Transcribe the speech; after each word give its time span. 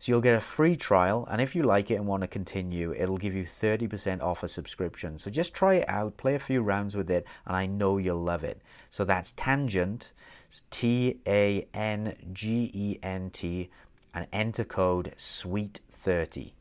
So 0.00 0.12
you'll 0.12 0.22
get 0.22 0.34
a 0.34 0.40
free 0.40 0.76
trial, 0.76 1.28
and 1.30 1.42
if 1.42 1.54
you 1.54 1.62
like 1.62 1.90
it 1.90 1.96
and 1.96 2.06
want 2.06 2.22
to 2.22 2.26
continue, 2.26 2.94
it'll 2.94 3.18
give 3.18 3.34
you 3.34 3.44
30% 3.44 4.22
off 4.22 4.42
a 4.42 4.48
subscription. 4.48 5.18
So 5.18 5.30
just 5.30 5.52
try 5.52 5.74
it 5.74 5.88
out, 5.90 6.16
play 6.16 6.36
a 6.36 6.38
few 6.38 6.62
rounds 6.62 6.96
with 6.96 7.10
it, 7.10 7.26
and 7.44 7.54
I 7.54 7.66
know 7.66 7.98
you'll 7.98 8.22
love 8.22 8.42
it. 8.42 8.62
So 8.88 9.04
that's 9.04 9.32
Tangent, 9.32 10.12
T 10.70 11.20
A 11.26 11.68
N 11.74 12.16
G 12.32 12.70
E 12.72 12.98
N 13.02 13.28
T, 13.28 13.68
and 14.14 14.26
enter 14.32 14.64
code 14.64 15.12
SWEET30. 15.18 16.52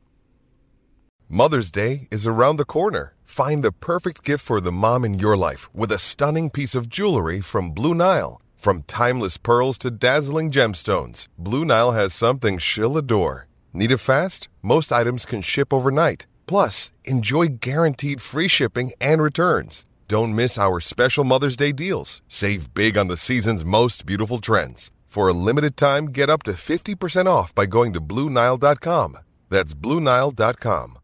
Mother's 1.30 1.72
Day 1.72 2.10
is 2.12 2.28
around 2.28 2.58
the 2.58 2.66
corner. 2.66 3.14
Find 3.24 3.64
the 3.64 3.72
perfect 3.72 4.26
gift 4.26 4.44
for 4.44 4.60
the 4.60 4.74
mom 4.74 5.06
in 5.06 5.18
your 5.18 5.38
life 5.38 5.74
with 5.74 5.94
a 5.94 5.98
stunning 5.98 6.50
piece 6.50 6.76
of 6.76 6.90
jewelry 6.90 7.40
from 7.40 7.72
Blue 7.72 7.96
Nile. 7.96 8.42
From 8.60 8.84
timeless 8.88 9.38
pearls 9.38 9.78
to 9.78 9.90
dazzling 9.90 10.52
gemstones, 10.52 11.28
Blue 11.38 11.64
Nile 11.64 11.94
has 11.94 12.14
something 12.14 12.58
she'll 12.58 12.98
adore. 12.98 13.48
Need 13.72 13.90
it 13.90 14.00
fast? 14.00 14.50
Most 14.62 14.92
items 14.92 15.26
can 15.26 15.42
ship 15.42 15.74
overnight. 15.74 16.26
Plus, 16.46 16.92
enjoy 17.06 17.60
guaranteed 17.62 18.20
free 18.20 18.50
shipping 18.50 18.92
and 19.00 19.22
returns. 19.22 19.86
Don't 20.10 20.36
miss 20.36 20.58
our 20.58 20.82
special 20.82 21.24
Mother's 21.24 21.56
Day 21.56 21.72
deals. 21.72 22.22
Save 22.28 22.74
big 22.74 22.98
on 22.98 23.08
the 23.08 23.16
season's 23.16 23.64
most 23.64 24.06
beautiful 24.06 24.40
trends. 24.40 24.92
For 25.08 25.30
a 25.30 25.40
limited 25.48 25.78
time, 25.78 26.08
get 26.08 26.30
up 26.30 26.44
to 26.44 26.52
50% 26.52 27.28
off 27.28 27.56
by 27.56 27.66
going 27.66 27.94
to 27.94 28.02
BlueNile.com. 28.02 29.18
That's 29.48 29.74
BlueNile.com. 29.74 31.00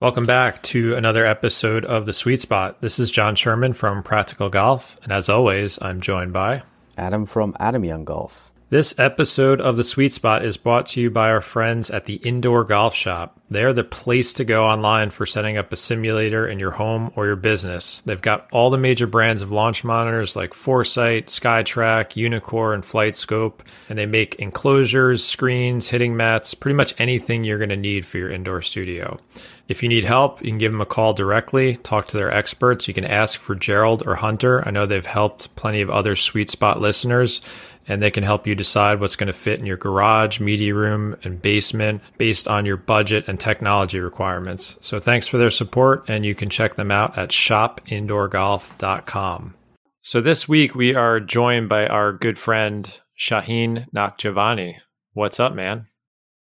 Welcome 0.00 0.26
back 0.26 0.62
to 0.64 0.94
another 0.94 1.26
episode 1.26 1.84
of 1.84 2.06
The 2.06 2.12
Sweet 2.12 2.40
Spot. 2.40 2.80
This 2.80 3.00
is 3.00 3.10
John 3.10 3.34
Sherman 3.34 3.72
from 3.72 4.04
Practical 4.04 4.48
Golf, 4.48 4.96
and 5.02 5.12
as 5.12 5.28
always, 5.28 5.76
I'm 5.82 6.00
joined 6.00 6.32
by 6.32 6.62
Adam 6.96 7.26
from 7.26 7.54
Adam 7.58 7.84
Young 7.84 8.04
Golf. 8.04 8.53
This 8.70 8.94
episode 8.96 9.60
of 9.60 9.76
The 9.76 9.84
Sweet 9.84 10.14
Spot 10.14 10.42
is 10.42 10.56
brought 10.56 10.86
to 10.88 11.00
you 11.00 11.10
by 11.10 11.28
our 11.28 11.42
friends 11.42 11.90
at 11.90 12.06
the 12.06 12.14
Indoor 12.14 12.64
Golf 12.64 12.94
Shop. 12.94 13.38
They're 13.50 13.74
the 13.74 13.84
place 13.84 14.32
to 14.34 14.44
go 14.44 14.64
online 14.64 15.10
for 15.10 15.26
setting 15.26 15.58
up 15.58 15.70
a 15.70 15.76
simulator 15.76 16.48
in 16.48 16.58
your 16.58 16.70
home 16.70 17.12
or 17.14 17.26
your 17.26 17.36
business. 17.36 18.00
They've 18.00 18.20
got 18.20 18.48
all 18.52 18.70
the 18.70 18.78
major 18.78 19.06
brands 19.06 19.42
of 19.42 19.52
launch 19.52 19.84
monitors 19.84 20.34
like 20.34 20.54
Foresight, 20.54 21.26
SkyTrak, 21.26 22.14
Uneekor, 22.14 22.74
and 22.74 22.82
FlightScope, 22.82 23.60
and 23.90 23.98
they 23.98 24.06
make 24.06 24.36
enclosures, 24.36 25.22
screens, 25.22 25.88
hitting 25.88 26.16
mats, 26.16 26.54
pretty 26.54 26.74
much 26.74 26.94
anything 26.98 27.44
you're 27.44 27.58
going 27.58 27.68
to 27.68 27.76
need 27.76 28.06
for 28.06 28.16
your 28.16 28.30
indoor 28.30 28.62
studio. 28.62 29.20
If 29.68 29.82
you 29.82 29.88
need 29.88 30.04
help, 30.04 30.42
you 30.42 30.48
can 30.48 30.58
give 30.58 30.72
them 30.72 30.80
a 30.80 30.86
call 30.86 31.14
directly, 31.14 31.76
talk 31.76 32.08
to 32.08 32.18
their 32.18 32.32
experts. 32.32 32.86
You 32.88 32.92
can 32.92 33.04
ask 33.04 33.38
for 33.38 33.54
Gerald 33.54 34.02
or 34.06 34.14
Hunter. 34.14 34.66
I 34.66 34.70
know 34.70 34.84
they've 34.84 35.06
helped 35.06 35.54
plenty 35.56 35.80
of 35.80 35.90
other 35.90 36.16
Sweet 36.16 36.50
Spot 36.50 36.80
listeners 36.80 37.40
and 37.86 38.02
they 38.02 38.10
can 38.10 38.24
help 38.24 38.46
you 38.46 38.54
decide 38.54 39.00
what's 39.00 39.16
going 39.16 39.26
to 39.26 39.32
fit 39.32 39.58
in 39.60 39.66
your 39.66 39.76
garage, 39.76 40.40
media 40.40 40.74
room, 40.74 41.16
and 41.22 41.42
basement 41.42 42.02
based 42.18 42.48
on 42.48 42.66
your 42.66 42.76
budget 42.76 43.24
and 43.26 43.38
technology 43.38 44.00
requirements. 44.00 44.76
So 44.80 44.98
thanks 45.00 45.26
for 45.26 45.38
their 45.38 45.50
support, 45.50 46.04
and 46.08 46.24
you 46.24 46.34
can 46.34 46.48
check 46.50 46.76
them 46.76 46.90
out 46.90 47.18
at 47.18 47.28
shopindoorgolf.com. 47.30 49.54
So 50.02 50.20
this 50.20 50.48
week 50.48 50.74
we 50.74 50.94
are 50.94 51.20
joined 51.20 51.68
by 51.68 51.86
our 51.86 52.12
good 52.12 52.38
friend 52.38 52.90
Shauheen 53.18 53.90
Nakhjavani. 53.92 54.76
What's 55.12 55.40
up, 55.40 55.54
man? 55.54 55.86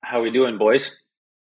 How 0.02 0.20
we 0.20 0.30
doing, 0.30 0.58
boys? 0.58 1.02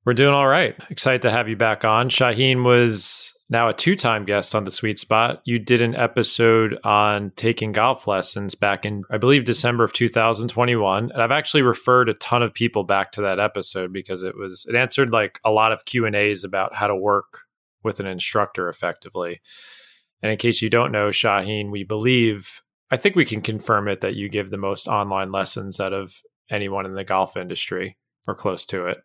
We're 0.06 0.14
doing 0.14 0.34
all 0.34 0.48
right. 0.48 0.76
Excited 0.90 1.22
to 1.24 1.32
have 1.32 1.50
you 1.50 1.58
back 1.58 1.84
on. 1.84 2.08
Shauheen 2.10 2.64
was 2.64 3.34
now 3.50 3.70
a 3.70 3.74
two 3.74 3.96
time 3.96 4.26
guest 4.26 4.56
on 4.56 4.66
the 4.66 4.72
Sweet 4.72 5.00
Spot. 5.00 5.42
You 5.46 5.60
did 5.60 5.82
an 5.82 5.96
episode 5.96 6.78
on 6.84 7.32
taking 7.36 7.72
golf 7.72 8.08
lessons 8.08 8.56
back 8.56 8.86
in, 8.86 9.04
I 9.10 9.18
believe, 9.18 9.46
December 9.46 9.84
of 9.84 9.94
2021. 9.94 11.12
And 11.12 11.22
I've 11.22 11.32
actually 11.32 11.62
referred 11.62 12.10
a 12.10 12.14
ton 12.16 12.44
of 12.44 12.54
people 12.54 12.84
back 12.84 13.14
to 13.14 13.22
that 13.22 13.40
episode 13.40 13.94
because 13.94 14.24
it 14.24 14.36
was, 14.38 14.66
it 14.68 14.76
answered 14.76 15.12
like 15.12 15.40
a 15.46 15.52
lot 15.52 15.72
of 15.72 15.86
Q&As 15.86 16.44
about 16.44 16.76
how 16.76 16.88
to 16.88 16.96
work 16.96 17.42
with 17.84 18.00
an 18.00 18.06
instructor 18.06 18.68
effectively. 18.68 19.40
And 20.22 20.32
in 20.32 20.38
case 20.38 20.62
you 20.62 20.70
don't 20.70 20.92
know, 20.92 21.10
Shauheen, 21.10 21.72
we 21.72 21.84
believe, 21.84 22.62
I 22.92 22.98
think 22.98 23.16
we 23.16 23.26
can 23.26 23.42
confirm 23.42 23.88
it 23.88 24.02
that 24.02 24.16
you 24.16 24.30
give 24.30 24.50
the 24.50 24.58
most 24.58 24.88
online 24.88 25.32
lessons 25.32 25.80
out 25.80 25.94
of 25.94 26.20
anyone 26.50 26.86
in 26.86 26.96
the 26.96 27.04
golf 27.04 27.38
industry 27.38 27.98
or 28.28 28.36
close 28.36 28.66
to 28.68 28.88
it. 28.88 28.98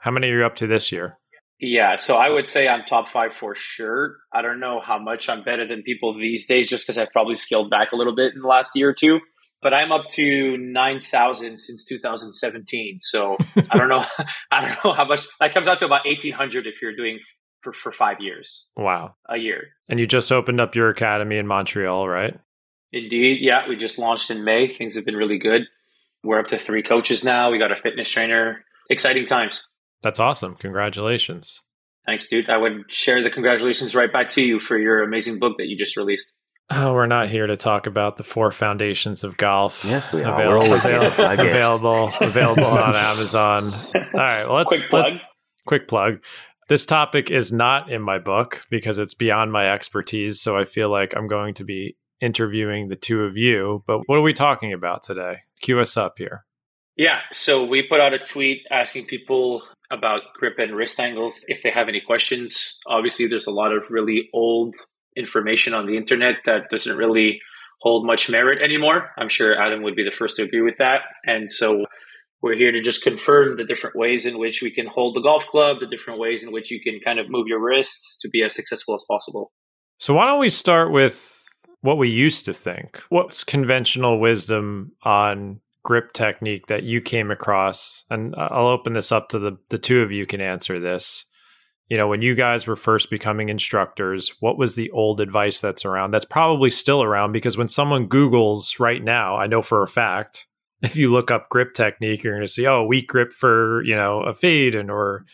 How 0.00 0.10
many 0.10 0.28
are 0.28 0.38
you 0.38 0.44
up 0.44 0.56
to 0.56 0.66
this 0.66 0.90
year? 0.90 1.18
Yeah, 1.64 1.94
so 1.94 2.16
I 2.16 2.28
would 2.28 2.46
say 2.46 2.68
I'm 2.68 2.84
top 2.84 3.08
five 3.08 3.32
for 3.32 3.54
sure. 3.54 4.18
I 4.34 4.42
don't 4.42 4.60
know 4.60 4.80
how 4.80 4.98
much 4.98 5.30
I'm 5.30 5.42
better 5.42 5.66
than 5.66 5.82
people 5.82 6.12
these 6.12 6.46
days, 6.46 6.68
just 6.68 6.84
because 6.84 6.98
I've 6.98 7.10
probably 7.10 7.36
scaled 7.36 7.70
back 7.70 7.92
a 7.92 7.96
little 7.96 8.14
bit 8.14 8.34
in 8.34 8.42
the 8.42 8.48
last 8.48 8.76
year 8.76 8.90
or 8.90 8.92
two. 8.92 9.20
But 9.62 9.72
I'm 9.72 9.90
up 9.90 10.08
to 10.10 10.58
nine 10.58 11.00
thousand 11.00 11.58
since 11.58 11.86
2017. 11.86 12.98
So 13.00 13.38
I 13.70 13.78
don't 13.78 13.88
know. 13.88 14.04
I 14.50 14.68
don't 14.68 14.84
know 14.84 14.92
how 14.92 15.06
much. 15.06 15.26
That 15.40 15.54
comes 15.54 15.66
out 15.66 15.78
to 15.78 15.86
about 15.86 16.04
1,800 16.04 16.66
if 16.66 16.82
you're 16.82 16.94
doing 16.94 17.20
for, 17.62 17.72
for 17.72 17.92
five 17.92 18.18
years. 18.20 18.68
Wow, 18.76 19.14
a 19.26 19.38
year. 19.38 19.68
And 19.88 19.98
you 19.98 20.06
just 20.06 20.30
opened 20.30 20.60
up 20.60 20.74
your 20.74 20.90
academy 20.90 21.38
in 21.38 21.46
Montreal, 21.46 22.06
right? 22.06 22.38
Indeed. 22.92 23.38
Yeah, 23.40 23.66
we 23.66 23.76
just 23.76 23.98
launched 23.98 24.30
in 24.30 24.44
May. 24.44 24.68
Things 24.68 24.96
have 24.96 25.06
been 25.06 25.16
really 25.16 25.38
good. 25.38 25.62
We're 26.22 26.40
up 26.40 26.48
to 26.48 26.58
three 26.58 26.82
coaches 26.82 27.24
now. 27.24 27.50
We 27.50 27.58
got 27.58 27.72
a 27.72 27.76
fitness 27.76 28.10
trainer. 28.10 28.64
Exciting 28.90 29.24
times. 29.24 29.66
That's 30.04 30.20
awesome. 30.20 30.54
Congratulations. 30.54 31.60
Thanks, 32.06 32.28
dude. 32.28 32.50
I 32.50 32.58
would 32.58 32.84
share 32.88 33.22
the 33.22 33.30
congratulations 33.30 33.94
right 33.94 34.12
back 34.12 34.30
to 34.30 34.42
you 34.42 34.60
for 34.60 34.78
your 34.78 35.02
amazing 35.02 35.38
book 35.38 35.56
that 35.58 35.66
you 35.66 35.76
just 35.76 35.96
released. 35.96 36.34
Oh, 36.70 36.92
we're 36.94 37.06
not 37.06 37.28
here 37.28 37.46
to 37.46 37.56
talk 37.56 37.86
about 37.86 38.16
the 38.16 38.22
four 38.22 38.50
foundations 38.52 39.24
of 39.24 39.36
golf. 39.36 39.84
Yes, 39.84 40.12
we 40.12 40.22
are. 40.22 40.34
Avail- 40.34 40.50
we're 40.50 40.58
always 40.58 40.84
avail- 40.84 41.06
available, 41.06 42.10
available 42.20 42.64
on 42.66 42.94
Amazon. 42.94 43.74
All 43.74 44.02
right, 44.14 44.46
well, 44.46 44.56
let's 44.56 44.68
quick 44.68 44.90
plug. 44.90 45.12
Let, 45.14 45.22
quick 45.66 45.88
plug. 45.88 46.24
This 46.68 46.86
topic 46.86 47.30
is 47.30 47.52
not 47.52 47.90
in 47.90 48.00
my 48.00 48.18
book 48.18 48.62
because 48.70 48.98
it's 48.98 49.14
beyond 49.14 49.52
my 49.52 49.70
expertise. 49.72 50.40
So 50.40 50.56
I 50.56 50.64
feel 50.64 50.90
like 50.90 51.14
I'm 51.14 51.26
going 51.26 51.54
to 51.54 51.64
be 51.64 51.96
interviewing 52.20 52.88
the 52.88 52.96
two 52.96 53.22
of 53.22 53.36
you. 53.36 53.82
But 53.86 54.00
what 54.06 54.16
are 54.16 54.22
we 54.22 54.32
talking 54.32 54.72
about 54.72 55.02
today? 55.02 55.40
Cue 55.60 55.78
us 55.80 55.96
up 55.96 56.14
here. 56.16 56.44
Yeah, 56.96 57.18
so 57.32 57.64
we 57.64 57.82
put 57.82 58.00
out 58.00 58.14
a 58.14 58.18
tweet 58.18 58.62
asking 58.70 59.06
people 59.06 59.62
about 59.94 60.22
grip 60.38 60.58
and 60.58 60.74
wrist 60.74 60.98
angles 61.00 61.40
if 61.46 61.62
they 61.62 61.70
have 61.70 61.88
any 61.88 62.00
questions. 62.00 62.78
Obviously, 62.86 63.26
there's 63.26 63.46
a 63.46 63.52
lot 63.52 63.72
of 63.72 63.90
really 63.90 64.28
old 64.34 64.74
information 65.16 65.74
on 65.74 65.86
the 65.86 65.96
internet 65.96 66.36
that 66.44 66.68
doesn't 66.70 66.96
really 66.96 67.40
hold 67.80 68.06
much 68.06 68.28
merit 68.30 68.62
anymore. 68.62 69.10
I'm 69.16 69.28
sure 69.28 69.60
Adam 69.60 69.82
would 69.82 69.94
be 69.94 70.04
the 70.04 70.10
first 70.10 70.36
to 70.36 70.42
agree 70.42 70.62
with 70.62 70.78
that. 70.78 71.02
And 71.24 71.50
so 71.50 71.84
we're 72.42 72.56
here 72.56 72.72
to 72.72 72.82
just 72.82 73.02
confirm 73.02 73.56
the 73.56 73.64
different 73.64 73.96
ways 73.96 74.26
in 74.26 74.38
which 74.38 74.62
we 74.62 74.70
can 74.70 74.86
hold 74.86 75.14
the 75.14 75.20
golf 75.20 75.46
club, 75.46 75.80
the 75.80 75.86
different 75.86 76.20
ways 76.20 76.42
in 76.42 76.52
which 76.52 76.70
you 76.70 76.80
can 76.80 76.98
kind 77.00 77.18
of 77.18 77.30
move 77.30 77.46
your 77.46 77.62
wrists 77.62 78.18
to 78.20 78.28
be 78.28 78.42
as 78.42 78.54
successful 78.54 78.94
as 78.94 79.04
possible. 79.08 79.52
So, 79.98 80.14
why 80.14 80.26
don't 80.26 80.40
we 80.40 80.50
start 80.50 80.92
with 80.92 81.44
what 81.82 81.98
we 81.98 82.08
used 82.08 82.44
to 82.46 82.54
think? 82.54 83.02
What's 83.08 83.44
conventional 83.44 84.18
wisdom 84.18 84.92
on 85.02 85.60
grip 85.84 86.12
technique 86.12 86.66
that 86.66 86.82
you 86.82 87.00
came 87.00 87.30
across? 87.30 88.04
And 88.10 88.34
I'll 88.36 88.66
open 88.66 88.92
this 88.92 89.12
up 89.12 89.28
to 89.28 89.38
the 89.38 89.56
the 89.70 89.78
two 89.78 90.02
of 90.02 90.10
you 90.10 90.26
can 90.26 90.40
answer 90.40 90.80
this. 90.80 91.24
You 91.88 91.98
know, 91.98 92.08
when 92.08 92.22
you 92.22 92.34
guys 92.34 92.66
were 92.66 92.76
first 92.76 93.10
becoming 93.10 93.50
instructors, 93.50 94.32
what 94.40 94.58
was 94.58 94.74
the 94.74 94.90
old 94.90 95.20
advice 95.20 95.60
that's 95.60 95.84
around? 95.84 96.10
That's 96.10 96.24
probably 96.24 96.70
still 96.70 97.02
around 97.02 97.32
because 97.32 97.58
when 97.58 97.68
someone 97.68 98.08
Googles 98.08 98.80
right 98.80 99.04
now, 99.04 99.36
I 99.36 99.46
know 99.46 99.60
for 99.62 99.82
a 99.82 99.88
fact, 99.88 100.46
if 100.82 100.96
you 100.96 101.12
look 101.12 101.30
up 101.30 101.48
grip 101.50 101.74
technique, 101.74 102.24
you're 102.24 102.34
going 102.34 102.46
to 102.46 102.52
see, 102.52 102.66
oh, 102.66 102.84
weak 102.84 103.08
grip 103.08 103.32
for, 103.32 103.84
you 103.84 103.94
know, 103.94 104.20
a 104.20 104.34
fade 104.34 104.74
and 104.74 104.90
or 104.90 105.24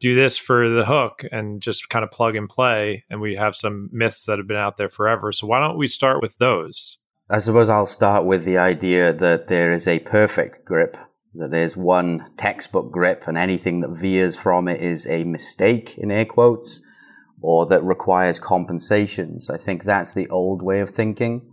do 0.00 0.14
this 0.14 0.36
for 0.36 0.68
the 0.68 0.84
hook 0.84 1.24
and 1.32 1.60
just 1.60 1.88
kind 1.88 2.04
of 2.04 2.10
plug 2.10 2.36
and 2.36 2.48
play. 2.48 3.04
And 3.10 3.20
we 3.20 3.34
have 3.34 3.56
some 3.56 3.88
myths 3.92 4.24
that 4.26 4.38
have 4.38 4.46
been 4.46 4.56
out 4.56 4.76
there 4.76 4.88
forever. 4.88 5.32
So 5.32 5.46
why 5.46 5.60
don't 5.60 5.78
we 5.78 5.88
start 5.88 6.22
with 6.22 6.36
those? 6.38 6.97
I 7.30 7.40
suppose 7.40 7.68
I'll 7.68 7.84
start 7.84 8.24
with 8.24 8.46
the 8.46 8.56
idea 8.56 9.12
that 9.12 9.48
there 9.48 9.70
is 9.70 9.86
a 9.86 9.98
perfect 9.98 10.64
grip, 10.64 10.96
that 11.34 11.50
there's 11.50 11.76
one 11.76 12.24
textbook 12.38 12.90
grip, 12.90 13.24
and 13.26 13.36
anything 13.36 13.82
that 13.82 13.90
veers 13.90 14.38
from 14.38 14.66
it 14.66 14.80
is 14.80 15.06
a 15.06 15.24
mistake, 15.24 15.98
in 15.98 16.10
air 16.10 16.24
quotes, 16.24 16.80
or 17.42 17.66
that 17.66 17.84
requires 17.84 18.38
compensations. 18.38 19.50
I 19.50 19.58
think 19.58 19.84
that's 19.84 20.14
the 20.14 20.26
old 20.30 20.62
way 20.62 20.80
of 20.80 20.88
thinking. 20.88 21.52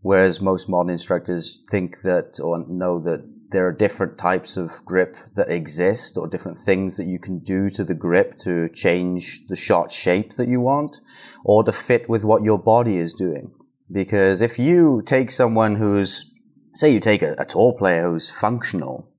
Whereas 0.00 0.40
most 0.40 0.68
modern 0.68 0.90
instructors 0.90 1.60
think 1.70 2.00
that 2.00 2.40
or 2.42 2.66
know 2.66 2.98
that 2.98 3.24
there 3.52 3.64
are 3.68 3.72
different 3.72 4.18
types 4.18 4.56
of 4.56 4.84
grip 4.84 5.16
that 5.36 5.52
exist 5.52 6.16
or 6.16 6.26
different 6.26 6.58
things 6.58 6.96
that 6.96 7.06
you 7.06 7.20
can 7.20 7.38
do 7.38 7.70
to 7.70 7.84
the 7.84 7.94
grip 7.94 8.34
to 8.38 8.68
change 8.70 9.46
the 9.46 9.54
shot 9.54 9.92
shape 9.92 10.32
that 10.32 10.48
you 10.48 10.60
want 10.60 10.98
or 11.44 11.62
to 11.62 11.70
fit 11.70 12.08
with 12.08 12.24
what 12.24 12.42
your 12.42 12.58
body 12.58 12.96
is 12.96 13.14
doing. 13.14 13.52
Because 13.92 14.40
if 14.40 14.58
you 14.58 15.02
take 15.04 15.30
someone 15.30 15.76
who's, 15.76 16.26
say 16.74 16.92
you 16.92 17.00
take 17.00 17.22
a, 17.22 17.34
a 17.38 17.44
tour 17.44 17.74
player 17.76 18.04
who's 18.04 18.30
functional 18.30 19.12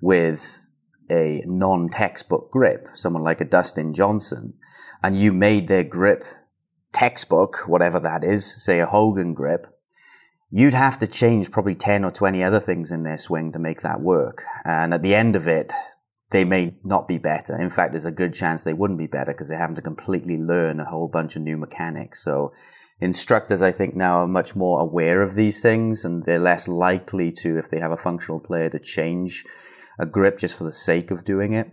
with 0.00 0.70
a 1.10 1.42
non-textbook 1.46 2.50
grip, 2.50 2.88
someone 2.94 3.22
like 3.22 3.40
a 3.40 3.44
Dustin 3.44 3.92
Johnson, 3.92 4.54
and 5.02 5.16
you 5.16 5.32
made 5.32 5.68
their 5.68 5.84
grip 5.84 6.24
textbook, 6.94 7.64
whatever 7.66 8.00
that 8.00 8.24
is, 8.24 8.64
say 8.64 8.80
a 8.80 8.86
Hogan 8.86 9.34
grip, 9.34 9.66
you'd 10.50 10.72
have 10.72 10.98
to 11.00 11.06
change 11.06 11.50
probably 11.50 11.74
10 11.74 12.04
or 12.04 12.10
20 12.10 12.42
other 12.42 12.60
things 12.60 12.90
in 12.90 13.02
their 13.02 13.18
swing 13.18 13.52
to 13.52 13.58
make 13.58 13.82
that 13.82 14.00
work. 14.00 14.44
And 14.64 14.94
at 14.94 15.02
the 15.02 15.14
end 15.14 15.36
of 15.36 15.46
it, 15.46 15.72
they 16.30 16.44
may 16.44 16.76
not 16.82 17.06
be 17.06 17.18
better. 17.18 17.60
In 17.60 17.70
fact, 17.70 17.92
there's 17.92 18.06
a 18.06 18.12
good 18.12 18.32
chance 18.32 18.64
they 18.64 18.72
wouldn't 18.72 18.98
be 18.98 19.06
better 19.06 19.32
because 19.32 19.48
they're 19.48 19.58
having 19.58 19.76
to 19.76 19.82
completely 19.82 20.38
learn 20.38 20.80
a 20.80 20.84
whole 20.84 21.08
bunch 21.08 21.36
of 21.36 21.42
new 21.42 21.58
mechanics. 21.58 22.24
So 22.24 22.52
instructors, 23.04 23.62
I 23.62 23.70
think 23.70 23.94
now 23.94 24.18
are 24.18 24.26
much 24.26 24.56
more 24.56 24.80
aware 24.80 25.22
of 25.22 25.34
these 25.34 25.62
things 25.62 26.04
and 26.04 26.24
they're 26.24 26.38
less 26.38 26.66
likely 26.66 27.30
to, 27.32 27.58
if 27.58 27.68
they 27.68 27.78
have 27.78 27.92
a 27.92 27.96
functional 27.96 28.40
player, 28.40 28.70
to 28.70 28.78
change 28.78 29.44
a 29.98 30.06
grip 30.06 30.38
just 30.38 30.56
for 30.56 30.64
the 30.64 30.72
sake 30.72 31.10
of 31.10 31.24
doing 31.24 31.52
it. 31.52 31.70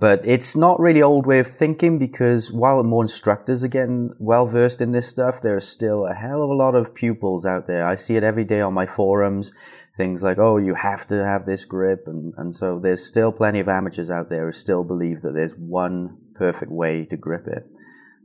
But 0.00 0.26
it's 0.26 0.56
not 0.56 0.80
really 0.80 1.00
old 1.00 1.26
way 1.26 1.38
of 1.38 1.46
thinking 1.46 1.96
because 1.96 2.50
while 2.50 2.82
more 2.82 3.04
instructors 3.04 3.62
are 3.62 3.68
getting 3.68 4.10
well 4.18 4.46
versed 4.46 4.80
in 4.80 4.90
this 4.90 5.08
stuff, 5.08 5.40
there's 5.40 5.68
still 5.68 6.06
a 6.06 6.14
hell 6.14 6.42
of 6.42 6.50
a 6.50 6.54
lot 6.54 6.74
of 6.74 6.92
pupils 6.92 7.46
out 7.46 7.68
there. 7.68 7.86
I 7.86 7.94
see 7.94 8.16
it 8.16 8.24
every 8.24 8.44
day 8.44 8.60
on 8.60 8.74
my 8.74 8.86
forums. 8.86 9.52
Things 9.96 10.24
like, 10.24 10.38
oh, 10.38 10.56
you 10.56 10.74
have 10.74 11.06
to 11.06 11.22
have 11.22 11.44
this 11.44 11.64
grip. 11.64 12.04
And, 12.06 12.34
and 12.36 12.52
so 12.52 12.80
there's 12.80 13.06
still 13.06 13.30
plenty 13.30 13.60
of 13.60 13.68
amateurs 13.68 14.10
out 14.10 14.28
there 14.28 14.46
who 14.46 14.52
still 14.52 14.82
believe 14.82 15.20
that 15.20 15.34
there's 15.34 15.54
one 15.54 16.16
perfect 16.34 16.72
way 16.72 17.04
to 17.04 17.16
grip 17.16 17.46
it. 17.46 17.64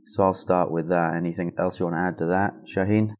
So 0.08 0.22
I'll 0.22 0.32
start 0.32 0.70
with 0.70 0.88
that. 0.88 1.14
Anything 1.14 1.52
else 1.58 1.78
you 1.78 1.86
want 1.86 1.96
to 1.96 2.00
add 2.00 2.18
to 2.18 2.26
that, 2.26 2.64
Shauheen? 2.64 3.10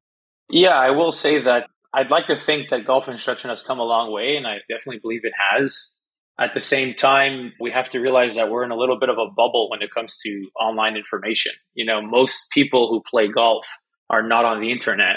Yeah, 0.49 0.75
I 0.75 0.91
will 0.91 1.13
say 1.13 1.43
that 1.43 1.69
I'd 1.93 2.11
like 2.11 2.27
to 2.27 2.37
think 2.37 2.71
that 2.71 2.87
golf 2.87 3.09
instruction 3.09 3.51
has 3.51 3.63
come 3.63 3.79
a 3.79 3.85
long 3.85 4.11
way, 4.11 4.37
and 4.37 4.47
I 4.47 4.57
definitely 4.71 5.01
believe 5.01 5.21
it 5.25 5.35
has. 5.53 5.93
At 6.41 6.55
the 6.55 6.61
same 6.61 6.95
time, 6.95 7.53
we 7.61 7.73
have 7.73 7.91
to 7.91 8.01
realize 8.01 8.37
that 8.37 8.51
we're 8.51 8.65
in 8.65 8.71
a 8.71 8.77
little 8.77 8.99
bit 8.99 9.11
of 9.11 9.19
a 9.19 9.31
bubble 9.37 9.69
when 9.71 9.83
it 9.83 9.91
comes 9.91 10.19
to 10.25 10.49
online 10.59 10.97
information. 10.97 11.53
You 11.75 11.85
know, 11.85 12.01
most 12.01 12.51
people 12.53 12.89
who 12.89 13.03
play 13.11 13.29
golf 13.29 13.67
are 14.09 14.23
not 14.23 14.47
on 14.47 14.61
the 14.61 14.73
internet 14.73 15.17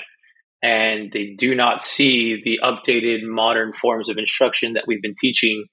and 0.61 1.11
they 1.11 1.35
do 1.37 1.55
not 1.55 1.83
see 1.83 2.41
the 2.43 2.59
updated 2.63 3.19
modern 3.23 3.71
forms 3.71 4.09
of 4.09 4.17
instruction 4.17 4.73
that 4.73 4.85
we've 4.87 5.01
been 5.01 5.15
teaching 5.19 5.65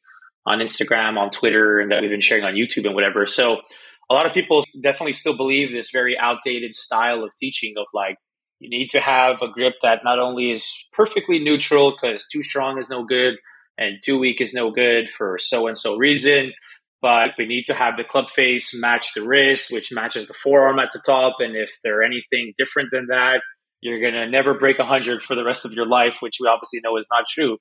on 0.46 0.58
Instagram, 0.58 1.18
on 1.18 1.30
Twitter, 1.30 1.80
and 1.80 1.90
that 1.90 2.02
we've 2.02 2.10
been 2.10 2.20
sharing 2.20 2.44
on 2.44 2.54
YouTube 2.54 2.86
and 2.86 2.94
whatever. 2.94 3.26
So 3.26 3.62
a 4.10 4.14
lot 4.14 4.26
of 4.26 4.32
people 4.32 4.64
definitely 4.82 5.12
still 5.12 5.36
believe 5.36 5.70
this 5.70 5.90
very 5.90 6.18
outdated 6.18 6.74
style 6.74 7.22
of 7.22 7.34
teaching 7.36 7.74
of 7.78 7.86
like, 7.92 8.16
you 8.58 8.68
need 8.68 8.88
to 8.88 9.00
have 9.00 9.42
a 9.42 9.48
grip 9.48 9.74
that 9.82 10.00
not 10.02 10.18
only 10.18 10.50
is 10.50 10.88
perfectly 10.92 11.38
neutral 11.38 11.92
because 11.92 12.26
too 12.26 12.42
strong 12.42 12.78
is 12.78 12.90
no 12.90 13.04
good, 13.04 13.36
and 13.76 14.00
too 14.04 14.18
weak 14.18 14.40
is 14.40 14.52
no 14.52 14.70
good 14.70 15.08
for 15.08 15.38
so 15.38 15.68
and 15.68 15.78
so 15.78 15.96
reason. 15.96 16.52
But 17.00 17.30
we 17.38 17.46
need 17.46 17.64
to 17.66 17.74
have 17.74 17.96
the 17.96 18.02
club 18.02 18.28
face 18.28 18.74
match 18.74 19.14
the 19.14 19.22
wrist, 19.22 19.70
which 19.70 19.92
matches 19.92 20.26
the 20.26 20.34
forearm 20.34 20.80
at 20.80 20.90
the 20.92 21.00
top. 21.06 21.36
And 21.38 21.54
if 21.54 21.76
they're 21.84 22.02
anything 22.02 22.54
different 22.58 22.88
than 22.90 23.06
that, 23.06 23.40
you're 23.80 24.00
going 24.00 24.14
to 24.14 24.28
never 24.28 24.58
break 24.58 24.78
100 24.78 25.22
for 25.22 25.36
the 25.36 25.44
rest 25.44 25.64
of 25.64 25.72
your 25.72 25.86
life, 25.86 26.16
which 26.18 26.38
we 26.40 26.48
obviously 26.48 26.80
know 26.82 26.96
is 26.96 27.06
not 27.12 27.26
true. 27.28 27.58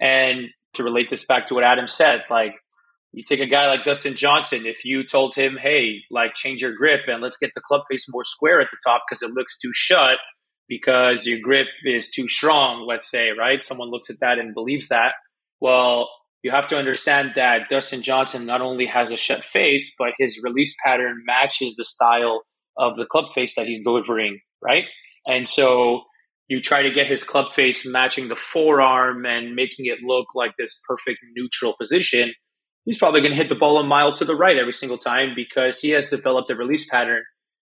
And 0.00 0.46
to 0.74 0.84
relate 0.84 1.10
this 1.10 1.26
back 1.26 1.48
to 1.48 1.54
what 1.54 1.64
Adam 1.64 1.88
said, 1.88 2.22
like 2.30 2.54
you 3.18 3.24
take 3.24 3.40
a 3.40 3.46
guy 3.46 3.66
like 3.66 3.82
Dustin 3.82 4.14
Johnson, 4.14 4.64
if 4.64 4.84
you 4.84 5.02
told 5.02 5.34
him, 5.34 5.58
hey, 5.60 6.02
like 6.08 6.36
change 6.36 6.62
your 6.62 6.72
grip 6.72 7.00
and 7.08 7.20
let's 7.20 7.36
get 7.36 7.50
the 7.52 7.60
club 7.60 7.80
face 7.90 8.06
more 8.08 8.22
square 8.22 8.60
at 8.60 8.68
the 8.70 8.76
top 8.86 9.02
because 9.08 9.22
it 9.22 9.34
looks 9.34 9.58
too 9.58 9.72
shut 9.72 10.20
because 10.68 11.26
your 11.26 11.40
grip 11.40 11.66
is 11.84 12.10
too 12.10 12.28
strong, 12.28 12.86
let's 12.86 13.10
say, 13.10 13.30
right? 13.30 13.60
Someone 13.60 13.90
looks 13.90 14.08
at 14.08 14.20
that 14.20 14.38
and 14.38 14.54
believes 14.54 14.86
that. 14.90 15.14
Well, 15.60 16.08
you 16.44 16.52
have 16.52 16.68
to 16.68 16.78
understand 16.78 17.32
that 17.34 17.68
Dustin 17.68 18.02
Johnson 18.02 18.46
not 18.46 18.60
only 18.60 18.86
has 18.86 19.10
a 19.10 19.16
shut 19.16 19.42
face, 19.42 19.96
but 19.98 20.12
his 20.16 20.40
release 20.40 20.76
pattern 20.86 21.24
matches 21.26 21.74
the 21.74 21.84
style 21.84 22.42
of 22.76 22.94
the 22.94 23.04
club 23.04 23.32
face 23.34 23.56
that 23.56 23.66
he's 23.66 23.82
delivering, 23.82 24.38
right? 24.62 24.84
And 25.26 25.48
so 25.48 26.02
you 26.46 26.60
try 26.60 26.82
to 26.82 26.92
get 26.92 27.08
his 27.08 27.24
club 27.24 27.48
face 27.48 27.84
matching 27.84 28.28
the 28.28 28.36
forearm 28.36 29.26
and 29.26 29.56
making 29.56 29.86
it 29.86 29.98
look 30.04 30.28
like 30.36 30.52
this 30.56 30.80
perfect 30.86 31.18
neutral 31.34 31.74
position. 31.76 32.32
He's 32.88 32.96
probably 32.96 33.20
going 33.20 33.32
to 33.32 33.36
hit 33.36 33.50
the 33.50 33.54
ball 33.54 33.76
a 33.78 33.84
mile 33.84 34.14
to 34.14 34.24
the 34.24 34.34
right 34.34 34.56
every 34.56 34.72
single 34.72 34.96
time 34.96 35.34
because 35.36 35.78
he 35.78 35.90
has 35.90 36.08
developed 36.08 36.48
a 36.48 36.56
release 36.56 36.88
pattern 36.88 37.22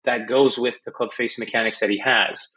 that 0.04 0.28
goes 0.28 0.56
with 0.56 0.78
the 0.84 0.92
club 0.92 1.12
face 1.12 1.36
mechanics 1.36 1.80
that 1.80 1.90
he 1.90 1.98
has. 1.98 2.48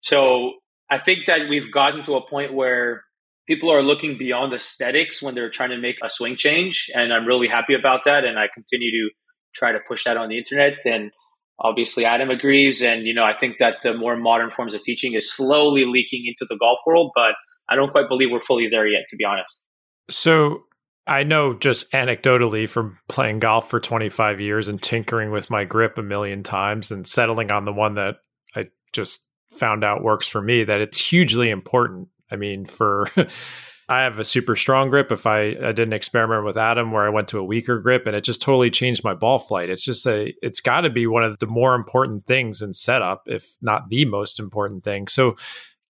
So 0.00 0.52
I 0.90 0.98
think 0.98 1.20
that 1.28 1.48
we've 1.48 1.72
gotten 1.72 2.04
to 2.04 2.16
a 2.16 2.28
point 2.28 2.52
where 2.52 3.04
people 3.48 3.72
are 3.72 3.82
looking 3.82 4.18
beyond 4.18 4.52
aesthetics 4.52 5.22
when 5.22 5.34
they're 5.34 5.48
trying 5.48 5.70
to 5.70 5.78
make 5.78 5.96
a 6.04 6.10
swing 6.10 6.36
change. 6.36 6.90
And 6.94 7.10
I'm 7.10 7.24
really 7.24 7.48
happy 7.48 7.72
about 7.72 8.04
that. 8.04 8.24
And 8.24 8.38
I 8.38 8.48
continue 8.52 8.90
to 8.90 9.14
try 9.54 9.72
to 9.72 9.80
push 9.88 10.04
that 10.04 10.18
on 10.18 10.28
the 10.28 10.36
internet. 10.36 10.74
And 10.84 11.10
obviously, 11.58 12.04
Adam 12.04 12.28
agrees. 12.28 12.82
And, 12.82 13.06
you 13.06 13.14
know, 13.14 13.24
I 13.24 13.32
think 13.34 13.56
that 13.60 13.76
the 13.82 13.94
more 13.94 14.14
modern 14.14 14.50
forms 14.50 14.74
of 14.74 14.82
teaching 14.82 15.14
is 15.14 15.32
slowly 15.32 15.86
leaking 15.86 16.24
into 16.26 16.44
the 16.46 16.58
golf 16.58 16.80
world, 16.86 17.12
but 17.14 17.32
I 17.66 17.76
don't 17.76 17.92
quite 17.92 18.08
believe 18.08 18.28
we're 18.30 18.40
fully 18.40 18.68
there 18.68 18.86
yet, 18.86 19.04
to 19.08 19.16
be 19.16 19.24
honest. 19.24 19.64
So, 20.10 20.64
I 21.06 21.22
know 21.22 21.54
just 21.54 21.92
anecdotally 21.92 22.68
from 22.68 22.98
playing 23.08 23.40
golf 23.40 23.68
for 23.68 23.78
25 23.78 24.40
years 24.40 24.68
and 24.68 24.80
tinkering 24.80 25.30
with 25.30 25.50
my 25.50 25.64
grip 25.64 25.98
a 25.98 26.02
million 26.02 26.42
times 26.42 26.90
and 26.90 27.06
settling 27.06 27.50
on 27.50 27.66
the 27.66 27.72
one 27.72 27.94
that 27.94 28.16
I 28.56 28.68
just 28.92 29.20
found 29.50 29.84
out 29.84 30.02
works 30.02 30.26
for 30.26 30.40
me 30.40 30.64
that 30.64 30.80
it's 30.80 30.98
hugely 30.98 31.50
important 31.50 32.08
I 32.30 32.36
mean, 32.36 32.64
for 32.64 33.08
I 33.88 34.02
have 34.02 34.18
a 34.18 34.24
super 34.24 34.56
strong 34.56 34.90
grip. 34.90 35.12
If 35.12 35.26
I, 35.26 35.56
I 35.62 35.72
did 35.72 35.80
an 35.80 35.92
experiment 35.92 36.44
with 36.44 36.56
Adam 36.56 36.90
where 36.90 37.06
I 37.06 37.10
went 37.10 37.28
to 37.28 37.38
a 37.38 37.44
weaker 37.44 37.78
grip 37.78 38.06
and 38.06 38.16
it 38.16 38.24
just 38.24 38.42
totally 38.42 38.70
changed 38.70 39.04
my 39.04 39.14
ball 39.14 39.38
flight. 39.38 39.70
It's 39.70 39.84
just 39.84 40.06
a, 40.06 40.32
it's 40.42 40.60
got 40.60 40.82
to 40.82 40.90
be 40.90 41.06
one 41.06 41.22
of 41.22 41.38
the 41.38 41.46
more 41.46 41.74
important 41.74 42.26
things 42.26 42.62
in 42.62 42.72
setup, 42.72 43.22
if 43.26 43.56
not 43.60 43.88
the 43.90 44.04
most 44.04 44.40
important 44.40 44.84
thing. 44.84 45.08
So, 45.08 45.36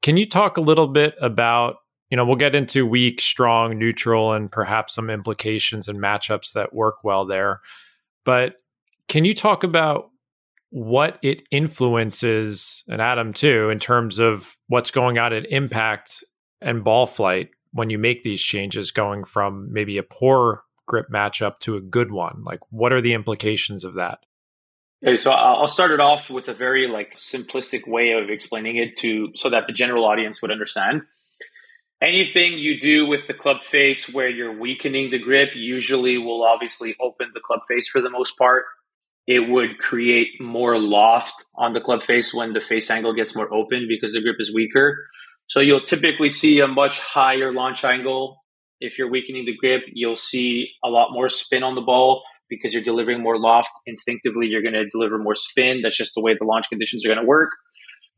can 0.02 0.16
you 0.16 0.26
talk 0.26 0.56
a 0.56 0.62
little 0.62 0.88
bit 0.88 1.14
about, 1.20 1.76
you 2.10 2.16
know, 2.16 2.24
we'll 2.24 2.36
get 2.36 2.54
into 2.54 2.84
weak, 2.84 3.20
strong, 3.20 3.78
neutral, 3.78 4.32
and 4.32 4.50
perhaps 4.50 4.94
some 4.94 5.10
implications 5.10 5.88
and 5.88 5.98
matchups 5.98 6.52
that 6.52 6.74
work 6.74 7.04
well 7.04 7.24
there. 7.24 7.60
But 8.24 8.56
can 9.08 9.24
you 9.24 9.32
talk 9.32 9.64
about 9.64 10.10
what 10.70 11.18
it 11.22 11.42
influences, 11.50 12.84
and 12.88 13.00
Adam 13.00 13.32
too, 13.32 13.70
in 13.70 13.78
terms 13.78 14.18
of 14.18 14.56
what's 14.68 14.90
going 14.90 15.18
on 15.18 15.32
at 15.32 15.50
impact 15.50 16.22
and 16.60 16.84
ball 16.84 17.06
flight 17.06 17.50
when 17.72 17.90
you 17.90 17.98
make 17.98 18.22
these 18.22 18.42
changes 18.42 18.90
going 18.90 19.24
from 19.24 19.72
maybe 19.72 19.98
a 19.98 20.02
poor 20.02 20.62
grip 20.86 21.08
matchup 21.10 21.58
to 21.60 21.76
a 21.76 21.80
good 21.80 22.10
one? 22.10 22.42
Like, 22.44 22.60
what 22.70 22.92
are 22.92 23.00
the 23.00 23.14
implications 23.14 23.84
of 23.84 23.94
that? 23.94 24.18
Okay, 25.04 25.16
so 25.16 25.30
I'll 25.30 25.66
start 25.66 25.92
it 25.92 26.00
off 26.00 26.28
with 26.28 26.48
a 26.48 26.54
very 26.54 26.86
like 26.86 27.14
simplistic 27.14 27.88
way 27.88 28.12
of 28.12 28.28
explaining 28.28 28.76
it 28.76 28.96
to 28.98 29.30
so 29.34 29.48
that 29.48 29.66
the 29.66 29.72
general 29.72 30.04
audience 30.04 30.42
would 30.42 30.50
understand. 30.50 31.02
Anything 32.02 32.58
you 32.58 32.80
do 32.80 33.06
with 33.06 33.26
the 33.26 33.34
club 33.34 33.62
face 33.62 34.08
where 34.12 34.28
you're 34.28 34.58
weakening 34.58 35.10
the 35.10 35.18
grip 35.18 35.50
usually 35.54 36.18
will 36.18 36.44
obviously 36.44 36.96
open 37.00 37.30
the 37.34 37.40
club 37.40 37.60
face 37.68 37.88
for 37.88 38.00
the 38.00 38.10
most 38.10 38.38
part. 38.38 38.64
It 39.26 39.48
would 39.50 39.78
create 39.78 40.28
more 40.40 40.78
loft 40.78 41.44
on 41.56 41.74
the 41.74 41.80
club 41.80 42.02
face 42.02 42.32
when 42.34 42.54
the 42.54 42.60
face 42.60 42.90
angle 42.90 43.12
gets 43.12 43.36
more 43.36 43.52
open 43.52 43.86
because 43.88 44.14
the 44.14 44.22
grip 44.22 44.36
is 44.38 44.52
weaker. 44.54 44.96
So 45.46 45.60
you'll 45.60 45.80
typically 45.80 46.30
see 46.30 46.60
a 46.60 46.68
much 46.68 47.00
higher 47.00 47.52
launch 47.52 47.84
angle 47.84 48.38
If 48.80 48.98
you're 48.98 49.10
weakening 49.10 49.44
the 49.44 49.56
grip, 49.56 49.82
you'll 49.92 50.16
see 50.16 50.70
a 50.82 50.88
lot 50.88 51.12
more 51.12 51.28
spin 51.28 51.62
on 51.62 51.74
the 51.74 51.82
ball 51.82 52.22
because 52.48 52.72
you're 52.72 52.82
delivering 52.82 53.22
more 53.22 53.38
loft. 53.38 53.70
Instinctively, 53.86 54.46
you're 54.46 54.62
going 54.62 54.74
to 54.74 54.88
deliver 54.88 55.18
more 55.18 55.34
spin. 55.34 55.82
That's 55.82 55.96
just 55.96 56.14
the 56.14 56.22
way 56.22 56.34
the 56.38 56.46
launch 56.46 56.68
conditions 56.70 57.04
are 57.04 57.08
going 57.08 57.20
to 57.20 57.26
work. 57.26 57.50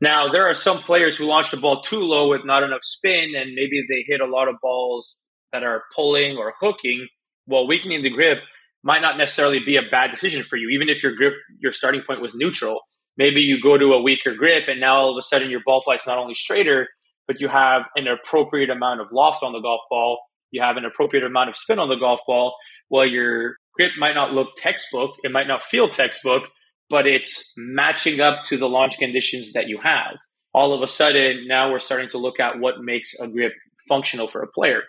Now, 0.01 0.29
there 0.29 0.49
are 0.49 0.55
some 0.55 0.79
players 0.79 1.17
who 1.17 1.27
launch 1.27 1.51
the 1.51 1.57
ball 1.57 1.81
too 1.81 2.01
low 2.01 2.29
with 2.29 2.45
not 2.45 2.63
enough 2.63 2.83
spin, 2.83 3.35
and 3.37 3.55
maybe 3.55 3.85
they 3.89 4.05
hit 4.07 4.21
a 4.21 4.27
lot 4.27 4.49
of 4.49 4.57
balls 4.61 5.23
that 5.53 5.63
are 5.63 5.85
pulling 5.95 6.37
or 6.37 6.55
hooking. 6.61 7.07
Well, 7.47 7.69
weakening 7.69 8.03
the 8.03 8.11
grip 8.11 8.39
might 8.83 9.03
not 9.03 9.17
necessarily 9.17 9.61
be 9.61 9.77
a 9.77 9.83
bad 9.91 10.11
decision 10.11 10.43
for 10.43 10.57
you, 10.57 10.71
even 10.71 10.89
if 10.89 11.03
your 11.03 11.15
grip, 11.15 11.35
your 11.61 11.73
starting 11.73 12.03
point 12.03 12.21
was 12.21 12.35
neutral. 12.35 12.81
Maybe 13.17 13.43
you 13.43 13.61
go 13.63 13.79
to 13.79 13.93
a 13.93 14.03
weaker 14.03 14.35
grip, 14.35 14.69
and 14.69 14.81
now 14.81 14.97
all 14.97 15.11
of 15.11 15.17
a 15.19 15.23
sudden 15.23 15.51
your 15.51 15.63
ball 15.65 15.83
flight's 15.83 16.07
not 16.07 16.19
only 16.19 16.35
straighter, 16.35 16.89
but 17.29 17.41
you 17.41 17.49
have 17.49 17.89
an 17.95 18.09
appropriate 18.09 18.71
amount 18.71 19.01
of 19.01 19.13
loft 19.13 19.43
on 19.43 19.53
the 19.53 19.61
golf 19.61 19.83
ball. 19.91 20.19
You 20.51 20.63
have 20.63 20.77
an 20.77 20.85
appropriate 20.85 21.25
amount 21.25 21.51
of 21.51 21.57
spin 21.57 21.79
on 21.79 21.89
the 21.89 21.97
golf 21.97 22.21
ball. 22.27 22.57
Well, 22.91 23.07
your 23.07 23.57
grip 23.75 23.93
might 23.99 24.15
not 24.15 24.33
look 24.33 24.49
textbook, 24.57 25.17
it 25.23 25.31
might 25.31 25.49
not 25.49 25.63
feel 25.63 25.89
textbook, 25.89 26.45
but 26.93 27.07
it's 27.07 27.55
matching 27.57 28.21
up 28.21 28.45
to 28.45 28.59
the 28.59 28.69
launch 28.69 28.99
conditions 28.99 29.55
that 29.55 29.67
you 29.67 29.81
have. 29.83 30.19
All 30.53 30.75
of 30.75 30.83
a 30.83 30.87
sudden, 30.87 31.49
now 31.49 31.73
we're 31.73 31.79
starting 31.79 32.11
to 32.11 32.19
look 32.19 32.39
at 32.39 32.59
what 32.59 32.83
makes 32.83 33.19
a 33.19 33.27
grip 33.27 33.55
functional 33.89 34.29
for 34.29 34.43
a 34.43 34.47
player. 34.47 34.83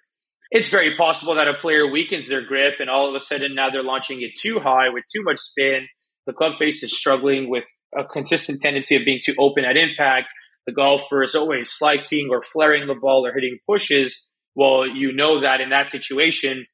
It's 0.51 0.69
very 0.69 0.97
possible 0.97 1.35
that 1.35 1.47
a 1.47 1.53
player 1.53 1.89
weakens 1.89 2.27
their 2.27 2.41
grip 2.41 2.75
and 2.81 2.89
all 2.89 3.07
of 3.07 3.15
a 3.15 3.21
sudden 3.21 3.55
now 3.55 3.69
they're 3.69 3.83
launching 3.83 4.21
it 4.21 4.31
too 4.37 4.59
high 4.59 4.89
with 4.89 5.05
too 5.11 5.23
much 5.23 5.39
spin. 5.39 5.87
The 6.27 6.33
club 6.33 6.57
face 6.57 6.83
is 6.83 6.95
struggling 6.95 7.49
with 7.49 7.65
a 7.97 8.03
consistent 8.03 8.61
tendency 8.61 8.97
of 8.97 9.05
being 9.05 9.21
too 9.23 9.35
open 9.39 9.63
at 9.63 9.77
impact. 9.77 10.27
The 10.67 10.73
golfer 10.73 11.23
is 11.23 11.35
always 11.35 11.69
slicing 11.69 12.27
or 12.29 12.43
flaring 12.43 12.85
the 12.85 12.95
ball 12.95 13.25
or 13.25 13.33
hitting 13.33 13.59
pushes. 13.65 14.35
Well, 14.55 14.85
you 14.85 15.13
know 15.13 15.39
that 15.39 15.61
in 15.61 15.69
that 15.69 15.89
situation, 15.89 16.65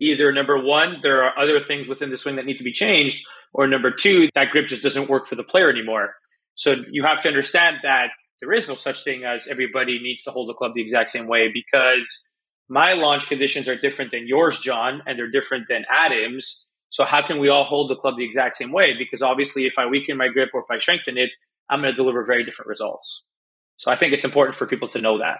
either 0.00 0.32
number 0.32 0.62
one, 0.62 0.98
there 1.02 1.22
are 1.24 1.38
other 1.38 1.60
things 1.60 1.88
within 1.88 2.10
the 2.10 2.16
swing 2.16 2.36
that 2.36 2.46
need 2.46 2.58
to 2.58 2.64
be 2.64 2.72
changed, 2.72 3.26
or 3.52 3.66
number 3.66 3.90
two, 3.90 4.28
that 4.34 4.50
grip 4.50 4.68
just 4.68 4.82
doesn't 4.82 5.08
work 5.08 5.26
for 5.26 5.34
the 5.34 5.44
player 5.44 5.70
anymore. 5.70 6.14
So 6.54 6.76
you 6.90 7.04
have 7.04 7.22
to 7.22 7.28
understand 7.28 7.78
that 7.82 8.10
there 8.40 8.52
is 8.52 8.68
no 8.68 8.74
such 8.74 9.04
thing 9.04 9.24
as 9.24 9.46
everybody 9.46 9.98
needs 9.98 10.22
to 10.24 10.30
hold 10.30 10.48
the 10.48 10.54
club 10.54 10.72
the 10.74 10.80
exact 10.80 11.10
same 11.10 11.26
way 11.26 11.50
because 11.52 12.32
my 12.68 12.94
launch 12.94 13.28
conditions 13.28 13.68
are 13.68 13.76
different 13.76 14.10
than 14.10 14.26
yours, 14.26 14.58
John, 14.58 15.02
and 15.06 15.18
they're 15.18 15.30
different 15.30 15.68
than 15.68 15.84
Adam's. 15.90 16.70
So 16.88 17.04
how 17.04 17.22
can 17.22 17.38
we 17.38 17.48
all 17.48 17.64
hold 17.64 17.90
the 17.90 17.96
club 17.96 18.16
the 18.16 18.24
exact 18.24 18.56
same 18.56 18.72
way? 18.72 18.94
Because 18.96 19.22
obviously, 19.22 19.66
if 19.66 19.78
I 19.78 19.86
weaken 19.86 20.16
my 20.16 20.28
grip 20.28 20.50
or 20.54 20.60
if 20.60 20.66
I 20.70 20.78
strengthen 20.78 21.18
it, 21.18 21.34
I'm 21.68 21.80
going 21.80 21.92
to 21.92 21.96
deliver 21.96 22.24
very 22.24 22.44
different 22.44 22.68
results. 22.68 23.26
So 23.76 23.90
I 23.90 23.96
think 23.96 24.12
it's 24.12 24.24
important 24.24 24.56
for 24.56 24.66
people 24.66 24.88
to 24.88 25.00
know 25.00 25.18
that. 25.18 25.38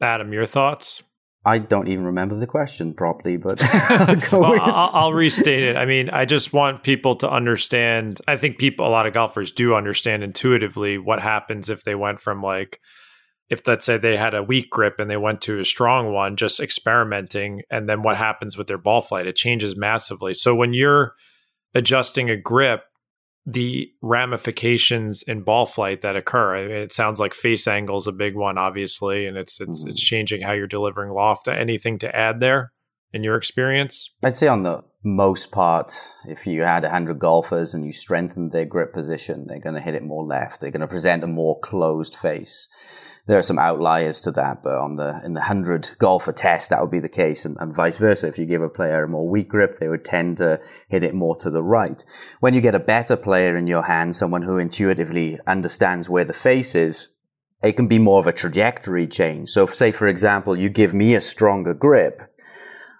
Adam, 0.00 0.32
your 0.32 0.46
thoughts? 0.46 1.02
I 1.46 1.58
don't 1.58 1.88
even 1.88 2.06
remember 2.06 2.36
the 2.36 2.46
question 2.46 2.94
properly, 2.94 3.36
but 3.36 3.60
well, 4.32 4.60
I'll, 4.60 4.90
I'll, 4.92 5.12
restate 5.12 5.62
it. 5.62 5.76
I 5.76 5.84
mean, 5.84 6.08
I 6.08 6.24
just 6.24 6.52
want 6.52 6.82
people 6.82 7.16
to 7.16 7.30
understand. 7.30 8.20
I 8.26 8.36
think 8.38 8.58
people, 8.58 8.86
a 8.86 8.88
lot 8.88 9.06
of 9.06 9.12
golfers 9.12 9.52
do 9.52 9.74
understand 9.74 10.22
intuitively 10.22 10.96
what 10.96 11.20
happens 11.20 11.68
if 11.68 11.82
they 11.82 11.94
went 11.94 12.20
from 12.20 12.42
like, 12.42 12.80
if 13.50 13.66
let's 13.68 13.84
say 13.84 13.98
they 13.98 14.16
had 14.16 14.32
a 14.32 14.42
weak 14.42 14.70
grip 14.70 14.98
and 14.98 15.10
they 15.10 15.18
went 15.18 15.42
to 15.42 15.58
a 15.58 15.64
strong 15.64 16.12
one, 16.14 16.36
just 16.36 16.60
experimenting, 16.60 17.60
and 17.70 17.88
then 17.88 18.00
what 18.00 18.16
happens 18.16 18.56
with 18.56 18.66
their 18.66 18.78
ball 18.78 19.02
flight? 19.02 19.26
It 19.26 19.36
changes 19.36 19.76
massively. 19.76 20.32
So 20.32 20.54
when 20.54 20.72
you're 20.72 21.12
adjusting 21.74 22.30
a 22.30 22.38
grip, 22.38 22.84
the 23.46 23.90
ramifications 24.00 25.22
in 25.22 25.42
ball 25.42 25.66
flight 25.66 26.00
that 26.00 26.16
occur. 26.16 26.56
I 26.56 26.66
mean, 26.66 26.76
it 26.76 26.92
sounds 26.92 27.20
like 27.20 27.34
face 27.34 27.68
angle 27.68 27.98
is 27.98 28.06
a 28.06 28.12
big 28.12 28.34
one, 28.34 28.56
obviously, 28.56 29.26
and 29.26 29.36
it's 29.36 29.60
it's 29.60 29.84
mm. 29.84 29.90
it's 29.90 30.00
changing 30.00 30.42
how 30.42 30.52
you're 30.52 30.66
delivering 30.66 31.12
loft. 31.12 31.48
Anything 31.48 31.98
to 31.98 32.16
add 32.16 32.40
there 32.40 32.72
in 33.12 33.22
your 33.22 33.36
experience? 33.36 34.10
I'd 34.22 34.36
say 34.36 34.48
on 34.48 34.62
the 34.62 34.82
most 35.04 35.52
part, 35.52 35.92
if 36.26 36.46
you 36.46 36.62
had 36.62 36.82
100 36.82 37.18
golfers 37.18 37.74
and 37.74 37.84
you 37.84 37.92
strengthened 37.92 38.52
their 38.52 38.64
grip 38.64 38.94
position, 38.94 39.46
they're 39.46 39.60
going 39.60 39.74
to 39.74 39.80
hit 39.80 39.94
it 39.94 40.02
more 40.02 40.24
left. 40.24 40.60
They're 40.60 40.70
going 40.70 40.80
to 40.80 40.88
present 40.88 41.22
a 41.22 41.26
more 41.26 41.60
closed 41.60 42.16
face 42.16 42.68
there 43.26 43.38
are 43.38 43.42
some 43.42 43.58
outliers 43.58 44.20
to 44.22 44.30
that, 44.32 44.62
but 44.62 44.76
on 44.76 44.96
the 44.96 45.20
in 45.24 45.32
the 45.32 45.40
hundred 45.40 45.90
golfer 45.98 46.32
test, 46.32 46.70
that 46.70 46.80
would 46.80 46.90
be 46.90 47.00
the 47.00 47.08
case, 47.08 47.44
and, 47.44 47.56
and, 47.58 47.74
vice 47.74 47.96
versa. 47.96 48.28
If 48.28 48.38
you 48.38 48.44
give 48.44 48.60
a 48.60 48.68
player 48.68 49.04
a 49.04 49.08
more 49.08 49.28
weak 49.28 49.48
grip, 49.48 49.78
they 49.78 49.88
would 49.88 50.04
tend 50.04 50.36
to 50.38 50.60
hit 50.88 51.02
it 51.02 51.14
more 51.14 51.34
to 51.36 51.50
the 51.50 51.62
right. 51.62 52.04
When 52.40 52.52
you 52.52 52.60
get 52.60 52.74
a 52.74 52.80
better 52.80 53.16
player 53.16 53.56
in 53.56 53.66
your 53.66 53.82
hand, 53.82 54.14
someone 54.14 54.42
who 54.42 54.58
intuitively 54.58 55.38
understands 55.46 56.08
where 56.08 56.24
the 56.24 56.34
face 56.34 56.74
is, 56.74 57.08
it 57.62 57.76
can 57.76 57.88
be 57.88 57.98
more 57.98 58.18
of 58.18 58.26
a 58.26 58.32
trajectory 58.32 59.06
change. 59.06 59.48
So, 59.48 59.64
if, 59.64 59.70
say 59.70 59.90
for 59.90 60.06
example, 60.06 60.54
you 60.54 60.68
give 60.68 60.92
me 60.92 61.14
a 61.14 61.20
stronger 61.22 61.72
grip, 61.72 62.20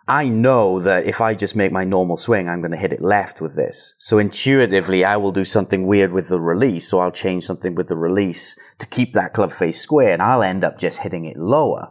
I 0.07 0.29
know 0.29 0.81
that 0.81 1.07
if 1.07 1.23
I 1.23 1.35
just 1.35 1.57
make 1.57 1.73
my 1.73 1.85
normal 1.85 2.19
swing, 2.19 2.47
I'm 2.47 2.61
going 2.61 2.73
to 2.73 2.77
hit 2.77 2.93
it 2.93 3.01
left 3.01 3.41
with 3.41 3.57
this. 3.57 3.95
So 3.97 4.19
intuitively, 4.19 5.03
I 5.03 5.17
will 5.17 5.33
do 5.33 5.47
something 5.47 5.87
weird 5.87 6.13
with 6.13 6.29
the 6.29 6.41
release. 6.41 6.89
So 6.89 6.99
I'll 6.99 7.11
change 7.11 7.45
something 7.45 7.75
with 7.75 7.89
the 7.89 7.97
release 7.97 8.55
to 8.79 8.87
keep 8.87 9.15
that 9.15 9.33
club 9.33 9.51
face 9.51 9.81
square 9.81 10.13
and 10.13 10.21
I'll 10.21 10.43
end 10.43 10.63
up 10.63 10.79
just 10.79 10.99
hitting 10.99 11.25
it 11.25 11.39
lower. 11.39 11.91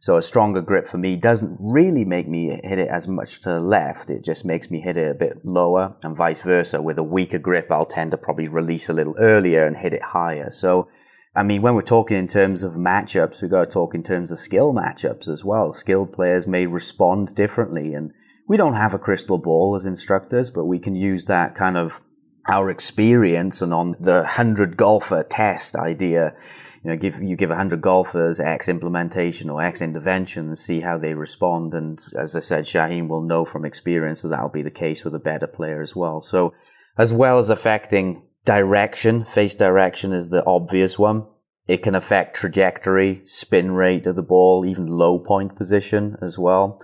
So 0.00 0.16
a 0.16 0.22
stronger 0.22 0.60
grip 0.60 0.88
for 0.88 0.98
me 0.98 1.14
doesn't 1.14 1.56
really 1.60 2.04
make 2.04 2.26
me 2.26 2.58
hit 2.64 2.80
it 2.80 2.88
as 2.88 3.06
much 3.06 3.38
to 3.42 3.50
the 3.50 3.60
left. 3.60 4.10
It 4.10 4.24
just 4.24 4.44
makes 4.44 4.68
me 4.68 4.80
hit 4.80 4.96
it 4.96 5.08
a 5.08 5.14
bit 5.14 5.44
lower 5.44 5.94
and 6.02 6.16
vice 6.16 6.42
versa. 6.42 6.82
With 6.82 6.98
a 6.98 7.04
weaker 7.04 7.38
grip, 7.38 7.70
I'll 7.70 7.86
tend 7.86 8.10
to 8.10 8.16
probably 8.16 8.48
release 8.48 8.88
a 8.88 8.92
little 8.92 9.14
earlier 9.20 9.64
and 9.64 9.76
hit 9.76 9.94
it 9.94 10.02
higher. 10.02 10.50
So 10.50 10.88
I 11.34 11.42
mean, 11.42 11.62
when 11.62 11.74
we're 11.74 11.82
talking 11.82 12.18
in 12.18 12.26
terms 12.26 12.62
of 12.62 12.74
matchups, 12.74 13.40
we've 13.40 13.50
got 13.50 13.64
to 13.64 13.70
talk 13.70 13.94
in 13.94 14.02
terms 14.02 14.30
of 14.30 14.38
skill 14.38 14.74
matchups 14.74 15.28
as 15.28 15.42
well. 15.44 15.72
Skilled 15.72 16.12
players 16.12 16.46
may 16.46 16.66
respond 16.66 17.34
differently. 17.34 17.94
And 17.94 18.12
we 18.46 18.58
don't 18.58 18.74
have 18.74 18.92
a 18.92 18.98
crystal 18.98 19.38
ball 19.38 19.74
as 19.74 19.86
instructors, 19.86 20.50
but 20.50 20.66
we 20.66 20.78
can 20.78 20.94
use 20.94 21.24
that 21.26 21.54
kind 21.54 21.78
of 21.78 22.02
our 22.48 22.68
experience 22.68 23.62
and 23.62 23.72
on 23.72 23.94
the 23.98 24.18
100 24.18 24.76
golfer 24.76 25.22
test 25.22 25.74
idea. 25.74 26.34
You 26.84 26.90
know, 26.90 26.96
give, 26.98 27.22
you 27.22 27.36
give 27.36 27.48
100 27.48 27.80
golfers 27.80 28.38
X 28.38 28.68
implementation 28.68 29.48
or 29.48 29.62
X 29.62 29.80
intervention 29.80 30.48
and 30.48 30.58
see 30.58 30.80
how 30.80 30.98
they 30.98 31.14
respond. 31.14 31.72
And 31.72 31.98
as 32.14 32.36
I 32.36 32.40
said, 32.40 32.64
Shauheen 32.64 33.08
will 33.08 33.22
know 33.22 33.46
from 33.46 33.64
experience 33.64 34.20
that 34.20 34.28
that'll 34.28 34.50
be 34.50 34.62
the 34.62 34.70
case 34.70 35.02
with 35.02 35.14
a 35.14 35.20
better 35.20 35.46
player 35.46 35.80
as 35.80 35.96
well. 35.96 36.20
So, 36.20 36.52
as 36.98 37.10
well 37.10 37.38
as 37.38 37.48
affecting 37.48 38.22
Direction, 38.44 39.24
face 39.24 39.54
direction 39.54 40.12
is 40.12 40.30
the 40.30 40.44
obvious 40.44 40.98
one. 40.98 41.26
It 41.68 41.82
can 41.82 41.94
affect 41.94 42.34
trajectory, 42.34 43.20
spin 43.22 43.70
rate 43.70 44.04
of 44.06 44.16
the 44.16 44.22
ball, 44.22 44.66
even 44.66 44.86
low 44.88 45.20
point 45.20 45.54
position 45.54 46.16
as 46.20 46.38
well. 46.38 46.80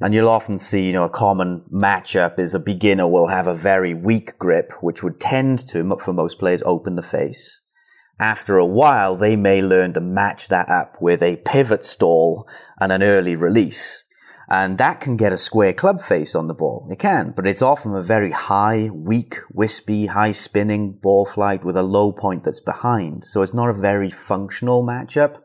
And 0.00 0.14
you'll 0.14 0.28
often 0.28 0.58
see, 0.58 0.86
you 0.86 0.92
know, 0.92 1.04
a 1.04 1.10
common 1.10 1.64
matchup 1.72 2.38
is 2.38 2.54
a 2.54 2.60
beginner 2.60 3.08
will 3.08 3.26
have 3.28 3.48
a 3.48 3.54
very 3.54 3.94
weak 3.94 4.38
grip, 4.38 4.72
which 4.80 5.02
would 5.02 5.18
tend 5.18 5.58
to, 5.68 5.96
for 5.96 6.12
most 6.12 6.38
players, 6.38 6.62
open 6.64 6.94
the 6.94 7.02
face. 7.02 7.62
After 8.20 8.56
a 8.56 8.64
while, 8.64 9.16
they 9.16 9.34
may 9.34 9.62
learn 9.62 9.92
to 9.94 10.00
match 10.00 10.48
that 10.48 10.68
up 10.68 10.98
with 11.00 11.20
a 11.20 11.36
pivot 11.36 11.84
stall 11.84 12.46
and 12.80 12.92
an 12.92 13.02
early 13.02 13.34
release. 13.34 14.04
And 14.48 14.78
that 14.78 15.00
can 15.00 15.16
get 15.16 15.32
a 15.32 15.38
square 15.38 15.72
club 15.72 16.00
face 16.00 16.34
on 16.34 16.46
the 16.46 16.54
ball. 16.54 16.86
It 16.90 16.98
can, 16.98 17.32
but 17.34 17.46
it's 17.46 17.62
often 17.62 17.94
a 17.94 18.02
very 18.02 18.30
high, 18.30 18.90
weak, 18.92 19.36
wispy, 19.52 20.06
high 20.06 20.32
spinning 20.32 20.92
ball 20.92 21.26
flight 21.26 21.64
with 21.64 21.76
a 21.76 21.82
low 21.82 22.12
point 22.12 22.44
that's 22.44 22.60
behind. 22.60 23.24
So 23.24 23.42
it's 23.42 23.54
not 23.54 23.70
a 23.70 23.80
very 23.80 24.10
functional 24.10 24.84
matchup. 24.86 25.42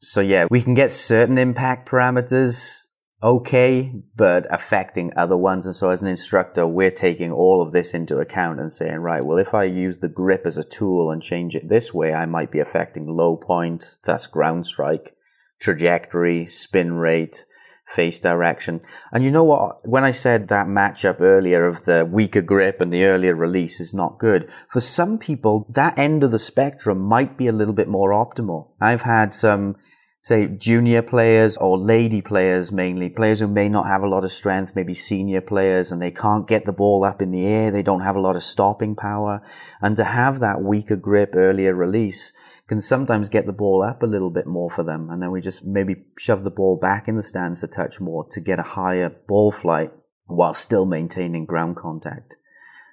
So 0.00 0.20
yeah, 0.20 0.46
we 0.50 0.62
can 0.62 0.74
get 0.74 0.90
certain 0.90 1.38
impact 1.38 1.88
parameters 1.88 2.86
okay, 3.22 3.92
but 4.16 4.46
affecting 4.50 5.12
other 5.14 5.36
ones. 5.36 5.66
And 5.66 5.74
so 5.74 5.90
as 5.90 6.02
an 6.02 6.08
instructor, 6.08 6.66
we're 6.66 6.90
taking 6.90 7.30
all 7.30 7.60
of 7.60 7.72
this 7.72 7.92
into 7.92 8.18
account 8.18 8.60
and 8.60 8.72
saying, 8.72 8.96
right, 8.96 9.24
well, 9.24 9.38
if 9.38 9.54
I 9.54 9.64
use 9.64 9.98
the 9.98 10.08
grip 10.08 10.46
as 10.46 10.56
a 10.56 10.64
tool 10.64 11.10
and 11.10 11.22
change 11.22 11.54
it 11.54 11.68
this 11.68 11.92
way, 11.92 12.14
I 12.14 12.26
might 12.26 12.50
be 12.50 12.60
affecting 12.60 13.06
low 13.06 13.36
point, 13.36 13.98
thus 14.04 14.26
ground 14.26 14.66
strike, 14.66 15.14
trajectory, 15.60 16.46
spin 16.46 16.94
rate, 16.94 17.44
face 17.90 18.18
direction. 18.18 18.80
And 19.12 19.24
you 19.24 19.30
know 19.30 19.44
what? 19.44 19.86
When 19.88 20.04
I 20.04 20.12
said 20.12 20.48
that 20.48 20.66
matchup 20.66 21.20
earlier 21.20 21.66
of 21.66 21.84
the 21.84 22.08
weaker 22.10 22.42
grip 22.42 22.80
and 22.80 22.92
the 22.92 23.04
earlier 23.04 23.34
release 23.34 23.80
is 23.80 23.92
not 23.92 24.18
good, 24.18 24.50
for 24.68 24.80
some 24.80 25.18
people, 25.18 25.66
that 25.70 25.98
end 25.98 26.22
of 26.22 26.30
the 26.30 26.38
spectrum 26.38 27.00
might 27.00 27.36
be 27.36 27.48
a 27.48 27.52
little 27.52 27.74
bit 27.74 27.88
more 27.88 28.10
optimal. 28.10 28.70
I've 28.80 29.02
had 29.02 29.32
some, 29.32 29.74
say, 30.22 30.46
junior 30.46 31.02
players 31.02 31.56
or 31.56 31.76
lady 31.76 32.22
players 32.22 32.70
mainly, 32.70 33.10
players 33.10 33.40
who 33.40 33.48
may 33.48 33.68
not 33.68 33.86
have 33.86 34.02
a 34.02 34.08
lot 34.08 34.24
of 34.24 34.30
strength, 34.30 34.76
maybe 34.76 34.94
senior 34.94 35.40
players, 35.40 35.90
and 35.90 36.00
they 36.00 36.12
can't 36.12 36.46
get 36.46 36.66
the 36.66 36.72
ball 36.72 37.04
up 37.04 37.20
in 37.20 37.32
the 37.32 37.46
air. 37.46 37.70
They 37.70 37.82
don't 37.82 38.02
have 38.02 38.16
a 38.16 38.20
lot 38.20 38.36
of 38.36 38.42
stopping 38.42 38.94
power. 38.94 39.42
And 39.82 39.96
to 39.96 40.04
have 40.04 40.38
that 40.38 40.62
weaker 40.62 40.96
grip, 40.96 41.30
earlier 41.34 41.74
release, 41.74 42.32
can 42.70 42.80
sometimes 42.80 43.28
get 43.28 43.46
the 43.46 43.52
ball 43.52 43.82
up 43.82 44.00
a 44.00 44.06
little 44.06 44.30
bit 44.30 44.46
more 44.46 44.70
for 44.70 44.84
them. 44.84 45.10
And 45.10 45.20
then 45.20 45.32
we 45.32 45.40
just 45.40 45.66
maybe 45.66 46.04
shove 46.16 46.44
the 46.44 46.52
ball 46.52 46.76
back 46.76 47.08
in 47.08 47.16
the 47.16 47.22
stands 47.24 47.64
a 47.64 47.66
touch 47.66 48.00
more 48.00 48.24
to 48.30 48.40
get 48.40 48.60
a 48.60 48.62
higher 48.78 49.10
ball 49.10 49.50
flight 49.50 49.90
while 50.26 50.54
still 50.54 50.86
maintaining 50.86 51.46
ground 51.46 51.74
contact. 51.74 52.36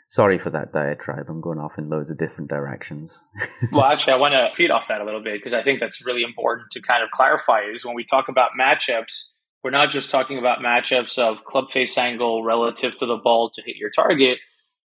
Sorry 0.08 0.40
for 0.40 0.50
that 0.50 0.74
diatribe. 0.74 1.28
I'm 1.30 1.42
going 1.42 1.60
off 1.60 1.78
in 1.78 1.92
loads 1.92 2.10
of 2.10 2.18
different 2.18 2.50
directions. 2.50 3.24
well, 3.72 3.84
actually, 3.84 4.14
I 4.14 4.18
want 4.18 4.34
to 4.34 4.50
feed 4.56 4.72
off 4.72 4.88
that 4.88 5.00
a 5.00 5.06
little 5.06 5.22
bit 5.22 5.36
because 5.36 5.54
I 5.54 5.62
think 5.62 5.80
that's 5.80 6.04
really 6.04 6.24
important 6.24 6.72
to 6.72 6.82
kind 6.82 7.04
of 7.04 7.12
clarify 7.12 7.60
is 7.72 7.86
when 7.86 7.94
we 7.94 8.04
talk 8.04 8.30
about 8.30 8.52
matchups, 8.60 9.34
we're 9.64 9.70
not 9.70 9.92
just 9.92 10.10
talking 10.10 10.40
about 10.40 10.58
matchups 10.58 11.20
of 11.20 11.44
club 11.44 11.70
face 11.70 11.96
angle 12.00 12.44
relative 12.44 12.98
to 12.98 13.06
the 13.06 13.18
ball 13.18 13.52
to 13.52 13.62
hit 13.62 13.76
your 13.76 13.92
target. 13.92 14.40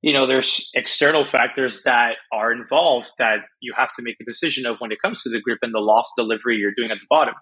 You 0.03 0.11
know, 0.11 0.27
there's 0.27 0.69
external 0.75 1.23
factors 1.23 1.83
that 1.83 2.15
are 2.33 2.51
involved 2.51 3.13
that 3.19 3.37
you 3.61 3.73
have 3.77 3.93
to 3.93 4.03
make 4.03 4.17
a 4.21 4.25
decision 4.25 4.65
of 4.65 4.79
when 4.79 4.91
it 4.91 5.01
comes 5.01 5.23
to 5.23 5.29
the 5.29 5.39
grip 5.39 5.59
and 5.61 5.73
the 5.73 5.79
loft 5.79 6.09
delivery 6.17 6.57
you're 6.57 6.73
doing 6.75 6.91
at 6.91 6.97
the 6.97 7.07
bottom. 7.09 7.35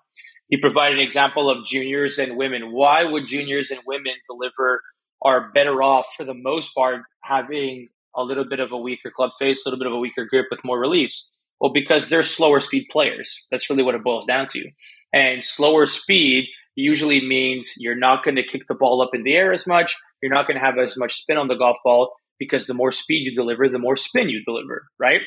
He 0.47 0.57
provided 0.57 0.99
an 0.99 1.03
example 1.03 1.49
of 1.49 1.65
juniors 1.65 2.19
and 2.19 2.37
women. 2.37 2.71
Why 2.71 3.03
would 3.03 3.25
juniors 3.25 3.71
and 3.71 3.81
women 3.87 4.13
deliver 4.29 4.83
are 5.23 5.51
better 5.51 5.81
off 5.81 6.05
for 6.15 6.23
the 6.23 6.35
most 6.35 6.75
part 6.75 7.01
having 7.23 7.89
a 8.15 8.23
little 8.23 8.45
bit 8.45 8.59
of 8.59 8.71
a 8.71 8.77
weaker 8.77 9.09
club 9.09 9.31
face, 9.39 9.65
a 9.65 9.69
little 9.69 9.79
bit 9.79 9.87
of 9.87 9.93
a 9.93 9.99
weaker 9.99 10.25
grip 10.25 10.45
with 10.51 10.63
more 10.63 10.79
release? 10.79 11.35
Well, 11.59 11.73
because 11.73 12.09
they're 12.09 12.21
slower 12.21 12.59
speed 12.59 12.89
players. 12.91 13.47
That's 13.49 13.71
really 13.71 13.83
what 13.83 13.95
it 13.95 14.03
boils 14.03 14.27
down 14.27 14.45
to. 14.49 14.69
And 15.11 15.43
slower 15.43 15.87
speed 15.87 16.45
usually 16.75 17.27
means 17.27 17.73
you're 17.77 17.95
not 17.95 18.23
going 18.23 18.35
to 18.35 18.43
kick 18.43 18.67
the 18.67 18.75
ball 18.75 19.01
up 19.01 19.15
in 19.15 19.23
the 19.23 19.33
air 19.33 19.51
as 19.51 19.65
much. 19.65 19.95
You're 20.21 20.33
not 20.33 20.45
going 20.47 20.59
to 20.59 20.65
have 20.65 20.77
as 20.77 20.95
much 20.95 21.15
spin 21.15 21.37
on 21.37 21.47
the 21.47 21.55
golf 21.55 21.77
ball 21.83 22.13
because 22.41 22.65
the 22.65 22.73
more 22.73 22.91
speed 22.91 23.23
you 23.23 23.35
deliver, 23.35 23.69
the 23.69 23.77
more 23.77 23.95
spin 23.95 24.27
you 24.27 24.41
deliver, 24.43 24.85
right? 24.99 25.21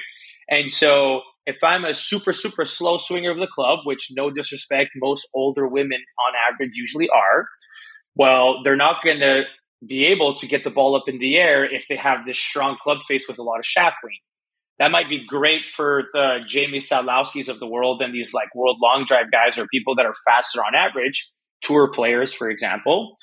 And 0.49 0.68
so 0.68 1.23
if 1.47 1.56
I'm 1.62 1.85
a 1.85 1.94
super, 1.94 2.33
super 2.33 2.64
slow 2.64 2.99
swinger 2.99 3.30
of 3.30 3.38
the 3.38 3.47
club, 3.47 3.80
which 3.85 4.09
no 4.16 4.30
disrespect, 4.30 4.90
most 4.97 5.28
older 5.33 5.68
women 5.68 6.00
on 6.26 6.52
average 6.52 6.75
usually 6.75 7.09
are, 7.09 7.47
well, 8.16 8.62
they're 8.64 8.75
not 8.75 9.00
going 9.04 9.21
to 9.21 9.44
be 9.87 10.06
able 10.06 10.35
to 10.35 10.49
get 10.49 10.64
the 10.64 10.71
ball 10.71 10.97
up 10.97 11.04
in 11.06 11.21
the 11.21 11.37
air 11.37 11.64
if 11.64 11.87
they 11.88 11.94
have 11.94 12.26
this 12.26 12.38
strong 12.38 12.76
club 12.80 12.99
face 13.06 13.26
with 13.28 13.38
a 13.38 13.44
lot 13.44 13.61
of 13.61 13.64
shaft 13.64 13.99
lean. 14.02 14.18
That 14.80 14.90
might 14.90 15.09
be 15.09 15.25
great 15.25 15.68
for 15.68 16.06
the 16.12 16.40
Jamie 16.49 16.80
Sadlowskis 16.80 17.49
of 17.49 17.61
the 17.61 17.68
world 17.68 18.02
and 18.02 18.12
these 18.12 18.35
like 18.35 18.52
world 18.56 18.78
long 18.83 19.04
drive 19.06 19.30
guys 19.30 19.56
or 19.56 19.68
people 19.68 19.94
that 19.94 20.06
are 20.06 20.14
faster 20.26 20.59
on 20.59 20.75
average, 20.75 21.30
tour 21.62 21.92
players, 21.92 22.35
for 22.35 22.50
example. 22.50 23.14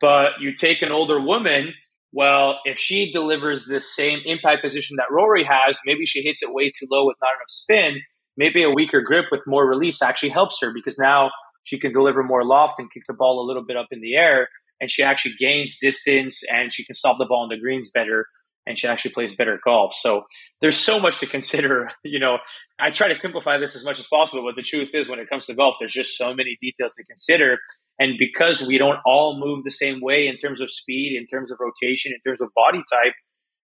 But 0.00 0.40
you 0.40 0.54
take 0.54 0.82
an 0.82 0.92
older 0.92 1.20
woman, 1.20 1.74
well, 2.12 2.60
if 2.64 2.78
she 2.78 3.12
delivers 3.12 3.66
this 3.66 3.94
same 3.94 4.20
impact 4.24 4.62
position 4.62 4.96
that 4.96 5.10
Rory 5.10 5.44
has, 5.44 5.78
maybe 5.86 6.06
she 6.06 6.22
hits 6.22 6.42
it 6.42 6.52
way 6.52 6.70
too 6.70 6.86
low 6.90 7.06
with 7.06 7.16
not 7.20 7.30
enough 7.30 7.48
spin. 7.48 8.02
Maybe 8.36 8.62
a 8.62 8.70
weaker 8.70 9.00
grip 9.00 9.26
with 9.30 9.44
more 9.46 9.68
release 9.68 10.02
actually 10.02 10.30
helps 10.30 10.58
her 10.62 10.72
because 10.74 10.98
now 10.98 11.30
she 11.62 11.78
can 11.78 11.92
deliver 11.92 12.22
more 12.22 12.44
loft 12.44 12.78
and 12.78 12.90
kick 12.90 13.04
the 13.06 13.14
ball 13.14 13.44
a 13.44 13.46
little 13.46 13.64
bit 13.64 13.76
up 13.76 13.88
in 13.90 14.00
the 14.00 14.16
air 14.16 14.48
and 14.80 14.90
she 14.90 15.02
actually 15.02 15.34
gains 15.38 15.78
distance 15.80 16.42
and 16.50 16.72
she 16.72 16.84
can 16.84 16.94
stop 16.94 17.18
the 17.18 17.26
ball 17.26 17.44
in 17.44 17.50
the 17.50 17.60
greens 17.60 17.90
better 17.92 18.26
and 18.66 18.78
she 18.78 18.86
actually 18.86 19.12
plays 19.12 19.34
better 19.34 19.58
golf. 19.62 19.94
So 19.94 20.24
there's 20.60 20.76
so 20.76 20.98
much 21.00 21.18
to 21.20 21.26
consider. 21.26 21.90
You 22.04 22.18
know, 22.18 22.38
I 22.80 22.90
try 22.90 23.08
to 23.08 23.14
simplify 23.14 23.58
this 23.58 23.76
as 23.76 23.84
much 23.84 24.00
as 24.00 24.06
possible, 24.06 24.42
but 24.44 24.56
the 24.56 24.62
truth 24.62 24.94
is 24.94 25.08
when 25.08 25.20
it 25.20 25.28
comes 25.28 25.46
to 25.46 25.54
golf, 25.54 25.76
there's 25.78 25.92
just 25.92 26.16
so 26.16 26.34
many 26.34 26.56
details 26.60 26.94
to 26.94 27.04
consider. 27.04 27.58
And 28.00 28.14
because 28.18 28.66
we 28.66 28.78
don't 28.78 28.98
all 29.04 29.38
move 29.38 29.62
the 29.62 29.70
same 29.70 30.00
way 30.00 30.26
in 30.26 30.36
terms 30.36 30.60
of 30.60 30.70
speed, 30.70 31.16
in 31.16 31.26
terms 31.26 31.52
of 31.52 31.58
rotation, 31.60 32.12
in 32.12 32.20
terms 32.28 32.40
of 32.40 32.48
body 32.56 32.82
type, 32.90 33.12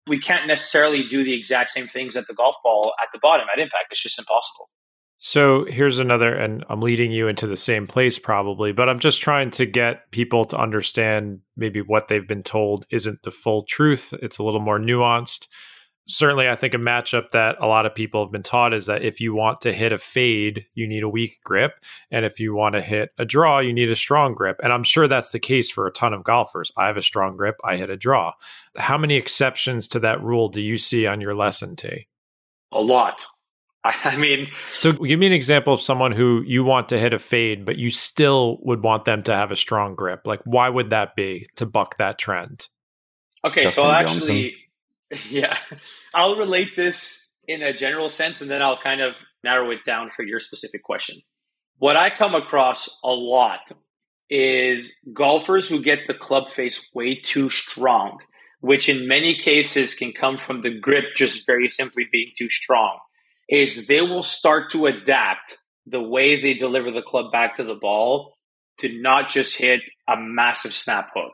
we 0.07 0.19
can't 0.19 0.45
necessarily 0.45 1.07
do 1.07 1.23
the 1.23 1.33
exact 1.33 1.71
same 1.71 1.87
things 1.87 2.15
at 2.15 2.27
the 2.27 2.33
golf 2.33 2.57
ball 2.63 2.93
at 3.01 3.07
the 3.13 3.19
bottom 3.23 3.47
at 3.51 3.59
impact. 3.59 3.85
It's 3.91 4.03
just 4.03 4.19
impossible. 4.19 4.69
So 5.19 5.65
here's 5.65 5.97
another, 5.99 6.35
and 6.35 6.63
I'm 6.69 6.81
leading 6.81 7.11
you 7.11 7.27
into 7.27 7.47
the 7.47 7.57
same 7.57 7.87
place 7.87 8.19
probably, 8.19 8.73
but 8.73 8.89
I'm 8.89 8.99
just 8.99 9.21
trying 9.21 9.49
to 9.51 9.65
get 9.65 10.11
people 10.11 10.45
to 10.45 10.57
understand 10.57 11.39
maybe 11.55 11.81
what 11.81 12.09
they've 12.09 12.27
been 12.27 12.43
told 12.43 12.85
isn't 12.91 13.23
the 13.23 13.31
full 13.31 13.63
truth. 13.63 14.13
It's 14.21 14.37
a 14.37 14.43
little 14.43 14.59
more 14.59 14.77
nuanced. 14.77 15.47
Certainly, 16.07 16.49
I 16.49 16.55
think 16.55 16.73
a 16.73 16.77
matchup 16.77 17.31
that 17.31 17.55
a 17.59 17.67
lot 17.67 17.85
of 17.85 17.95
people 17.95 18.23
have 18.23 18.31
been 18.31 18.43
taught 18.43 18.73
is 18.73 18.85
that 18.85 19.03
if 19.03 19.19
you 19.19 19.33
want 19.33 19.61
to 19.61 19.73
hit 19.73 19.91
a 19.91 19.97
fade, 19.97 20.65
you 20.75 20.87
need 20.87 21.03
a 21.03 21.09
weak 21.09 21.39
grip. 21.43 21.73
And 22.11 22.25
if 22.25 22.39
you 22.39 22.53
want 22.53 22.75
to 22.75 22.81
hit 22.81 23.09
a 23.17 23.25
draw, 23.25 23.59
you 23.59 23.73
need 23.73 23.89
a 23.89 23.95
strong 23.95 24.33
grip. 24.33 24.59
And 24.63 24.71
I'm 24.71 24.83
sure 24.83 25.07
that's 25.07 25.31
the 25.31 25.39
case 25.39 25.71
for 25.71 25.87
a 25.87 25.91
ton 25.91 26.13
of 26.13 26.23
golfers. 26.23 26.71
I 26.77 26.87
have 26.87 26.97
a 26.97 27.01
strong 27.01 27.35
grip, 27.35 27.55
I 27.63 27.75
hit 27.75 27.89
a 27.89 27.97
draw. 27.97 28.33
How 28.77 28.97
many 28.97 29.15
exceptions 29.15 29.87
to 29.89 29.99
that 30.01 30.21
rule 30.21 30.49
do 30.49 30.61
you 30.61 30.77
see 30.77 31.07
on 31.07 31.21
your 31.21 31.33
lesson, 31.33 31.75
tee? 31.75 32.07
A 32.71 32.81
lot. 32.81 33.25
I 34.03 34.17
mean, 34.17 34.49
so 34.69 34.93
give 34.93 35.19
me 35.19 35.27
an 35.27 35.33
example 35.33 35.73
of 35.73 35.81
someone 35.81 36.11
who 36.11 36.43
you 36.45 36.63
want 36.63 36.89
to 36.89 36.99
hit 36.99 37.13
a 37.13 37.19
fade, 37.19 37.65
but 37.65 37.77
you 37.77 37.91
still 37.91 38.57
would 38.61 38.83
want 38.83 39.05
them 39.05 39.21
to 39.23 39.35
have 39.35 39.51
a 39.51 39.55
strong 39.55 39.95
grip. 39.95 40.21
Like, 40.25 40.41
why 40.43 40.69
would 40.69 40.89
that 40.89 41.15
be 41.15 41.45
to 41.57 41.65
buck 41.65 41.97
that 41.97 42.17
trend? 42.17 42.67
Okay, 43.43 43.63
Dustin 43.63 43.83
so 43.83 43.89
I'll 43.89 43.95
actually, 43.95 44.55
yeah, 45.29 45.57
I'll 46.13 46.37
relate 46.37 46.75
this 46.75 47.27
in 47.47 47.61
a 47.61 47.73
general 47.73 48.09
sense, 48.09 48.41
and 48.41 48.49
then 48.49 48.61
I'll 48.61 48.79
kind 48.81 49.01
of 49.01 49.13
narrow 49.43 49.71
it 49.71 49.83
down 49.85 50.09
for 50.09 50.23
your 50.23 50.39
specific 50.39 50.83
question. 50.83 51.17
What 51.77 51.95
I 51.95 52.09
come 52.09 52.35
across 52.35 52.99
a 53.03 53.11
lot 53.11 53.71
is 54.29 54.93
golfers 55.13 55.69
who 55.69 55.81
get 55.81 56.07
the 56.07 56.13
club 56.13 56.49
face 56.49 56.89
way 56.95 57.15
too 57.15 57.49
strong, 57.49 58.19
which 58.61 58.89
in 58.89 59.07
many 59.07 59.35
cases 59.35 59.93
can 59.93 60.11
come 60.11 60.37
from 60.37 60.61
the 60.61 60.79
grip 60.79 61.15
just 61.15 61.45
very 61.45 61.67
simply 61.67 62.05
being 62.11 62.31
too 62.35 62.49
strong 62.49 62.97
is 63.47 63.85
they 63.85 64.01
will 64.01 64.23
start 64.23 64.71
to 64.71 64.87
adapt 64.87 65.57
the 65.85 66.01
way 66.01 66.41
they 66.41 66.55
deliver 66.55 66.91
the 66.91 67.01
club 67.01 67.31
back 67.31 67.55
to 67.55 67.63
the 67.63 67.75
ball 67.75 68.33
to 68.79 69.01
not 69.01 69.29
just 69.29 69.57
hit 69.57 69.81
a 70.07 70.15
massive 70.17 70.73
snap 70.73 71.11
hook. 71.15 71.33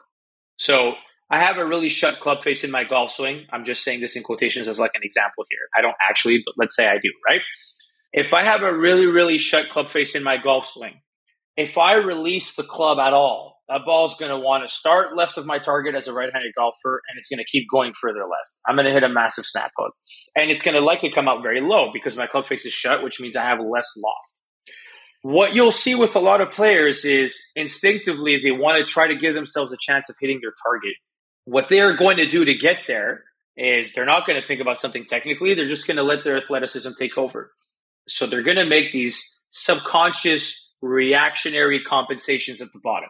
So 0.57 0.93
I 1.31 1.39
have 1.39 1.57
a 1.57 1.65
really 1.65 1.87
shut 1.87 2.19
club 2.19 2.43
face 2.43 2.65
in 2.65 2.71
my 2.71 2.83
golf 2.83 3.13
swing. 3.13 3.45
I'm 3.51 3.63
just 3.63 3.83
saying 3.83 4.01
this 4.01 4.17
in 4.17 4.23
quotations 4.23 4.67
as 4.67 4.79
like 4.79 4.91
an 4.95 5.01
example 5.01 5.45
here. 5.49 5.59
I 5.75 5.81
don't 5.81 5.95
actually, 6.01 6.43
but 6.45 6.55
let's 6.57 6.75
say 6.75 6.89
I 6.89 6.97
do, 7.01 7.09
right? 7.25 7.39
If 8.11 8.33
I 8.33 8.43
have 8.43 8.63
a 8.63 8.77
really, 8.77 9.07
really 9.07 9.37
shut 9.37 9.69
club 9.69 9.89
face 9.89 10.13
in 10.13 10.23
my 10.23 10.35
golf 10.35 10.67
swing, 10.67 10.99
if 11.55 11.77
I 11.77 11.95
release 11.95 12.55
the 12.55 12.63
club 12.63 12.99
at 12.99 13.13
all, 13.13 13.61
that 13.69 13.85
ball's 13.85 14.17
going 14.17 14.31
to 14.31 14.37
want 14.37 14.67
to 14.67 14.73
start 14.73 15.15
left 15.15 15.37
of 15.37 15.45
my 15.45 15.57
target 15.57 15.95
as 15.95 16.09
a 16.09 16.13
right-handed 16.13 16.53
golfer, 16.57 17.01
and 17.07 17.17
it's 17.17 17.29
going 17.29 17.37
to 17.37 17.45
keep 17.45 17.69
going 17.71 17.93
further 17.93 18.19
left. 18.19 18.49
I'm 18.67 18.75
going 18.75 18.87
to 18.87 18.91
hit 18.91 19.03
a 19.03 19.09
massive 19.09 19.45
snap 19.45 19.71
hook, 19.77 19.93
and 20.35 20.51
it's 20.51 20.61
going 20.61 20.75
to 20.75 20.81
likely 20.81 21.09
come 21.09 21.29
out 21.29 21.41
very 21.41 21.61
low 21.61 21.91
because 21.93 22.17
my 22.17 22.27
club 22.27 22.47
face 22.47 22.65
is 22.65 22.73
shut, 22.73 23.01
which 23.01 23.21
means 23.21 23.37
I 23.37 23.45
have 23.45 23.59
less 23.59 23.87
loft. 24.03 24.41
What 25.21 25.55
you'll 25.55 25.71
see 25.71 25.95
with 25.95 26.17
a 26.17 26.19
lot 26.19 26.41
of 26.41 26.51
players 26.51 27.05
is 27.05 27.39
instinctively 27.55 28.37
they 28.37 28.51
want 28.51 28.79
to 28.79 28.83
try 28.83 29.07
to 29.07 29.15
give 29.15 29.35
themselves 29.35 29.71
a 29.71 29.77
chance 29.79 30.09
of 30.09 30.17
hitting 30.19 30.39
their 30.41 30.53
target. 30.65 30.95
What 31.45 31.69
they 31.69 31.79
are 31.79 31.93
going 31.93 32.17
to 32.17 32.29
do 32.29 32.45
to 32.45 32.53
get 32.53 32.81
there 32.87 33.23
is 33.57 33.93
they're 33.93 34.05
not 34.05 34.25
going 34.25 34.39
to 34.39 34.45
think 34.45 34.61
about 34.61 34.77
something 34.77 35.05
technically. 35.05 35.53
They're 35.53 35.67
just 35.67 35.87
going 35.87 35.97
to 35.97 36.03
let 36.03 36.23
their 36.23 36.37
athleticism 36.37 36.91
take 36.97 37.17
over. 37.17 37.51
So 38.07 38.25
they're 38.25 38.43
going 38.43 38.57
to 38.57 38.65
make 38.65 38.91
these 38.91 39.39
subconscious 39.49 40.75
reactionary 40.81 41.83
compensations 41.83 42.61
at 42.61 42.71
the 42.73 42.79
bottom. 42.83 43.09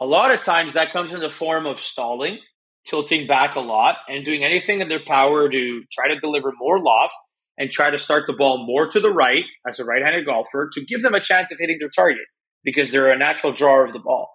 A 0.00 0.06
lot 0.06 0.32
of 0.32 0.42
times 0.42 0.74
that 0.74 0.92
comes 0.92 1.12
in 1.12 1.20
the 1.20 1.30
form 1.30 1.66
of 1.66 1.80
stalling, 1.80 2.38
tilting 2.86 3.26
back 3.26 3.56
a 3.56 3.60
lot, 3.60 3.96
and 4.08 4.24
doing 4.24 4.44
anything 4.44 4.80
in 4.80 4.88
their 4.88 5.00
power 5.00 5.48
to 5.48 5.82
try 5.90 6.08
to 6.08 6.20
deliver 6.20 6.52
more 6.58 6.82
loft 6.82 7.16
and 7.58 7.70
try 7.70 7.90
to 7.90 7.98
start 7.98 8.26
the 8.26 8.32
ball 8.32 8.66
more 8.66 8.86
to 8.86 9.00
the 9.00 9.10
right 9.10 9.44
as 9.66 9.78
a 9.78 9.84
right 9.84 10.02
handed 10.02 10.26
golfer 10.26 10.70
to 10.72 10.84
give 10.84 11.02
them 11.02 11.14
a 11.14 11.20
chance 11.20 11.50
of 11.50 11.58
hitting 11.58 11.78
their 11.78 11.88
target 11.88 12.26
because 12.62 12.90
they're 12.90 13.10
a 13.10 13.18
natural 13.18 13.52
drawer 13.52 13.84
of 13.84 13.92
the 13.92 13.98
ball. 13.98 14.30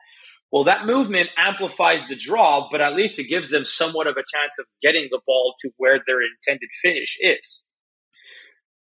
Well, 0.52 0.66
that 0.66 0.86
movement 0.86 1.30
amplifies 1.38 2.08
the 2.08 2.16
draw, 2.16 2.68
but 2.70 2.82
at 2.82 2.96
least 2.96 3.20
it 3.20 3.30
gives 3.30 3.50
them 3.50 3.64
somewhat 3.64 4.08
of 4.08 4.18
a 4.18 4.24
chance 4.34 4.60
of 4.60 4.66
getting 4.82 5.08
the 5.10 5.22
ball 5.26 5.54
to 5.62 5.70
where 5.78 6.00
their 6.06 6.20
intended 6.22 6.70
finish 6.82 7.18
is. 7.22 7.74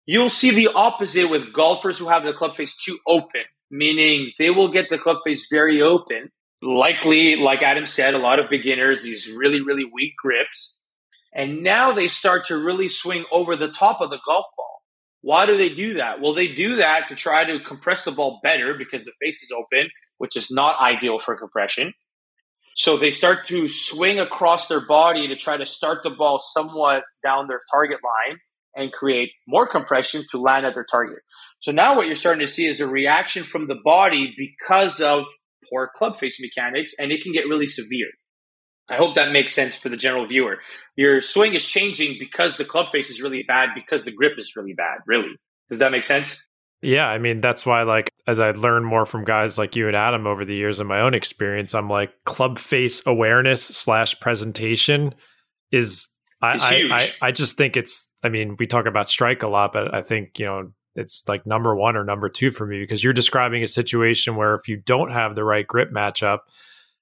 You'll 0.07 0.31
see 0.31 0.51
the 0.51 0.69
opposite 0.75 1.29
with 1.29 1.53
golfers 1.53 1.99
who 1.99 2.09
have 2.09 2.25
the 2.25 2.33
club 2.33 2.55
face 2.55 2.77
too 2.83 2.99
open, 3.07 3.43
meaning 3.71 4.33
they 4.39 4.49
will 4.49 4.69
get 4.69 4.89
the 4.89 4.97
club 4.97 5.19
face 5.25 5.47
very 5.51 5.83
open 5.83 6.31
likely, 6.63 7.37
like 7.37 7.63
Adam 7.63 7.87
said, 7.87 8.15
a 8.15 8.19
lot 8.19 8.39
of 8.39 8.49
beginners, 8.49 9.03
these 9.03 9.31
really, 9.31 9.61
really 9.61 9.85
weak 9.85 10.15
grips. 10.17 10.85
And 11.35 11.63
now 11.63 11.93
they 11.93 12.09
start 12.09 12.47
to 12.47 12.57
really 12.57 12.89
swing 12.89 13.25
over 13.31 13.55
the 13.55 13.69
top 13.69 14.01
of 14.01 14.11
the 14.11 14.19
golf 14.27 14.47
ball. 14.57 14.83
Why 15.21 15.47
do 15.47 15.57
they 15.57 15.69
do 15.69 15.95
that? 15.95 16.21
Well, 16.21 16.33
they 16.33 16.49
do 16.49 16.77
that 16.77 17.09
to 17.09 17.15
try 17.15 17.45
to 17.45 17.61
compress 17.61 18.05
the 18.05 18.13
ball 18.13 18.41
better 18.43 18.75
because 18.75 19.05
the 19.05 19.13
face 19.21 19.43
is 19.43 19.53
open, 19.53 19.91
which 20.19 20.37
is 20.37 20.51
not 20.51 20.81
ideal 20.81 21.19
for 21.19 21.37
compression. 21.37 21.95
So 22.77 22.97
they 22.97 23.11
start 23.11 23.45
to 23.47 23.67
swing 23.67 24.21
across 24.21 24.69
their 24.69 24.85
body 24.87 25.27
to 25.29 25.37
try 25.37 25.57
to 25.57 25.67
start 25.67 26.05
the 26.05 26.11
ball 26.11 26.39
somewhat 26.39 27.03
down 27.25 27.49
their 27.49 27.61
target 27.73 27.99
line 28.05 28.39
and 28.77 28.93
create 28.93 29.31
more 29.49 29.67
compression 29.67 30.23
to 30.31 30.41
land 30.41 30.65
at 30.65 30.75
their 30.75 30.87
target. 30.89 31.19
So 31.61 31.73
now 31.73 31.97
what 31.97 32.07
you're 32.07 32.15
starting 32.15 32.47
to 32.47 32.53
see 32.53 32.67
is 32.67 32.81
a 32.81 32.87
reaction 32.87 33.43
from 33.43 33.67
the 33.67 33.79
body 33.85 34.35
because 34.39 35.01
of 35.01 35.25
poor 35.69 35.91
club 35.93 36.15
face 36.15 36.41
mechanics, 36.41 36.95
and 37.01 37.11
it 37.11 37.23
can 37.23 37.33
get 37.33 37.49
really 37.49 37.67
severe. 37.67 38.07
I 38.91 38.95
hope 38.95 39.17
that 39.17 39.33
makes 39.33 39.53
sense 39.53 39.75
for 39.75 39.89
the 39.89 39.97
general 39.97 40.27
viewer. 40.27 40.59
Your 40.97 41.21
swing 41.21 41.55
is 41.55 41.67
changing 41.67 42.17
because 42.19 42.57
the 42.57 42.65
club 42.65 42.91
face 42.91 43.11
is 43.11 43.21
really 43.21 43.43
bad, 43.43 43.71
because 43.75 44.05
the 44.05 44.13
grip 44.13 44.39
is 44.39 44.55
really 44.57 44.73
bad, 44.73 44.99
really. 45.07 45.35
Does 45.69 45.81
that 45.81 45.93
make 45.93 46.05
sense? 46.05 46.48
Yeah, 46.81 47.09
I 47.09 47.19
mean 47.19 47.41
that's 47.41 47.67
why 47.67 47.83
like 47.83 48.13
as 48.27 48.39
I 48.39 48.53
learn 48.53 48.85
more 48.85 49.05
from 49.05 49.25
guys 49.25 49.59
like 49.59 49.75
you 49.75 49.89
and 49.89 49.97
Adam 49.97 50.27
over 50.27 50.45
the 50.45 50.55
years 50.55 50.79
in 50.79 50.87
my 50.87 51.01
own 51.01 51.15
experience, 51.15 51.75
I'm 51.75 51.89
like 51.89 52.13
club 52.25 52.59
face 52.59 53.03
awareness 53.07 53.65
slash 53.65 54.19
presentation 54.21 55.15
is 55.73 56.09
I, 56.41 56.53
I, 56.61 56.97
I, 56.97 57.29
I 57.29 57.33
just 57.33 57.57
think 57.57 57.77
it's 57.77 58.09
I 58.23 58.29
mean, 58.29 58.57
we 58.59 58.67
talk 58.67 58.87
about 58.87 59.09
strike 59.09 59.43
a 59.43 59.51
lot, 59.51 59.73
but 59.73 59.95
I 59.95 60.03
think, 60.03 60.39
you 60.39 60.47
know, 60.47 60.73
it's 60.95 61.23
like 61.29 61.47
number 61.47 61.75
one 61.77 61.97
or 61.97 62.05
number 62.05 62.29
two 62.29 62.51
for 62.51 62.67
me 62.67 62.81
because 62.81 63.03
you're 63.03 63.13
describing 63.13 63.63
a 63.63 63.69
situation 63.69 64.37
where 64.37 64.55
if 64.55 64.69
you 64.69 64.77
don't 64.77 65.11
have 65.11 65.35
the 65.35 65.45
right 65.45 65.67
grip 65.67 65.93
matchup, 65.93 66.41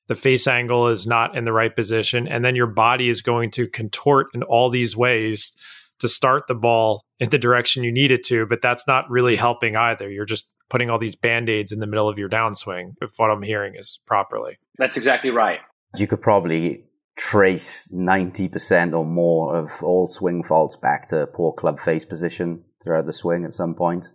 the 0.08 0.14
face 0.14 0.46
angle 0.46 0.88
is 0.88 1.06
not 1.06 1.36
in 1.36 1.44
the 1.44 1.52
right 1.52 1.74
position, 1.74 2.28
and 2.28 2.44
then 2.44 2.54
your 2.54 2.66
body 2.66 3.08
is 3.08 3.22
going 3.22 3.50
to 3.52 3.66
contort 3.66 4.28
in 4.34 4.42
all 4.42 4.70
these 4.70 4.96
ways 4.96 5.56
to 6.00 6.08
start 6.08 6.44
the 6.48 6.54
ball 6.54 7.02
in 7.18 7.30
the 7.30 7.38
direction 7.38 7.84
you 7.84 7.92
need 7.92 8.10
it 8.10 8.24
to, 8.24 8.46
but 8.46 8.60
that's 8.60 8.86
not 8.86 9.08
really 9.08 9.36
helping 9.36 9.76
either. 9.76 10.10
You're 10.10 10.24
just 10.24 10.50
putting 10.68 10.90
all 10.90 10.98
these 10.98 11.16
band-aids 11.16 11.72
in 11.72 11.78
the 11.78 11.86
middle 11.86 12.08
of 12.08 12.18
your 12.18 12.28
downswing, 12.28 12.92
if 13.00 13.12
what 13.16 13.30
I'm 13.30 13.42
hearing 13.42 13.74
is 13.78 14.00
properly. 14.06 14.58
That's 14.78 14.96
exactly 14.96 15.30
right. 15.30 15.60
You 15.96 16.06
could 16.06 16.20
probably 16.20 16.84
trace 17.16 17.88
90% 17.94 18.92
or 18.92 19.04
more 19.06 19.56
of 19.56 19.82
all 19.82 20.06
swing 20.06 20.42
faults 20.42 20.76
back 20.76 21.08
to 21.08 21.26
poor 21.28 21.52
club 21.52 21.78
face 21.78 22.04
position 22.04 22.62
throughout 22.82 23.06
the 23.06 23.12
swing 23.12 23.44
at 23.44 23.52
some 23.52 23.74
point. 23.74 24.08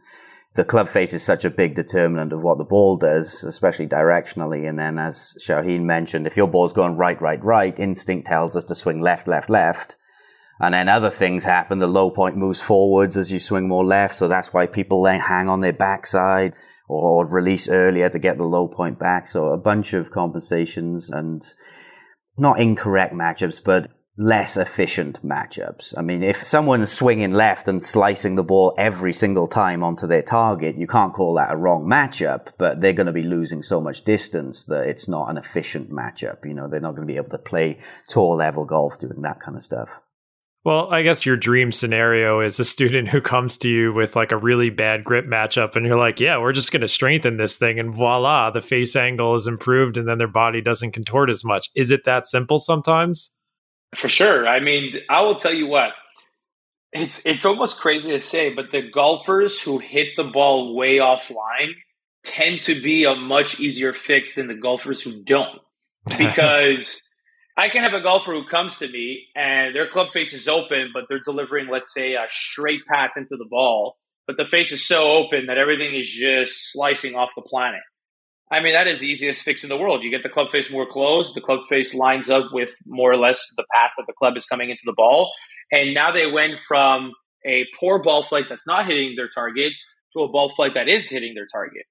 The 0.54 0.66
club 0.66 0.90
face 0.90 1.14
is 1.14 1.24
such 1.24 1.46
a 1.46 1.50
big 1.50 1.76
determinant 1.76 2.34
of 2.34 2.44
what 2.44 2.58
the 2.58 2.66
ball 2.66 2.98
does, 2.98 3.44
especially 3.46 3.88
directionally. 3.88 4.68
And 4.68 4.78
then, 4.78 5.00
as 5.00 5.34
Shauheen 5.40 5.84
mentioned, 5.84 6.28
if 6.28 6.36
your 6.36 6.48
ball's 6.48 6.74
going 6.74 6.98
right, 6.98 7.20
right, 7.22 7.42
right, 7.42 7.80
instinct 7.80 8.28
tells 8.28 8.56
us 8.58 8.66
to 8.66 8.76
swing 8.76 9.00
left, 9.00 9.28
left, 9.28 9.50
left. 9.50 9.96
And 10.62 10.76
then 10.76 10.90
other 10.90 11.10
things 11.10 11.44
happen. 11.44 11.80
The 11.80 11.88
low 11.88 12.12
point 12.12 12.38
moves 12.38 12.62
forwards 12.62 13.18
as 13.18 13.32
you 13.32 13.40
swing 13.40 13.68
more 13.68 13.84
left. 13.84 14.16
So 14.16 14.28
that's 14.28 14.54
why 14.54 14.68
people 14.68 15.04
hang 15.06 15.50
on 15.50 15.62
their 15.62 15.74
backside 15.74 16.54
or 16.88 17.26
release 17.26 17.68
earlier 17.68 18.10
to 18.10 18.20
get 18.20 18.38
the 18.38 18.44
low 18.44 18.68
point 18.68 19.00
back. 19.00 19.26
So 19.26 19.48
a 19.48 19.58
bunch 19.58 19.94
of 19.94 20.12
compensations 20.12 21.10
and 21.10 21.42
not 22.38 22.60
incorrect 22.60 23.14
matchups, 23.14 23.64
but 23.64 23.90
less 24.18 24.56
efficient 24.56 25.26
matchups. 25.26 25.98
I 25.98 26.02
mean, 26.02 26.22
if 26.22 26.44
someone's 26.44 26.92
swinging 26.92 27.34
left 27.34 27.68
and 27.68 27.82
slicing 27.82 28.36
the 28.36 28.44
ball 28.44 28.76
every 28.78 29.14
single 29.14 29.48
time 29.48 29.84
onto 29.84 30.06
their 30.06 30.22
target, 30.22 30.76
you 30.76 30.86
can't 30.86 31.14
call 31.14 31.34
that 31.36 31.54
a 31.54 31.58
wrong 31.58 31.86
matchup, 31.86 32.50
but 32.60 32.82
they're 32.82 32.94
going 32.94 33.08
to 33.08 33.14
be 33.14 33.24
losing 33.24 33.64
so 33.64 33.82
much 33.82 34.04
distance 34.04 34.66
that 34.66 34.88
it's 34.88 35.08
not 35.08 35.30
an 35.30 35.38
efficient 35.38 35.90
matchup. 35.90 36.46
You 36.46 36.54
know, 36.54 36.68
they're 36.68 36.82
not 36.82 36.96
going 36.96 37.08
to 37.08 37.12
be 37.12 37.18
able 37.18 37.30
to 37.30 37.40
play 37.40 37.80
tour 38.08 38.36
level 38.36 38.66
golf 38.66 39.00
doing 39.00 39.22
that 39.24 39.40
kind 39.40 39.58
of 39.58 39.64
stuff. 39.64 40.02
Well, 40.64 40.94
I 40.94 41.02
guess 41.02 41.26
your 41.26 41.38
dream 41.38 41.72
scenario 41.72 42.40
is 42.40 42.60
a 42.60 42.66
student 42.66 43.10
who 43.10 43.20
comes 43.20 43.58
to 43.58 43.70
you 43.70 43.94
with 43.94 44.16
like 44.16 44.32
a 44.32 44.38
really 44.38 44.70
bad 44.70 45.04
grip 45.04 45.26
matchup, 45.26 45.76
and 45.76 45.86
you're 45.86 45.98
like, 45.98 46.20
yeah, 46.20 46.38
we're 46.38 46.54
just 46.54 46.72
going 46.72 46.82
to 46.82 46.88
strengthen 46.88 47.38
this 47.38 47.56
thing, 47.56 47.80
and 47.80 47.94
voila, 47.94 48.52
the 48.52 48.62
face 48.62 48.96
angle 48.96 49.34
is 49.36 49.48
improved, 49.48 49.98
and 49.98 50.08
then 50.08 50.20
their 50.20 50.28
body 50.28 50.62
doesn't 50.62 50.92
contort 50.92 51.32
as 51.32 51.44
much. 51.44 51.70
Is 51.76 51.90
it 51.90 52.04
that 52.06 52.28
simple 52.28 52.60
sometimes? 52.60 53.32
For 53.96 54.08
sure. 54.08 54.48
I 54.48 54.60
mean, 54.60 54.94
I 55.10 55.24
will 55.24 55.36
tell 55.36 55.54
you 55.54 55.68
what. 55.68 55.94
It's 56.94 57.26
it's 57.26 57.46
almost 57.46 57.80
crazy 57.80 58.12
to 58.12 58.20
say, 58.20 58.54
but 58.54 58.72
the 58.72 58.82
golfers 58.82 59.62
who 59.62 59.80
hit 59.80 60.10
the 60.16 60.26
ball 60.26 60.76
way 60.76 60.98
offline 60.98 61.72
tend 62.24 62.62
to 62.64 62.80
be 62.80 63.06
a 63.06 63.16
much 63.16 63.60
easier 63.60 63.94
fix 63.94 64.36
than 64.36 64.48
the 64.48 64.56
golfers 64.56 65.02
who 65.02 65.24
don't. 65.24 65.60
Because 66.18 67.04
I 67.58 67.70
can 67.70 67.84
have 67.84 67.94
a 67.94 68.02
golfer 68.02 68.32
who 68.32 68.46
comes 68.46 68.80
to 68.80 68.88
me 68.88 69.28
and 69.36 69.76
their 69.76 69.88
club 69.88 70.10
face 70.10 70.34
is 70.34 70.48
open, 70.48 70.92
but 70.94 71.04
they're 71.10 71.22
delivering, 71.24 71.68
let's 71.70 71.94
say, 71.94 72.14
a 72.14 72.26
straight 72.30 72.82
path 72.86 73.12
into 73.18 73.36
the 73.38 73.48
ball, 73.50 73.98
but 74.26 74.38
the 74.38 74.46
face 74.46 74.72
is 74.72 74.88
so 74.88 75.12
open 75.12 75.48
that 75.48 75.58
everything 75.58 75.94
is 75.94 76.10
just 76.10 76.72
slicing 76.72 77.16
off 77.16 77.32
the 77.36 77.42
planet. 77.42 77.82
I 78.52 78.62
mean, 78.62 78.74
that 78.74 78.88
is 78.88 79.00
the 79.00 79.08
easiest 79.08 79.44
fix 79.44 79.64
in 79.64 79.70
the 79.70 79.78
world. 79.78 80.04
You 80.04 80.12
get 80.12 80.24
the 80.24 80.30
club 80.30 80.52
face 80.52 80.72
more 80.72 80.86
closed, 80.86 81.36
the 81.36 81.42
club 81.42 81.60
face 81.70 81.96
lines 81.96 82.30
up 82.30 82.48
with 82.52 82.74
more 82.86 83.12
or 83.12 83.18
less 83.18 83.42
the 83.56 83.66
path 83.74 83.92
that 83.98 84.06
the 84.08 84.14
club 84.14 84.36
is 84.36 84.46
coming 84.46 84.70
into 84.70 84.84
the 84.86 84.94
ball. 84.96 85.32
And 85.72 85.94
now 85.94 86.12
they 86.12 86.30
went 86.30 86.60
from 86.60 87.14
a 87.46 87.66
poor 87.80 88.02
ball 88.02 88.24
flight 88.24 88.46
that's 88.50 88.68
not 88.68 88.86
hitting 88.86 89.16
their 89.16 89.30
target 89.30 89.72
to 90.14 90.24
a 90.24 90.30
ball 90.30 90.54
flight 90.54 90.74
that 90.74 90.90
is 90.90 91.08
hitting 91.10 91.34
their 91.34 91.48
target. 91.52 91.84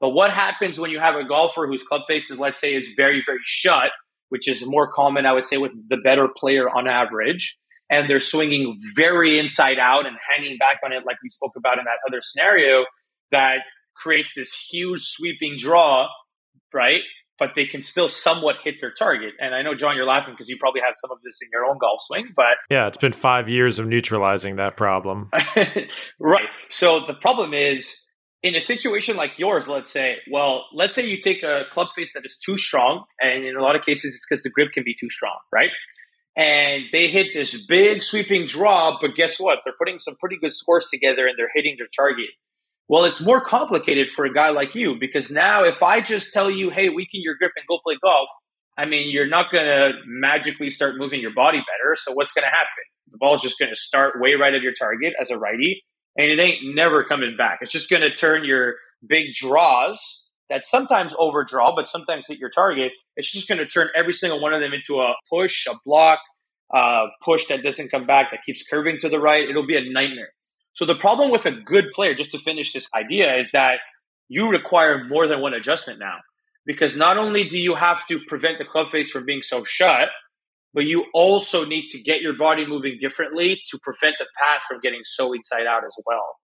But 0.00 0.10
what 0.10 0.32
happens 0.32 0.80
when 0.80 0.90
you 0.90 0.98
have 0.98 1.14
a 1.14 1.24
golfer 1.24 1.66
whose 1.66 1.84
club 1.84 2.02
face 2.08 2.30
is, 2.30 2.40
let's 2.40 2.60
say, 2.60 2.74
is 2.74 2.94
very, 2.96 3.22
very 3.24 3.38
shut? 3.44 3.92
Which 4.30 4.48
is 4.48 4.66
more 4.66 4.90
common, 4.90 5.26
I 5.26 5.32
would 5.32 5.44
say, 5.44 5.58
with 5.58 5.74
the 5.88 5.98
better 5.98 6.28
player 6.34 6.68
on 6.68 6.88
average. 6.88 7.58
And 7.90 8.08
they're 8.08 8.20
swinging 8.20 8.78
very 8.94 9.38
inside 9.38 9.78
out 9.78 10.06
and 10.06 10.16
hanging 10.32 10.56
back 10.58 10.78
on 10.84 10.92
it, 10.92 11.02
like 11.04 11.16
we 11.22 11.28
spoke 11.28 11.52
about 11.56 11.78
in 11.78 11.84
that 11.84 11.98
other 12.08 12.20
scenario, 12.20 12.84
that 13.32 13.58
creates 13.96 14.32
this 14.34 14.54
huge 14.70 15.00
sweeping 15.02 15.56
draw, 15.58 16.06
right? 16.72 17.00
But 17.38 17.50
they 17.56 17.66
can 17.66 17.82
still 17.82 18.08
somewhat 18.08 18.58
hit 18.62 18.76
their 18.80 18.92
target. 18.92 19.32
And 19.40 19.54
I 19.54 19.62
know, 19.62 19.74
John, 19.74 19.96
you're 19.96 20.06
laughing 20.06 20.34
because 20.34 20.48
you 20.48 20.56
probably 20.58 20.82
have 20.82 20.94
some 20.96 21.10
of 21.10 21.18
this 21.24 21.40
in 21.42 21.48
your 21.52 21.64
own 21.66 21.78
golf 21.78 22.00
swing, 22.02 22.32
but. 22.36 22.44
Yeah, 22.70 22.86
it's 22.86 22.98
been 22.98 23.12
five 23.12 23.48
years 23.48 23.80
of 23.80 23.88
neutralizing 23.88 24.56
that 24.56 24.76
problem. 24.76 25.28
right. 26.20 26.48
So 26.68 27.00
the 27.00 27.14
problem 27.14 27.54
is 27.54 27.96
in 28.42 28.54
a 28.54 28.60
situation 28.60 29.16
like 29.16 29.38
yours, 29.38 29.68
let's 29.68 29.90
say, 29.90 30.16
well, 30.30 30.66
let's 30.72 30.94
say 30.94 31.06
you 31.06 31.20
take 31.20 31.42
a 31.42 31.64
club 31.72 31.88
face 31.94 32.14
that 32.14 32.24
is 32.24 32.38
too 32.38 32.56
strong, 32.56 33.04
and 33.20 33.44
in 33.44 33.56
a 33.56 33.60
lot 33.60 33.76
of 33.76 33.82
cases, 33.82 34.14
it's 34.14 34.26
because 34.26 34.42
the 34.42 34.50
grip 34.50 34.72
can 34.72 34.82
be 34.84 34.94
too 34.98 35.10
strong, 35.10 35.36
right? 35.52 35.70
And 36.36 36.84
they 36.92 37.08
hit 37.08 37.34
this 37.34 37.66
big 37.66 38.02
sweeping 38.02 38.46
draw, 38.46 38.98
but 39.00 39.14
guess 39.14 39.38
what? 39.38 39.60
They're 39.64 39.74
putting 39.78 39.98
some 39.98 40.16
pretty 40.16 40.38
good 40.38 40.54
scores 40.54 40.88
together 40.90 41.26
and 41.26 41.36
they're 41.36 41.50
hitting 41.54 41.76
their 41.76 41.88
target. 41.94 42.30
Well, 42.88 43.04
it's 43.04 43.20
more 43.20 43.44
complicated 43.44 44.08
for 44.14 44.24
a 44.24 44.32
guy 44.32 44.50
like 44.50 44.74
you 44.74 44.96
because 44.98 45.30
now 45.30 45.64
if 45.64 45.82
I 45.82 46.00
just 46.00 46.32
tell 46.32 46.50
you, 46.50 46.70
hey, 46.70 46.88
weaken 46.88 47.20
your 47.22 47.34
grip 47.34 47.52
and 47.56 47.66
go 47.68 47.78
play 47.84 47.96
golf, 48.02 48.28
I 48.78 48.86
mean, 48.86 49.10
you're 49.10 49.28
not 49.28 49.52
going 49.52 49.66
to 49.66 49.92
magically 50.06 50.70
start 50.70 50.96
moving 50.96 51.20
your 51.20 51.34
body 51.34 51.58
better. 51.58 51.96
So 51.96 52.12
what's 52.12 52.32
going 52.32 52.44
to 52.44 52.50
happen? 52.50 52.84
The 53.12 53.18
ball's 53.18 53.42
just 53.42 53.58
going 53.58 53.70
to 53.70 53.76
start 53.76 54.20
way 54.20 54.34
right 54.34 54.54
of 54.54 54.62
your 54.62 54.72
target 54.72 55.12
as 55.20 55.30
a 55.30 55.38
righty 55.38 55.82
and 56.16 56.30
it 56.30 56.40
ain't 56.40 56.74
never 56.74 57.04
coming 57.04 57.36
back. 57.36 57.58
It's 57.60 57.72
just 57.72 57.90
going 57.90 58.02
to 58.02 58.14
turn 58.14 58.44
your 58.44 58.74
big 59.06 59.34
draws 59.34 60.30
that 60.48 60.66
sometimes 60.66 61.14
overdraw, 61.18 61.74
but 61.74 61.86
sometimes 61.86 62.26
hit 62.26 62.38
your 62.38 62.50
target. 62.50 62.92
It's 63.16 63.30
just 63.30 63.48
going 63.48 63.58
to 63.58 63.66
turn 63.66 63.88
every 63.96 64.12
single 64.12 64.40
one 64.40 64.52
of 64.52 64.60
them 64.60 64.72
into 64.72 65.00
a 65.00 65.14
push, 65.30 65.66
a 65.66 65.74
block, 65.84 66.18
a 66.74 67.06
push 67.24 67.46
that 67.46 67.62
doesn't 67.62 67.90
come 67.90 68.06
back, 68.06 68.30
that 68.32 68.40
keeps 68.44 68.64
curving 68.68 68.98
to 69.00 69.08
the 69.08 69.20
right. 69.20 69.48
It'll 69.48 69.66
be 69.66 69.76
a 69.76 69.92
nightmare. 69.92 70.30
So 70.72 70.84
the 70.84 70.96
problem 70.96 71.30
with 71.30 71.46
a 71.46 71.52
good 71.52 71.90
player, 71.94 72.14
just 72.14 72.32
to 72.32 72.38
finish 72.38 72.72
this 72.72 72.88
idea, 72.94 73.36
is 73.36 73.52
that 73.52 73.78
you 74.28 74.50
require 74.50 75.04
more 75.04 75.26
than 75.26 75.40
one 75.40 75.54
adjustment 75.54 75.98
now. 75.98 76.16
Because 76.66 76.96
not 76.96 77.16
only 77.16 77.44
do 77.44 77.58
you 77.58 77.74
have 77.74 78.06
to 78.08 78.20
prevent 78.28 78.58
the 78.58 78.64
club 78.64 78.90
face 78.90 79.10
from 79.10 79.24
being 79.24 79.42
so 79.42 79.64
shut, 79.64 80.08
but 80.74 80.84
you 80.84 81.06
also 81.14 81.64
need 81.64 81.88
to 81.88 82.00
get 82.00 82.20
your 82.20 82.36
body 82.36 82.66
moving 82.66 82.98
differently 83.00 83.60
to 83.70 83.78
prevent 83.82 84.16
the 84.18 84.26
path 84.38 84.62
from 84.68 84.80
getting 84.80 85.00
so 85.02 85.32
inside 85.32 85.66
out 85.66 85.84
as 85.84 85.96
well. 86.06 86.36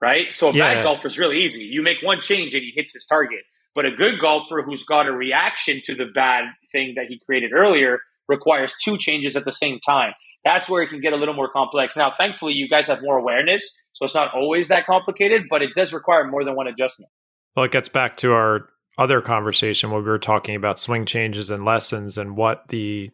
Right? 0.00 0.32
So 0.32 0.48
a 0.48 0.52
yeah. 0.52 0.74
bad 0.74 0.84
golfer 0.84 1.08
is 1.08 1.18
really 1.18 1.42
easy. 1.42 1.64
You 1.64 1.82
make 1.82 1.98
one 2.02 2.20
change 2.20 2.54
and 2.54 2.62
he 2.62 2.72
hits 2.74 2.94
his 2.94 3.04
target. 3.06 3.40
But 3.74 3.86
a 3.86 3.90
good 3.90 4.18
golfer 4.18 4.62
who's 4.62 4.84
got 4.84 5.06
a 5.06 5.12
reaction 5.12 5.80
to 5.84 5.94
the 5.94 6.06
bad 6.06 6.44
thing 6.72 6.94
that 6.96 7.06
he 7.08 7.20
created 7.24 7.52
earlier 7.52 8.00
requires 8.28 8.74
two 8.82 8.96
changes 8.96 9.36
at 9.36 9.44
the 9.44 9.52
same 9.52 9.78
time. 9.80 10.12
That's 10.44 10.68
where 10.68 10.82
it 10.82 10.88
can 10.88 11.00
get 11.00 11.12
a 11.12 11.16
little 11.16 11.34
more 11.34 11.50
complex. 11.50 11.96
Now, 11.96 12.12
thankfully, 12.16 12.54
you 12.54 12.68
guys 12.68 12.86
have 12.86 13.02
more 13.02 13.18
awareness, 13.18 13.70
so 13.92 14.06
it's 14.06 14.14
not 14.14 14.34
always 14.34 14.68
that 14.68 14.86
complicated, 14.86 15.42
but 15.50 15.62
it 15.62 15.74
does 15.74 15.92
require 15.92 16.26
more 16.26 16.44
than 16.44 16.56
one 16.56 16.66
adjustment. 16.66 17.10
Well, 17.54 17.66
it 17.66 17.72
gets 17.72 17.88
back 17.88 18.16
to 18.18 18.32
our 18.32 18.70
other 18.98 19.20
conversation 19.20 19.90
where 19.90 20.00
we 20.00 20.08
were 20.08 20.18
talking 20.18 20.54
about 20.56 20.78
swing 20.78 21.04
changes 21.04 21.50
and 21.50 21.64
lessons 21.64 22.16
and 22.16 22.36
what 22.36 22.68
the 22.68 23.10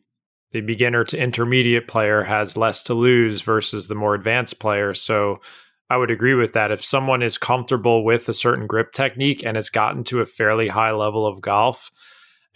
the 0.56 0.62
beginner 0.62 1.04
to 1.04 1.18
intermediate 1.18 1.86
player 1.86 2.22
has 2.22 2.56
less 2.56 2.82
to 2.84 2.94
lose 2.94 3.42
versus 3.42 3.88
the 3.88 3.94
more 3.94 4.14
advanced 4.14 4.58
player. 4.58 4.94
So 4.94 5.42
I 5.90 5.98
would 5.98 6.10
agree 6.10 6.32
with 6.32 6.54
that. 6.54 6.70
If 6.70 6.82
someone 6.82 7.22
is 7.22 7.36
comfortable 7.36 8.06
with 8.06 8.26
a 8.30 8.34
certain 8.34 8.66
grip 8.66 8.92
technique 8.92 9.44
and 9.44 9.56
has 9.56 9.68
gotten 9.68 10.02
to 10.04 10.22
a 10.22 10.26
fairly 10.26 10.66
high 10.66 10.92
level 10.92 11.26
of 11.26 11.42
golf, 11.42 11.90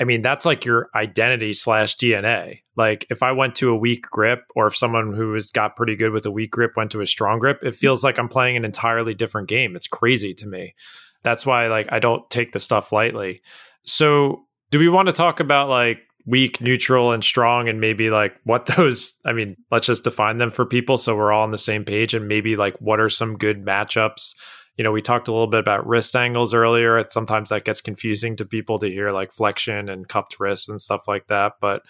I 0.00 0.04
mean, 0.04 0.22
that's 0.22 0.46
like 0.46 0.64
your 0.64 0.88
identity 0.94 1.52
slash 1.52 1.98
DNA. 1.98 2.60
Like 2.74 3.04
if 3.10 3.22
I 3.22 3.32
went 3.32 3.56
to 3.56 3.68
a 3.68 3.76
weak 3.76 4.04
grip 4.04 4.44
or 4.56 4.66
if 4.66 4.76
someone 4.76 5.12
who 5.12 5.34
has 5.34 5.50
got 5.50 5.76
pretty 5.76 5.94
good 5.94 6.12
with 6.12 6.24
a 6.24 6.30
weak 6.30 6.52
grip 6.52 6.78
went 6.78 6.92
to 6.92 7.02
a 7.02 7.06
strong 7.06 7.38
grip, 7.38 7.58
it 7.62 7.74
hmm. 7.74 7.76
feels 7.76 8.02
like 8.02 8.18
I'm 8.18 8.28
playing 8.28 8.56
an 8.56 8.64
entirely 8.64 9.12
different 9.12 9.50
game. 9.50 9.76
It's 9.76 9.88
crazy 9.88 10.32
to 10.32 10.46
me. 10.46 10.74
That's 11.22 11.44
why 11.44 11.66
like 11.66 11.88
I 11.92 11.98
don't 11.98 12.28
take 12.30 12.52
the 12.52 12.60
stuff 12.60 12.92
lightly. 12.92 13.42
So 13.84 14.46
do 14.70 14.78
we 14.78 14.88
want 14.88 15.08
to 15.08 15.12
talk 15.12 15.40
about 15.40 15.68
like 15.68 15.98
weak, 16.26 16.60
neutral, 16.60 17.12
and 17.12 17.24
strong, 17.24 17.68
and 17.68 17.80
maybe 17.80 18.10
like 18.10 18.34
what 18.44 18.66
those, 18.66 19.14
I 19.24 19.32
mean, 19.32 19.56
let's 19.70 19.86
just 19.86 20.04
define 20.04 20.38
them 20.38 20.50
for 20.50 20.66
people 20.66 20.98
so 20.98 21.16
we're 21.16 21.32
all 21.32 21.42
on 21.42 21.50
the 21.50 21.58
same 21.58 21.84
page, 21.84 22.14
and 22.14 22.28
maybe 22.28 22.56
like 22.56 22.76
what 22.80 23.00
are 23.00 23.10
some 23.10 23.36
good 23.36 23.64
matchups. 23.64 24.34
You 24.76 24.84
know, 24.84 24.92
we 24.92 25.02
talked 25.02 25.28
a 25.28 25.32
little 25.32 25.46
bit 25.46 25.60
about 25.60 25.86
wrist 25.86 26.16
angles 26.16 26.54
earlier. 26.54 27.04
Sometimes 27.10 27.50
that 27.50 27.64
gets 27.64 27.80
confusing 27.80 28.36
to 28.36 28.46
people 28.46 28.78
to 28.78 28.88
hear 28.88 29.10
like 29.10 29.32
flexion 29.32 29.88
and 29.88 30.08
cupped 30.08 30.40
wrists 30.40 30.68
and 30.68 30.80
stuff 30.80 31.06
like 31.06 31.26
that. 31.26 31.54
But 31.60 31.82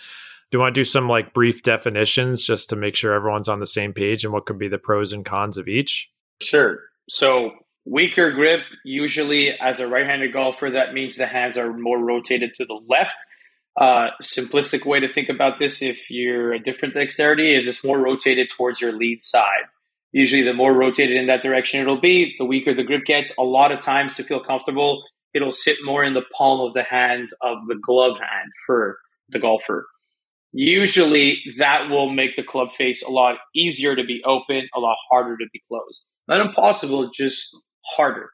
do 0.51 0.59
you 0.59 0.61
want 0.61 0.75
to 0.75 0.81
do 0.81 0.85
some 0.85 1.09
like 1.09 1.33
brief 1.33 1.63
definitions 1.63 2.43
just 2.43 2.71
to 2.71 2.77
make 2.77 2.97
sure 2.97 3.13
everyone's 3.13 3.49
on 3.49 3.61
the 3.61 3.67
same 3.67 3.93
page 3.93 4.25
and 4.25 4.33
what 4.33 4.47
could 4.47 4.59
be 4.59 4.67
the 4.67 4.79
pros 4.79 5.13
and 5.13 5.25
cons 5.25 5.57
of 5.57 5.69
each? 5.69 6.11
Sure. 6.43 6.81
So 7.09 7.53
weaker 7.85 8.33
grip, 8.33 8.63
usually 8.85 9.51
as 9.59 9.79
a 9.79 9.87
right-handed 9.87 10.33
golfer, 10.33 10.71
that 10.71 10.93
means 10.93 11.17
the 11.17 11.27
hands 11.27 11.57
are 11.57 11.73
more 11.73 11.99
rotated 11.99 12.55
to 12.57 12.65
the 12.65 12.81
left 12.89 13.17
uh, 13.79 14.09
simplistic 14.23 14.85
way 14.85 15.01
to 15.01 15.13
think 15.13 15.29
about 15.29 15.59
this, 15.59 15.83
if 15.83 16.11
you're 16.11 16.53
a 16.53 16.63
different 16.63 16.95
dexterity, 16.95 17.55
is 17.55 17.67
it's 17.67 17.85
more 17.85 17.99
rotated 17.99 18.49
towards 18.51 18.81
your 18.81 18.93
lead 18.93 19.23
side. 19.23 19.65
Usually, 20.13 20.43
the 20.43 20.53
more 20.53 20.75
rotated 20.75 21.17
in 21.17 21.29
that 21.29 21.43
direction 21.43 21.81
it'll 21.81 22.01
be, 22.01 22.35
the 22.39 22.45
weaker 22.45 22.75
the 22.75 22.83
grip 22.83 23.05
gets. 23.05 23.33
A 23.39 23.43
lot 23.43 23.71
of 23.71 23.83
times, 23.83 24.15
to 24.15 24.25
feel 24.25 24.41
comfortable, 24.41 25.05
it'll 25.33 25.53
sit 25.53 25.79
more 25.85 26.03
in 26.03 26.15
the 26.15 26.25
palm 26.37 26.61
of 26.61 26.75
the 26.75 26.83
hand 26.83 27.31
of 27.43 27.67
the 27.69 27.77
glove 27.81 28.19
hand 28.19 28.51
for 28.67 28.99
the 29.29 29.39
golfer. 29.39 29.87
Usually, 30.53 31.39
that 31.59 31.89
will 31.89 32.11
make 32.11 32.35
the 32.35 32.43
club 32.43 32.73
face 32.77 33.05
a 33.07 33.11
lot 33.11 33.37
easier 33.55 33.95
to 33.95 34.03
be 34.03 34.21
open, 34.25 34.69
a 34.75 34.81
lot 34.81 34.97
harder 35.09 35.37
to 35.37 35.45
be 35.53 35.63
closed. 35.69 36.09
Not 36.27 36.45
impossible, 36.45 37.11
just 37.15 37.57
harder. 37.87 38.31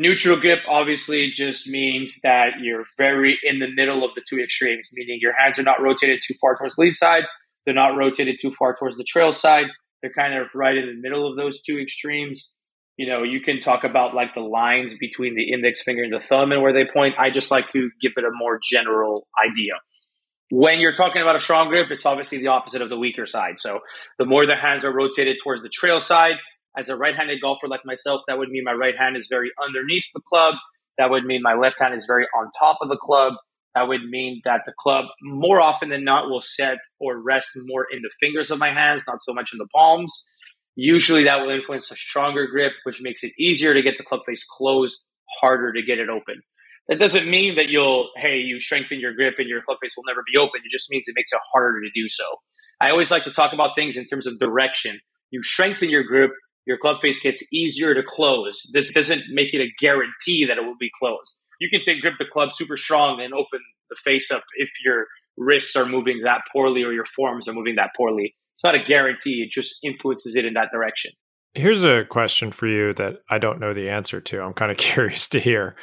Neutral 0.00 0.40
grip 0.40 0.60
obviously 0.66 1.30
just 1.30 1.68
means 1.68 2.20
that 2.22 2.54
you're 2.62 2.84
very 2.96 3.38
in 3.44 3.58
the 3.58 3.66
middle 3.74 4.02
of 4.02 4.14
the 4.14 4.22
two 4.26 4.38
extremes, 4.38 4.88
meaning 4.94 5.18
your 5.20 5.34
hands 5.38 5.58
are 5.58 5.62
not 5.62 5.82
rotated 5.82 6.22
too 6.26 6.32
far 6.40 6.56
towards 6.56 6.76
the 6.76 6.82
lead 6.84 6.94
side, 6.94 7.24
they're 7.66 7.74
not 7.74 7.98
rotated 7.98 8.38
too 8.40 8.50
far 8.50 8.74
towards 8.74 8.96
the 8.96 9.04
trail 9.04 9.30
side. 9.30 9.66
They're 10.00 10.10
kind 10.10 10.34
of 10.34 10.46
right 10.54 10.74
in 10.74 10.86
the 10.86 11.00
middle 11.00 11.30
of 11.30 11.36
those 11.36 11.60
two 11.60 11.78
extremes. 11.78 12.56
You 12.96 13.08
know, 13.08 13.22
you 13.22 13.42
can 13.42 13.60
talk 13.60 13.84
about 13.84 14.14
like 14.14 14.34
the 14.34 14.40
lines 14.40 14.94
between 14.94 15.34
the 15.34 15.52
index 15.52 15.82
finger 15.82 16.02
and 16.02 16.12
the 16.12 16.20
thumb 16.20 16.52
and 16.52 16.62
where 16.62 16.72
they 16.72 16.90
point. 16.90 17.16
I 17.18 17.28
just 17.28 17.50
like 17.50 17.68
to 17.70 17.90
give 18.00 18.12
it 18.16 18.24
a 18.24 18.30
more 18.32 18.58
general 18.62 19.26
idea. 19.46 19.74
When 20.50 20.80
you're 20.80 20.94
talking 20.94 21.20
about 21.20 21.36
a 21.36 21.40
strong 21.40 21.68
grip, 21.68 21.90
it's 21.90 22.06
obviously 22.06 22.38
the 22.38 22.48
opposite 22.48 22.80
of 22.80 22.88
the 22.88 22.98
weaker 22.98 23.26
side. 23.26 23.58
So 23.58 23.80
the 24.18 24.24
more 24.24 24.46
the 24.46 24.56
hands 24.56 24.84
are 24.86 24.92
rotated 24.92 25.36
towards 25.42 25.60
the 25.60 25.68
trail 25.68 26.00
side, 26.00 26.36
as 26.76 26.88
a 26.88 26.96
right-handed 26.96 27.40
golfer 27.40 27.68
like 27.68 27.84
myself, 27.84 28.22
that 28.28 28.38
would 28.38 28.48
mean 28.48 28.64
my 28.64 28.72
right 28.72 28.94
hand 28.98 29.16
is 29.16 29.28
very 29.28 29.50
underneath 29.64 30.04
the 30.14 30.20
club. 30.20 30.54
That 30.98 31.10
would 31.10 31.24
mean 31.24 31.42
my 31.42 31.54
left 31.54 31.80
hand 31.80 31.94
is 31.94 32.04
very 32.06 32.26
on 32.36 32.50
top 32.58 32.78
of 32.80 32.88
the 32.88 32.96
club. 32.96 33.34
That 33.74 33.88
would 33.88 34.04
mean 34.08 34.40
that 34.44 34.62
the 34.66 34.72
club, 34.78 35.06
more 35.22 35.60
often 35.60 35.90
than 35.90 36.04
not, 36.04 36.28
will 36.28 36.42
set 36.42 36.78
or 36.98 37.20
rest 37.22 37.50
more 37.66 37.86
in 37.90 38.02
the 38.02 38.10
fingers 38.18 38.50
of 38.50 38.58
my 38.58 38.72
hands, 38.72 39.04
not 39.06 39.22
so 39.22 39.32
much 39.32 39.50
in 39.52 39.58
the 39.58 39.68
palms. 39.74 40.32
Usually, 40.76 41.24
that 41.24 41.40
will 41.40 41.50
influence 41.50 41.90
a 41.90 41.96
stronger 41.96 42.46
grip, 42.46 42.72
which 42.84 43.00
makes 43.02 43.22
it 43.22 43.32
easier 43.38 43.74
to 43.74 43.82
get 43.82 43.94
the 43.98 44.04
club 44.04 44.20
face 44.26 44.44
closed, 44.44 45.06
harder 45.40 45.72
to 45.72 45.82
get 45.82 45.98
it 45.98 46.08
open. 46.08 46.42
That 46.88 46.98
doesn't 46.98 47.28
mean 47.28 47.54
that 47.56 47.68
you'll, 47.68 48.08
hey, 48.16 48.38
you 48.38 48.58
strengthen 48.58 48.98
your 48.98 49.14
grip 49.14 49.34
and 49.38 49.48
your 49.48 49.62
club 49.62 49.78
face 49.80 49.94
will 49.96 50.04
never 50.08 50.22
be 50.32 50.38
open. 50.38 50.60
It 50.64 50.70
just 50.70 50.90
means 50.90 51.06
it 51.06 51.14
makes 51.16 51.32
it 51.32 51.40
harder 51.52 51.80
to 51.80 51.90
do 51.94 52.08
so. 52.08 52.24
I 52.80 52.90
always 52.90 53.10
like 53.10 53.24
to 53.24 53.32
talk 53.32 53.52
about 53.52 53.76
things 53.76 53.96
in 53.96 54.06
terms 54.06 54.26
of 54.26 54.38
direction. 54.38 54.98
You 55.30 55.42
strengthen 55.42 55.90
your 55.90 56.02
grip, 56.02 56.32
your 56.66 56.78
club 56.78 56.96
face 57.00 57.20
gets 57.20 57.42
easier 57.52 57.94
to 57.94 58.02
close. 58.06 58.62
This 58.72 58.90
doesn't 58.90 59.22
make 59.30 59.54
it 59.54 59.60
a 59.60 59.72
guarantee 59.78 60.44
that 60.46 60.58
it 60.58 60.64
will 60.64 60.76
be 60.78 60.90
closed. 60.98 61.38
You 61.60 61.68
can 61.68 61.82
take, 61.84 62.00
grip 62.00 62.14
the 62.18 62.24
club 62.24 62.52
super 62.52 62.76
strong 62.76 63.20
and 63.20 63.34
open 63.34 63.60
the 63.90 63.96
face 63.96 64.30
up 64.30 64.42
if 64.56 64.70
your 64.84 65.06
wrists 65.36 65.76
are 65.76 65.86
moving 65.86 66.22
that 66.24 66.42
poorly 66.52 66.82
or 66.82 66.92
your 66.92 67.04
forms 67.04 67.48
are 67.48 67.52
moving 67.52 67.76
that 67.76 67.90
poorly. 67.96 68.34
It's 68.54 68.64
not 68.64 68.74
a 68.74 68.82
guarantee, 68.82 69.44
it 69.46 69.52
just 69.52 69.76
influences 69.82 70.36
it 70.36 70.44
in 70.44 70.54
that 70.54 70.68
direction. 70.72 71.12
Here's 71.54 71.82
a 71.82 72.04
question 72.08 72.52
for 72.52 72.66
you 72.66 72.92
that 72.94 73.18
I 73.28 73.38
don't 73.38 73.58
know 73.58 73.74
the 73.74 73.90
answer 73.90 74.20
to. 74.20 74.40
I'm 74.40 74.52
kind 74.52 74.70
of 74.70 74.76
curious 74.76 75.28
to 75.30 75.40
hear. 75.40 75.76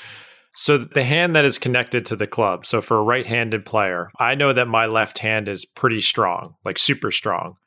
So, 0.56 0.80
the 0.80 1.04
hand 1.04 1.36
that 1.36 1.46
is 1.46 1.60
connected 1.60 2.08
to 2.08 2.16
the 2.16 2.26
club. 2.26 2.66
So, 2.66 2.82
for 2.82 2.98
a 2.98 3.04
right 3.04 3.28
handed 3.28 3.64
player, 3.64 4.10
I 4.20 4.34
know 4.34 4.54
that 4.54 4.68
my 4.68 4.88
left 4.88 5.20
hand 5.20 5.48
is 5.48 5.66
pretty 5.66 6.02
strong, 6.02 6.56
like 6.66 6.80
super 6.80 7.12
strong. 7.12 7.58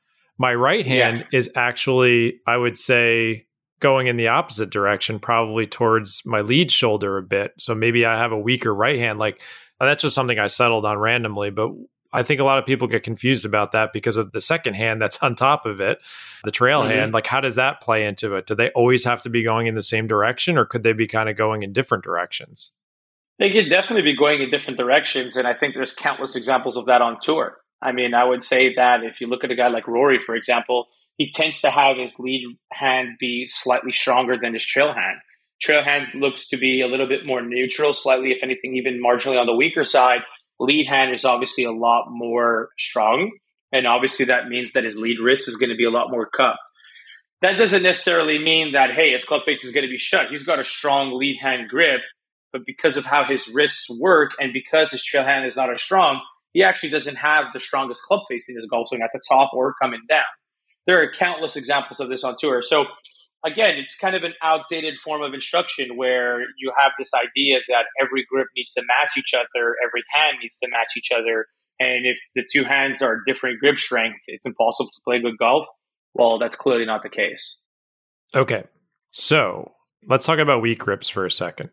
My 0.40 0.54
right 0.54 0.86
hand 0.86 1.26
yeah. 1.30 1.38
is 1.38 1.50
actually, 1.54 2.40
I 2.46 2.56
would 2.56 2.78
say, 2.78 3.46
going 3.78 4.06
in 4.06 4.16
the 4.16 4.28
opposite 4.28 4.70
direction, 4.70 5.18
probably 5.18 5.66
towards 5.66 6.22
my 6.24 6.40
lead 6.40 6.72
shoulder 6.72 7.18
a 7.18 7.22
bit. 7.22 7.52
So 7.58 7.74
maybe 7.74 8.06
I 8.06 8.16
have 8.16 8.32
a 8.32 8.38
weaker 8.38 8.74
right 8.74 8.98
hand. 8.98 9.18
Like 9.18 9.42
that's 9.78 10.00
just 10.00 10.14
something 10.14 10.38
I 10.38 10.46
settled 10.46 10.86
on 10.86 10.96
randomly. 10.96 11.50
But 11.50 11.72
I 12.10 12.22
think 12.22 12.40
a 12.40 12.44
lot 12.44 12.56
of 12.56 12.64
people 12.64 12.88
get 12.88 13.02
confused 13.02 13.44
about 13.44 13.72
that 13.72 13.92
because 13.92 14.16
of 14.16 14.32
the 14.32 14.40
second 14.40 14.76
hand 14.76 15.02
that's 15.02 15.18
on 15.18 15.34
top 15.34 15.66
of 15.66 15.78
it, 15.82 15.98
the 16.42 16.50
trail 16.50 16.80
mm-hmm. 16.80 16.90
hand. 16.90 17.12
Like, 17.12 17.26
how 17.26 17.42
does 17.42 17.56
that 17.56 17.82
play 17.82 18.06
into 18.06 18.34
it? 18.36 18.46
Do 18.46 18.54
they 18.54 18.70
always 18.70 19.04
have 19.04 19.20
to 19.20 19.28
be 19.28 19.42
going 19.42 19.66
in 19.66 19.74
the 19.74 19.82
same 19.82 20.06
direction 20.06 20.56
or 20.56 20.64
could 20.64 20.84
they 20.84 20.94
be 20.94 21.06
kind 21.06 21.28
of 21.28 21.36
going 21.36 21.64
in 21.64 21.74
different 21.74 22.02
directions? 22.02 22.72
They 23.38 23.50
could 23.50 23.68
definitely 23.68 24.10
be 24.10 24.16
going 24.16 24.40
in 24.40 24.50
different 24.50 24.78
directions. 24.78 25.36
And 25.36 25.46
I 25.46 25.52
think 25.52 25.74
there's 25.74 25.92
countless 25.92 26.34
examples 26.34 26.78
of 26.78 26.86
that 26.86 27.02
on 27.02 27.18
tour. 27.20 27.58
I 27.82 27.92
mean, 27.92 28.14
I 28.14 28.24
would 28.24 28.42
say 28.42 28.74
that 28.74 29.02
if 29.04 29.20
you 29.20 29.26
look 29.26 29.44
at 29.44 29.50
a 29.50 29.56
guy 29.56 29.68
like 29.68 29.88
Rory, 29.88 30.18
for 30.18 30.34
example, 30.34 30.86
he 31.16 31.32
tends 31.32 31.60
to 31.62 31.70
have 31.70 31.96
his 31.96 32.18
lead 32.18 32.56
hand 32.72 33.16
be 33.18 33.46
slightly 33.46 33.92
stronger 33.92 34.36
than 34.40 34.54
his 34.54 34.64
trail 34.64 34.92
hand. 34.92 35.18
Trail 35.60 35.82
hand 35.82 36.14
looks 36.14 36.48
to 36.48 36.56
be 36.56 36.80
a 36.80 36.86
little 36.86 37.06
bit 37.06 37.26
more 37.26 37.42
neutral, 37.42 37.92
slightly, 37.92 38.32
if 38.32 38.42
anything, 38.42 38.76
even 38.76 39.02
marginally 39.02 39.38
on 39.38 39.46
the 39.46 39.54
weaker 39.54 39.84
side. 39.84 40.20
Lead 40.58 40.86
hand 40.86 41.12
is 41.12 41.24
obviously 41.24 41.64
a 41.64 41.72
lot 41.72 42.06
more 42.10 42.70
strong. 42.78 43.30
And 43.72 43.86
obviously, 43.86 44.26
that 44.26 44.48
means 44.48 44.72
that 44.72 44.84
his 44.84 44.96
lead 44.96 45.18
wrist 45.22 45.48
is 45.48 45.56
going 45.56 45.70
to 45.70 45.76
be 45.76 45.84
a 45.84 45.90
lot 45.90 46.10
more 46.10 46.26
cupped. 46.26 46.58
That 47.42 47.56
doesn't 47.56 47.82
necessarily 47.82 48.42
mean 48.42 48.72
that, 48.72 48.92
hey, 48.92 49.12
his 49.12 49.24
club 49.24 49.42
face 49.44 49.64
is 49.64 49.72
going 49.72 49.84
to 49.84 49.90
be 49.90 49.98
shut. 49.98 50.28
He's 50.28 50.44
got 50.44 50.58
a 50.58 50.64
strong 50.64 51.18
lead 51.18 51.38
hand 51.40 51.68
grip, 51.68 52.00
but 52.52 52.66
because 52.66 52.96
of 52.96 53.04
how 53.04 53.24
his 53.24 53.48
wrists 53.48 53.88
work 54.00 54.32
and 54.38 54.52
because 54.52 54.90
his 54.90 55.04
trail 55.04 55.24
hand 55.24 55.46
is 55.46 55.56
not 55.56 55.72
as 55.72 55.80
strong, 55.80 56.20
he 56.52 56.62
actually 56.62 56.90
doesn't 56.90 57.16
have 57.16 57.46
the 57.52 57.60
strongest 57.60 58.02
club 58.02 58.22
face 58.28 58.48
in 58.48 58.56
his 58.56 58.66
golf 58.66 58.88
swing 58.88 59.02
at 59.02 59.10
the 59.12 59.20
top 59.28 59.52
or 59.54 59.74
coming 59.80 60.00
down. 60.08 60.24
There 60.86 61.00
are 61.02 61.10
countless 61.10 61.56
examples 61.56 62.00
of 62.00 62.08
this 62.08 62.24
on 62.24 62.36
tour. 62.38 62.62
So 62.62 62.86
again, 63.44 63.78
it's 63.78 63.96
kind 63.96 64.16
of 64.16 64.24
an 64.24 64.34
outdated 64.42 64.98
form 64.98 65.22
of 65.22 65.34
instruction 65.34 65.96
where 65.96 66.40
you 66.58 66.72
have 66.76 66.92
this 66.98 67.12
idea 67.14 67.60
that 67.68 67.84
every 68.00 68.26
grip 68.28 68.48
needs 68.56 68.72
to 68.72 68.82
match 68.82 69.16
each 69.16 69.34
other, 69.34 69.76
every 69.84 70.02
hand 70.12 70.38
needs 70.42 70.58
to 70.58 70.68
match 70.70 70.92
each 70.96 71.10
other. 71.12 71.46
And 71.78 72.04
if 72.04 72.18
the 72.34 72.44
two 72.50 72.64
hands 72.64 73.00
are 73.02 73.20
different 73.26 73.60
grip 73.60 73.78
strength, 73.78 74.20
it's 74.26 74.46
impossible 74.46 74.90
to 74.90 75.00
play 75.04 75.20
good 75.20 75.38
golf. 75.38 75.66
Well, 76.14 76.38
that's 76.38 76.56
clearly 76.56 76.84
not 76.84 77.02
the 77.02 77.08
case. 77.08 77.58
Okay. 78.34 78.64
So 79.12 79.72
let's 80.06 80.26
talk 80.26 80.38
about 80.38 80.62
weak 80.62 80.78
grips 80.78 81.08
for 81.08 81.24
a 81.24 81.30
second. 81.30 81.70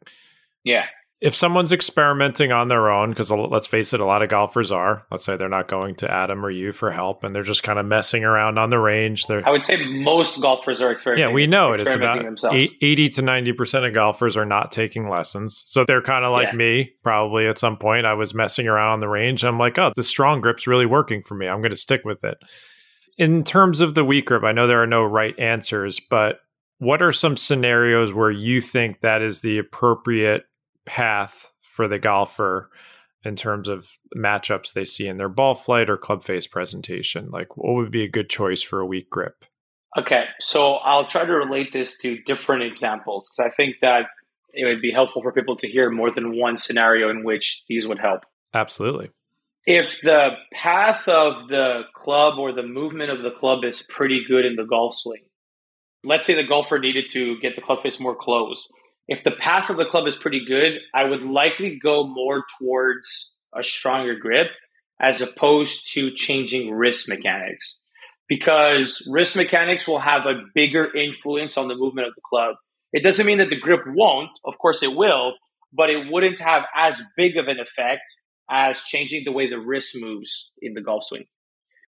Yeah 0.64 0.86
if 1.20 1.34
someone's 1.36 1.72
experimenting 1.72 2.52
on 2.52 2.68
their 2.68 2.92
own, 2.92 3.10
because 3.10 3.32
let's 3.32 3.66
face 3.66 3.92
it, 3.92 4.00
a 4.00 4.06
lot 4.06 4.22
of 4.22 4.30
golfers 4.30 4.72
are. 4.72 5.04
Let's 5.10 5.26
say 5.26 5.36
they're 5.36 5.50
not 5.50 5.68
going 5.68 5.96
to 5.96 6.12
Adam 6.12 6.46
or 6.46 6.52
you 6.52 6.72
for 6.72 6.92
help, 6.92 7.24
and 7.24 7.34
they're 7.34 7.42
just 7.42 7.64
kind 7.64 7.80
of 7.80 7.88
messing 7.88 8.24
around 8.24 8.60
on 8.60 8.70
the 8.70 8.78
range. 8.78 9.26
They're, 9.26 9.48
I 9.48 9.50
would 9.50 9.64
say 9.64 9.84
most 9.88 10.40
golfers 10.42 10.80
are 10.80 10.92
experimenting. 10.92 11.30
Yeah, 11.30 11.34
we 11.34 11.48
know 11.48 11.74
it. 11.74 11.82
It's 11.82 11.96
about 11.96 12.24
themselves. 12.24 12.76
eighty 12.82 13.10
to 13.10 13.24
ninety 13.24 13.52
percent 13.52 13.84
of 13.86 13.96
golfers 13.96 14.38
are 14.38 14.46
not 14.46 14.72
taking 14.72 15.10
lessons, 15.10 15.64
so 15.66 15.86
they're 15.86 16.04
kind 16.04 16.24
of 16.24 16.32
like 16.32 16.50
yeah. 16.50 16.56
me. 16.56 16.92
Probably 17.04 17.48
at 17.48 17.58
some 17.58 17.78
point, 17.78 18.06
I 18.06 18.14
was 18.14 18.36
messing 18.36 18.68
around 18.68 18.94
on 18.94 19.00
the 19.00 19.10
range. 19.10 19.44
I'm 19.44 19.58
like, 19.58 19.80
oh, 19.80 19.92
the 19.96 20.04
strong 20.04 20.40
grip's 20.40 20.68
really 20.68 20.86
working 20.86 21.24
for 21.24 21.34
me. 21.34 21.48
I'm 21.48 21.62
going 21.62 21.72
to 21.72 21.76
stick 21.76 22.02
with 22.06 22.24
it. 22.24 22.38
In 23.18 23.44
terms 23.44 23.80
of 23.80 23.96
the 23.96 24.06
weak 24.06 24.28
grip, 24.28 24.44
I 24.44 24.52
know 24.52 24.68
there 24.68 24.84
are 24.84 24.88
no 24.88 25.04
right 25.04 25.38
answers, 25.40 26.00
but 26.00 26.42
what 26.78 27.02
are 27.02 27.12
some 27.12 27.36
scenarios 27.36 28.14
where 28.14 28.30
you 28.30 28.62
think 28.62 29.02
that 29.02 29.24
is 29.24 29.42
the 29.42 29.58
appropriate 29.58 30.44
path 30.88 31.52
for 31.62 31.88
the 31.88 32.00
golfer 32.00 32.72
in 33.24 33.36
terms 33.36 33.68
of 33.68 33.88
matchups 34.16 34.74
they 34.74 34.86
see 34.86 35.08
in 35.08 35.18
their 35.18 35.30
ball 35.30 35.54
flight 35.54 35.90
or 35.90 35.98
club 35.98 36.24
face 36.24 36.48
presentation? 36.48 37.30
Like, 37.30 37.56
what 37.56 37.76
would 37.76 37.92
be 37.92 38.04
a 38.04 38.10
good 38.10 38.30
choice 38.30 38.64
for 38.64 38.80
a 38.80 38.86
weak 38.86 39.10
grip? 39.10 39.46
Okay, 39.98 40.26
so 40.40 40.76
I'll 40.76 41.06
try 41.06 41.26
to 41.26 41.34
relate 41.34 41.74
this 41.74 42.00
to 42.00 42.18
different 42.24 42.64
examples 42.64 43.30
because 43.30 43.52
I 43.52 43.56
think 43.56 43.78
that 43.82 44.06
it 44.54 44.66
would 44.66 44.82
be 44.82 44.92
helpful 44.92 45.22
for 45.22 45.32
people 45.32 45.56
to 45.58 45.68
hear 45.68 45.92
more 45.92 46.10
than 46.10 46.38
one 46.38 46.58
scenario 46.58 47.10
in 47.10 47.24
which 47.24 47.64
these 47.68 47.88
would 47.88 48.00
help. 48.00 48.22
Absolutely. 48.54 49.10
If 49.66 50.00
the 50.02 50.32
path 50.54 51.08
of 51.08 51.48
the 51.50 51.82
club 51.94 52.40
or 52.40 52.54
the 52.54 52.64
movement 52.64 53.12
of 53.12 53.22
the 53.22 53.32
club 53.32 53.66
is 53.66 53.82
pretty 53.82 54.24
good 54.28 54.46
in 54.46 54.56
the 54.56 54.64
golf 54.64 54.96
swing, 54.96 55.24
let's 56.04 56.26
say 56.26 56.34
the 56.34 56.44
golfer 56.44 56.80
needed 56.80 57.06
to 57.12 57.38
get 57.40 57.56
the 57.56 57.62
club 57.62 57.84
face 57.84 58.00
more 58.00 58.16
closed 58.16 58.72
if 59.08 59.24
the 59.24 59.32
path 59.32 59.70
of 59.70 59.78
the 59.78 59.86
club 59.86 60.08
is 60.08 60.18
pretty 60.18 60.44
good, 60.46 60.80
I 60.94 61.06
would 61.06 61.24
likely 61.24 61.80
go 61.82 62.08
more 62.08 62.44
towards 62.60 63.40
a 63.56 63.64
stronger 63.64 64.16
grip 64.16 64.48
as 65.00 65.22
opposed 65.22 65.94
to 65.94 66.14
changing 66.14 66.72
wrist 66.72 67.08
mechanics 67.08 67.80
because 68.28 69.08
wrist 69.10 69.36
mechanics 69.36 69.88
will 69.88 70.00
have 70.00 70.26
a 70.26 70.42
bigger 70.54 70.94
influence 70.94 71.58
on 71.58 71.68
the 71.68 71.76
movement 71.76 72.08
of 72.08 72.16
the 72.16 72.22
club. 72.26 72.56
It 72.92 73.04
doesn't 73.04 73.26
mean 73.26 73.38
that 73.38 73.50
the 73.50 73.60
grip 73.60 73.82
won't, 73.88 74.32
of 74.44 74.58
course 74.58 74.84
it 74.84 74.96
will, 74.96 75.34
but 75.72 75.90
it 75.90 76.12
wouldn't 76.12 76.40
have 76.40 76.66
as 76.76 77.02
big 77.16 77.38
of 77.38 77.48
an 77.48 77.60
effect 77.60 78.02
as 78.50 78.82
changing 78.84 79.24
the 79.24 79.32
way 79.32 79.50
the 79.50 79.60
wrist 79.60 79.96
moves 80.00 80.52
in 80.62 80.74
the 80.74 80.82
golf 80.82 81.04
swing. 81.06 81.26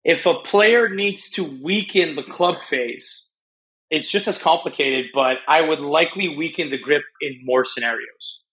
If 0.03 0.25
a 0.25 0.39
player 0.39 0.89
needs 0.89 1.29
to 1.31 1.43
weaken 1.43 2.15
the 2.15 2.23
club 2.23 2.57
face 2.57 3.30
it's 3.91 4.09
just 4.09 4.27
as 4.27 4.41
complicated, 4.41 5.07
but 5.13 5.37
I 5.47 5.61
would 5.61 5.79
likely 5.81 6.35
weaken 6.35 6.71
the 6.71 6.77
grip 6.77 7.03
in 7.21 7.41
more 7.43 7.65
scenarios. 7.65 8.45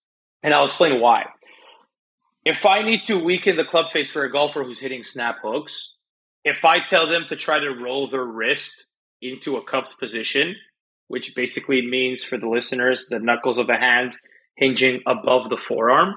And 0.42 0.52
I'll 0.52 0.66
explain 0.66 1.00
why. 1.00 1.26
If 2.44 2.66
I 2.66 2.82
need 2.82 3.04
to 3.04 3.22
weaken 3.22 3.56
the 3.56 3.64
club 3.64 3.90
face 3.90 4.10
for 4.10 4.24
a 4.24 4.32
golfer 4.32 4.64
who's 4.64 4.80
hitting 4.80 5.04
snap 5.04 5.36
hooks, 5.42 5.96
if 6.44 6.64
I 6.64 6.80
tell 6.80 7.06
them 7.06 7.26
to 7.28 7.36
try 7.36 7.60
to 7.60 7.70
roll 7.70 8.08
their 8.08 8.24
wrist 8.24 8.86
into 9.22 9.56
a 9.56 9.64
cupped 9.64 9.98
position, 9.98 10.56
which 11.06 11.34
basically 11.34 11.86
means 11.86 12.24
for 12.24 12.36
the 12.36 12.48
listeners, 12.48 13.06
the 13.08 13.18
knuckles 13.18 13.58
of 13.58 13.66
the 13.68 13.76
hand 13.76 14.16
hinging 14.56 15.02
above 15.06 15.50
the 15.50 15.56
forearm. 15.56 16.14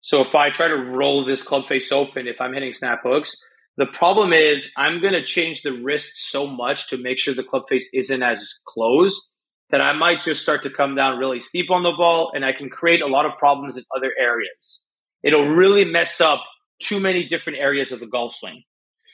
So 0.00 0.22
if 0.22 0.34
I 0.34 0.50
try 0.50 0.68
to 0.68 0.76
roll 0.76 1.24
this 1.24 1.42
club 1.42 1.66
face 1.66 1.92
open, 1.92 2.26
if 2.26 2.40
I'm 2.40 2.54
hitting 2.54 2.72
snap 2.72 3.00
hooks, 3.02 3.36
The 3.78 3.86
problem 3.86 4.32
is 4.32 4.72
I'm 4.76 5.00
going 5.00 5.12
to 5.12 5.22
change 5.22 5.62
the 5.62 5.72
wrist 5.72 6.30
so 6.30 6.48
much 6.48 6.88
to 6.88 6.98
make 6.98 7.16
sure 7.16 7.32
the 7.32 7.44
club 7.44 7.62
face 7.68 7.88
isn't 7.94 8.24
as 8.24 8.58
closed 8.66 9.36
that 9.70 9.80
I 9.80 9.92
might 9.92 10.20
just 10.20 10.42
start 10.42 10.64
to 10.64 10.70
come 10.70 10.96
down 10.96 11.18
really 11.18 11.38
steep 11.38 11.70
on 11.70 11.84
the 11.84 11.92
ball 11.96 12.32
and 12.34 12.44
I 12.44 12.52
can 12.52 12.70
create 12.70 13.02
a 13.02 13.06
lot 13.06 13.24
of 13.24 13.38
problems 13.38 13.76
in 13.76 13.84
other 13.96 14.10
areas. 14.20 14.84
It'll 15.22 15.46
really 15.46 15.84
mess 15.84 16.20
up 16.20 16.42
too 16.82 16.98
many 16.98 17.28
different 17.28 17.60
areas 17.60 17.92
of 17.92 18.00
the 18.00 18.08
golf 18.08 18.34
swing. 18.34 18.64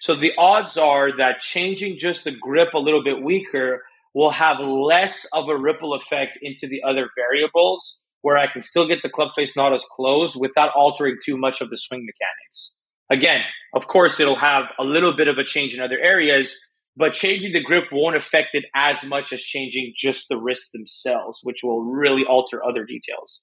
So 0.00 0.14
the 0.14 0.32
odds 0.38 0.78
are 0.78 1.14
that 1.18 1.42
changing 1.42 1.98
just 1.98 2.24
the 2.24 2.32
grip 2.32 2.72
a 2.72 2.78
little 2.78 3.04
bit 3.04 3.22
weaker 3.22 3.82
will 4.14 4.30
have 4.30 4.60
less 4.60 5.26
of 5.34 5.50
a 5.50 5.58
ripple 5.58 5.92
effect 5.92 6.38
into 6.40 6.68
the 6.68 6.82
other 6.88 7.10
variables 7.14 8.06
where 8.22 8.38
I 8.38 8.50
can 8.50 8.62
still 8.62 8.88
get 8.88 9.02
the 9.02 9.10
club 9.10 9.32
face 9.36 9.58
not 9.58 9.74
as 9.74 9.84
close 9.94 10.34
without 10.34 10.72
altering 10.74 11.18
too 11.22 11.36
much 11.36 11.60
of 11.60 11.68
the 11.68 11.76
swing 11.76 12.06
mechanics. 12.06 12.76
Again, 13.10 13.40
of 13.74 13.86
course, 13.86 14.20
it'll 14.20 14.36
have 14.36 14.64
a 14.78 14.84
little 14.84 15.14
bit 15.14 15.28
of 15.28 15.38
a 15.38 15.44
change 15.44 15.74
in 15.74 15.80
other 15.80 15.98
areas, 15.98 16.56
but 16.96 17.12
changing 17.12 17.52
the 17.52 17.62
grip 17.62 17.84
won't 17.92 18.16
affect 18.16 18.50
it 18.52 18.64
as 18.74 19.04
much 19.04 19.32
as 19.32 19.42
changing 19.42 19.94
just 19.96 20.28
the 20.28 20.40
wrists 20.40 20.70
themselves, 20.72 21.40
which 21.42 21.62
will 21.62 21.82
really 21.82 22.24
alter 22.24 22.64
other 22.64 22.84
details. 22.84 23.40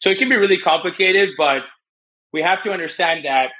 So 0.00 0.10
it 0.10 0.18
can 0.18 0.28
be 0.28 0.36
really 0.36 0.58
complicated, 0.58 1.30
but 1.38 1.62
we 2.32 2.42
have 2.42 2.62
to 2.62 2.72
understand 2.72 3.24
that 3.24 3.50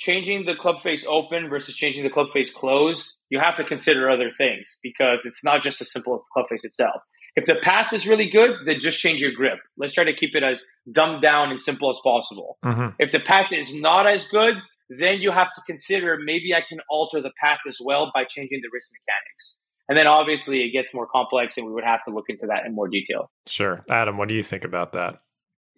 changing 0.00 0.46
the 0.46 0.56
club 0.56 0.82
face 0.82 1.04
open 1.06 1.48
versus 1.48 1.76
changing 1.76 2.02
the 2.02 2.10
club 2.10 2.28
face 2.32 2.52
closed, 2.52 3.20
you 3.28 3.38
have 3.38 3.56
to 3.56 3.64
consider 3.64 4.10
other 4.10 4.30
things 4.36 4.78
because 4.82 5.26
it's 5.26 5.44
not 5.44 5.62
just 5.62 5.80
as 5.80 5.92
simple 5.92 6.14
as 6.14 6.20
the 6.20 6.26
club 6.32 6.46
face 6.48 6.64
itself. 6.64 7.02
If 7.36 7.46
the 7.46 7.56
path 7.62 7.92
is 7.92 8.08
really 8.08 8.28
good, 8.28 8.56
then 8.66 8.80
just 8.80 8.98
change 8.98 9.20
your 9.20 9.30
grip. 9.30 9.58
Let's 9.76 9.92
try 9.92 10.04
to 10.04 10.14
keep 10.14 10.34
it 10.34 10.42
as 10.42 10.64
dumbed 10.90 11.22
down 11.22 11.50
and 11.50 11.60
simple 11.60 11.90
as 11.90 12.00
possible. 12.02 12.58
Mm-hmm. 12.64 12.88
If 12.98 13.12
the 13.12 13.20
path 13.20 13.52
is 13.52 13.74
not 13.74 14.06
as 14.06 14.26
good, 14.26 14.54
then 14.98 15.20
you 15.20 15.30
have 15.30 15.52
to 15.54 15.62
consider 15.66 16.18
maybe 16.22 16.54
I 16.54 16.62
can 16.68 16.80
alter 16.90 17.20
the 17.20 17.32
path 17.40 17.60
as 17.66 17.78
well 17.84 18.10
by 18.12 18.24
changing 18.24 18.60
the 18.62 18.68
wrist 18.72 18.92
mechanics. 18.92 19.62
And 19.88 19.96
then 19.96 20.06
obviously 20.06 20.62
it 20.62 20.72
gets 20.72 20.94
more 20.94 21.06
complex 21.06 21.56
and 21.56 21.66
we 21.66 21.72
would 21.72 21.84
have 21.84 22.04
to 22.04 22.14
look 22.14 22.26
into 22.28 22.46
that 22.46 22.66
in 22.66 22.74
more 22.74 22.88
detail. 22.88 23.30
Sure. 23.46 23.84
Adam, 23.90 24.18
what 24.18 24.28
do 24.28 24.34
you 24.34 24.42
think 24.42 24.64
about 24.64 24.92
that? 24.92 25.18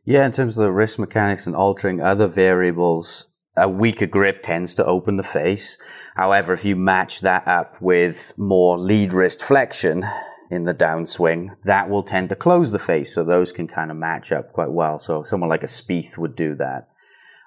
Yeah, 0.05 0.27
in 0.27 0.33
terms 0.33 0.59
of 0.59 0.64
the 0.64 0.72
wrist 0.72 0.98
mechanics 0.98 1.46
and 1.46 1.55
altering 1.55 2.01
other 2.01 2.27
variables, 2.27 3.29
a 3.57 3.68
weaker 3.68 4.07
grip 4.07 4.42
tends 4.42 4.75
to 4.75 4.85
open 4.85 5.16
the 5.16 5.22
face. 5.22 5.79
However, 6.16 6.53
if 6.53 6.64
you 6.64 6.75
match 6.75 7.20
that 7.20 7.46
up 7.46 7.81
with 7.81 8.33
more 8.37 8.79
lead 8.79 9.12
wrist 9.12 9.42
flexion 9.42 10.05
in 10.51 10.64
the 10.64 10.75
downswing, 10.75 11.55
that 11.64 11.88
will 11.88 12.03
tend 12.03 12.31
to 12.31 12.37
close 12.37 12.72
the 12.72 12.79
face. 12.79 13.14
So 13.14 13.25
those 13.25 13.53
can 13.53 13.68
kind 13.68 13.90
of 13.90 13.96
match 13.96 14.33
up 14.33 14.53
quite 14.53 14.72
well. 14.72 14.98
So 14.98 15.22
someone 15.22 15.51
like 15.51 15.62
a 15.62 15.66
Spieth 15.66 16.18
would 16.18 16.35
do 16.35 16.55
that. 16.57 16.88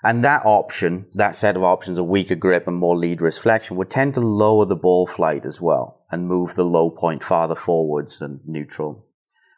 And 0.06 0.24
that 0.24 0.46
option, 0.46 1.08
that 1.15 1.36
set 1.36 1.58
of 1.58 1.63
options, 1.63 1.98
a 1.98 2.04
weaker 2.04 2.36
grip 2.36 2.68
and 2.68 2.78
more 2.78 2.96
lead 2.96 3.22
wrist 3.22 3.41
flexion, 3.41 3.76
would 3.76 3.89
tend 3.89 4.13
to 4.13 4.22
lower 4.22 4.63
the 4.63 4.76
ball 4.76 5.08
flight 5.08 5.46
as 5.46 5.60
well 5.60 6.06
and 6.12 6.28
move 6.28 6.54
the 6.54 6.63
low 6.63 6.91
point 6.91 7.24
farther 7.24 7.56
forwards 7.56 8.20
than 8.20 8.39
neutral 8.46 9.04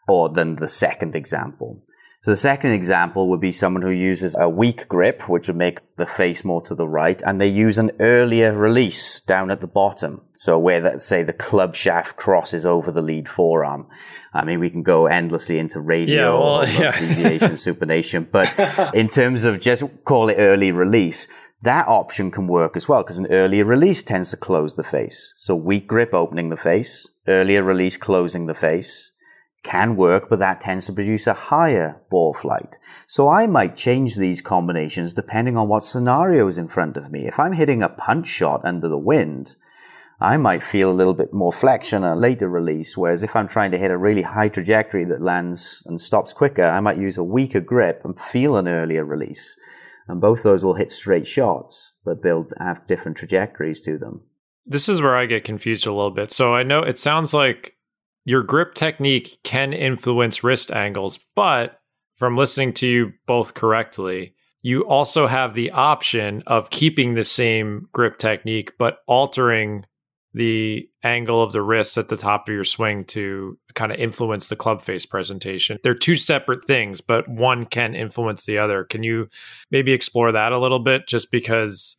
or 0.08 0.30
than 0.30 0.56
the 0.56 0.70
second 0.70 1.18
example. 1.18 1.84
So 2.22 2.32
the 2.32 2.38
second 2.38 2.72
example 2.72 3.30
would 3.30 3.40
be 3.40 3.52
someone 3.52 3.84
who 3.84 3.92
uses 3.92 4.36
a 4.38 4.50
weak 4.50 4.88
grip, 4.88 5.30
which 5.30 5.48
would 5.48 5.56
make 5.56 5.80
the 5.98 6.08
face 6.08 6.44
more 6.44 6.62
to 6.62 6.74
the 6.74 6.88
right, 6.88 7.22
and 7.22 7.40
they 7.40 7.48
use 7.48 7.78
an 7.78 7.92
earlier 8.00 8.54
release 8.54 9.22
down 9.22 9.52
at 9.52 9.62
the 9.62 9.68
bottom. 9.68 10.24
So 10.34 10.58
where 10.58 10.82
that, 10.82 11.02
say 11.02 11.22
the 11.22 11.32
club 11.32 11.76
shaft 11.76 12.16
crosses 12.16 12.66
over 12.66 12.92
the 12.92 13.04
lead 13.04 13.30
forearm. 13.30 13.88
I 14.34 14.44
mean, 14.46 14.60
we 14.60 14.72
can 14.72 14.82
go 14.82 15.06
endlessly 15.06 15.60
into 15.60 15.80
radial 15.80 16.18
yeah, 16.18 16.30
well, 16.30 16.68
yeah. 16.82 17.00
deviation, 17.00 17.52
supination, 17.52 18.28
but 18.30 18.94
in 18.96 19.10
terms 19.10 19.46
of 19.46 19.60
just 19.60 19.84
call 20.04 20.30
it 20.30 20.36
early 20.40 20.72
release, 20.72 21.28
that 21.62 21.88
option 21.88 22.32
can 22.32 22.48
work 22.48 22.76
as 22.76 22.88
well 22.88 23.04
because 23.04 23.20
an 23.20 23.28
earlier 23.28 23.64
release 23.64 24.02
tends 24.02 24.32
to 24.32 24.38
close 24.38 24.76
the 24.76 24.84
face. 24.84 25.34
So 25.38 25.56
weak 25.56 25.88
grip 25.88 26.14
opening 26.14 26.50
the 26.50 26.58
face, 26.58 27.08
earlier 27.28 27.64
release 27.64 27.96
closing 27.96 28.48
the 28.48 28.54
face 28.56 29.12
can 29.68 29.96
work, 29.96 30.30
but 30.30 30.40
that 30.40 30.62
tends 30.62 30.86
to 30.86 30.94
produce 30.94 31.28
a 31.28 31.34
higher 31.34 32.02
ball 32.10 32.34
flight. 32.34 32.78
So 33.06 33.28
I 33.28 33.46
might 33.48 33.76
change 33.76 34.16
these 34.16 34.42
combinations 34.42 35.14
depending 35.14 35.58
on 35.58 35.68
what 35.68 35.84
scenario 35.84 36.48
is 36.48 36.58
in 36.58 36.68
front 36.68 36.96
of 36.96 37.12
me. 37.12 37.28
If 37.28 37.40
I'm 37.40 37.54
hitting 37.54 37.84
a 37.84 37.90
punch 37.90 38.28
shot 38.28 38.62
under 38.64 38.88
the 38.88 38.98
wind, 38.98 39.56
I 40.20 40.38
might 40.38 40.64
feel 40.64 40.90
a 40.90 41.00
little 41.00 41.14
bit 41.14 41.32
more 41.32 41.52
flexion 41.52 42.04
a 42.04 42.16
later 42.16 42.50
release. 42.50 42.98
Whereas 42.98 43.22
if 43.22 43.36
I'm 43.36 43.48
trying 43.48 43.72
to 43.72 43.78
hit 43.78 43.92
a 43.92 43.98
really 43.98 44.24
high 44.24 44.50
trajectory 44.50 45.06
that 45.06 45.22
lands 45.22 45.84
and 45.86 46.02
stops 46.02 46.34
quicker, 46.34 46.66
I 46.66 46.80
might 46.80 46.98
use 46.98 47.18
a 47.18 47.24
weaker 47.24 47.62
grip 47.62 48.02
and 48.04 48.20
feel 48.20 48.58
an 48.58 48.68
earlier 48.68 49.06
release. 49.06 49.56
And 50.08 50.20
both 50.20 50.42
those 50.42 50.64
will 50.64 50.76
hit 50.76 50.90
straight 50.90 51.28
shots, 51.28 51.94
but 52.04 52.24
they'll 52.24 52.48
have 52.60 52.88
different 52.88 53.18
trajectories 53.18 53.80
to 53.82 53.98
them. 53.98 54.24
This 54.66 54.90
is 54.90 55.02
where 55.02 55.16
I 55.16 55.28
get 55.28 55.44
confused 55.44 55.86
a 55.86 55.94
little 55.94 56.12
bit. 56.12 56.32
So 56.32 56.54
I 56.54 56.64
know 56.64 56.80
it 56.80 56.98
sounds 56.98 57.34
like 57.34 57.77
your 58.28 58.44
grip 58.44 58.74
technique 58.74 59.40
can 59.46 59.72
influence 59.72 60.44
wrist 60.44 60.70
angles, 60.70 61.18
but 61.34 61.80
from 62.18 62.36
listening 62.36 62.74
to 62.74 62.86
you 62.86 63.14
both 63.26 63.54
correctly, 63.54 64.36
you 64.62 64.82
also 64.82 65.28
have 65.28 65.54
the 65.54 65.72
option 65.72 66.44
of 66.46 66.70
keeping 66.70 67.14
the 67.14 67.24
same 67.24 67.88
grip 67.94 68.18
technique, 68.18 68.74
but 68.78 68.98
altering 69.08 69.86
the 70.34 70.90
angle 71.04 71.42
of 71.42 71.54
the 71.54 71.62
wrists 71.62 71.98
at 71.98 72.10
the 72.10 72.18
top 72.18 72.50
of 72.50 72.54
your 72.54 72.66
swing 72.66 73.06
to 73.06 73.58
kind 73.76 73.94
of 73.94 73.98
influence 73.98 74.50
the 74.50 74.58
club 74.58 74.82
face 74.82 75.06
presentation. 75.06 75.78
They're 75.82 75.96
two 75.96 76.18
separate 76.18 76.66
things, 76.66 77.00
but 77.00 77.30
one 77.30 77.66
can 77.66 77.96
influence 77.96 78.46
the 78.46 78.58
other. 78.58 78.84
Can 78.84 79.04
you 79.04 79.30
maybe 79.72 79.94
explore 79.94 80.34
that 80.34 80.52
a 80.52 80.60
little 80.60 80.80
bit? 80.80 81.08
Just 81.08 81.32
because 81.32 81.96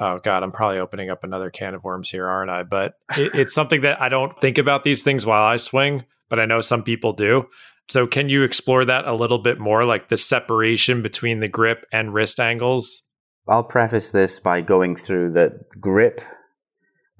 oh 0.00 0.18
god 0.18 0.42
i'm 0.42 0.52
probably 0.52 0.78
opening 0.78 1.10
up 1.10 1.22
another 1.22 1.50
can 1.50 1.74
of 1.74 1.84
worms 1.84 2.10
here 2.10 2.26
aren't 2.26 2.50
i? 2.50 2.62
But 2.62 2.94
it, 3.16 3.32
it's 3.34 3.54
something 3.54 3.82
that 3.82 4.00
i 4.00 4.08
don't 4.08 4.38
think 4.40 4.58
about 4.58 4.82
these 4.82 5.02
things 5.02 5.24
while 5.24 5.44
i 5.44 5.56
swing 5.56 6.04
but 6.28 6.40
i 6.40 6.46
know 6.46 6.60
some 6.60 6.82
people 6.82 7.12
do. 7.12 7.46
So 7.90 8.06
can 8.06 8.28
you 8.28 8.44
explore 8.44 8.84
that 8.84 9.04
a 9.04 9.14
little 9.14 9.40
bit 9.40 9.58
more 9.58 9.84
like 9.84 10.10
the 10.10 10.16
separation 10.16 11.02
between 11.02 11.40
the 11.40 11.48
grip 11.48 11.84
and 11.92 12.14
wrist 12.14 12.38
angles? 12.38 13.02
I'll 13.48 13.64
preface 13.64 14.12
this 14.12 14.38
by 14.38 14.60
going 14.60 14.94
through 14.94 15.32
that 15.32 15.68
grip 15.80 16.20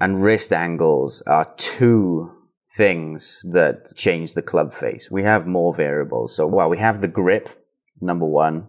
and 0.01 0.23
wrist 0.23 0.53
angles 0.53 1.23
are 1.27 1.53
two 1.57 2.33
things 2.71 3.45
that 3.51 3.93
change 3.97 4.35
the 4.35 4.43
club 4.43 4.73
face. 4.73 5.11
We 5.11 5.25
have 5.25 5.45
more 5.45 5.75
variables. 5.75 6.37
So 6.37 6.47
while 6.47 6.71
we 6.71 6.79
have 6.79 7.01
the 7.01 7.09
grip 7.09 7.49
number 8.01 8.25
one 8.25 8.69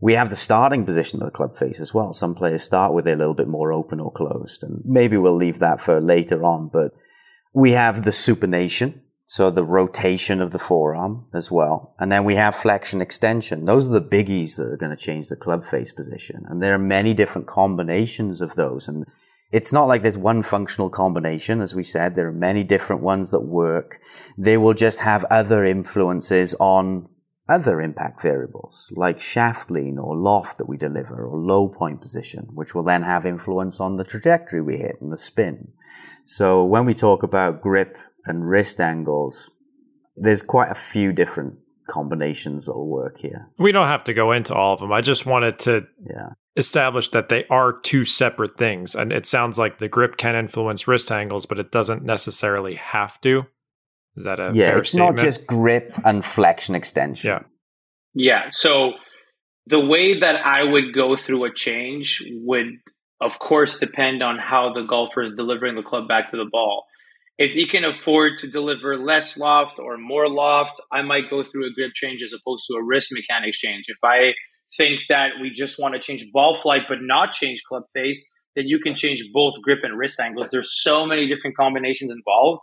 we 0.00 0.14
have 0.14 0.30
the 0.30 0.36
starting 0.36 0.84
position 0.84 1.20
of 1.20 1.26
the 1.26 1.32
club 1.32 1.56
face 1.56 1.78
as 1.78 1.92
well. 1.92 2.12
Some 2.12 2.34
players 2.34 2.62
start 2.62 2.94
with 2.94 3.06
it 3.06 3.12
a 3.12 3.16
little 3.16 3.34
bit 3.34 3.48
more 3.48 3.72
open 3.72 4.00
or 4.00 4.10
closed, 4.10 4.64
and 4.64 4.82
maybe 4.84 5.16
we'll 5.16 5.34
leave 5.34 5.58
that 5.58 5.80
for 5.80 6.00
later 6.00 6.42
on. 6.42 6.70
But 6.72 6.92
we 7.52 7.72
have 7.72 8.02
the 8.02 8.10
supination, 8.10 9.00
so 9.26 9.50
the 9.50 9.64
rotation 9.64 10.40
of 10.40 10.52
the 10.52 10.58
forearm 10.58 11.26
as 11.34 11.50
well. 11.50 11.94
And 11.98 12.10
then 12.10 12.24
we 12.24 12.36
have 12.36 12.54
flexion 12.54 13.00
extension. 13.00 13.66
Those 13.66 13.88
are 13.88 13.92
the 13.92 14.02
biggies 14.02 14.56
that 14.56 14.66
are 14.66 14.76
going 14.78 14.90
to 14.90 14.96
change 14.96 15.28
the 15.28 15.36
club 15.36 15.64
face 15.64 15.92
position. 15.92 16.44
And 16.46 16.62
there 16.62 16.74
are 16.74 16.78
many 16.78 17.12
different 17.12 17.46
combinations 17.46 18.40
of 18.40 18.54
those. 18.54 18.88
And 18.88 19.04
it's 19.52 19.72
not 19.72 19.86
like 19.86 20.02
there's 20.02 20.18
one 20.18 20.42
functional 20.42 20.88
combination. 20.88 21.60
As 21.60 21.74
we 21.74 21.82
said, 21.82 22.14
there 22.14 22.28
are 22.28 22.32
many 22.32 22.64
different 22.64 23.02
ones 23.02 23.30
that 23.32 23.40
work. 23.40 24.00
They 24.38 24.56
will 24.56 24.74
just 24.74 25.00
have 25.00 25.24
other 25.24 25.64
influences 25.64 26.54
on 26.58 27.08
other 27.50 27.80
impact 27.80 28.22
variables 28.22 28.92
like 28.94 29.18
shaft 29.18 29.70
lean 29.70 29.98
or 29.98 30.16
loft 30.16 30.56
that 30.58 30.68
we 30.68 30.76
deliver 30.76 31.26
or 31.26 31.36
low 31.36 31.68
point 31.68 32.00
position, 32.00 32.48
which 32.54 32.74
will 32.74 32.84
then 32.84 33.02
have 33.02 33.26
influence 33.26 33.80
on 33.80 33.96
the 33.96 34.04
trajectory 34.04 34.62
we 34.62 34.76
hit 34.76 34.96
and 35.00 35.12
the 35.12 35.16
spin. 35.16 35.72
So 36.24 36.64
when 36.64 36.86
we 36.86 36.94
talk 36.94 37.24
about 37.24 37.60
grip 37.60 37.98
and 38.24 38.48
wrist 38.48 38.80
angles, 38.80 39.50
there's 40.16 40.42
quite 40.42 40.70
a 40.70 40.76
few 40.76 41.12
different 41.12 41.58
combinations 41.88 42.66
that'll 42.66 42.88
work 42.88 43.18
here. 43.18 43.50
We 43.58 43.72
don't 43.72 43.88
have 43.88 44.04
to 44.04 44.14
go 44.14 44.30
into 44.30 44.54
all 44.54 44.74
of 44.74 44.80
them. 44.80 44.92
I 44.92 45.00
just 45.00 45.26
wanted 45.26 45.58
to 45.60 45.86
yeah. 46.08 46.30
establish 46.56 47.10
that 47.10 47.30
they 47.30 47.46
are 47.48 47.72
two 47.80 48.04
separate 48.04 48.56
things. 48.56 48.94
And 48.94 49.12
it 49.12 49.26
sounds 49.26 49.58
like 49.58 49.78
the 49.78 49.88
grip 49.88 50.16
can 50.16 50.36
influence 50.36 50.86
wrist 50.86 51.10
angles, 51.10 51.46
but 51.46 51.58
it 51.58 51.72
doesn't 51.72 52.04
necessarily 52.04 52.76
have 52.76 53.20
to. 53.22 53.46
Is 54.16 54.24
that 54.24 54.40
a 54.40 54.50
yeah? 54.52 54.76
it's 54.78 54.90
statement? 54.90 55.16
not 55.16 55.24
just 55.24 55.46
grip 55.46 55.96
and 56.04 56.24
flexion 56.24 56.74
extension. 56.74 57.30
Yeah, 57.30 57.42
yeah. 58.14 58.50
So 58.50 58.92
the 59.66 59.84
way 59.84 60.18
that 60.18 60.44
I 60.44 60.64
would 60.64 60.92
go 60.94 61.16
through 61.16 61.44
a 61.44 61.54
change 61.54 62.22
would, 62.30 62.66
of 63.20 63.38
course, 63.38 63.78
depend 63.78 64.22
on 64.22 64.38
how 64.38 64.72
the 64.72 64.82
golfer 64.82 65.22
is 65.22 65.32
delivering 65.32 65.76
the 65.76 65.82
club 65.82 66.08
back 66.08 66.30
to 66.32 66.36
the 66.36 66.48
ball. 66.50 66.84
If 67.38 67.52
he 67.52 67.66
can 67.66 67.84
afford 67.84 68.38
to 68.40 68.48
deliver 68.48 68.98
less 68.98 69.38
loft 69.38 69.78
or 69.78 69.96
more 69.96 70.28
loft, 70.28 70.80
I 70.92 71.02
might 71.02 71.30
go 71.30 71.42
through 71.42 71.66
a 71.66 71.72
grip 71.72 71.92
change 71.94 72.22
as 72.22 72.34
opposed 72.34 72.66
to 72.66 72.74
a 72.74 72.84
wrist 72.84 73.08
mechanics 73.12 73.58
change. 73.58 73.84
If 73.88 73.96
I 74.04 74.32
think 74.76 75.00
that 75.08 75.32
we 75.40 75.50
just 75.50 75.78
want 75.78 75.94
to 75.94 76.00
change 76.00 76.24
ball 76.32 76.54
flight 76.54 76.82
but 76.88 76.98
not 77.00 77.32
change 77.32 77.62
club 77.66 77.84
face, 77.94 78.30
then 78.56 78.66
you 78.66 78.78
can 78.78 78.94
change 78.94 79.22
both 79.32 79.54
grip 79.62 79.78
and 79.82 79.96
wrist 79.96 80.20
angles. 80.20 80.50
There's 80.50 80.82
so 80.82 81.06
many 81.06 81.28
different 81.28 81.56
combinations 81.56 82.10
involved 82.10 82.60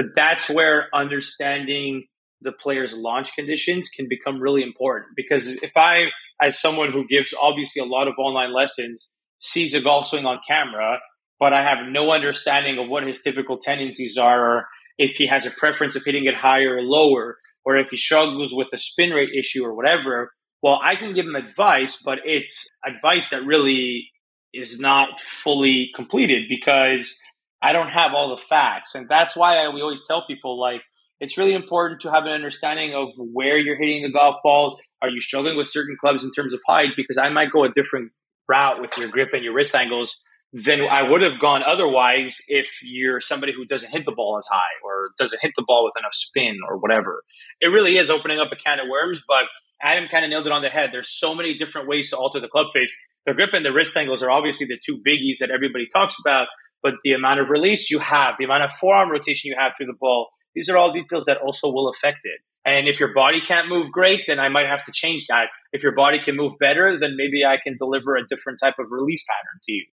but 0.00 0.14
that's 0.14 0.48
where 0.48 0.88
understanding 0.94 2.06
the 2.40 2.52
player's 2.52 2.94
launch 2.94 3.34
conditions 3.34 3.88
can 3.88 4.06
become 4.08 4.40
really 4.40 4.62
important. 4.62 5.08
Because 5.14 5.48
if 5.62 5.72
I, 5.76 6.06
as 6.40 6.58
someone 6.58 6.90
who 6.90 7.06
gives 7.06 7.34
obviously 7.40 7.82
a 7.82 7.84
lot 7.84 8.08
of 8.08 8.14
online 8.18 8.54
lessons, 8.54 9.12
sees 9.38 9.74
a 9.74 9.80
golf 9.80 10.06
swing 10.06 10.24
on 10.24 10.40
camera 10.46 10.98
but 11.40 11.54
I 11.54 11.62
have 11.62 11.90
no 11.90 12.12
understanding 12.12 12.78
of 12.78 12.88
what 12.88 13.06
his 13.06 13.22
typical 13.22 13.58
tendencies 13.58 14.18
are, 14.18 14.58
or 14.58 14.68
if 14.98 15.16
he 15.16 15.26
has 15.26 15.46
a 15.46 15.50
preference 15.50 15.96
of 15.96 16.04
hitting 16.04 16.26
it 16.26 16.36
higher 16.36 16.76
or 16.76 16.82
lower, 16.82 17.38
or 17.64 17.78
if 17.78 17.88
he 17.88 17.96
struggles 17.96 18.52
with 18.52 18.68
a 18.74 18.78
spin 18.78 19.10
rate 19.10 19.30
issue 19.36 19.64
or 19.64 19.74
whatever, 19.74 20.32
well, 20.62 20.78
I 20.84 20.94
can 20.94 21.14
give 21.14 21.24
him 21.24 21.34
advice, 21.34 22.02
but 22.04 22.18
it's 22.26 22.68
advice 22.86 23.30
that 23.30 23.44
really 23.44 24.10
is 24.52 24.78
not 24.78 25.18
fully 25.18 25.90
completed 25.94 26.44
because 26.48 27.18
I 27.62 27.72
don't 27.72 27.90
have 27.90 28.14
all 28.14 28.30
the 28.30 28.42
facts. 28.48 28.94
And 28.94 29.08
that's 29.08 29.36
why 29.36 29.58
I, 29.58 29.68
we 29.68 29.82
always 29.82 30.06
tell 30.06 30.26
people 30.26 30.58
like, 30.60 30.82
it's 31.20 31.36
really 31.36 31.52
important 31.52 32.00
to 32.00 32.10
have 32.10 32.24
an 32.24 32.32
understanding 32.32 32.94
of 32.94 33.08
where 33.16 33.58
you're 33.58 33.78
hitting 33.78 34.02
the 34.02 34.10
golf 34.10 34.36
ball. 34.42 34.78
Are 35.02 35.10
you 35.10 35.20
struggling 35.20 35.56
with 35.56 35.68
certain 35.68 35.96
clubs 36.00 36.24
in 36.24 36.30
terms 36.32 36.54
of 36.54 36.60
height? 36.66 36.90
Because 36.96 37.18
I 37.18 37.28
might 37.28 37.52
go 37.52 37.64
a 37.64 37.70
different 37.70 38.12
route 38.48 38.80
with 38.80 38.96
your 38.96 39.08
grip 39.08 39.28
and 39.32 39.44
your 39.44 39.52
wrist 39.52 39.74
angles 39.74 40.22
than 40.52 40.80
I 40.80 41.08
would 41.08 41.22
have 41.22 41.38
gone 41.38 41.62
otherwise 41.64 42.38
if 42.48 42.68
you're 42.82 43.20
somebody 43.20 43.52
who 43.52 43.64
doesn't 43.64 43.92
hit 43.92 44.04
the 44.04 44.12
ball 44.12 44.36
as 44.38 44.48
high 44.50 44.74
or 44.84 45.10
doesn't 45.16 45.40
hit 45.40 45.52
the 45.56 45.64
ball 45.66 45.84
with 45.84 46.00
enough 46.00 46.14
spin 46.14 46.56
or 46.68 46.78
whatever. 46.78 47.22
It 47.60 47.68
really 47.68 47.96
is 47.98 48.10
opening 48.10 48.40
up 48.40 48.48
a 48.52 48.56
can 48.56 48.80
of 48.80 48.86
worms, 48.90 49.22
but 49.28 49.44
Adam 49.82 50.08
kind 50.10 50.24
of 50.24 50.30
nailed 50.30 50.46
it 50.46 50.52
on 50.52 50.62
the 50.62 50.68
head. 50.68 50.90
There's 50.92 51.08
so 51.08 51.34
many 51.34 51.56
different 51.56 51.88
ways 51.88 52.10
to 52.10 52.16
alter 52.16 52.40
the 52.40 52.48
club 52.48 52.66
face. 52.74 52.94
The 53.26 53.34
grip 53.34 53.50
and 53.52 53.64
the 53.64 53.72
wrist 53.72 53.96
angles 53.96 54.22
are 54.22 54.30
obviously 54.30 54.66
the 54.66 54.78
two 54.84 55.00
biggies 55.06 55.38
that 55.38 55.50
everybody 55.50 55.86
talks 55.86 56.16
about, 56.18 56.48
but 56.82 56.94
the 57.04 57.12
amount 57.12 57.40
of 57.40 57.48
release 57.48 57.90
you 57.90 57.98
have, 57.98 58.34
the 58.38 58.44
amount 58.44 58.64
of 58.64 58.72
forearm 58.72 59.10
rotation 59.10 59.48
you 59.48 59.56
have 59.58 59.72
through 59.76 59.86
the 59.86 59.98
ball, 59.98 60.28
these 60.54 60.68
are 60.68 60.76
all 60.76 60.92
details 60.92 61.24
that 61.26 61.38
also 61.38 61.68
will 61.68 61.88
affect 61.88 62.20
it. 62.24 62.40
And 62.64 62.88
if 62.88 63.00
your 63.00 63.14
body 63.14 63.40
can't 63.40 63.68
move 63.68 63.90
great, 63.90 64.22
then 64.26 64.38
I 64.38 64.48
might 64.48 64.66
have 64.66 64.84
to 64.84 64.92
change 64.92 65.26
that. 65.28 65.46
If 65.72 65.82
your 65.82 65.94
body 65.94 66.18
can 66.18 66.36
move 66.36 66.52
better, 66.60 66.98
then 67.00 67.16
maybe 67.16 67.44
I 67.44 67.56
can 67.62 67.76
deliver 67.78 68.16
a 68.16 68.26
different 68.26 68.58
type 68.62 68.74
of 68.78 68.86
release 68.90 69.24
pattern 69.26 69.60
to 69.64 69.72
you. 69.72 69.86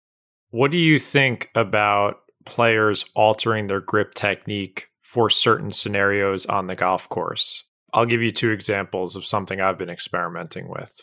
What 0.50 0.72
do 0.72 0.78
you 0.78 1.00
think 1.00 1.50
about 1.56 2.22
players 2.46 3.06
altering 3.16 3.68
their 3.68 3.82
grip 3.82 4.14
technique 4.14 4.88
for 5.02 5.30
certain 5.30 5.72
scenarios 5.72 6.46
on 6.46 6.68
the 6.68 6.76
golf 6.76 7.08
course? 7.10 7.64
I'll 7.94 8.06
give 8.06 8.22
you 8.22 8.32
two 8.32 8.52
examples 8.52 9.16
of 9.16 9.26
something 9.26 9.62
I've 9.62 9.78
been 9.78 9.90
experimenting 9.90 10.68
with. 10.68 11.02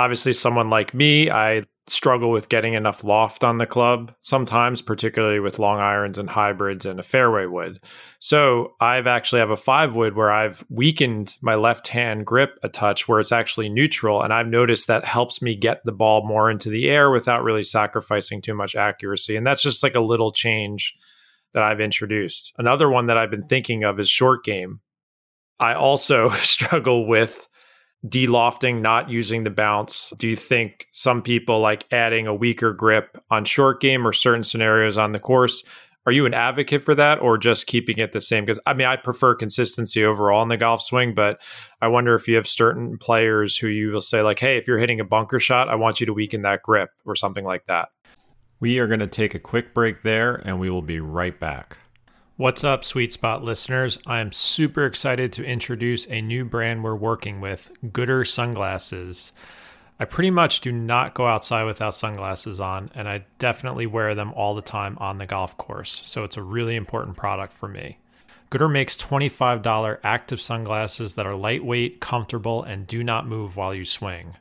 Obviously, 0.00 0.32
someone 0.32 0.70
like 0.70 0.94
me, 0.94 1.30
I 1.30 1.64
struggle 1.86 2.30
with 2.30 2.48
getting 2.48 2.72
enough 2.72 3.04
loft 3.04 3.44
on 3.44 3.58
the 3.58 3.66
club 3.66 4.14
sometimes, 4.22 4.80
particularly 4.80 5.40
with 5.40 5.58
long 5.58 5.78
irons 5.78 6.16
and 6.16 6.30
hybrids 6.30 6.86
and 6.86 6.98
a 6.98 7.02
fairway 7.02 7.44
wood. 7.44 7.80
So 8.18 8.72
I've 8.80 9.06
actually 9.06 9.40
have 9.40 9.50
a 9.50 9.58
five 9.58 9.94
wood 9.94 10.16
where 10.16 10.30
I've 10.30 10.64
weakened 10.70 11.36
my 11.42 11.54
left 11.54 11.86
hand 11.88 12.24
grip 12.24 12.58
a 12.62 12.70
touch 12.70 13.08
where 13.08 13.20
it's 13.20 13.30
actually 13.30 13.68
neutral. 13.68 14.22
And 14.22 14.32
I've 14.32 14.46
noticed 14.46 14.86
that 14.86 15.04
helps 15.04 15.42
me 15.42 15.54
get 15.54 15.84
the 15.84 15.92
ball 15.92 16.26
more 16.26 16.50
into 16.50 16.70
the 16.70 16.88
air 16.88 17.10
without 17.10 17.44
really 17.44 17.62
sacrificing 17.62 18.40
too 18.40 18.54
much 18.54 18.74
accuracy. 18.74 19.36
And 19.36 19.46
that's 19.46 19.62
just 19.62 19.82
like 19.82 19.96
a 19.96 20.00
little 20.00 20.32
change 20.32 20.94
that 21.52 21.62
I've 21.62 21.80
introduced. 21.82 22.54
Another 22.56 22.88
one 22.88 23.08
that 23.08 23.18
I've 23.18 23.30
been 23.30 23.48
thinking 23.48 23.84
of 23.84 24.00
is 24.00 24.08
short 24.08 24.44
game. 24.44 24.80
I 25.58 25.74
also 25.74 26.28
struggle 26.30 27.06
with 27.06 27.48
delofting, 28.06 28.80
not 28.80 29.10
using 29.10 29.44
the 29.44 29.50
bounce? 29.50 30.12
Do 30.16 30.28
you 30.28 30.36
think 30.36 30.86
some 30.92 31.22
people 31.22 31.60
like 31.60 31.84
adding 31.92 32.26
a 32.26 32.34
weaker 32.34 32.72
grip 32.72 33.22
on 33.30 33.44
short 33.44 33.80
game 33.80 34.06
or 34.06 34.12
certain 34.12 34.44
scenarios 34.44 34.96
on 34.96 35.12
the 35.12 35.18
course? 35.18 35.62
Are 36.06 36.12
you 36.12 36.24
an 36.24 36.32
advocate 36.32 36.82
for 36.82 36.94
that 36.94 37.20
or 37.20 37.36
just 37.36 37.66
keeping 37.66 37.98
it 37.98 38.12
the 38.12 38.22
same? 38.22 38.44
Because 38.44 38.58
I 38.64 38.72
mean, 38.72 38.86
I 38.86 38.96
prefer 38.96 39.34
consistency 39.34 40.02
overall 40.02 40.42
in 40.42 40.48
the 40.48 40.56
golf 40.56 40.80
swing, 40.80 41.14
but 41.14 41.42
I 41.82 41.88
wonder 41.88 42.14
if 42.14 42.26
you 42.26 42.36
have 42.36 42.48
certain 42.48 42.96
players 42.96 43.56
who 43.56 43.66
you 43.66 43.92
will 43.92 44.00
say, 44.00 44.22
like, 44.22 44.38
hey, 44.38 44.56
if 44.56 44.66
you're 44.66 44.78
hitting 44.78 45.00
a 45.00 45.04
bunker 45.04 45.38
shot, 45.38 45.68
I 45.68 45.74
want 45.74 46.00
you 46.00 46.06
to 46.06 46.14
weaken 46.14 46.42
that 46.42 46.62
grip 46.62 46.90
or 47.04 47.14
something 47.14 47.44
like 47.44 47.66
that. 47.66 47.90
We 48.60 48.78
are 48.78 48.86
going 48.86 49.00
to 49.00 49.06
take 49.06 49.34
a 49.34 49.38
quick 49.38 49.74
break 49.74 50.02
there 50.02 50.36
and 50.36 50.58
we 50.58 50.70
will 50.70 50.82
be 50.82 51.00
right 51.00 51.38
back. 51.38 51.78
What's 52.40 52.64
up, 52.64 52.86
Sweet 52.86 53.12
Spot 53.12 53.44
listeners? 53.44 53.98
I 54.06 54.20
am 54.20 54.32
super 54.32 54.86
excited 54.86 55.30
to 55.34 55.44
introduce 55.44 56.06
a 56.08 56.22
new 56.22 56.46
brand 56.46 56.82
we're 56.82 56.94
working 56.94 57.42
with, 57.42 57.70
Goodr 57.84 58.26
Sunglasses. 58.26 59.32
I 59.98 60.06
pretty 60.06 60.30
much 60.30 60.62
do 60.62 60.72
not 60.72 61.12
go 61.12 61.26
outside 61.26 61.64
without 61.64 61.94
sunglasses 61.94 62.58
on, 62.58 62.90
and 62.94 63.06
I 63.06 63.26
definitely 63.38 63.84
wear 63.84 64.14
them 64.14 64.32
all 64.32 64.54
the 64.54 64.62
time 64.62 64.96
on 65.00 65.18
the 65.18 65.26
golf 65.26 65.58
course, 65.58 66.00
so 66.06 66.24
it's 66.24 66.38
a 66.38 66.42
really 66.42 66.76
important 66.76 67.18
product 67.18 67.52
for 67.52 67.68
me. 67.68 67.98
Goodr 68.50 68.72
makes 68.72 68.96
$25 68.96 69.98
active 70.02 70.40
sunglasses 70.40 71.16
that 71.16 71.26
are 71.26 71.36
lightweight, 71.36 72.00
comfortable, 72.00 72.62
and 72.62 72.86
do 72.86 73.04
not 73.04 73.28
move 73.28 73.54
while 73.54 73.74
you 73.74 73.84
swing. 73.84 74.36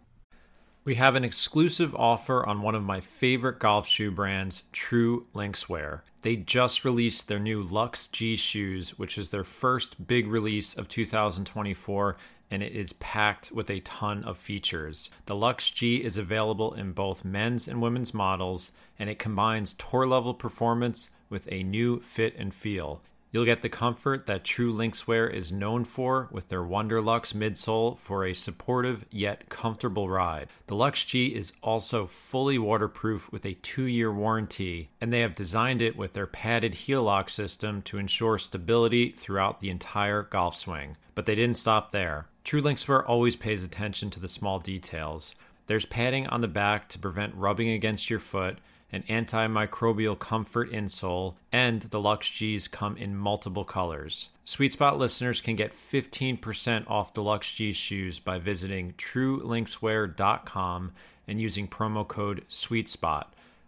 We 0.83 0.95
have 0.95 1.13
an 1.15 1.23
exclusive 1.23 1.93
offer 1.93 2.43
on 2.43 2.63
one 2.63 2.73
of 2.73 2.81
my 2.81 3.01
favorite 3.01 3.59
golf 3.59 3.87
shoe 3.87 4.09
brands, 4.09 4.63
True 4.71 5.27
Linkswear. 5.35 6.01
They 6.23 6.35
just 6.35 6.83
released 6.83 7.27
their 7.27 7.37
new 7.37 7.61
Lux 7.61 8.07
G 8.07 8.35
shoes, 8.35 8.97
which 8.97 9.15
is 9.15 9.29
their 9.29 9.43
first 9.43 10.07
big 10.07 10.25
release 10.25 10.73
of 10.73 10.87
2024, 10.87 12.17
and 12.49 12.63
it 12.63 12.71
is 12.71 12.93
packed 12.93 13.51
with 13.51 13.69
a 13.69 13.81
ton 13.81 14.23
of 14.23 14.39
features. 14.39 15.11
The 15.27 15.35
Lux 15.35 15.69
G 15.69 15.97
is 15.97 16.17
available 16.17 16.73
in 16.73 16.93
both 16.93 17.23
men's 17.23 17.67
and 17.67 17.79
women's 17.79 18.11
models, 18.11 18.71
and 18.97 19.07
it 19.07 19.19
combines 19.19 19.75
tour 19.75 20.07
level 20.07 20.33
performance 20.33 21.11
with 21.29 21.47
a 21.51 21.61
new 21.61 21.99
fit 21.99 22.33
and 22.39 22.51
feel. 22.51 23.03
You'll 23.31 23.45
get 23.45 23.61
the 23.61 23.69
comfort 23.69 24.25
that 24.25 24.43
True 24.43 24.73
Linkswear 24.73 25.33
is 25.33 25.53
known 25.53 25.85
for 25.85 26.27
with 26.31 26.49
their 26.49 26.63
Wonderlux 26.63 27.33
midsole 27.33 27.97
for 27.97 28.25
a 28.25 28.33
supportive 28.33 29.05
yet 29.09 29.47
comfortable 29.47 30.09
ride. 30.09 30.49
The 30.67 30.75
Lux 30.75 31.05
G 31.05 31.27
is 31.27 31.53
also 31.63 32.07
fully 32.07 32.57
waterproof 32.57 33.31
with 33.31 33.45
a 33.45 33.53
two 33.53 33.85
year 33.85 34.11
warranty, 34.11 34.89
and 34.99 35.13
they 35.13 35.21
have 35.21 35.33
designed 35.33 35.81
it 35.81 35.95
with 35.95 36.11
their 36.11 36.27
padded 36.27 36.73
heel 36.73 37.03
lock 37.03 37.29
system 37.29 37.81
to 37.83 37.97
ensure 37.97 38.37
stability 38.37 39.11
throughout 39.11 39.61
the 39.61 39.69
entire 39.69 40.23
golf 40.23 40.57
swing. 40.57 40.97
But 41.15 41.25
they 41.25 41.35
didn't 41.35 41.57
stop 41.57 41.91
there. 41.91 42.27
True 42.43 42.61
Linkswear 42.61 43.07
always 43.07 43.37
pays 43.37 43.63
attention 43.63 44.09
to 44.09 44.19
the 44.19 44.27
small 44.27 44.59
details. 44.59 45.35
There's 45.67 45.85
padding 45.85 46.27
on 46.27 46.41
the 46.41 46.49
back 46.49 46.89
to 46.89 46.99
prevent 46.99 47.35
rubbing 47.35 47.69
against 47.69 48.09
your 48.09 48.19
foot 48.19 48.57
an 48.91 49.03
antimicrobial 49.09 50.17
comfort 50.19 50.71
insole, 50.71 51.35
and 51.51 51.81
the 51.83 51.99
Lux 51.99 52.29
G's 52.29 52.67
come 52.67 52.97
in 52.97 53.15
multiple 53.15 53.65
colors. 53.65 54.29
Sweet 54.43 54.73
Spot 54.73 54.97
listeners 54.97 55.39
can 55.41 55.55
get 55.55 55.73
15% 55.73 56.89
off 56.89 57.13
the 57.13 57.23
Lux 57.23 57.53
G 57.53 57.71
shoes 57.71 58.19
by 58.19 58.39
visiting 58.39 58.93
truelinkswear.com 58.93 60.91
and 61.27 61.41
using 61.41 61.67
promo 61.67 62.07
code 62.07 62.43
SweetSpot. 62.49 63.25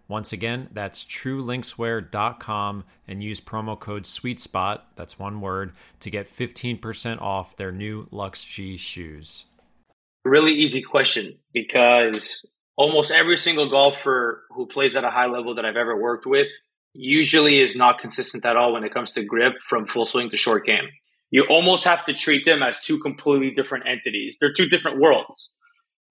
Once 0.07 0.33
again, 0.33 0.67
that's 0.73 1.03
truelinkswear.com 1.05 2.83
and 3.07 3.23
use 3.23 3.39
promo 3.39 3.79
code 3.79 4.03
SweetSpot, 4.03 4.81
that's 4.95 5.17
one 5.17 5.39
word, 5.39 5.71
to 6.01 6.09
get 6.09 6.29
15% 6.29 7.21
off 7.21 7.55
their 7.55 7.71
new 7.71 8.07
Lux 8.11 8.43
G 8.43 8.75
shoes. 8.75 9.45
Really 10.25 10.53
easy 10.53 10.81
question 10.81 11.37
because 11.53 12.45
almost 12.75 13.11
every 13.11 13.37
single 13.37 13.69
golfer 13.69 14.43
who 14.51 14.65
plays 14.67 14.95
at 14.95 15.03
a 15.03 15.11
high 15.11 15.27
level 15.27 15.55
that 15.55 15.65
I've 15.65 15.77
ever 15.77 15.99
worked 15.99 16.25
with 16.25 16.49
usually 16.93 17.59
is 17.59 17.75
not 17.75 17.99
consistent 17.99 18.45
at 18.45 18.55
all 18.55 18.73
when 18.73 18.83
it 18.83 18.93
comes 18.93 19.13
to 19.13 19.23
grip 19.23 19.53
from 19.67 19.87
full 19.87 20.05
swing 20.05 20.29
to 20.29 20.37
short 20.37 20.65
game. 20.65 20.89
you 21.31 21.43
almost 21.49 21.85
have 21.85 22.05
to 22.05 22.13
treat 22.13 22.45
them 22.45 22.61
as 22.61 22.83
two 22.83 22.99
completely 22.99 23.49
different 23.49 23.87
entities. 23.87 24.37
They're 24.39 24.53
two 24.53 24.69
different 24.69 24.99
worlds. 24.99 25.51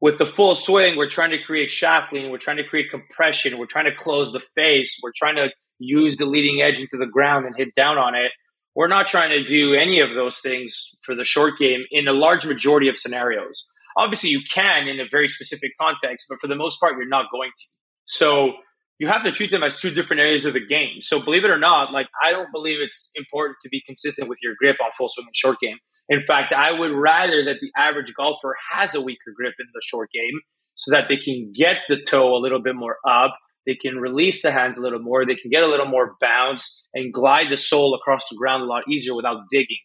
With 0.01 0.19
the 0.19 0.27
full 0.27 0.57
swing, 0.57 0.97
we're 0.97 1.09
trying 1.09 1.31
to 1.31 1.39
create 1.39 1.71
shaft 1.71 2.13
lean, 2.13 2.33
we're 2.33 2.39
trying 2.39 2.57
to 2.57 2.65
create 2.65 2.91
compression, 2.91 3.57
we're 3.57 3.67
trying 3.67 3.85
to 3.85 3.95
close 3.95 4.33
the 4.33 4.43
face, 4.57 4.99
we're 5.01 5.13
trying 5.17 5.37
to 5.37 5.51
use 5.79 6.17
the 6.17 6.27
leading 6.27 6.61
edge 6.61 6.81
into 6.81 6.97
the 6.97 7.07
ground 7.07 7.47
and 7.47 7.55
hit 7.57 7.73
down 7.77 7.99
on 7.99 8.17
it. 8.17 8.33
We're 8.75 8.89
not 8.89 9.07
trying 9.07 9.31
to 9.31 9.45
do 9.45 9.75
any 9.75 10.01
of 10.01 10.09
those 10.15 10.39
things 10.39 10.91
for 11.03 11.15
the 11.15 11.25
short 11.25 11.57
game 11.57 11.85
in 11.93 12.09
a 12.09 12.13
large 12.13 12.45
majority 12.45 12.89
of 12.89 12.97
scenarios. 12.97 13.65
Obviously, 13.97 14.31
you 14.31 14.43
can 14.43 14.89
in 14.89 15.01
a 15.01 15.05
very 15.11 15.29
specific 15.29 15.73
context, 15.81 16.27
but 16.29 16.41
for 16.41 16.47
the 16.47 16.57
most 16.57 16.81
part, 16.81 16.97
you're 16.97 17.09
not 17.09 17.27
going 17.31 17.51
to. 17.51 17.65
So 18.05 18.55
you 18.99 19.09
have 19.09 19.25
to 19.25 19.33
treat 19.33 19.51
them 19.51 19.63
as 19.63 19.77
two 19.77 19.91
different 19.91 20.21
areas 20.21 20.45
of 20.45 20.53
the 20.53 20.65
game. 20.65 21.01
So 21.01 21.21
believe 21.21 21.45
it 21.45 21.51
or 21.51 21.59
not, 21.59 21.93
like 21.93 22.07
I 22.23 22.31
don't 22.31 22.53
believe 22.53 22.79
it's 22.81 23.11
important 23.17 23.57
to 23.63 23.69
be 23.69 23.83
consistent 23.85 24.29
with 24.29 24.39
your 24.43 24.55
grip 24.59 24.77
on 24.83 24.91
full 24.97 25.09
swing 25.09 25.27
and 25.27 25.37
short 25.37 25.59
game. 25.61 25.79
In 26.09 26.23
fact, 26.23 26.53
I 26.57 26.73
would 26.73 26.93
rather 26.93 27.45
that 27.45 27.57
the 27.61 27.71
average 27.77 28.13
golfer 28.15 28.55
has 28.73 28.95
a 28.95 29.01
weaker 29.01 29.33
grip 29.37 29.55
in 29.59 29.67
the 29.73 29.81
short 29.85 30.11
game 30.13 30.41
so 30.75 30.91
that 30.93 31.07
they 31.09 31.17
can 31.17 31.53
get 31.55 31.79
the 31.89 32.01
toe 32.01 32.37
a 32.37 32.41
little 32.41 32.61
bit 32.63 32.75
more 32.75 32.99
up. 33.09 33.37
They 33.67 33.75
can 33.75 33.99
release 33.99 34.43
the 34.43 34.51
hands 34.51 34.79
a 34.79 34.83
little 34.83 34.99
more. 34.99 35.25
They 35.25 35.37
can 35.37 35.51
get 35.51 35.63
a 35.63 35.69
little 35.69 35.87
more 35.87 36.17
bounce 36.21 36.87
and 36.95 37.13
glide 37.13 37.51
the 37.51 37.57
sole 37.57 37.95
across 37.95 38.29
the 38.29 38.37
ground 38.37 38.63
a 38.63 38.67
lot 38.67 38.83
easier 38.89 39.15
without 39.15 39.45
digging. 39.51 39.79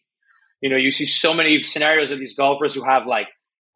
You 0.60 0.70
know, 0.70 0.76
you 0.76 0.90
see 0.90 1.06
so 1.06 1.32
many 1.32 1.62
scenarios 1.62 2.10
of 2.10 2.18
these 2.18 2.34
golfers 2.34 2.74
who 2.74 2.84
have 2.84 3.06
like 3.06 3.28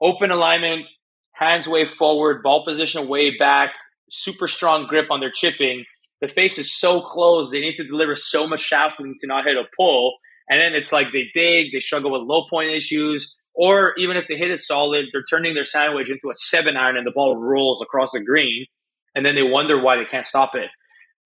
open 0.02 0.30
alignment, 0.30 0.86
hands 1.32 1.68
way 1.68 1.86
forward, 1.86 2.42
ball 2.42 2.64
position 2.66 3.08
way 3.08 3.36
back, 3.36 3.74
super 4.10 4.48
strong 4.48 4.86
grip 4.86 5.06
on 5.10 5.20
their 5.20 5.30
chipping. 5.30 5.84
The 6.20 6.28
face 6.28 6.58
is 6.58 6.76
so 6.78 7.00
close, 7.00 7.50
they 7.50 7.60
need 7.60 7.76
to 7.76 7.84
deliver 7.84 8.16
so 8.16 8.46
much 8.46 8.70
lean 8.70 9.16
to 9.20 9.26
not 9.26 9.44
hit 9.44 9.56
a 9.56 9.64
pull. 9.76 10.14
And 10.48 10.60
then 10.60 10.74
it's 10.74 10.92
like 10.92 11.08
they 11.12 11.30
dig, 11.32 11.72
they 11.72 11.80
struggle 11.80 12.12
with 12.12 12.22
low 12.22 12.46
point 12.48 12.70
issues, 12.70 13.40
or 13.54 13.94
even 13.96 14.16
if 14.16 14.28
they 14.28 14.36
hit 14.36 14.50
it 14.50 14.60
solid, 14.60 15.06
they're 15.12 15.24
turning 15.28 15.54
their 15.54 15.64
sand 15.64 15.94
wedge 15.94 16.10
into 16.10 16.30
a 16.30 16.34
seven 16.34 16.76
iron 16.76 16.96
and 16.96 17.06
the 17.06 17.12
ball 17.12 17.36
rolls 17.36 17.82
across 17.82 18.12
the 18.12 18.22
green. 18.22 18.66
And 19.14 19.24
then 19.26 19.34
they 19.34 19.42
wonder 19.42 19.80
why 19.80 19.96
they 19.96 20.04
can't 20.04 20.26
stop 20.26 20.54
it. 20.54 20.70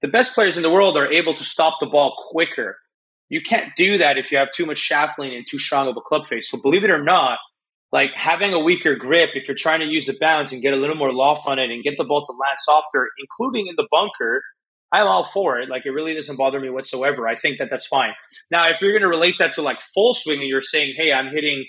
The 0.03 0.09
best 0.09 0.35
players 0.35 0.57
in 0.57 0.63
the 0.63 0.71
world 0.71 0.97
are 0.97 1.11
able 1.11 1.35
to 1.35 1.45
stop 1.45 1.79
the 1.81 1.87
ball 1.87 2.15
quicker. 2.31 2.77
You 3.29 3.41
can't 3.41 3.75
do 3.77 3.99
that 3.99 4.19
if 4.19 4.31
you 4.31 4.39
have 4.39 4.49
too 4.55 4.67
much 4.67 4.79
shaft 4.79 5.19
lean 5.19 5.35
and 5.35 5.47
too 5.49 5.59
strong 5.59 5.89
of 5.89 5.97
a 5.97 6.01
club 6.01 6.27
face. 6.29 6.51
So 6.51 6.61
believe 6.61 6.85
it 6.85 6.91
or 6.91 7.03
not, 7.03 7.39
like 7.93 8.11
having 8.15 8.53
a 8.53 8.59
weaker 8.59 8.97
grip, 8.97 9.31
if 9.35 9.49
you're 9.49 9.57
trying 9.57 9.81
to 9.81 9.87
use 9.87 10.07
the 10.07 10.17
bounce 10.21 10.53
and 10.53 10.63
get 10.63 10.75
a 10.75 10.77
little 10.77 10.97
more 10.97 11.13
loft 11.13 11.47
on 11.47 11.59
it 11.59 11.71
and 11.71 11.85
get 11.85 11.95
the 11.97 12.05
ball 12.05 12.25
to 12.27 12.33
land 12.33 12.59
softer, 12.59 13.09
including 13.19 13.69
in 13.69 13.75
the 13.77 13.87
bunker, 13.91 14.43
I'm 14.93 15.07
all 15.07 15.25
for 15.25 15.59
it. 15.59 15.69
Like 15.69 15.87
it 15.87 15.91
really 15.91 16.15
doesn't 16.15 16.37
bother 16.37 16.61
me 16.61 16.71
whatsoever. 16.71 17.29
I 17.29 17.37
think 17.37 17.59
that 17.59 17.69
that's 17.71 17.87
fine. 17.87 18.11
Now, 18.51 18.69
if 18.71 18.81
you're 18.81 18.93
going 18.93 19.03
to 19.03 19.09
relate 19.09 19.37
that 19.39 19.55
to 19.55 19.63
like 19.63 19.79
full 19.95 20.15
swing 20.15 20.41
and 20.41 20.49
you're 20.49 20.63
saying, 20.63 20.95
hey, 20.97 21.13
I'm 21.13 21.33
hitting 21.33 21.65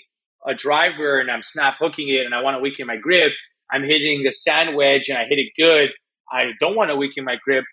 a 0.46 0.54
driver 0.54 1.18
and 1.18 1.30
I'm 1.30 1.42
snap 1.42 1.76
hooking 1.80 2.08
it 2.08 2.24
and 2.24 2.34
I 2.34 2.42
want 2.42 2.56
to 2.56 2.60
weaken 2.60 2.86
my 2.86 2.96
grip, 2.96 3.32
I'm 3.70 3.82
hitting 3.82 4.24
a 4.26 4.32
sand 4.32 4.76
wedge 4.76 5.08
and 5.08 5.18
I 5.18 5.24
hit 5.28 5.38
it 5.38 5.52
good. 5.60 5.90
I 6.30 6.52
don't 6.60 6.76
want 6.76 6.90
to 6.90 6.96
weaken 6.96 7.24
my 7.24 7.36
grip. 7.44 7.64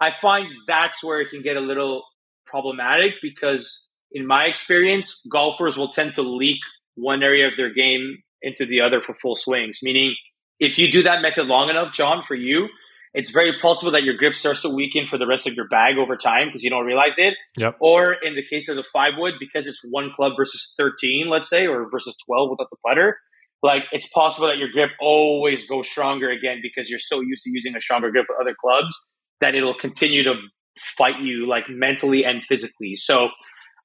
I 0.00 0.10
find 0.20 0.46
that's 0.66 1.02
where 1.02 1.20
it 1.20 1.30
can 1.30 1.42
get 1.42 1.56
a 1.56 1.60
little 1.60 2.02
problematic 2.46 3.14
because 3.22 3.88
in 4.12 4.26
my 4.26 4.44
experience, 4.44 5.24
golfers 5.30 5.76
will 5.76 5.88
tend 5.88 6.14
to 6.14 6.22
leak 6.22 6.58
one 6.96 7.22
area 7.22 7.48
of 7.48 7.56
their 7.56 7.72
game 7.72 8.18
into 8.42 8.66
the 8.66 8.80
other 8.80 9.00
for 9.00 9.14
full 9.14 9.36
swings. 9.36 9.78
Meaning, 9.82 10.14
if 10.58 10.78
you 10.78 10.90
do 10.90 11.02
that 11.04 11.22
method 11.22 11.46
long 11.46 11.70
enough, 11.70 11.92
John, 11.92 12.22
for 12.26 12.34
you, 12.34 12.68
it's 13.14 13.30
very 13.30 13.58
possible 13.58 13.92
that 13.92 14.04
your 14.04 14.16
grip 14.16 14.34
starts 14.34 14.62
to 14.62 14.74
weaken 14.74 15.06
for 15.06 15.18
the 15.18 15.26
rest 15.26 15.46
of 15.46 15.54
your 15.54 15.68
bag 15.68 15.98
over 15.98 16.16
time 16.16 16.48
because 16.48 16.62
you 16.62 16.70
don't 16.70 16.86
realize 16.86 17.18
it. 17.18 17.34
Yep. 17.58 17.76
Or 17.80 18.12
in 18.14 18.34
the 18.34 18.44
case 18.44 18.68
of 18.68 18.76
the 18.76 18.84
five 18.84 19.12
wood, 19.18 19.34
because 19.38 19.66
it's 19.66 19.80
one 19.90 20.12
club 20.14 20.32
versus 20.36 20.74
13, 20.78 21.28
let's 21.28 21.48
say, 21.48 21.66
or 21.66 21.90
versus 21.90 22.16
12 22.26 22.50
without 22.50 22.68
the 22.70 22.78
putter, 22.86 23.18
like 23.62 23.84
it's 23.92 24.08
possible 24.08 24.48
that 24.48 24.58
your 24.58 24.70
grip 24.70 24.90
always 25.00 25.68
goes 25.68 25.88
stronger 25.88 26.30
again 26.30 26.60
because 26.62 26.88
you're 26.88 26.98
so 26.98 27.20
used 27.20 27.44
to 27.44 27.50
using 27.52 27.76
a 27.76 27.80
stronger 27.80 28.10
grip 28.10 28.26
with 28.28 28.38
other 28.40 28.56
clubs 28.58 28.94
that 29.40 29.54
it'll 29.54 29.78
continue 29.78 30.24
to 30.24 30.34
fight 30.78 31.20
you 31.20 31.46
like 31.46 31.64
mentally 31.68 32.24
and 32.24 32.42
physically. 32.48 32.94
So 32.94 33.28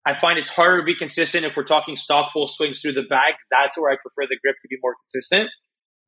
I 0.08 0.18
find 0.18 0.40
it's 0.40 0.48
harder 0.48 0.80
to 0.80 0.86
be 0.86 0.96
consistent 0.96 1.44
if 1.44 1.58
we're 1.58 1.66
talking 1.66 1.98
stock 1.98 2.32
full 2.32 2.48
swings 2.48 2.80
through 2.80 2.94
the 2.94 3.04
bag. 3.10 3.34
That's 3.52 3.78
where 3.78 3.92
I 3.92 3.98
prefer 4.02 4.26
the 4.30 4.38
grip 4.42 4.56
to 4.62 4.68
be 4.70 4.78
more 4.82 4.96
consistent. 5.04 5.50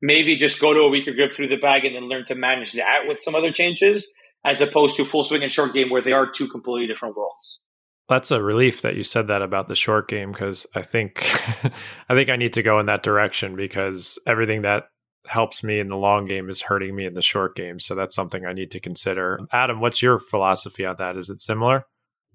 Maybe 0.02 0.38
just 0.38 0.62
go 0.62 0.74
to 0.74 0.80
a 0.82 0.90
weaker 0.90 1.12
grip 1.12 1.34
through 1.34 1.50
the 1.50 1.58
bag 1.58 1.84
and 1.84 1.94
then 1.94 2.08
learn 2.08 2.24
to 2.28 2.36
manage 2.36 2.72
that 2.74 3.00
with 3.10 3.22
some 3.22 3.36
other 3.36 3.52
changes, 3.52 4.10
as 4.46 4.62
opposed 4.62 4.96
to 4.96 5.04
full 5.04 5.26
swing 5.26 5.44
and 5.44 5.52
short 5.52 5.74
game 5.74 5.90
where 5.90 6.02
they 6.02 6.14
are 6.14 6.32
two 6.32 6.48
completely 6.48 6.88
different 6.88 7.18
worlds. 7.18 7.60
That's 8.08 8.32
a 8.32 8.42
relief 8.42 8.84
that 8.84 8.96
you 8.96 9.04
said 9.04 9.28
that 9.28 9.42
about 9.42 9.68
the 9.68 9.76
short 9.76 10.08
game 10.08 10.32
because 10.32 10.66
I 10.74 10.82
think 10.82 11.22
I 12.10 12.16
think 12.16 12.30
I 12.30 12.38
need 12.38 12.54
to 12.54 12.64
go 12.64 12.80
in 12.80 12.86
that 12.86 13.04
direction 13.04 13.58
because 13.58 14.18
everything 14.26 14.62
that 14.62 14.86
helps 15.28 15.62
me 15.62 15.80
in 15.80 15.90
the 15.90 15.98
long 15.98 16.26
game 16.26 16.50
is 16.50 16.62
hurting 16.62 16.96
me 16.96 17.06
in 17.06 17.16
the 17.16 17.22
short 17.22 17.54
game. 17.58 17.80
So 17.80 17.96
that's 17.96 18.16
something 18.16 18.46
I 18.46 18.54
need 18.54 18.72
to 18.72 18.80
consider. 18.80 19.42
Adam, 19.52 19.82
what's 19.82 20.02
your 20.02 20.20
philosophy 20.20 20.86
on 20.86 20.96
that? 21.00 21.18
Is 21.18 21.30
it 21.30 21.42
similar? 21.42 21.84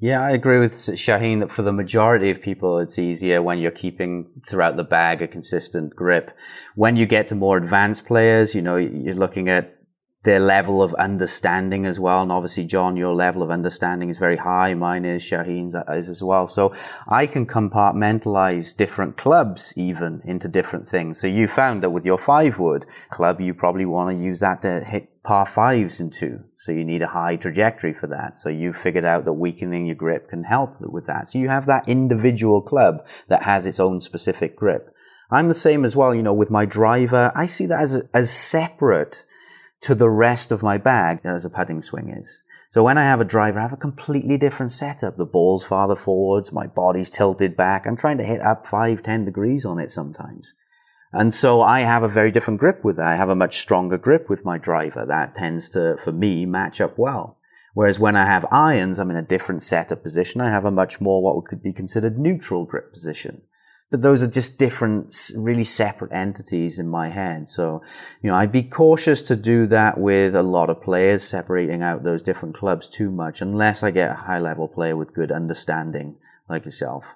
Yeah, 0.05 0.21
I 0.23 0.33
agree 0.33 0.59
with 0.59 0.75
Shauheen 0.75 1.41
that 1.41 1.51
for 1.51 1.63
the 1.63 1.73
majority 1.73 2.29
of 2.29 2.43
people, 2.43 2.79
it's 2.79 2.99
easier 2.99 3.41
when 3.41 3.59
you're 3.59 3.71
keeping 3.71 4.27
throughout 4.47 4.77
the 4.77 4.85
bag 4.85 5.23
a 5.23 5.27
consistent 5.27 5.97
grip. 5.97 6.31
When 6.75 6.95
you 6.95 7.07
get 7.07 7.29
to 7.29 7.35
more 7.35 7.57
advanced 7.57 8.05
players, 8.05 8.55
you 8.55 8.61
know, 8.61 8.77
you're 8.77 9.15
looking 9.15 9.49
at 9.49 9.79
their 10.25 10.41
level 10.41 10.83
of 10.83 10.93
understanding 10.95 11.87
as 11.87 11.99
well. 11.99 12.21
And 12.21 12.31
obviously, 12.31 12.67
John, 12.67 12.99
your 12.99 13.15
level 13.15 13.43
of 13.43 13.51
understanding 13.51 14.11
is 14.11 14.19
very 14.19 14.37
high. 14.37 14.75
Mine 14.75 15.07
is, 15.07 15.23
Shauheen's 15.23 15.75
uh, 15.75 15.85
is 15.89 16.11
as 16.11 16.23
well. 16.23 16.47
So 16.49 16.75
I 17.09 17.27
can 17.27 17.47
compartmentalize 17.47 18.77
different 18.77 19.17
clubs 19.17 19.73
even 19.75 20.21
into 20.27 20.49
different 20.49 20.87
things. 20.87 21.19
So 21.19 21.27
you 21.27 21.49
found 21.49 21.83
that 21.83 21.91
with 21.91 22.05
your 22.05 22.19
five 22.19 22.59
wood 22.59 22.85
club, 23.09 23.41
you 23.41 23.55
probably 23.55 23.87
want 23.87 24.15
to 24.15 24.23
use 24.23 24.41
that 24.41 24.61
to 24.63 24.81
hit 24.81 25.14
par 25.25 25.47
fives 25.47 26.01
into. 26.01 26.45
So 26.55 26.71
you 26.71 26.85
need 26.85 27.03
a 27.03 27.09
high 27.09 27.37
trajectory 27.37 27.95
for 27.95 28.07
that. 28.09 28.37
So 28.37 28.51
you 28.51 28.73
figured 28.73 29.05
out 29.05 29.25
that 29.25 29.33
weakening 29.33 29.87
your 29.87 29.97
grip 29.97 30.29
can 30.29 30.45
help 30.45 30.81
with 30.81 31.07
that. 31.07 31.29
So 31.29 31.39
you 31.39 31.49
have 31.49 31.67
that 31.67 31.89
individual 31.89 32.61
club 32.61 33.07
that 33.29 33.43
has 33.43 33.67
its 33.67 33.81
own 33.81 34.01
specific 34.01 34.55
grip. 34.55 34.95
I'm 35.31 35.49
the 35.49 35.55
same 35.55 35.85
as 35.85 35.97
well, 35.97 36.15
you 36.15 36.23
know, 36.23 36.35
with 36.35 36.51
my 36.51 36.67
driver. 36.67 37.33
I 37.35 37.47
see 37.47 37.67
that 37.67 37.81
as, 37.81 38.03
as 38.13 38.31
separate 38.31 39.25
to 39.81 39.95
the 39.95 40.11
rest 40.11 40.53
of 40.53 40.63
my 40.63 40.79
bag 40.79 41.21
as 41.25 41.45
a 41.45 41.51
putting 41.51 41.81
swing 41.81 42.11
is. 42.11 42.43
So 42.69 42.83
when 42.83 42.99
I 42.99 43.03
have 43.03 43.21
a 43.21 43.25
driver, 43.25 43.59
I 43.59 43.63
have 43.63 43.73
a 43.73 43.79
completely 43.79 44.37
different 44.37 44.73
setup. 44.73 45.17
The 45.17 45.25
ball's 45.25 45.65
farther 45.65 45.97
forwards, 45.97 46.53
my 46.53 46.67
body's 46.67 47.09
tilted 47.09 47.57
back. 47.57 47.87
I'm 47.87 47.97
trying 47.97 48.19
to 48.19 48.25
hit 48.25 48.41
up 48.41 48.67
five, 48.67 49.03
ten 49.03 49.25
degrees 49.25 49.65
on 49.65 49.79
it 49.79 49.91
sometimes. 49.91 50.55
And 51.15 51.33
so 51.33 51.63
I 51.63 51.81
have 51.81 52.03
a 52.03 52.09
very 52.09 52.31
different 52.31 52.61
grip 52.61 52.85
with 52.85 52.97
that. 52.97 53.07
I 53.07 53.17
have 53.17 53.29
a 53.29 53.37
much 53.37 53.59
stronger 53.59 53.99
grip 53.99 54.29
with 54.29 54.45
my 54.45 54.59
driver. 54.59 55.07
That 55.07 55.35
tends 55.35 55.69
to, 55.71 55.97
for 55.97 56.13
me, 56.13 56.45
match 56.45 56.81
up 56.81 56.99
well. 56.99 57.39
Whereas 57.73 57.99
when 57.99 58.17
I 58.17 58.27
have 58.27 58.47
irons, 58.51 58.99
I'm 58.99 59.11
in 59.11 59.17
a 59.17 59.23
different 59.23 59.63
setup 59.63 60.03
position. 60.03 60.41
I 60.41 60.51
have 60.51 60.65
a 60.65 60.71
much 60.71 61.01
more 61.01 61.23
what 61.23 61.45
could 61.45 61.63
be 61.63 61.73
considered 61.73 62.19
neutral 62.19 62.65
grip 62.65 62.93
position 62.93 63.43
but 63.95 64.03
those 64.03 64.25
are 64.25 64.29
just 64.29 64.59
different, 64.59 65.15
really 65.37 65.63
separate 65.63 66.13
entities 66.13 66.81
in 66.81 66.89
my 66.89 67.11
head. 67.11 67.49
So, 67.49 67.81
you 68.23 68.29
know, 68.29 68.37
I'd 68.37 68.51
be 68.51 68.65
cautious 68.65 69.23
to 69.23 69.37
do 69.37 69.67
that 69.67 69.99
with 69.99 70.35
a 70.35 70.43
lot 70.43 70.69
of 70.69 70.83
players, 70.83 71.23
separating 71.23 71.81
out 71.81 72.03
those 72.03 72.21
different 72.21 72.57
clubs 72.57 72.89
too 72.89 73.13
much, 73.13 73.41
unless 73.41 73.85
I 73.85 73.93
get 73.93 74.11
a 74.11 74.15
high 74.15 74.41
level 74.41 74.67
player 74.67 74.97
with 74.97 75.15
good 75.15 75.31
understanding 75.31 76.17
like 76.49 76.65
yourself. 76.65 77.15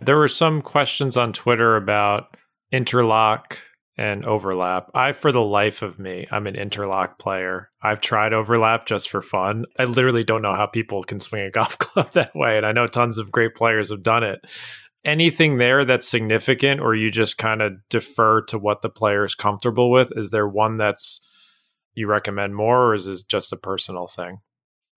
There 0.00 0.16
were 0.16 0.26
some 0.26 0.62
questions 0.62 1.16
on 1.16 1.32
Twitter 1.32 1.76
about 1.76 2.36
interlock 2.72 3.60
and 3.98 4.26
overlap. 4.26 4.90
I, 4.94 5.12
for 5.12 5.32
the 5.32 5.42
life 5.42 5.80
of 5.82 5.98
me, 5.98 6.26
I'm 6.30 6.46
an 6.46 6.54
interlock 6.54 7.18
player. 7.18 7.70
I've 7.82 8.00
tried 8.00 8.34
overlap 8.34 8.86
just 8.86 9.08
for 9.08 9.22
fun. 9.22 9.64
I 9.78 9.84
literally 9.84 10.24
don't 10.24 10.42
know 10.42 10.54
how 10.54 10.66
people 10.66 11.02
can 11.02 11.18
swing 11.18 11.46
a 11.46 11.50
golf 11.52 11.78
club 11.78 12.12
that 12.12 12.34
way. 12.34 12.56
And 12.56 12.66
I 12.66 12.72
know 12.72 12.86
tons 12.86 13.18
of 13.18 13.32
great 13.32 13.54
players 13.54 13.90
have 13.90 14.02
done 14.02 14.22
it 14.22 14.40
anything 15.06 15.56
there 15.56 15.84
that's 15.84 16.08
significant 16.08 16.80
or 16.80 16.94
you 16.94 17.10
just 17.10 17.38
kind 17.38 17.62
of 17.62 17.74
defer 17.88 18.42
to 18.42 18.58
what 18.58 18.82
the 18.82 18.90
player 18.90 19.24
is 19.24 19.36
comfortable 19.36 19.90
with 19.90 20.12
is 20.16 20.30
there 20.30 20.48
one 20.48 20.76
that's 20.76 21.20
you 21.94 22.08
recommend 22.08 22.54
more 22.54 22.88
or 22.88 22.94
is 22.94 23.06
it 23.06 23.22
just 23.28 23.52
a 23.52 23.56
personal 23.56 24.08
thing 24.08 24.38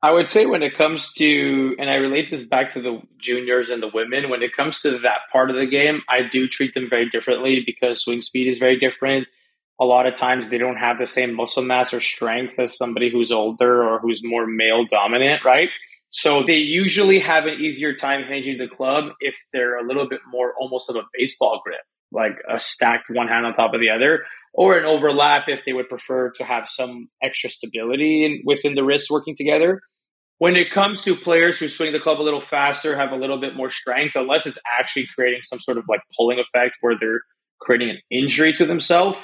i 0.01 0.11
would 0.11 0.29
say 0.29 0.45
when 0.45 0.63
it 0.63 0.77
comes 0.77 1.13
to 1.13 1.75
and 1.79 1.89
i 1.89 1.95
relate 1.95 2.29
this 2.29 2.41
back 2.41 2.71
to 2.71 2.81
the 2.81 3.01
juniors 3.17 3.69
and 3.69 3.81
the 3.81 3.91
women 3.93 4.29
when 4.29 4.41
it 4.41 4.55
comes 4.55 4.81
to 4.81 4.91
that 4.99 5.21
part 5.31 5.49
of 5.49 5.55
the 5.55 5.65
game 5.65 6.01
i 6.09 6.21
do 6.21 6.47
treat 6.47 6.73
them 6.73 6.87
very 6.89 7.09
differently 7.09 7.63
because 7.65 8.01
swing 8.01 8.21
speed 8.21 8.47
is 8.47 8.59
very 8.59 8.79
different. 8.79 9.27
A 9.81 9.85
lot 9.85 10.07
of 10.07 10.13
times 10.15 10.49
they 10.49 10.57
don't 10.57 10.75
have 10.75 10.97
the 10.97 11.05
same 11.05 11.33
muscle 11.33 11.63
mass 11.63 11.93
or 11.93 12.01
strength 12.01 12.59
as 12.59 12.75
somebody 12.75 13.09
who's 13.09 13.31
older 13.31 13.81
or 13.81 13.99
who's 13.99 14.21
more 14.23 14.45
male 14.45 14.85
dominant 14.85 15.45
right? 15.45 15.69
So 16.11 16.43
they 16.43 16.57
usually 16.57 17.19
have 17.19 17.45
an 17.45 17.59
easier 17.59 17.93
time 17.93 18.23
handling 18.23 18.57
the 18.57 18.67
club 18.67 19.13
if 19.19 19.35
they're 19.53 19.77
a 19.77 19.85
little 19.85 20.07
bit 20.09 20.21
more 20.27 20.53
almost 20.59 20.89
of 20.89 20.95
a 20.95 21.03
baseball 21.13 21.61
grip, 21.63 21.81
like 22.11 22.37
a 22.49 22.59
stacked 22.59 23.07
one 23.09 23.27
hand 23.27 23.45
on 23.45 23.53
top 23.53 23.73
of 23.73 23.79
the 23.79 23.89
other, 23.89 24.25
or 24.53 24.77
an 24.77 24.85
overlap 24.85 25.43
if 25.47 25.63
they 25.65 25.73
would 25.73 25.89
prefer 25.89 26.31
to 26.31 26.43
have 26.43 26.67
some 26.67 27.09
extra 27.21 27.49
stability 27.49 28.25
in, 28.25 28.41
within 28.45 28.75
the 28.75 28.83
wrists 28.83 29.11
working 29.11 29.35
together. 29.35 29.81
when 30.39 30.55
it 30.55 30.71
comes 30.71 31.03
to 31.03 31.15
players 31.15 31.59
who 31.59 31.67
swing 31.67 31.91
the 31.91 31.99
club 31.99 32.19
a 32.19 32.23
little 32.23 32.41
faster, 32.41 32.95
have 32.95 33.11
a 33.11 33.15
little 33.15 33.39
bit 33.39 33.55
more 33.55 33.69
strength, 33.69 34.15
unless 34.15 34.47
it's 34.47 34.57
actually 34.79 35.05
creating 35.13 35.41
some 35.43 35.59
sort 35.59 35.77
of 35.77 35.83
like 35.87 35.99
pulling 36.17 36.39
effect 36.39 36.77
where 36.81 36.95
they're 36.99 37.21
creating 37.59 37.89
an 37.89 37.99
injury 38.09 38.53
to 38.53 38.65
themselves, 38.65 39.19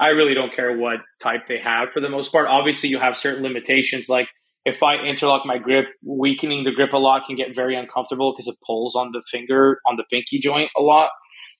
I 0.00 0.08
really 0.08 0.34
don't 0.34 0.56
care 0.56 0.76
what 0.76 1.00
type 1.22 1.42
they 1.48 1.58
have 1.62 1.90
for 1.92 2.00
the 2.00 2.08
most 2.08 2.32
part. 2.32 2.48
Obviously, 2.48 2.88
you 2.88 2.98
have 2.98 3.16
certain 3.16 3.44
limitations. 3.44 4.08
Like 4.08 4.26
if 4.64 4.82
I 4.82 4.96
interlock 4.96 5.44
my 5.44 5.58
grip, 5.58 5.84
weakening 6.02 6.64
the 6.64 6.72
grip 6.72 6.94
a 6.94 6.98
lot 6.98 7.26
can 7.26 7.36
get 7.36 7.54
very 7.54 7.76
uncomfortable 7.76 8.32
because 8.32 8.48
it 8.48 8.56
pulls 8.66 8.96
on 8.96 9.10
the 9.12 9.22
finger, 9.30 9.80
on 9.86 9.96
the 9.96 10.04
pinky 10.10 10.40
joint 10.40 10.70
a 10.76 10.80
lot. 10.80 11.10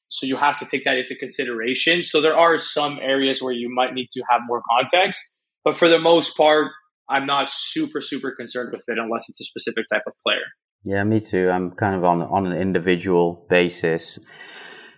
So 0.08 0.26
you 0.26 0.36
have 0.36 0.58
to 0.60 0.66
take 0.66 0.84
that 0.84 0.96
into 0.96 1.16
consideration. 1.16 2.02
So 2.02 2.20
there 2.20 2.36
are 2.36 2.58
some 2.58 2.98
areas 3.00 3.42
where 3.42 3.52
you 3.52 3.68
might 3.72 3.94
need 3.94 4.08
to 4.12 4.22
have 4.30 4.42
more 4.46 4.62
context. 4.70 5.18
But 5.64 5.78
for 5.78 5.88
the 5.88 5.98
most 5.98 6.36
part, 6.36 6.70
I'm 7.08 7.26
not 7.26 7.50
super, 7.50 8.00
super 8.00 8.32
concerned 8.32 8.70
with 8.72 8.84
it 8.86 8.98
unless 8.98 9.28
it's 9.28 9.40
a 9.40 9.44
specific 9.44 9.86
type 9.92 10.02
of 10.06 10.12
player. 10.24 10.44
Yeah, 10.84 11.02
me 11.04 11.20
too. 11.20 11.50
I'm 11.50 11.70
kind 11.72 11.94
of 11.94 12.04
on 12.04 12.22
on 12.22 12.46
an 12.46 12.56
individual 12.56 13.46
basis. 13.48 14.18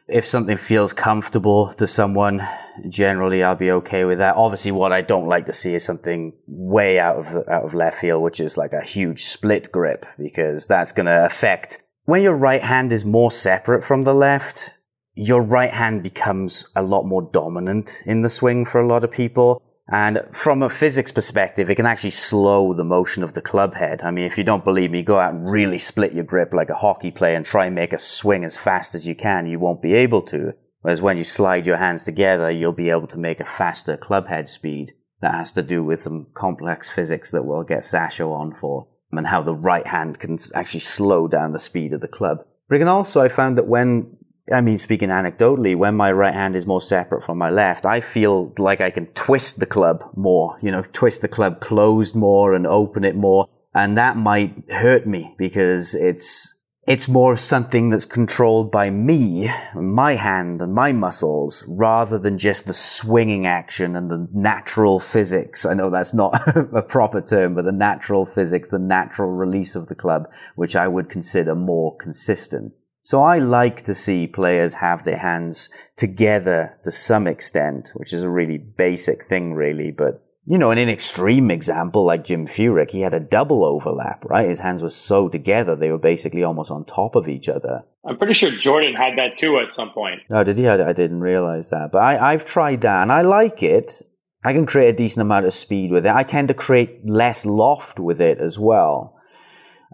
If 0.09 0.25
something 0.25 0.57
feels 0.57 0.93
comfortable 0.93 1.73
to 1.75 1.87
someone, 1.87 2.47
generally 2.89 3.43
I'll 3.43 3.57
be 3.57 3.73
okay 3.73 4.05
with 4.05 4.19
that. 4.19 4.37
Obviously, 4.37 4.73
what 4.73 4.93
I 4.93 5.03
don't 5.03 5.27
like 5.27 5.47
to 5.47 5.53
see 5.53 5.75
is 5.75 5.85
something 5.85 6.33
way 6.47 6.99
out 6.99 7.17
of 7.17 7.49
out 7.49 7.65
of 7.65 7.75
left 7.75 8.01
field, 8.01 8.23
which 8.23 8.41
is 8.41 8.57
like 8.57 8.73
a 8.73 8.83
huge 8.83 9.23
split 9.23 9.71
grip, 9.73 10.07
because 10.19 10.67
that's 10.67 10.93
going 10.93 11.07
to 11.07 11.25
affect 11.25 11.83
when 12.05 12.23
your 12.23 12.37
right 12.37 12.63
hand 12.63 12.93
is 12.93 13.05
more 13.05 13.31
separate 13.31 13.85
from 13.85 14.05
the 14.05 14.15
left. 14.15 14.71
Your 15.19 15.41
right 15.41 15.71
hand 15.71 16.03
becomes 16.03 16.67
a 16.77 16.83
lot 16.83 17.05
more 17.05 17.23
dominant 17.33 18.03
in 18.05 18.21
the 18.21 18.29
swing 18.29 18.67
for 18.67 18.83
a 18.83 18.87
lot 18.87 19.03
of 19.03 19.11
people. 19.11 19.63
And 19.89 20.21
from 20.31 20.63
a 20.63 20.69
physics 20.69 21.11
perspective, 21.11 21.71
it 21.71 21.77
can 21.77 21.87
actually 21.87 22.11
slow 22.11 22.75
the 22.75 22.85
motion 22.85 23.23
of 23.23 23.33
the 23.33 23.41
club 23.41 23.75
head. 23.75 24.03
I 24.03 24.11
mean, 24.11 24.27
if 24.27 24.37
you 24.37 24.45
don't 24.45 24.65
believe 24.65 24.91
me, 24.91 25.03
go 25.03 25.19
out 25.19 25.33
and 25.33 25.51
really 25.51 25.79
split 25.79 26.13
your 26.13 26.25
grip 26.25 26.53
like 26.53 26.69
a 26.69 26.75
hockey 26.75 27.11
player 27.11 27.35
and 27.35 27.47
try 27.47 27.65
and 27.65 27.75
make 27.75 27.95
a 27.95 27.99
swing 27.99 28.45
as 28.45 28.59
fast 28.59 28.95
as 28.95 29.07
you 29.07 29.15
can. 29.15 29.47
You 29.47 29.59
won't 29.59 29.81
be 29.81 29.95
able 29.95 30.21
to. 30.23 30.55
Whereas 30.83 31.01
when 31.01 31.17
you 31.17 31.25
slide 31.25 31.67
your 31.67 31.79
hands 31.79 32.05
together, 32.05 32.51
you'll 32.51 32.73
be 32.73 32.91
able 32.91 33.07
to 33.07 33.19
make 33.19 33.41
a 33.41 33.47
faster 33.47 33.97
club 33.97 34.27
head 34.27 34.49
speed. 34.49 34.93
That 35.23 35.35
has 35.35 35.51
to 35.53 35.63
do 35.63 35.83
with 35.83 36.01
some 36.01 36.27
complex 36.35 36.91
physics 36.91 37.31
that 37.31 37.45
we'll 37.45 37.63
get 37.63 37.81
Sasho 37.81 38.33
on 38.33 38.53
for 38.53 38.89
and 39.13 39.27
how 39.29 39.41
the 39.41 39.55
right 39.55 39.87
hand 39.87 40.19
can 40.19 40.37
actually 40.55 40.81
slow 40.81 41.27
down 41.27 41.53
the 41.53 41.59
speed 41.59 41.95
of 41.95 42.03
the 42.03 42.09
club. 42.09 42.45
But 42.69 42.77
again, 42.77 42.89
also 42.89 43.23
I 43.23 43.29
found 43.29 43.57
that 43.57 43.67
when 43.67 44.19
I 44.53 44.61
mean, 44.61 44.79
speaking 44.79 45.09
anecdotally, 45.09 45.75
when 45.75 45.97
my 45.97 46.13
right 46.13 46.35
hand 46.35 46.55
is 46.55 46.67
more 46.67 46.81
separate 46.81 47.25
from 47.25 47.37
my 47.37 47.51
left, 47.51 47.85
I 47.85 48.01
feel 48.01 48.53
like 48.59 48.81
I 48.81 48.91
can 48.91 49.07
twist 49.09 49.59
the 49.59 49.67
club 49.67 50.05
more, 50.15 50.57
you 50.63 50.71
know, 50.71 50.83
twist 50.93 51.23
the 51.23 51.29
club 51.29 51.61
closed 51.61 52.15
more 52.15 52.55
and 52.55 52.65
open 52.65 53.03
it 53.05 53.17
more. 53.17 53.49
And 53.75 53.99
that 53.99 54.17
might 54.17 54.71
hurt 54.71 55.05
me 55.05 55.35
because 55.37 55.97
it's, 55.97 56.55
it's 56.87 57.09
more 57.09 57.37
something 57.37 57.91
that's 57.91 58.05
controlled 58.05 58.71
by 58.71 58.89
me, 58.89 59.51
my 59.75 60.13
hand 60.13 60.63
and 60.63 60.73
my 60.73 60.93
muscles, 60.93 61.65
rather 61.67 62.17
than 62.17 62.39
just 62.39 62.67
the 62.67 62.73
swinging 62.73 63.49
action 63.49 63.97
and 63.97 64.09
the 64.09 64.29
natural 64.33 65.01
physics. 65.01 65.67
I 65.67 65.75
know 65.75 65.91
that's 65.91 66.15
not 66.15 66.41
a 66.73 66.83
proper 66.83 67.21
term, 67.21 67.57
but 67.57 67.65
the 67.65 67.73
natural 67.73 68.25
physics, 68.25 68.69
the 68.69 68.79
natural 68.79 69.33
release 69.33 69.75
of 69.75 69.89
the 69.89 69.97
club, 69.97 70.31
which 70.55 70.77
I 70.77 70.87
would 70.87 71.09
consider 71.09 71.57
more 71.57 71.97
consistent. 71.97 72.73
So 73.07 73.23
I 73.23 73.39
like 73.39 73.83
to 73.83 73.95
see 73.95 74.27
players 74.27 74.75
have 74.75 75.05
their 75.05 75.19
hands 75.19 75.71
together 75.97 76.77
to 76.83 76.91
some 76.91 77.29
extent, 77.29 77.93
which 77.95 78.13
is 78.13 78.25
a 78.25 78.29
really 78.29 78.59
basic 78.59 79.23
thing, 79.23 79.55
really. 79.55 79.93
But, 79.93 80.25
you 80.45 80.59
know, 80.59 80.73
in 80.73 80.79
an 80.79 80.89
extreme 80.89 81.49
example, 81.53 82.05
like 82.05 82.25
Jim 82.25 82.49
Furyk, 82.49 82.91
he 82.91 83.03
had 83.03 83.15
a 83.15 83.21
double 83.21 83.65
overlap, 83.65 84.25
right? 84.25 84.49
His 84.49 84.59
hands 84.59 84.83
were 84.83 84.89
so 84.89 85.29
together, 85.29 85.77
they 85.77 85.93
were 85.93 86.01
basically 86.01 86.43
almost 86.43 86.73
on 86.73 86.85
top 86.85 87.15
of 87.15 87.29
each 87.29 87.49
other. 87.49 87.85
I'm 88.05 88.19
pretty 88.19 88.35
sure 88.35 88.51
Jordan 88.51 88.95
had 88.97 89.17
that 89.19 89.37
too 89.37 89.61
at 89.61 89.71
some 89.71 89.91
point. 89.91 90.23
Oh, 90.33 90.43
did 90.43 90.57
he? 90.57 90.67
I, 90.67 90.89
I 90.89 90.93
didn't 90.93 91.21
realize 91.21 91.71
that. 91.71 91.93
But 91.93 92.03
I, 92.03 92.33
I've 92.33 92.45
tried 92.45 92.81
that 92.81 93.03
and 93.03 93.13
I 93.13 93.23
like 93.23 93.63
it. 93.63 94.03
I 94.45 94.53
can 94.53 94.67
create 94.67 94.89
a 94.89 94.97
decent 94.97 95.23
amount 95.23 95.47
of 95.47 95.55
speed 95.55 95.93
with 95.93 96.07
it. 96.07 96.13
I 96.13 96.25
tend 96.25 96.49
to 96.49 96.55
create 96.55 97.09
less 97.09 97.47
loft 97.47 98.01
with 98.01 98.21
it 98.21 98.39
as 98.39 98.59
well. 98.59 99.17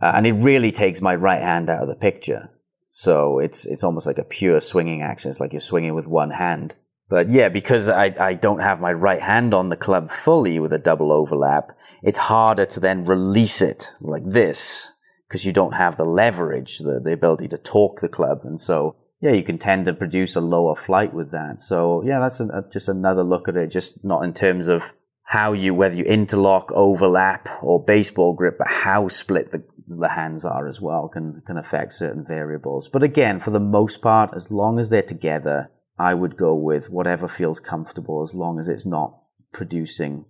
Uh, 0.01 0.13
and 0.15 0.27
it 0.27 0.33
really 0.33 0.73
takes 0.73 1.03
my 1.03 1.15
right 1.15 1.43
hand 1.43 1.69
out 1.69 1.83
of 1.83 1.89
the 1.89 1.95
picture. 1.95 2.49
So 2.95 3.39
it's 3.39 3.65
it's 3.65 3.85
almost 3.85 4.07
like 4.07 4.19
a 4.19 4.23
pure 4.25 4.61
swinging 4.61 5.01
action. 5.01 5.31
It's 5.31 5.41
like 5.41 5.55
you're 5.55 5.61
swinging 5.61 5.95
with 5.95 6.07
one 6.07 6.31
hand. 6.31 6.75
But 7.09 7.31
yeah, 7.31 7.49
because 7.49 7.89
I, 7.89 8.15
I 8.21 8.35
don't 8.35 8.61
have 8.61 8.83
my 8.83 8.93
right 8.93 9.23
hand 9.23 9.55
on 9.55 9.71
the 9.71 9.79
club 9.79 10.11
fully 10.11 10.61
with 10.61 10.75
a 10.75 10.79
double 10.79 11.11
overlap, 11.11 11.73
it's 12.03 12.19
harder 12.19 12.67
to 12.67 12.81
then 12.81 13.07
release 13.07 13.63
it 13.63 13.91
like 14.03 14.25
this 14.27 14.93
because 15.27 15.47
you 15.47 15.53
don't 15.53 15.73
have 15.73 15.97
the 15.97 16.05
leverage, 16.05 16.81
the, 16.81 17.01
the 17.01 17.15
ability 17.15 17.49
to 17.49 17.57
torque 17.57 18.01
the 18.01 18.11
club. 18.11 18.41
And 18.45 18.61
so, 18.61 18.97
yeah, 19.23 19.33
you 19.33 19.43
can 19.43 19.57
tend 19.57 19.87
to 19.87 19.95
produce 19.95 20.37
a 20.37 20.43
lower 20.43 20.77
flight 20.77 21.15
with 21.15 21.31
that. 21.31 21.63
So 21.63 22.03
yeah, 22.05 22.21
that's 22.21 22.41
a, 22.41 22.45
uh, 22.45 22.63
just 22.71 22.91
another 22.91 23.23
look 23.23 23.49
at 23.49 23.57
it, 23.57 23.71
just 23.71 24.05
not 24.05 24.23
in 24.23 24.35
terms 24.35 24.69
of 24.69 24.93
how 25.33 25.55
you, 25.55 25.73
whether 25.73 25.95
you 25.95 26.05
interlock, 26.05 26.71
overlap, 26.73 27.49
or 27.63 27.83
baseball 27.83 28.35
grip, 28.35 28.59
but 28.59 28.69
how 28.69 29.09
split 29.09 29.51
the, 29.51 29.65
the 29.89 30.11
hands 30.11 30.45
are 30.45 30.69
as 30.69 30.79
well 30.79 31.09
can, 31.09 31.41
can 31.47 31.57
affect 31.57 31.95
certain 31.95 32.23
variables. 32.23 32.87
But 32.87 33.03
again, 33.03 33.41
for 33.41 33.51
the 33.51 33.59
most 33.59 34.03
part, 34.03 34.35
as 34.37 34.51
long 34.51 34.79
as 34.79 34.91
they're 34.91 35.03
together, 35.03 35.71
I 35.99 36.13
would 36.13 36.37
go 36.37 36.55
with 36.55 36.91
whatever 36.91 37.29
feels 37.29 37.61
comfortable 37.61 38.21
as 38.21 38.35
long 38.35 38.59
as 38.59 38.69
it's 38.69 38.85
not 38.85 39.21
producing 39.55 40.27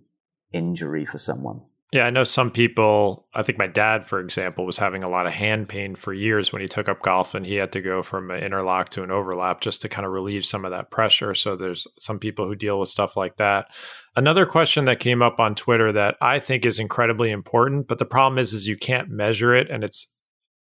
injury 0.53 1.03
for 1.03 1.17
someone. 1.17 1.63
Yeah, 1.91 2.05
I 2.05 2.09
know 2.09 2.23
some 2.23 2.49
people. 2.49 3.27
I 3.35 3.43
think 3.43 3.59
my 3.59 3.67
dad, 3.67 4.07
for 4.07 4.19
example, 4.21 4.65
was 4.65 4.77
having 4.77 5.03
a 5.03 5.09
lot 5.09 5.27
of 5.27 5.33
hand 5.33 5.67
pain 5.69 5.95
for 5.95 6.11
years 6.11 6.51
when 6.51 6.61
he 6.61 6.67
took 6.67 6.89
up 6.89 7.03
golf, 7.03 7.35
and 7.35 7.45
he 7.45 7.55
had 7.55 7.73
to 7.73 7.81
go 7.81 8.01
from 8.01 8.31
an 8.31 8.41
interlock 8.41 8.89
to 8.91 9.03
an 9.03 9.11
overlap 9.11 9.61
just 9.61 9.81
to 9.81 9.89
kind 9.89 10.03
of 10.03 10.11
relieve 10.11 10.43
some 10.43 10.65
of 10.65 10.71
that 10.71 10.89
pressure. 10.89 11.35
So 11.35 11.55
there's 11.55 11.85
some 11.99 12.17
people 12.17 12.47
who 12.47 12.55
deal 12.55 12.79
with 12.79 12.89
stuff 12.89 13.15
like 13.15 13.37
that. 13.37 13.67
Another 14.15 14.45
question 14.45 14.85
that 14.85 14.99
came 14.99 15.21
up 15.23 15.39
on 15.39 15.55
Twitter 15.55 15.91
that 15.91 16.15
I 16.21 16.39
think 16.39 16.65
is 16.65 16.77
incredibly 16.77 17.31
important, 17.31 17.87
but 17.87 17.97
the 17.97 18.05
problem 18.05 18.37
is, 18.37 18.53
is 18.53 18.67
you 18.67 18.77
can't 18.77 19.09
measure 19.09 19.55
it, 19.55 19.71
and 19.71 19.83
it's 19.83 20.13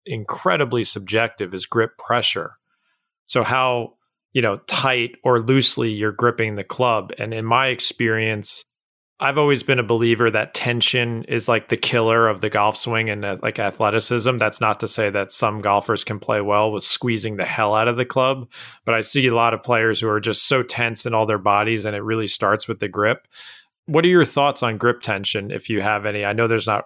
incredibly 0.05 0.85
subjective. 0.85 1.55
Is 1.55 1.67
grip 1.67 1.97
pressure? 1.97 2.53
So 3.27 3.43
how 3.43 3.95
you 4.33 4.43
know 4.43 4.59
tight 4.67 5.17
or 5.25 5.41
loosely 5.41 5.91
you're 5.91 6.13
gripping 6.13 6.57
the 6.57 6.65
club, 6.65 7.13
and 7.19 7.33
in 7.33 7.47
my 7.47 7.69
experience 7.69 8.65
I've 9.21 9.39
always 9.39 9.65
been 9.65 9.81
a 9.81 9.85
believer 9.85 10.31
that 10.31 10.55
tension 10.55 11.25
is 11.25 11.49
like 11.49 11.69
the 11.69 11.77
killer 11.77 12.29
of 12.29 12.41
the 12.41 12.51
golf 12.51 12.77
swing 12.77 13.11
and 13.11 13.25
uh, 13.25 13.37
like 13.43 13.59
athleticism. 13.59 14.37
That's 14.37 14.61
not 14.61 14.79
to 14.81 14.89
say 14.89 15.11
that 15.11 15.33
some 15.33 15.59
golfers 15.59 16.05
can 16.05 16.21
play 16.21 16.41
well 16.41 16.71
with 16.71 16.85
squeezing 16.85 17.37
the 17.37 17.45
hell 17.45 17.75
out 17.75 17.89
of 17.89 17.97
the 17.97 18.05
club, 18.05 18.49
but 18.85 18.95
I 18.95 19.01
see 19.01 19.27
a 19.27 19.35
lot 19.35 19.55
of 19.55 19.63
players 19.65 20.01
who 20.01 20.09
are 20.09 20.21
just 20.21 20.47
so 20.47 20.63
tense 20.63 21.05
in 21.05 21.15
all 21.15 21.27
their 21.27 21.39
bodies 21.39 21.85
and 21.85 21.97
it 21.97 22.03
really 22.03 22.29
starts 22.29 22.69
with 22.69 22.79
the 22.79 22.89
grip. 22.89 23.27
What 23.87 24.05
are 24.05 24.09
your 24.09 24.25
thoughts 24.25 24.63
on 24.63 24.79
grip 24.79 25.01
tension 25.01 25.51
if 25.51 25.69
you 25.69 25.81
have 25.81 26.07
any? 26.07 26.25
I 26.25 26.33
know 26.33 26.47
there's 26.47 26.69
not 26.69 26.85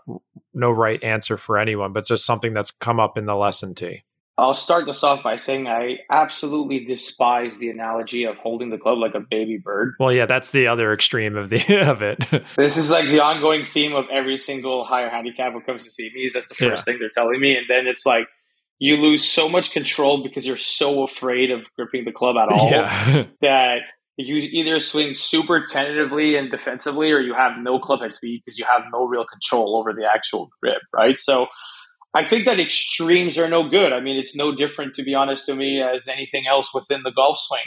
no 0.54 0.70
right 0.70 1.02
answer 1.04 1.36
for 1.36 1.58
anyone, 1.58 1.92
but 1.92 2.06
just 2.06 2.24
something 2.24 2.54
that's 2.54 2.70
come 2.70 2.98
up 2.98 3.18
in 3.18 3.26
the 3.26 3.36
lesson 3.36 3.74
tee. 3.74 4.04
I'll 4.38 4.54
start 4.54 4.86
this 4.86 5.02
off 5.02 5.22
by 5.22 5.36
saying 5.36 5.66
I 5.66 5.98
absolutely 6.10 6.86
despise 6.86 7.58
the 7.58 7.68
analogy 7.68 8.24
of 8.24 8.36
holding 8.36 8.70
the 8.70 8.78
club 8.78 8.98
like 8.98 9.14
a 9.14 9.20
baby 9.20 9.58
bird. 9.58 9.94
Well, 10.00 10.10
yeah, 10.10 10.24
that's 10.24 10.50
the 10.50 10.68
other 10.68 10.92
extreme 10.92 11.36
of 11.36 11.50
the 11.50 11.58
of 11.90 12.02
it. 12.02 12.26
this 12.56 12.78
is 12.78 12.90
like 12.90 13.10
the 13.10 13.20
ongoing 13.20 13.66
theme 13.66 13.94
of 13.94 14.06
every 14.10 14.38
single 14.38 14.84
higher 14.84 15.10
handicap 15.10 15.52
who 15.52 15.60
comes 15.60 15.84
to 15.84 15.90
see 15.90 16.10
me. 16.14 16.22
Is 16.22 16.32
that's 16.32 16.48
the 16.48 16.54
first 16.54 16.86
yeah. 16.86 16.92
thing 16.92 17.00
they're 17.00 17.10
telling 17.10 17.40
me, 17.40 17.56
and 17.56 17.66
then 17.68 17.86
it's 17.86 18.06
like 18.06 18.26
you 18.78 18.96
lose 18.96 19.22
so 19.22 19.48
much 19.48 19.70
control 19.70 20.22
because 20.22 20.46
you're 20.46 20.56
so 20.56 21.04
afraid 21.04 21.50
of 21.50 21.60
gripping 21.76 22.04
the 22.04 22.12
club 22.12 22.36
at 22.36 22.48
all 22.50 22.70
yeah. 22.70 23.24
that 23.42 23.76
you 24.16 24.36
either 24.36 24.80
swing 24.80 25.14
super 25.14 25.66
tentatively 25.66 26.36
and 26.36 26.50
defensively, 26.50 27.12
or 27.12 27.20
you 27.20 27.34
have 27.34 27.52
no 27.58 27.78
club 27.78 28.00
head 28.00 28.12
speed 28.12 28.42
because 28.44 28.58
you 28.58 28.64
have 28.64 28.82
no 28.92 29.06
real 29.06 29.26
control 29.26 29.76
over 29.76 29.92
the 29.92 30.06
actual 30.06 30.48
grip. 30.62 30.80
Right, 30.94 31.20
so 31.20 31.48
I 32.14 32.24
think 32.24 32.44
that 32.44 32.60
extremes 32.60 33.38
are 33.38 33.48
no 33.48 33.68
good. 33.68 33.92
I 33.92 34.00
mean, 34.00 34.18
it's 34.18 34.36
no 34.36 34.52
different, 34.52 34.94
to 34.94 35.02
be 35.02 35.14
honest, 35.14 35.46
to 35.46 35.54
me 35.54 35.80
as 35.80 36.08
anything 36.08 36.44
else 36.46 36.74
within 36.74 37.02
the 37.04 37.12
golf 37.12 37.38
swing. 37.38 37.62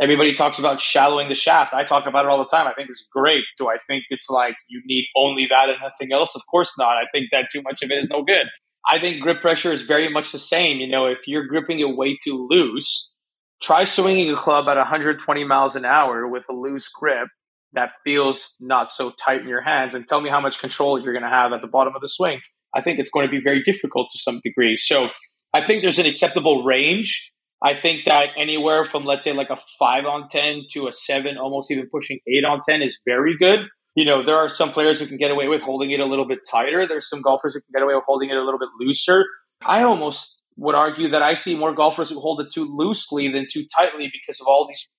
Everybody 0.00 0.34
talks 0.34 0.58
about 0.58 0.80
shallowing 0.80 1.28
the 1.28 1.34
shaft. 1.34 1.74
I 1.74 1.84
talk 1.84 2.06
about 2.06 2.24
it 2.24 2.30
all 2.30 2.38
the 2.38 2.46
time. 2.46 2.66
I 2.66 2.72
think 2.72 2.88
it's 2.88 3.06
great. 3.12 3.42
Do 3.58 3.68
I 3.68 3.76
think 3.86 4.04
it's 4.08 4.30
like 4.30 4.54
you 4.68 4.80
need 4.86 5.06
only 5.16 5.46
that 5.46 5.68
and 5.68 5.78
nothing 5.82 6.12
else? 6.12 6.34
Of 6.34 6.42
course 6.50 6.72
not. 6.78 6.96
I 6.96 7.04
think 7.12 7.26
that 7.32 7.48
too 7.52 7.60
much 7.60 7.82
of 7.82 7.90
it 7.90 7.98
is 7.98 8.08
no 8.08 8.22
good. 8.22 8.46
I 8.88 8.98
think 8.98 9.20
grip 9.20 9.40
pressure 9.40 9.72
is 9.72 9.82
very 9.82 10.08
much 10.08 10.32
the 10.32 10.38
same. 10.38 10.78
You 10.78 10.88
know, 10.88 11.06
if 11.06 11.26
you're 11.26 11.46
gripping 11.46 11.80
it 11.80 11.96
way 11.96 12.16
too 12.24 12.46
loose, 12.50 13.18
try 13.62 13.84
swinging 13.84 14.30
a 14.30 14.36
club 14.36 14.66
at 14.68 14.76
120 14.76 15.44
miles 15.44 15.76
an 15.76 15.84
hour 15.84 16.26
with 16.26 16.46
a 16.48 16.54
loose 16.54 16.88
grip 16.88 17.28
that 17.74 17.92
feels 18.04 18.56
not 18.60 18.90
so 18.90 19.10
tight 19.10 19.42
in 19.42 19.48
your 19.48 19.62
hands 19.62 19.94
and 19.94 20.06
tell 20.06 20.20
me 20.20 20.30
how 20.30 20.40
much 20.40 20.58
control 20.58 21.02
you're 21.02 21.12
going 21.12 21.22
to 21.22 21.28
have 21.28 21.52
at 21.52 21.60
the 21.60 21.68
bottom 21.68 21.94
of 21.94 22.00
the 22.00 22.08
swing. 22.08 22.40
I 22.74 22.82
think 22.82 22.98
it's 22.98 23.10
going 23.10 23.26
to 23.26 23.30
be 23.30 23.40
very 23.42 23.62
difficult 23.62 24.08
to 24.12 24.18
some 24.18 24.40
degree. 24.44 24.76
So 24.76 25.08
I 25.54 25.66
think 25.66 25.82
there's 25.82 25.98
an 25.98 26.06
acceptable 26.06 26.64
range. 26.64 27.32
I 27.62 27.74
think 27.74 28.06
that 28.06 28.30
anywhere 28.36 28.84
from 28.84 29.04
let's 29.04 29.24
say 29.24 29.32
like 29.32 29.50
a 29.50 29.58
five 29.78 30.04
on 30.04 30.28
ten 30.28 30.62
to 30.72 30.88
a 30.88 30.92
seven, 30.92 31.38
almost 31.38 31.70
even 31.70 31.88
pushing 31.90 32.18
eight 32.26 32.44
on 32.44 32.60
ten 32.66 32.82
is 32.82 33.00
very 33.06 33.36
good. 33.38 33.68
You 33.94 34.04
know, 34.06 34.22
there 34.22 34.36
are 34.36 34.48
some 34.48 34.72
players 34.72 35.00
who 35.00 35.06
can 35.06 35.18
get 35.18 35.30
away 35.30 35.48
with 35.48 35.60
holding 35.60 35.90
it 35.90 36.00
a 36.00 36.06
little 36.06 36.26
bit 36.26 36.38
tighter. 36.50 36.86
There's 36.86 37.08
some 37.08 37.20
golfers 37.20 37.54
who 37.54 37.60
can 37.60 37.72
get 37.74 37.82
away 37.82 37.94
with 37.94 38.04
holding 38.06 38.30
it 38.30 38.36
a 38.36 38.42
little 38.42 38.58
bit 38.58 38.70
looser. 38.80 39.24
I 39.64 39.82
almost 39.82 40.42
would 40.56 40.74
argue 40.74 41.10
that 41.10 41.22
I 41.22 41.34
see 41.34 41.56
more 41.56 41.74
golfers 41.74 42.10
who 42.10 42.20
hold 42.20 42.40
it 42.40 42.48
too 42.52 42.64
loosely 42.64 43.28
than 43.28 43.46
too 43.50 43.64
tightly 43.76 44.10
because 44.12 44.40
of 44.40 44.46
all 44.46 44.66
these 44.68 44.94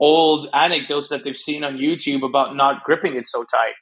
old 0.00 0.48
anecdotes 0.52 1.08
that 1.08 1.24
they've 1.24 1.36
seen 1.36 1.64
on 1.64 1.76
YouTube 1.76 2.24
about 2.24 2.56
not 2.56 2.84
gripping 2.84 3.16
it 3.16 3.26
so 3.26 3.44
tight 3.44 3.74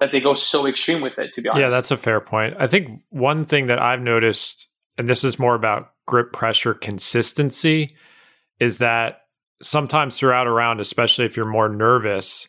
that 0.00 0.12
they 0.12 0.20
go 0.20 0.34
so 0.34 0.66
extreme 0.66 1.00
with 1.00 1.18
it, 1.18 1.32
to 1.34 1.42
be 1.42 1.48
honest. 1.48 1.60
Yeah, 1.60 1.70
that's 1.70 1.90
a 1.90 1.96
fair 1.96 2.20
point. 2.20 2.56
I 2.58 2.66
think 2.66 3.02
one 3.10 3.44
thing 3.44 3.68
that 3.68 3.80
I've 3.80 4.00
noticed, 4.00 4.68
and 4.98 5.08
this 5.08 5.24
is 5.24 5.38
more 5.38 5.54
about 5.54 5.92
grip 6.06 6.32
pressure 6.32 6.74
consistency, 6.74 7.96
is 8.60 8.78
that 8.78 9.22
sometimes 9.62 10.18
throughout 10.18 10.46
a 10.46 10.50
round, 10.50 10.80
especially 10.80 11.24
if 11.24 11.36
you're 11.36 11.46
more 11.46 11.68
nervous, 11.68 12.48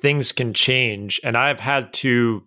things 0.00 0.32
can 0.32 0.52
change. 0.52 1.20
And 1.22 1.36
I've 1.36 1.60
had 1.60 1.92
to 1.94 2.42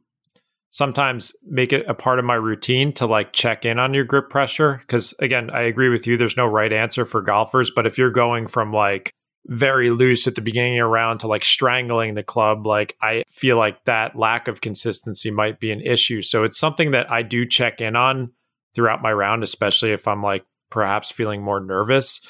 sometimes 0.72 1.34
make 1.46 1.72
it 1.72 1.86
a 1.88 1.94
part 1.94 2.20
of 2.20 2.26
my 2.26 2.34
routine 2.34 2.92
to 2.94 3.06
like 3.06 3.32
check 3.32 3.64
in 3.64 3.78
on 3.80 3.94
your 3.94 4.04
grip 4.04 4.30
pressure. 4.30 4.82
Cause 4.88 5.14
again, 5.20 5.52
I 5.52 5.62
agree 5.62 5.90
with 5.90 6.08
you, 6.08 6.18
there's 6.18 6.38
no 6.38 6.48
right 6.48 6.74
answer 6.74 7.06
for 7.06 7.22
golfers. 7.22 7.72
But 7.74 7.86
if 7.86 7.98
you're 7.98 8.12
going 8.12 8.48
from 8.48 8.74
like 8.74 9.14
very 9.46 9.90
loose 9.90 10.28
at 10.28 10.36
the 10.36 10.42
beginning 10.42 10.80
of 10.80 10.86
a 10.86 10.90
round 10.90 11.20
to 11.20 11.28
like 11.28 11.44
strangling 11.44 12.16
the 12.16 12.24
club, 12.24 12.66
like 12.66 12.96
I 13.02 13.24
feel 13.30 13.58
like 13.58 13.84
that 13.86 14.16
lack 14.16 14.48
of 14.48 14.62
consistency 14.62 15.32
might 15.32 15.60
be 15.60 15.72
an 15.72 15.82
issue. 15.82 16.22
So 16.22 16.44
it's 16.44 16.58
something 16.58 16.92
that 16.92 17.12
I 17.12 17.24
do 17.24 17.46
check 17.46 17.82
in 17.82 17.96
on 17.96 18.32
throughout 18.74 19.02
my 19.02 19.12
round, 19.12 19.44
especially 19.44 19.92
if 19.92 20.08
I'm 20.08 20.24
like 20.24 20.46
perhaps 20.70 21.12
feeling 21.12 21.42
more 21.42 21.60
nervous. 21.60 22.22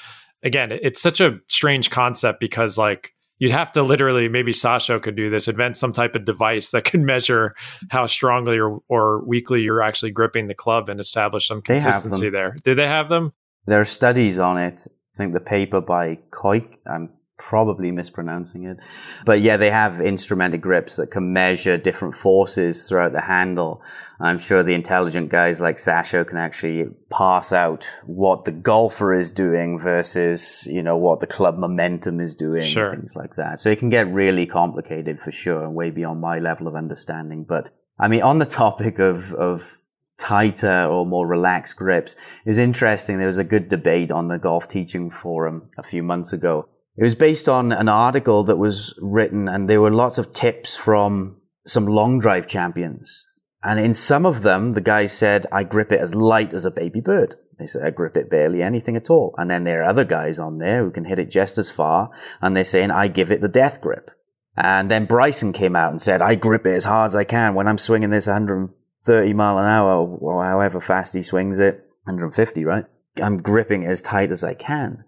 Again, 0.42 0.72
it's 0.72 1.00
such 1.00 1.20
a 1.20 1.38
strange 1.48 1.90
concept 1.90 2.40
because 2.40 2.76
like 2.76 3.12
you'd 3.38 3.52
have 3.52 3.72
to 3.72 3.82
literally 3.82 4.28
maybe 4.28 4.52
Sasho 4.52 5.00
could 5.00 5.16
do 5.16 5.30
this, 5.30 5.48
invent 5.48 5.76
some 5.76 5.92
type 5.92 6.16
of 6.16 6.24
device 6.24 6.72
that 6.72 6.84
can 6.84 7.04
measure 7.06 7.54
how 7.90 8.06
strongly 8.06 8.58
or, 8.58 8.80
or 8.88 9.24
weakly 9.24 9.62
you're 9.62 9.82
actually 9.82 10.10
gripping 10.10 10.48
the 10.48 10.54
club 10.54 10.88
and 10.88 10.98
establish 10.98 11.46
some 11.46 11.62
consistency 11.62 12.28
there. 12.28 12.56
Do 12.64 12.74
they 12.74 12.86
have 12.86 13.08
them? 13.08 13.32
There 13.66 13.80
are 13.80 13.86
studies 13.86 14.38
on 14.38 14.58
it 14.58 14.86
I 15.14 15.16
think 15.16 15.32
the 15.32 15.40
paper 15.40 15.80
by 15.80 16.18
Koik, 16.30 16.78
I'm 16.86 17.10
probably 17.38 17.90
mispronouncing 17.90 18.64
it. 18.64 18.78
But 19.24 19.40
yeah, 19.40 19.56
they 19.56 19.70
have 19.70 19.94
instrumented 20.00 20.60
grips 20.60 20.96
that 20.96 21.10
can 21.10 21.32
measure 21.32 21.76
different 21.76 22.14
forces 22.14 22.88
throughout 22.88 23.12
the 23.12 23.20
handle. 23.20 23.82
I'm 24.20 24.38
sure 24.38 24.62
the 24.62 24.74
intelligent 24.74 25.30
guys 25.30 25.60
like 25.60 25.76
Sasho 25.76 26.26
can 26.26 26.38
actually 26.38 26.86
pass 27.10 27.52
out 27.52 27.88
what 28.06 28.44
the 28.44 28.52
golfer 28.52 29.12
is 29.12 29.30
doing 29.30 29.78
versus, 29.78 30.66
you 30.70 30.82
know, 30.82 30.96
what 30.96 31.20
the 31.20 31.26
club 31.26 31.58
momentum 31.58 32.20
is 32.20 32.34
doing, 32.34 32.64
sure. 32.64 32.90
things 32.90 33.14
like 33.16 33.34
that. 33.36 33.60
So 33.60 33.68
it 33.70 33.78
can 33.78 33.90
get 33.90 34.06
really 34.08 34.46
complicated 34.46 35.20
for 35.20 35.32
sure, 35.32 35.64
and 35.64 35.74
way 35.74 35.90
beyond 35.90 36.20
my 36.20 36.38
level 36.38 36.68
of 36.68 36.74
understanding. 36.74 37.44
But 37.44 37.70
I 37.98 38.08
mean, 38.08 38.22
on 38.22 38.38
the 38.38 38.46
topic 38.46 38.98
of, 38.98 39.32
of 39.34 39.78
tighter 40.18 40.84
or 40.84 41.04
more 41.04 41.26
relaxed 41.26 41.76
grips. 41.76 42.14
It 42.44 42.48
was 42.48 42.58
interesting. 42.58 43.18
There 43.18 43.26
was 43.26 43.38
a 43.38 43.44
good 43.44 43.68
debate 43.68 44.10
on 44.10 44.28
the 44.28 44.38
golf 44.38 44.68
teaching 44.68 45.10
forum 45.10 45.70
a 45.78 45.82
few 45.82 46.02
months 46.02 46.32
ago. 46.32 46.68
It 46.96 47.02
was 47.02 47.14
based 47.14 47.48
on 47.48 47.72
an 47.72 47.88
article 47.88 48.44
that 48.44 48.56
was 48.56 48.94
written 49.00 49.48
and 49.48 49.68
there 49.68 49.80
were 49.80 49.90
lots 49.90 50.18
of 50.18 50.30
tips 50.30 50.76
from 50.76 51.40
some 51.66 51.86
long 51.86 52.20
drive 52.20 52.46
champions. 52.46 53.26
And 53.62 53.80
in 53.80 53.94
some 53.94 54.26
of 54.26 54.42
them, 54.42 54.74
the 54.74 54.80
guy 54.80 55.06
said, 55.06 55.46
I 55.50 55.64
grip 55.64 55.90
it 55.90 56.00
as 56.00 56.14
light 56.14 56.52
as 56.52 56.66
a 56.66 56.70
baby 56.70 57.00
bird. 57.00 57.34
They 57.58 57.66
said, 57.66 57.82
I 57.82 57.90
grip 57.90 58.16
it 58.16 58.30
barely 58.30 58.62
anything 58.62 58.94
at 58.94 59.10
all. 59.10 59.34
And 59.38 59.50
then 59.50 59.64
there 59.64 59.80
are 59.80 59.88
other 59.88 60.04
guys 60.04 60.38
on 60.38 60.58
there 60.58 60.84
who 60.84 60.90
can 60.90 61.04
hit 61.04 61.18
it 61.18 61.30
just 61.30 61.56
as 61.56 61.70
far. 61.70 62.10
And 62.42 62.54
they're 62.54 62.64
saying, 62.64 62.90
I 62.90 63.08
give 63.08 63.32
it 63.32 63.40
the 63.40 63.48
death 63.48 63.80
grip. 63.80 64.10
And 64.56 64.90
then 64.90 65.06
Bryson 65.06 65.52
came 65.52 65.74
out 65.74 65.90
and 65.90 66.00
said, 66.00 66.22
I 66.22 66.34
grip 66.34 66.66
it 66.66 66.74
as 66.74 66.84
hard 66.84 67.08
as 67.08 67.16
I 67.16 67.24
can 67.24 67.54
when 67.54 67.66
I'm 67.66 67.78
swinging 67.78 68.10
this 68.10 68.26
100 68.26 68.68
30 69.04 69.34
mile 69.34 69.58
an 69.58 69.66
hour 69.66 70.06
or 70.06 70.44
however 70.44 70.80
fast 70.80 71.14
he 71.14 71.22
swings 71.22 71.58
it, 71.58 71.76
150, 72.04 72.64
right? 72.64 72.84
I'm 73.22 73.38
gripping 73.38 73.82
it 73.82 73.88
as 73.88 74.00
tight 74.00 74.30
as 74.30 74.42
I 74.42 74.54
can. 74.54 75.04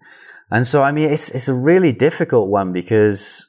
And 0.49 0.65
so, 0.65 0.81
I 0.81 0.91
mean, 0.91 1.09
it's, 1.11 1.29
it's 1.31 1.47
a 1.47 1.53
really 1.53 1.91
difficult 1.91 2.49
one 2.49 2.71
because 2.71 3.47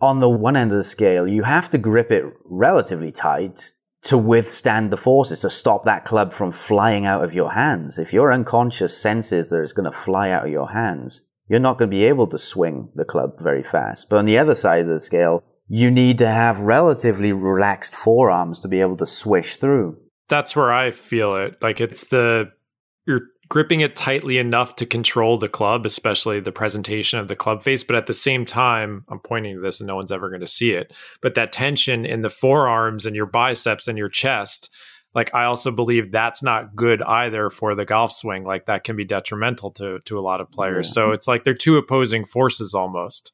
on 0.00 0.20
the 0.20 0.28
one 0.28 0.56
end 0.56 0.72
of 0.72 0.76
the 0.76 0.84
scale, 0.84 1.28
you 1.28 1.44
have 1.44 1.70
to 1.70 1.78
grip 1.78 2.10
it 2.10 2.24
relatively 2.44 3.12
tight 3.12 3.72
to 4.02 4.16
withstand 4.16 4.90
the 4.90 4.96
forces, 4.96 5.40
to 5.40 5.50
stop 5.50 5.84
that 5.84 6.04
club 6.04 6.32
from 6.32 6.52
flying 6.52 7.04
out 7.04 7.22
of 7.22 7.34
your 7.34 7.52
hands. 7.52 7.98
If 7.98 8.12
your 8.12 8.32
unconscious 8.32 8.96
senses 8.96 9.50
that 9.50 9.60
it's 9.60 9.74
going 9.74 9.90
to 9.90 9.96
fly 9.96 10.30
out 10.30 10.46
of 10.46 10.50
your 10.50 10.70
hands, 10.72 11.22
you're 11.48 11.60
not 11.60 11.76
going 11.76 11.90
to 11.90 11.96
be 11.96 12.04
able 12.04 12.26
to 12.28 12.38
swing 12.38 12.88
the 12.94 13.04
club 13.04 13.32
very 13.40 13.62
fast. 13.62 14.08
But 14.08 14.16
on 14.16 14.24
the 14.24 14.38
other 14.38 14.54
side 14.54 14.82
of 14.82 14.86
the 14.86 15.00
scale, 15.00 15.44
you 15.72 15.88
need 15.88 16.18
to 16.18 16.26
have 16.26 16.58
relatively 16.58 17.32
relaxed 17.32 17.94
forearms 17.94 18.58
to 18.58 18.66
be 18.66 18.80
able 18.80 18.96
to 18.96 19.06
swish 19.06 19.54
through. 19.54 19.96
That's 20.28 20.56
where 20.56 20.72
I 20.72 20.90
feel 20.90 21.36
it. 21.36 21.56
Like 21.62 21.80
it's 21.80 22.06
the 22.06 22.50
you're 23.06 23.22
gripping 23.48 23.80
it 23.80 23.94
tightly 23.94 24.38
enough 24.38 24.74
to 24.76 24.86
control 24.86 25.38
the 25.38 25.48
club, 25.48 25.86
especially 25.86 26.40
the 26.40 26.50
presentation 26.50 27.20
of 27.20 27.28
the 27.28 27.36
club 27.36 27.62
face. 27.62 27.84
But 27.84 27.94
at 27.94 28.08
the 28.08 28.14
same 28.14 28.44
time, 28.44 29.04
I'm 29.08 29.20
pointing 29.20 29.54
to 29.54 29.60
this 29.60 29.78
and 29.78 29.86
no 29.86 29.94
one's 29.94 30.10
ever 30.10 30.28
going 30.28 30.40
to 30.40 30.46
see 30.48 30.72
it. 30.72 30.92
But 31.22 31.36
that 31.36 31.52
tension 31.52 32.04
in 32.04 32.22
the 32.22 32.30
forearms 32.30 33.06
and 33.06 33.14
your 33.14 33.26
biceps 33.26 33.86
and 33.86 33.96
your 33.96 34.08
chest, 34.08 34.70
like 35.14 35.32
I 35.34 35.44
also 35.44 35.70
believe 35.70 36.10
that's 36.10 36.42
not 36.42 36.74
good 36.74 37.00
either 37.00 37.48
for 37.48 37.76
the 37.76 37.84
golf 37.84 38.10
swing. 38.10 38.42
Like 38.42 38.66
that 38.66 38.82
can 38.82 38.96
be 38.96 39.04
detrimental 39.04 39.70
to 39.72 40.00
to 40.00 40.18
a 40.18 40.20
lot 40.20 40.40
of 40.40 40.50
players. 40.50 40.88
Yeah. 40.88 40.94
So 40.94 41.12
it's 41.12 41.28
like 41.28 41.44
they're 41.44 41.54
two 41.54 41.76
opposing 41.76 42.24
forces 42.24 42.74
almost. 42.74 43.32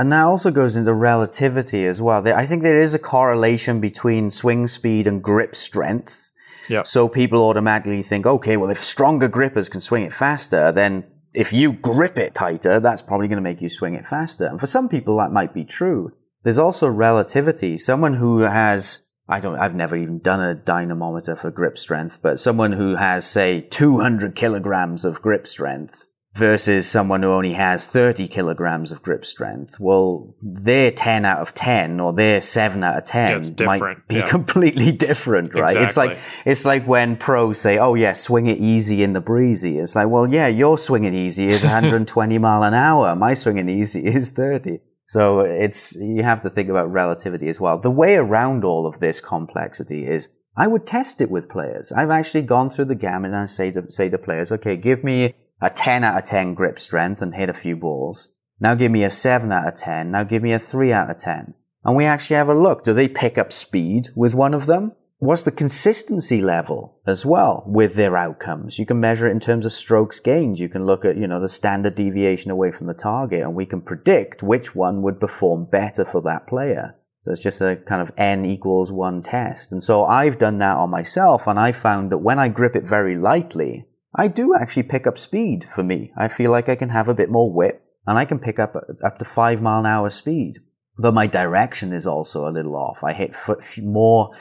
And 0.00 0.10
that 0.12 0.22
also 0.22 0.50
goes 0.50 0.76
into 0.76 0.94
relativity 0.94 1.84
as 1.84 2.00
well. 2.00 2.26
I 2.26 2.46
think 2.46 2.62
there 2.62 2.78
is 2.78 2.94
a 2.94 2.98
correlation 2.98 3.82
between 3.82 4.30
swing 4.30 4.66
speed 4.66 5.06
and 5.06 5.22
grip 5.22 5.54
strength. 5.54 6.32
Yeah. 6.70 6.84
So 6.84 7.06
people 7.06 7.42
automatically 7.42 8.02
think, 8.02 8.24
okay, 8.24 8.56
well, 8.56 8.70
if 8.70 8.82
stronger 8.82 9.28
grippers 9.28 9.68
can 9.68 9.82
swing 9.82 10.04
it 10.04 10.14
faster, 10.14 10.72
then 10.72 11.04
if 11.34 11.52
you 11.52 11.74
grip 11.74 12.16
it 12.16 12.32
tighter, 12.32 12.80
that's 12.80 13.02
probably 13.02 13.28
going 13.28 13.36
to 13.36 13.42
make 13.42 13.60
you 13.60 13.68
swing 13.68 13.92
it 13.92 14.06
faster. 14.06 14.46
And 14.46 14.58
for 14.58 14.66
some 14.66 14.88
people, 14.88 15.18
that 15.18 15.32
might 15.32 15.52
be 15.52 15.66
true. 15.66 16.12
There's 16.44 16.56
also 16.56 16.86
relativity. 16.88 17.76
Someone 17.76 18.14
who 18.14 18.38
has, 18.38 19.02
I 19.28 19.38
don't, 19.38 19.58
I've 19.58 19.74
never 19.74 19.96
even 19.96 20.20
done 20.20 20.40
a 20.40 20.54
dynamometer 20.54 21.36
for 21.36 21.50
grip 21.50 21.76
strength, 21.76 22.20
but 22.22 22.40
someone 22.40 22.72
who 22.72 22.96
has, 22.96 23.26
say, 23.28 23.60
200 23.60 24.34
kilograms 24.34 25.04
of 25.04 25.20
grip 25.20 25.46
strength 25.46 26.06
versus 26.36 26.88
someone 26.88 27.22
who 27.22 27.30
only 27.30 27.54
has 27.54 27.86
30 27.86 28.28
kilograms 28.28 28.92
of 28.92 29.02
grip 29.02 29.24
strength. 29.24 29.78
Well, 29.80 30.34
their 30.40 30.92
10 30.92 31.24
out 31.24 31.40
of 31.40 31.54
10 31.54 31.98
or 31.98 32.12
their 32.12 32.40
7 32.40 32.82
out 32.84 32.98
of 32.98 33.04
10 33.04 33.54
yeah, 33.58 33.66
might 33.66 34.08
be 34.08 34.16
yeah. 34.16 34.26
completely 34.28 34.92
different, 34.92 35.54
right? 35.54 35.76
Exactly. 35.76 35.84
It's 35.84 35.96
like, 35.96 36.18
it's 36.46 36.64
like 36.64 36.86
when 36.86 37.16
pros 37.16 37.60
say, 37.60 37.78
oh 37.78 37.94
yeah, 37.94 38.12
swing 38.12 38.46
it 38.46 38.58
easy 38.58 39.02
in 39.02 39.12
the 39.12 39.20
breezy. 39.20 39.78
It's 39.78 39.96
like, 39.96 40.08
well, 40.08 40.28
yeah, 40.28 40.46
your 40.46 40.78
swinging 40.78 41.14
easy 41.14 41.48
is 41.48 41.62
120 41.64 42.38
mile 42.38 42.62
an 42.62 42.74
hour. 42.74 43.16
My 43.16 43.34
swinging 43.34 43.68
easy 43.68 44.06
is 44.06 44.30
30. 44.30 44.78
So 45.06 45.40
it's, 45.40 45.96
you 45.96 46.22
have 46.22 46.40
to 46.42 46.50
think 46.50 46.68
about 46.68 46.92
relativity 46.92 47.48
as 47.48 47.60
well. 47.60 47.80
The 47.80 47.90
way 47.90 48.14
around 48.14 48.64
all 48.64 48.86
of 48.86 49.00
this 49.00 49.20
complexity 49.20 50.06
is 50.06 50.28
I 50.56 50.68
would 50.68 50.86
test 50.86 51.20
it 51.20 51.30
with 51.30 51.48
players. 51.48 51.90
I've 51.90 52.10
actually 52.10 52.42
gone 52.42 52.70
through 52.70 52.84
the 52.84 52.94
gamut 52.94 53.32
and 53.32 53.40
I 53.40 53.46
say 53.46 53.72
to, 53.72 53.90
say 53.90 54.08
to 54.08 54.18
players, 54.18 54.52
okay, 54.52 54.76
give 54.76 55.02
me 55.02 55.34
a 55.60 55.70
10 55.70 56.04
out 56.04 56.18
of 56.18 56.24
10 56.24 56.54
grip 56.54 56.78
strength 56.78 57.20
and 57.22 57.34
hit 57.34 57.50
a 57.50 57.54
few 57.54 57.76
balls. 57.76 58.30
Now 58.58 58.74
give 58.74 58.92
me 58.92 59.04
a 59.04 59.10
7 59.10 59.50
out 59.50 59.68
of 59.68 59.74
10. 59.74 60.10
Now 60.10 60.22
give 60.22 60.42
me 60.42 60.52
a 60.52 60.58
3 60.58 60.92
out 60.92 61.10
of 61.10 61.18
10. 61.18 61.54
And 61.84 61.96
we 61.96 62.04
actually 62.04 62.36
have 62.36 62.48
a 62.48 62.54
look. 62.54 62.82
Do 62.82 62.92
they 62.92 63.08
pick 63.08 63.38
up 63.38 63.52
speed 63.52 64.08
with 64.14 64.34
one 64.34 64.54
of 64.54 64.66
them? 64.66 64.92
What's 65.18 65.42
the 65.42 65.50
consistency 65.50 66.40
level 66.40 66.98
as 67.06 67.26
well 67.26 67.62
with 67.66 67.94
their 67.94 68.16
outcomes? 68.16 68.78
You 68.78 68.86
can 68.86 69.00
measure 69.00 69.26
it 69.26 69.32
in 69.32 69.40
terms 69.40 69.66
of 69.66 69.72
strokes 69.72 70.18
gained. 70.18 70.58
You 70.58 70.70
can 70.70 70.86
look 70.86 71.04
at, 71.04 71.18
you 71.18 71.26
know, 71.26 71.40
the 71.40 71.48
standard 71.48 71.94
deviation 71.94 72.50
away 72.50 72.70
from 72.70 72.86
the 72.86 72.94
target 72.94 73.42
and 73.42 73.54
we 73.54 73.66
can 73.66 73.82
predict 73.82 74.42
which 74.42 74.74
one 74.74 75.02
would 75.02 75.20
perform 75.20 75.66
better 75.66 76.06
for 76.06 76.22
that 76.22 76.46
player. 76.46 76.96
So 77.24 77.32
it's 77.32 77.42
just 77.42 77.60
a 77.60 77.76
kind 77.76 78.00
of 78.00 78.12
n 78.16 78.46
equals 78.46 78.90
one 78.90 79.20
test. 79.20 79.72
And 79.72 79.82
so 79.82 80.06
I've 80.06 80.38
done 80.38 80.56
that 80.58 80.78
on 80.78 80.88
myself 80.88 81.46
and 81.46 81.58
I 81.58 81.72
found 81.72 82.10
that 82.12 82.18
when 82.18 82.38
I 82.38 82.48
grip 82.48 82.74
it 82.74 82.86
very 82.86 83.16
lightly, 83.16 83.86
I 84.14 84.28
do 84.28 84.54
actually 84.54 84.82
pick 84.84 85.06
up 85.06 85.16
speed 85.16 85.64
for 85.64 85.82
me. 85.82 86.12
I 86.16 86.28
feel 86.28 86.50
like 86.50 86.68
I 86.68 86.74
can 86.74 86.88
have 86.88 87.08
a 87.08 87.14
bit 87.14 87.30
more 87.30 87.52
whip 87.52 87.84
and 88.06 88.18
I 88.18 88.24
can 88.24 88.38
pick 88.38 88.58
up 88.58 88.74
uh, 88.74 89.06
up 89.06 89.18
to 89.18 89.24
five 89.24 89.62
mile 89.62 89.80
an 89.80 89.86
hour 89.86 90.10
speed. 90.10 90.58
But 90.98 91.14
my 91.14 91.26
direction 91.26 91.92
is 91.92 92.06
also 92.06 92.46
a 92.46 92.50
little 92.52 92.76
off. 92.76 93.02
I 93.02 93.12
hit 93.14 93.34
more 93.78 94.34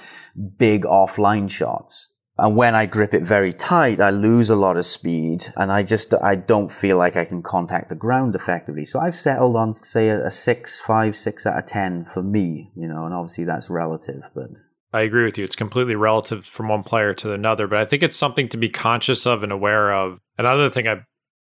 big 0.57 0.84
offline 0.84 1.49
shots. 1.49 2.09
And 2.38 2.55
when 2.55 2.74
I 2.74 2.86
grip 2.86 3.13
it 3.13 3.24
very 3.24 3.51
tight, 3.51 3.99
I 3.99 4.09
lose 4.11 4.49
a 4.49 4.55
lot 4.55 4.78
of 4.78 4.86
speed 4.86 5.43
and 5.57 5.72
I 5.72 5.84
just, 5.84 6.13
I 6.13 6.36
don't 6.36 6.72
feel 6.72 6.97
like 6.97 7.17
I 7.17 7.26
can 7.26 7.43
contact 7.43 7.89
the 7.89 7.95
ground 7.95 8.34
effectively. 8.34 8.86
So 8.86 8.99
I've 8.99 9.15
settled 9.15 9.57
on, 9.57 9.74
say, 9.74 10.09
a, 10.09 10.28
a 10.28 10.32
six, 10.32 10.80
five, 10.80 11.15
six 11.17 11.45
out 11.45 11.57
of 11.57 11.65
10 11.65 12.05
for 12.05 12.24
me, 12.24 12.72
you 12.76 12.88
know, 12.88 13.03
and 13.03 13.13
obviously 13.13 13.43
that's 13.43 13.70
relative, 13.70 14.30
but 14.34 14.51
I 14.92 15.02
agree 15.02 15.24
with 15.26 15.38
you. 15.38 15.44
It's 15.44 15.56
completely 15.56 15.96
relative 15.96 16.46
from 16.46 16.68
one 16.70 16.84
player 16.84 17.14
to 17.16 17.34
another, 17.34 17.68
but 17.68 17.78
I 17.80 17.86
think 17.86 18.02
it's 18.02 18.16
something 18.16 18.50
to 18.50 18.58
be 18.58 18.70
conscious 18.70 19.28
of 19.28 19.44
and 19.44 19.52
aware 19.52 19.94
of. 19.94 20.20
Another 20.38 20.70
thing 20.70 20.88
I 20.88 21.02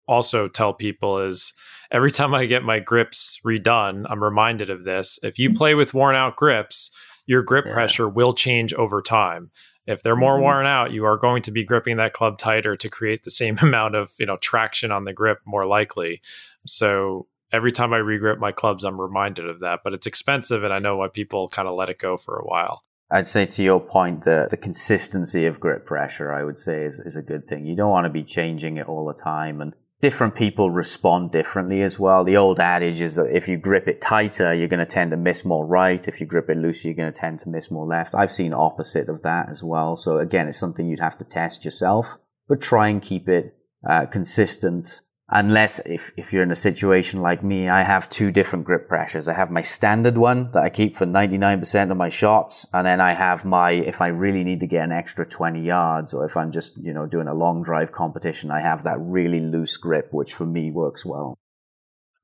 also 0.09 0.49
tell 0.49 0.73
people 0.75 1.21
is 1.21 1.53
every 1.93 2.11
time 2.11 2.35
I 2.35 2.47
get 2.47 2.65
my 2.65 2.81
grips 2.81 3.39
redone, 3.47 4.05
I'm 4.09 4.23
reminded 4.23 4.69
of 4.71 4.83
this. 4.85 5.19
If 5.23 5.39
you 5.39 5.53
play 5.53 5.75
with 5.77 5.95
worn 5.95 6.17
out 6.17 6.37
grips, 6.37 6.91
your 7.27 7.43
grip 7.43 7.67
Yeah. 7.67 7.75
pressure 7.75 8.09
will 8.09 8.35
change 8.35 8.73
over 8.75 9.01
time. 9.01 9.51
If 9.87 10.03
they're 10.03 10.17
more 10.17 10.39
Mhm. 10.39 10.43
worn 10.43 10.67
out, 10.67 10.91
you 10.91 11.05
are 11.05 11.17
going 11.17 11.43
to 11.43 11.53
be 11.53 11.63
gripping 11.63 11.99
that 11.99 12.13
club 12.13 12.39
tighter 12.39 12.77
to 12.77 12.89
create 12.89 13.23
the 13.23 13.31
same 13.31 13.57
amount 13.63 13.95
of, 13.95 14.13
you 14.19 14.27
know, 14.27 14.37
traction 14.39 14.91
on 14.91 15.05
the 15.05 15.13
grip 15.13 15.39
more 15.45 15.65
likely. 15.65 16.21
So 16.67 17.29
every 17.53 17.71
time 17.71 17.93
I 17.93 17.99
regrip 17.99 18.39
my 18.41 18.51
clubs, 18.51 18.83
I'm 18.85 19.01
reminded 19.01 19.49
of 19.49 19.61
that. 19.61 19.81
But 19.85 19.93
it's 19.95 20.07
expensive 20.09 20.65
and 20.65 20.73
I 20.73 20.79
know 20.79 20.97
why 20.97 21.07
people 21.09 21.49
kind 21.49 21.69
of 21.69 21.75
let 21.77 21.89
it 21.89 21.99
go 22.01 22.17
for 22.17 22.37
a 22.37 22.45
while. 22.45 22.83
I'd 23.11 23.27
say 23.27 23.47
to 23.47 23.63
your 23.63 23.81
point, 23.81 24.25
that 24.25 24.51
the 24.51 24.57
consistency 24.57 25.47
of 25.47 25.61
grip 25.61 25.87
pressure, 25.87 26.33
I 26.33 26.43
would 26.43 26.59
say, 26.59 26.83
is, 26.83 26.99
is 26.99 27.17
a 27.17 27.23
good 27.23 27.47
thing. 27.47 27.65
You 27.65 27.77
don't 27.77 27.91
want 27.91 28.05
to 28.05 28.11
be 28.11 28.25
changing 28.25 28.79
it 28.79 28.89
all 28.89 29.07
the 29.07 29.15
time. 29.15 29.61
And 29.61 29.75
different 30.01 30.35
people 30.35 30.71
respond 30.71 31.31
differently 31.31 31.83
as 31.83 32.01
well. 32.01 32.25
The 32.25 32.37
old 32.37 32.59
adage 32.59 33.01
is 33.01 33.15
that 33.15 33.35
if 33.35 33.47
you 33.47 33.59
grip 33.59 33.87
it 33.87 34.01
tighter, 34.01 34.53
you're 34.53 34.69
going 34.69 34.81
to 34.81 34.87
tend 34.87 35.13
to 35.13 35.17
miss 35.17 35.45
more 35.45 35.67
right. 35.67 36.07
If 36.09 36.21
you 36.21 36.27
grip 36.27 36.51
it 36.51 36.57
looser, 36.57 36.89
you're 36.89 36.97
going 36.97 37.13
to 37.13 37.19
tend 37.19 37.39
to 37.41 37.49
miss 37.49 37.71
more 37.71 37.87
left. 37.87 38.15
I've 38.15 38.33
seen 38.33 38.53
opposite 38.53 39.09
of 39.09 39.23
that 39.23 39.51
as 39.51 39.63
well. 39.63 39.97
So 39.97 40.19
again, 40.19 40.49
it's 40.49 40.59
something 40.59 40.89
you'd 40.89 41.01
have 41.01 41.19
to 41.19 41.25
test 41.25 41.65
yourself, 41.65 42.19
but 42.49 42.61
try 42.61 42.89
and 42.89 43.01
keep 43.01 43.29
it 43.29 43.55
uh, 43.89 44.07
consistent 44.07 45.01
unless 45.29 45.81
if, 45.81 46.13
if 46.17 46.33
you're 46.33 46.43
in 46.43 46.51
a 46.51 46.57
situation 46.57 47.21
like 47.21 47.43
me, 47.43 47.69
I 47.69 47.83
have 47.83 48.09
two 48.09 48.31
different 48.31 48.65
grip 48.65 48.89
pressures. 48.89 49.27
I 49.27 49.35
have 49.35 49.51
my 49.51 49.63
standard 49.63 50.17
one 50.17 50.53
that 50.53 50.63
I 50.63 50.71
keep 50.71 50.95
for 50.95 51.05
99% 51.05 51.91
of 51.91 51.97
my 51.97 52.09
shots. 52.09 52.67
And 52.73 52.87
then 52.87 53.01
I 53.01 53.13
have 53.13 53.45
my, 53.45 53.73
if 53.73 54.01
I 54.01 54.09
really 54.09 54.45
need 54.45 54.61
to 54.61 54.67
get 54.67 54.85
an 54.85 54.93
extra 54.93 55.27
20 55.27 55.61
yards 55.61 56.15
or 56.15 56.25
if 56.25 56.37
I'm 56.37 56.53
just, 56.53 56.77
you 56.79 56.93
know, 56.93 57.07
doing 57.07 57.27
a 57.27 57.35
long 57.35 57.63
drive 57.63 57.93
competition, 57.93 58.51
I 58.51 58.61
have 58.61 58.85
that 58.85 58.99
really 59.01 59.41
loose 59.41 59.77
grip, 59.77 60.09
which 60.13 60.33
for 60.33 60.47
me 60.47 60.71
works 60.71 61.05
well. 61.05 61.37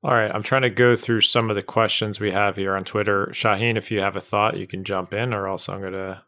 All 0.03 0.13
right, 0.13 0.31
I'm 0.33 0.43
trying 0.43 0.63
to 0.63 0.69
go 0.69 0.97
through 0.97 1.21
some 1.21 1.49
of 1.49 1.55
the 1.55 1.63
questions 1.63 2.19
we 2.19 2.31
have 2.31 2.57
here 2.57 2.75
on 2.75 2.83
Twitter. 2.83 3.27
Shauheen, 3.31 3.77
if 3.77 3.89
you 3.89 4.01
have 4.01 4.17
a 4.17 4.21
thought, 4.21 4.57
you 4.57 4.67
can 4.67 4.83
jump 4.83 5.13
in, 5.13 5.33
or 5.33 5.47
else 5.47 5.69
I'm 5.69 5.79
going 5.79 5.93
to. 5.93 6.21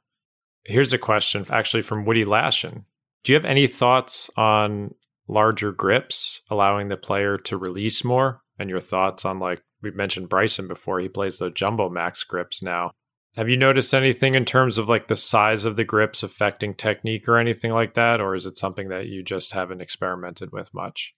Here's 0.64 0.94
a 0.94 0.98
question 0.98 1.46
actually 1.50 1.84
from 1.84 2.06
Woody 2.06 2.24
Lashin. 2.24 2.86
Do 3.26 3.34
you 3.34 3.36
have 3.36 3.44
any 3.44 3.68
thoughts 3.68 4.30
on 4.38 4.96
larger 5.28 5.72
grips, 5.72 6.42
allowing 6.50 6.88
the 6.88 6.98
player 6.98 7.38
to 7.40 7.58
release 7.58 8.04
more? 8.04 8.42
And 8.58 8.70
your 8.70 8.82
thoughts 8.82 9.26
on, 9.26 9.40
like, 9.40 9.62
we 9.82 9.92
mentioned 9.92 10.30
Bryson 10.30 10.68
before, 10.68 11.00
he 11.00 11.10
plays 11.10 11.38
the 11.38 11.52
Jumbo 11.52 11.90
Max 11.90 12.24
grips 12.24 12.62
now. 12.62 12.92
Have 13.36 13.50
you 13.50 13.58
noticed 13.58 13.94
anything 13.94 14.34
in 14.36 14.46
terms 14.46 14.78
of 14.78 14.88
like 14.88 15.10
the 15.10 15.16
size 15.16 15.66
of 15.66 15.76
the 15.76 15.84
grips 15.84 16.24
affecting 16.24 16.74
technique 16.74 17.28
or 17.28 17.38
anything 17.38 17.72
like 17.72 17.96
that? 17.96 18.22
Or 18.22 18.34
is 18.34 18.46
it 18.46 18.58
something 18.58 18.90
that 18.90 19.08
you 19.08 19.24
just 19.24 19.52
haven't 19.52 19.82
experimented 19.82 20.54
with 20.54 20.74
much? 20.74 21.14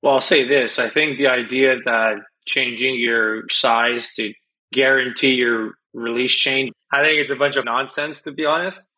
Well, 0.00 0.14
I'll 0.14 0.20
say 0.20 0.46
this. 0.46 0.78
I 0.78 0.88
think 0.88 1.18
the 1.18 1.26
idea 1.26 1.74
that 1.84 2.18
changing 2.46 3.00
your 3.00 3.42
size 3.50 4.14
to 4.14 4.32
guarantee 4.72 5.34
your 5.34 5.72
release 5.92 6.34
change, 6.34 6.70
I 6.92 7.02
think 7.02 7.18
it's 7.18 7.32
a 7.32 7.36
bunch 7.36 7.56
of 7.56 7.64
nonsense, 7.64 8.22
to 8.22 8.32
be 8.32 8.44
honest. 8.44 8.88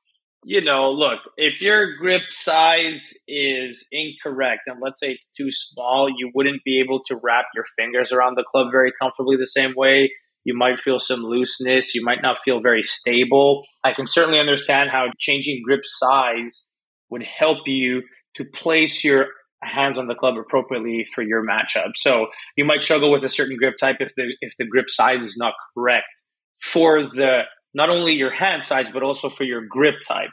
You 0.43 0.63
know, 0.63 0.91
look, 0.91 1.19
if 1.37 1.61
your 1.61 1.97
grip 1.97 2.23
size 2.31 3.13
is 3.29 3.87
incorrect, 3.93 4.63
and 4.67 4.81
let's 4.81 5.01
say 5.01 5.11
it's 5.11 5.29
too 5.29 5.51
small, 5.51 6.09
you 6.09 6.31
wouldn't 6.35 6.65
be 6.65 6.81
able 6.81 7.03
to 7.07 7.21
wrap 7.23 7.47
your 7.55 7.65
fingers 7.77 8.11
around 8.11 8.37
the 8.37 8.45
club 8.51 8.69
very 8.73 8.91
comfortably 9.01 9.37
the 9.37 9.47
same 9.47 9.75
way. 9.77 10.11
You 10.45 10.57
might 10.57 10.81
feel 10.81 10.99
some 10.99 11.21
looseness. 11.21 11.95
You 11.95 12.03
might 12.03 12.23
not 12.23 12.39
feel 12.39 12.61
very 12.61 12.83
stable. 12.83 13.65
I 13.85 13.93
can 13.93 14.07
certainly 14.07 14.41
understand 14.41 14.89
how 14.91 15.09
changing 15.19 15.63
grip 15.63 15.83
size 15.85 16.71
would 17.11 17.23
help 17.23 17.59
you 17.67 18.03
to 18.37 18.45
place 18.45 19.05
your 19.05 19.27
hands 19.63 19.99
on 19.99 20.07
the 20.07 20.15
club 20.15 20.37
appropriately 20.39 21.07
for 21.15 21.23
your 21.23 21.45
matchup. 21.45 21.91
So 21.97 22.29
you 22.57 22.65
might 22.65 22.83
struggle 22.83 23.11
with 23.11 23.25
a 23.25 23.29
certain 23.29 23.57
grip 23.57 23.77
type 23.79 23.97
if 24.01 24.15
the 24.17 24.35
if 24.41 24.55
the 24.59 24.65
grip 24.65 24.89
size 24.89 25.23
is 25.23 25.37
not 25.37 25.53
correct 25.75 26.23
for 26.63 27.03
the 27.03 27.43
not 27.75 27.91
only 27.91 28.15
your 28.15 28.33
hand 28.33 28.65
size 28.65 28.91
but 28.91 29.03
also 29.03 29.29
for 29.29 29.45
your 29.45 29.63
grip 29.67 29.97
type. 30.07 30.31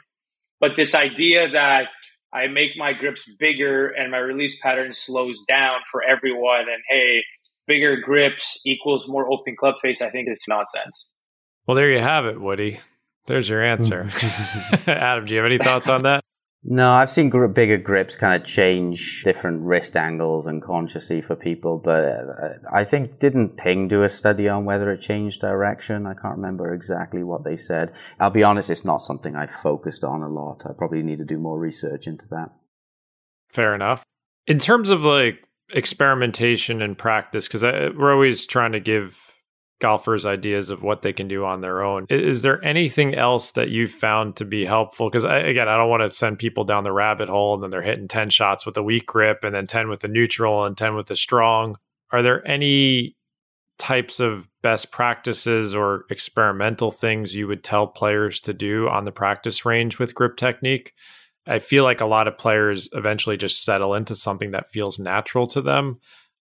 But 0.60 0.72
this 0.76 0.94
idea 0.94 1.48
that 1.50 1.86
I 2.32 2.48
make 2.48 2.72
my 2.76 2.92
grips 2.92 3.30
bigger 3.38 3.88
and 3.88 4.10
my 4.10 4.18
release 4.18 4.60
pattern 4.60 4.92
slows 4.92 5.44
down 5.48 5.76
for 5.90 6.02
everyone 6.02 6.60
and 6.60 6.82
hey, 6.90 7.22
bigger 7.66 7.96
grips 8.00 8.60
equals 8.66 9.08
more 9.08 9.30
open 9.32 9.54
club 9.58 9.76
face, 9.80 10.02
I 10.02 10.10
think 10.10 10.28
is 10.28 10.44
nonsense. 10.48 11.10
Well, 11.66 11.76
there 11.76 11.90
you 11.90 12.00
have 12.00 12.26
it, 12.26 12.40
Woody. 12.40 12.80
There's 13.26 13.48
your 13.48 13.62
answer. 13.62 14.10
Adam, 14.86 15.26
do 15.26 15.34
you 15.34 15.38
have 15.38 15.46
any 15.46 15.58
thoughts 15.58 15.88
on 15.88 16.02
that? 16.02 16.24
No, 16.64 16.90
I've 16.90 17.10
seen 17.10 17.30
gr- 17.30 17.46
bigger 17.46 17.76
grips 17.76 18.16
kind 18.16 18.34
of 18.34 18.46
change 18.46 19.22
different 19.22 19.62
wrist 19.62 19.96
angles 19.96 20.46
and 20.46 20.60
consciously 20.60 21.20
for 21.20 21.36
people, 21.36 21.78
but 21.78 22.04
uh, 22.04 22.48
I 22.72 22.82
think 22.84 23.20
didn't 23.20 23.56
Ping 23.56 23.86
do 23.86 24.02
a 24.02 24.08
study 24.08 24.48
on 24.48 24.64
whether 24.64 24.90
it 24.90 25.00
changed 25.00 25.40
direction? 25.40 26.06
I 26.06 26.14
can't 26.14 26.36
remember 26.36 26.74
exactly 26.74 27.22
what 27.22 27.44
they 27.44 27.54
said. 27.54 27.92
I'll 28.18 28.30
be 28.30 28.42
honest, 28.42 28.70
it's 28.70 28.84
not 28.84 29.00
something 29.00 29.36
I've 29.36 29.52
focused 29.52 30.02
on 30.02 30.20
a 30.20 30.28
lot. 30.28 30.64
I 30.66 30.72
probably 30.76 31.02
need 31.02 31.18
to 31.18 31.24
do 31.24 31.38
more 31.38 31.58
research 31.58 32.08
into 32.08 32.26
that. 32.28 32.50
Fair 33.50 33.74
enough. 33.74 34.02
In 34.46 34.58
terms 34.58 34.88
of 34.88 35.02
like 35.02 35.38
experimentation 35.72 36.82
and 36.82 36.98
practice, 36.98 37.46
because 37.46 37.62
we're 37.62 38.12
always 38.12 38.46
trying 38.46 38.72
to 38.72 38.80
give 38.80 39.27
golfers 39.80 40.26
ideas 40.26 40.70
of 40.70 40.82
what 40.82 41.02
they 41.02 41.12
can 41.12 41.28
do 41.28 41.44
on 41.44 41.60
their 41.60 41.82
own. 41.82 42.06
Is 42.10 42.42
there 42.42 42.64
anything 42.64 43.14
else 43.14 43.52
that 43.52 43.68
you've 43.68 43.92
found 43.92 44.36
to 44.36 44.44
be 44.44 44.64
helpful? 44.64 45.08
Because 45.08 45.24
again, 45.24 45.68
I 45.68 45.76
don't 45.76 45.90
want 45.90 46.02
to 46.02 46.10
send 46.10 46.38
people 46.38 46.64
down 46.64 46.84
the 46.84 46.92
rabbit 46.92 47.28
hole 47.28 47.54
and 47.54 47.62
then 47.62 47.70
they're 47.70 47.82
hitting 47.82 48.08
10 48.08 48.30
shots 48.30 48.66
with 48.66 48.76
a 48.76 48.82
weak 48.82 49.06
grip 49.06 49.44
and 49.44 49.54
then 49.54 49.66
10 49.66 49.88
with 49.88 50.04
a 50.04 50.08
neutral 50.08 50.64
and 50.64 50.76
10 50.76 50.94
with 50.94 51.10
a 51.10 51.16
strong. 51.16 51.76
Are 52.10 52.22
there 52.22 52.46
any 52.46 53.16
types 53.78 54.18
of 54.18 54.48
best 54.62 54.90
practices 54.90 55.74
or 55.74 56.04
experimental 56.10 56.90
things 56.90 57.34
you 57.34 57.46
would 57.46 57.62
tell 57.62 57.86
players 57.86 58.40
to 58.40 58.52
do 58.52 58.88
on 58.88 59.04
the 59.04 59.12
practice 59.12 59.64
range 59.64 59.98
with 59.98 60.14
grip 60.14 60.36
technique? 60.36 60.92
I 61.46 61.60
feel 61.60 61.84
like 61.84 62.00
a 62.00 62.06
lot 62.06 62.28
of 62.28 62.36
players 62.36 62.88
eventually 62.92 63.36
just 63.36 63.64
settle 63.64 63.94
into 63.94 64.14
something 64.14 64.50
that 64.50 64.70
feels 64.70 64.98
natural 64.98 65.46
to 65.48 65.62
them 65.62 66.00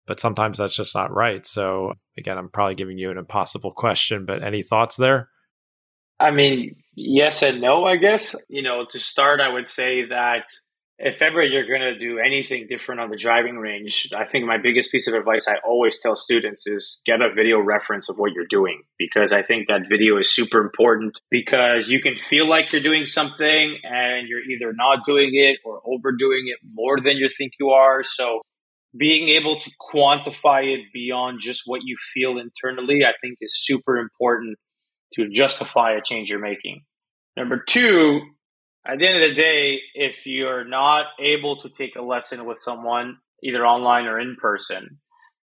but 0.07 0.19
sometimes 0.19 0.57
that's 0.57 0.75
just 0.75 0.95
not 0.95 1.13
right. 1.13 1.45
So 1.45 1.93
again, 2.17 2.37
I'm 2.37 2.49
probably 2.49 2.75
giving 2.75 2.97
you 2.97 3.11
an 3.11 3.17
impossible 3.17 3.71
question, 3.75 4.25
but 4.25 4.43
any 4.43 4.63
thoughts 4.63 4.95
there? 4.95 5.29
I 6.19 6.31
mean, 6.31 6.77
yes 6.95 7.43
and 7.43 7.59
no, 7.59 7.83
I 7.85 7.97
guess. 7.97 8.35
You 8.47 8.61
know, 8.61 8.85
to 8.91 8.99
start, 8.99 9.41
I 9.41 9.49
would 9.49 9.67
say 9.67 10.05
that 10.05 10.45
if 10.97 11.21
ever 11.21 11.43
you're 11.43 11.67
going 11.67 11.81
to 11.81 11.97
do 11.97 12.19
anything 12.19 12.67
different 12.69 13.01
on 13.01 13.09
the 13.09 13.17
driving 13.17 13.57
range, 13.57 14.07
I 14.15 14.23
think 14.23 14.45
my 14.45 14.57
biggest 14.57 14.93
piece 14.93 15.09
of 15.09 15.13
advice 15.13 15.45
I 15.47 15.57
always 15.67 15.99
tell 16.01 16.15
students 16.15 16.67
is 16.67 17.01
get 17.05 17.21
a 17.21 17.33
video 17.33 17.59
reference 17.59 18.09
of 18.09 18.15
what 18.17 18.31
you're 18.31 18.45
doing 18.45 18.83
because 18.97 19.33
I 19.33 19.43
think 19.43 19.67
that 19.67 19.89
video 19.89 20.17
is 20.17 20.31
super 20.31 20.61
important 20.61 21.19
because 21.29 21.89
you 21.89 21.99
can 21.99 22.17
feel 22.17 22.47
like 22.47 22.71
you're 22.71 22.81
doing 22.81 23.05
something 23.05 23.77
and 23.83 24.29
you're 24.29 24.43
either 24.43 24.71
not 24.73 25.03
doing 25.03 25.31
it 25.33 25.59
or 25.65 25.81
overdoing 25.85 26.45
it 26.47 26.59
more 26.73 27.01
than 27.01 27.17
you 27.17 27.27
think 27.27 27.53
you 27.59 27.71
are. 27.71 28.01
So 28.01 28.41
being 28.97 29.29
able 29.29 29.59
to 29.59 29.71
quantify 29.93 30.73
it 30.73 30.85
beyond 30.93 31.39
just 31.41 31.63
what 31.65 31.81
you 31.83 31.95
feel 32.13 32.37
internally, 32.37 33.05
I 33.05 33.13
think 33.21 33.37
is 33.41 33.53
super 33.57 33.97
important 33.97 34.57
to 35.15 35.29
justify 35.29 35.93
a 35.93 36.01
change 36.01 36.29
you're 36.29 36.39
making. 36.39 36.81
Number 37.37 37.61
two, 37.67 38.21
at 38.87 38.99
the 38.99 39.07
end 39.07 39.23
of 39.23 39.29
the 39.29 39.35
day, 39.35 39.81
if 39.93 40.25
you're 40.25 40.63
not 40.63 41.07
able 41.19 41.59
to 41.61 41.69
take 41.69 41.95
a 41.95 42.01
lesson 42.01 42.45
with 42.45 42.57
someone, 42.57 43.17
either 43.43 43.65
online 43.65 44.05
or 44.05 44.19
in 44.19 44.35
person, 44.39 44.99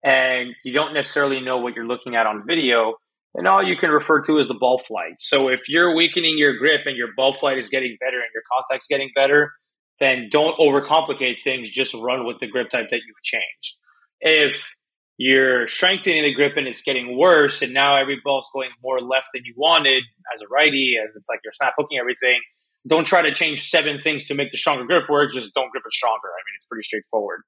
and 0.05 0.51
you 0.64 0.72
don't 0.72 0.95
necessarily 0.95 1.40
know 1.40 1.59
what 1.59 1.74
you're 1.74 1.86
looking 1.86 2.14
at 2.14 2.26
on 2.26 2.45
video, 2.47 2.95
then 3.34 3.47
all 3.47 3.62
you 3.62 3.76
can 3.76 3.90
refer 3.90 4.20
to 4.22 4.38
is 4.38 4.49
the 4.49 4.55
ball 4.55 4.78
flight. 4.78 5.14
So 5.18 5.49
if 5.49 5.61
you're 5.68 5.95
weakening 5.95 6.36
your 6.38 6.59
grip 6.59 6.82
and 6.84 6.97
your 6.97 7.09
ball 7.16 7.32
flight 7.32 7.59
is 7.59 7.68
getting 7.68 7.97
better 8.01 8.16
and 8.16 8.28
your 8.34 8.43
contact's 8.53 8.86
getting 8.86 9.11
better, 9.14 9.53
then 10.01 10.28
don't 10.30 10.59
overcomplicate 10.59 11.40
things. 11.43 11.70
Just 11.70 11.95
run 11.95 12.26
with 12.26 12.38
the 12.40 12.47
grip 12.47 12.70
type 12.70 12.88
that 12.90 13.01
you've 13.07 13.22
changed. 13.22 13.78
If 14.20 14.74
you're 15.18 15.68
strengthening 15.68 16.22
the 16.22 16.32
grip 16.32 16.57
and 16.57 16.66
it's 16.66 16.82
getting 16.82 17.16
worse, 17.16 17.62
and 17.62 17.72
now 17.72 17.97
every 17.97 18.20
ball's 18.24 18.49
going 18.53 18.70
more 18.82 19.01
left 19.01 19.28
than 19.34 19.43
you 19.45 19.55
wanted 19.57 20.03
as 20.34 20.43
a 20.43 20.49
righty, 20.49 20.97
and 21.01 21.11
it's 21.16 21.28
like 21.28 21.40
you're 21.45 21.53
snap 21.53 21.74
hooking 21.76 21.99
everything, 21.99 22.40
don't 22.88 23.07
try 23.07 23.22
to 23.22 23.32
change 23.32 23.68
seven 23.68 24.01
things 24.01 24.24
to 24.24 24.34
make 24.34 24.51
the 24.51 24.57
stronger 24.57 24.84
grip 24.84 25.09
work. 25.09 25.32
Just 25.32 25.55
don't 25.55 25.70
grip 25.70 25.84
it 25.86 25.93
stronger. 25.93 26.28
I 26.28 26.43
mean, 26.47 26.55
it's 26.57 26.66
pretty 26.66 26.82
straightforward. 26.82 27.43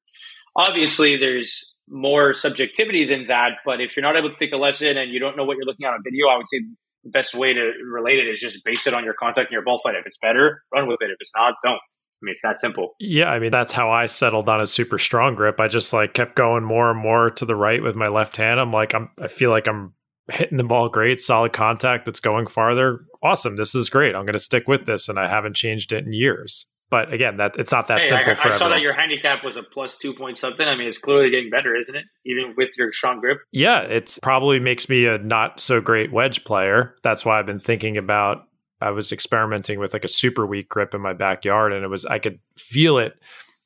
Obviously, 0.56 1.16
there's 1.16 1.76
more 1.88 2.32
subjectivity 2.34 3.04
than 3.04 3.26
that, 3.26 3.52
but 3.64 3.80
if 3.80 3.96
you're 3.96 4.04
not 4.04 4.16
able 4.16 4.30
to 4.30 4.36
take 4.36 4.52
a 4.52 4.56
lesson 4.56 4.96
and 4.96 5.12
you 5.12 5.18
don't 5.18 5.36
know 5.36 5.44
what 5.44 5.56
you're 5.56 5.66
looking 5.66 5.86
at 5.86 5.92
on 5.92 6.00
video, 6.04 6.28
I 6.28 6.36
would 6.36 6.48
say 6.48 6.60
the 7.02 7.10
best 7.10 7.34
way 7.34 7.52
to 7.52 7.72
relate 7.84 8.20
it 8.20 8.30
is 8.30 8.40
just 8.40 8.64
base 8.64 8.86
it 8.86 8.94
on 8.94 9.04
your 9.04 9.14
contact 9.14 9.48
and 9.48 9.52
your 9.52 9.64
ball 9.64 9.80
flight. 9.82 9.96
If 9.96 10.06
it's 10.06 10.18
better, 10.18 10.62
run 10.72 10.86
with 10.86 11.02
it. 11.02 11.10
If 11.10 11.16
it's 11.18 11.32
not, 11.36 11.54
don't. 11.64 11.80
I 12.24 12.26
mean, 12.26 12.32
it's 12.32 12.42
that 12.42 12.60
simple. 12.60 12.94
Yeah, 12.98 13.30
I 13.30 13.38
mean 13.38 13.50
that's 13.50 13.72
how 13.72 13.90
I 13.90 14.06
settled 14.06 14.48
on 14.48 14.60
a 14.60 14.66
super 14.66 14.98
strong 14.98 15.34
grip. 15.34 15.60
I 15.60 15.68
just 15.68 15.92
like 15.92 16.14
kept 16.14 16.36
going 16.36 16.64
more 16.64 16.90
and 16.90 17.00
more 17.00 17.30
to 17.32 17.44
the 17.44 17.56
right 17.56 17.82
with 17.82 17.96
my 17.96 18.08
left 18.08 18.36
hand. 18.36 18.58
I'm 18.58 18.72
like 18.72 18.94
I'm 18.94 19.10
I 19.20 19.28
feel 19.28 19.50
like 19.50 19.68
I'm 19.68 19.92
hitting 20.32 20.56
the 20.56 20.64
ball 20.64 20.88
great, 20.88 21.20
solid 21.20 21.52
contact 21.52 22.06
that's 22.06 22.20
going 22.20 22.46
farther. 22.46 23.00
Awesome. 23.22 23.56
This 23.56 23.74
is 23.74 23.90
great. 23.90 24.16
I'm 24.16 24.24
going 24.24 24.32
to 24.32 24.38
stick 24.38 24.66
with 24.66 24.86
this 24.86 25.08
and 25.08 25.18
I 25.18 25.28
haven't 25.28 25.54
changed 25.54 25.92
it 25.92 26.06
in 26.06 26.14
years. 26.14 26.66
But 26.90 27.12
again, 27.12 27.38
that 27.38 27.56
it's 27.58 27.72
not 27.72 27.88
that 27.88 28.00
Hey, 28.00 28.04
simple 28.06 28.32
I, 28.32 28.36
for 28.36 28.48
I 28.48 28.56
saw 28.56 28.68
that 28.68 28.80
your 28.80 28.92
handicap 28.92 29.42
was 29.42 29.56
a 29.56 29.62
plus 29.62 29.98
two 29.98 30.14
point 30.14 30.36
something. 30.36 30.66
I 30.66 30.76
mean, 30.76 30.86
it's 30.86 30.98
clearly 30.98 31.30
getting 31.30 31.50
better, 31.50 31.74
isn't 31.74 31.94
it? 31.94 32.04
Even 32.24 32.54
with 32.56 32.70
your 32.78 32.92
strong 32.92 33.20
grip. 33.20 33.38
Yeah, 33.52 33.80
it's 33.80 34.18
probably 34.18 34.60
makes 34.60 34.88
me 34.88 35.06
a 35.06 35.18
not 35.18 35.60
so 35.60 35.80
great 35.80 36.12
wedge 36.12 36.44
player. 36.44 36.94
That's 37.02 37.24
why 37.24 37.38
I've 37.38 37.46
been 37.46 37.60
thinking 37.60 37.96
about 37.96 38.44
I 38.84 38.90
was 38.90 39.12
experimenting 39.12 39.78
with 39.78 39.94
like 39.94 40.04
a 40.04 40.08
super 40.08 40.46
weak 40.46 40.68
grip 40.68 40.94
in 40.94 41.00
my 41.00 41.14
backyard 41.14 41.72
and 41.72 41.84
it 41.84 41.88
was 41.88 42.04
I 42.04 42.18
could 42.18 42.38
feel 42.56 42.98
it. 42.98 43.14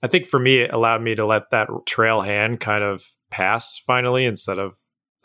I 0.00 0.06
think 0.06 0.26
for 0.26 0.38
me 0.38 0.58
it 0.58 0.72
allowed 0.72 1.02
me 1.02 1.16
to 1.16 1.26
let 1.26 1.50
that 1.50 1.68
trail 1.86 2.20
hand 2.20 2.60
kind 2.60 2.84
of 2.84 3.04
pass 3.30 3.82
finally 3.84 4.24
instead 4.24 4.58
of 4.58 4.76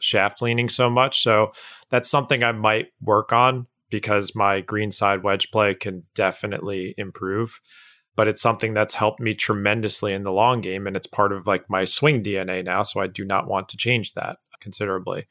shaft 0.02 0.41
leaning 0.41 0.68
so 0.68 0.89
much. 0.89 1.22
So 1.22 1.52
that's 1.89 2.10
something 2.10 2.44
I 2.44 2.52
might 2.54 2.88
work 3.02 3.32
on 3.32 3.68
because 3.91 4.34
my 4.34 4.62
green 4.62 4.89
side 4.89 5.22
wedge 5.22 5.52
play 5.52 5.76
can 5.76 6.04
definitely 6.16 6.96
improve. 6.98 7.62
But 8.16 8.28
it's 8.28 8.41
something 8.41 8.74
that's 8.74 8.96
helped 8.96 9.20
me 9.20 9.36
tremendously 9.36 10.14
in 10.14 10.24
the 10.24 10.32
long 10.32 10.62
game. 10.62 10.88
And 10.88 10.96
it's 10.96 11.08
part 11.08 11.32
of 11.32 11.46
like 11.46 11.70
my 11.70 11.86
swing 11.86 12.24
DNA 12.24 12.64
now. 12.64 12.82
So 12.82 13.00
I 13.00 13.08
do 13.08 13.26
not 13.26 13.48
want 13.48 13.70
to 13.70 13.78
change 13.78 14.14
that 14.14 14.38
considerably. 14.60 15.28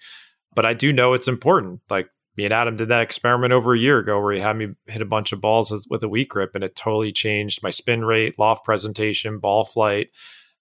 But 0.54 0.66
I 0.66 0.74
do 0.74 0.92
know 0.92 1.14
it's 1.14 1.28
important. 1.28 1.80
Like 1.90 2.08
me 2.36 2.44
and 2.44 2.54
Adam 2.54 2.76
did 2.76 2.88
that 2.88 3.02
experiment 3.02 3.52
over 3.52 3.74
a 3.74 3.78
year 3.78 3.98
ago 3.98 4.20
where 4.20 4.32
he 4.32 4.40
had 4.40 4.56
me 4.56 4.68
hit 4.86 5.02
a 5.02 5.06
bunch 5.06 5.32
of 5.32 5.40
balls 5.40 5.86
with 5.90 6.02
a 6.02 6.08
weak 6.08 6.30
grip 6.30 6.52
and 6.54 6.64
it 6.64 6.74
totally 6.74 7.12
changed 7.12 7.62
my 7.62 7.70
spin 7.70 8.04
rate, 8.04 8.38
loft 8.38 8.64
presentation, 8.64 9.38
ball 9.38 9.64
flight. 9.64 10.08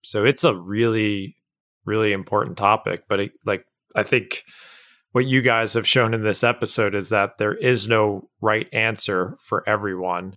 So 0.01 0.25
it's 0.25 0.43
a 0.43 0.55
really, 0.55 1.37
really 1.85 2.11
important 2.11 2.57
topic. 2.57 3.03
But 3.07 3.19
it, 3.21 3.31
like, 3.45 3.65
I 3.95 4.03
think 4.03 4.43
what 5.13 5.25
you 5.25 5.41
guys 5.41 5.73
have 5.73 5.87
shown 5.87 6.13
in 6.13 6.23
this 6.23 6.43
episode 6.43 6.93
is 6.93 7.09
that 7.09 7.37
there 7.37 7.55
is 7.55 7.87
no 7.87 8.29
right 8.41 8.67
answer 8.73 9.37
for 9.39 9.67
everyone. 9.67 10.35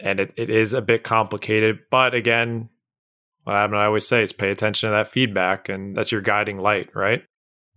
And 0.00 0.20
it, 0.20 0.32
it 0.36 0.48
is 0.48 0.74
a 0.74 0.82
bit 0.82 1.02
complicated. 1.02 1.80
But 1.90 2.14
again, 2.14 2.68
what 3.42 3.56
I 3.56 3.86
always 3.86 4.06
say 4.06 4.22
is 4.22 4.32
pay 4.32 4.50
attention 4.50 4.90
to 4.90 4.92
that 4.92 5.08
feedback, 5.08 5.68
and 5.70 5.96
that's 5.96 6.12
your 6.12 6.20
guiding 6.20 6.60
light, 6.60 6.90
right? 6.94 7.22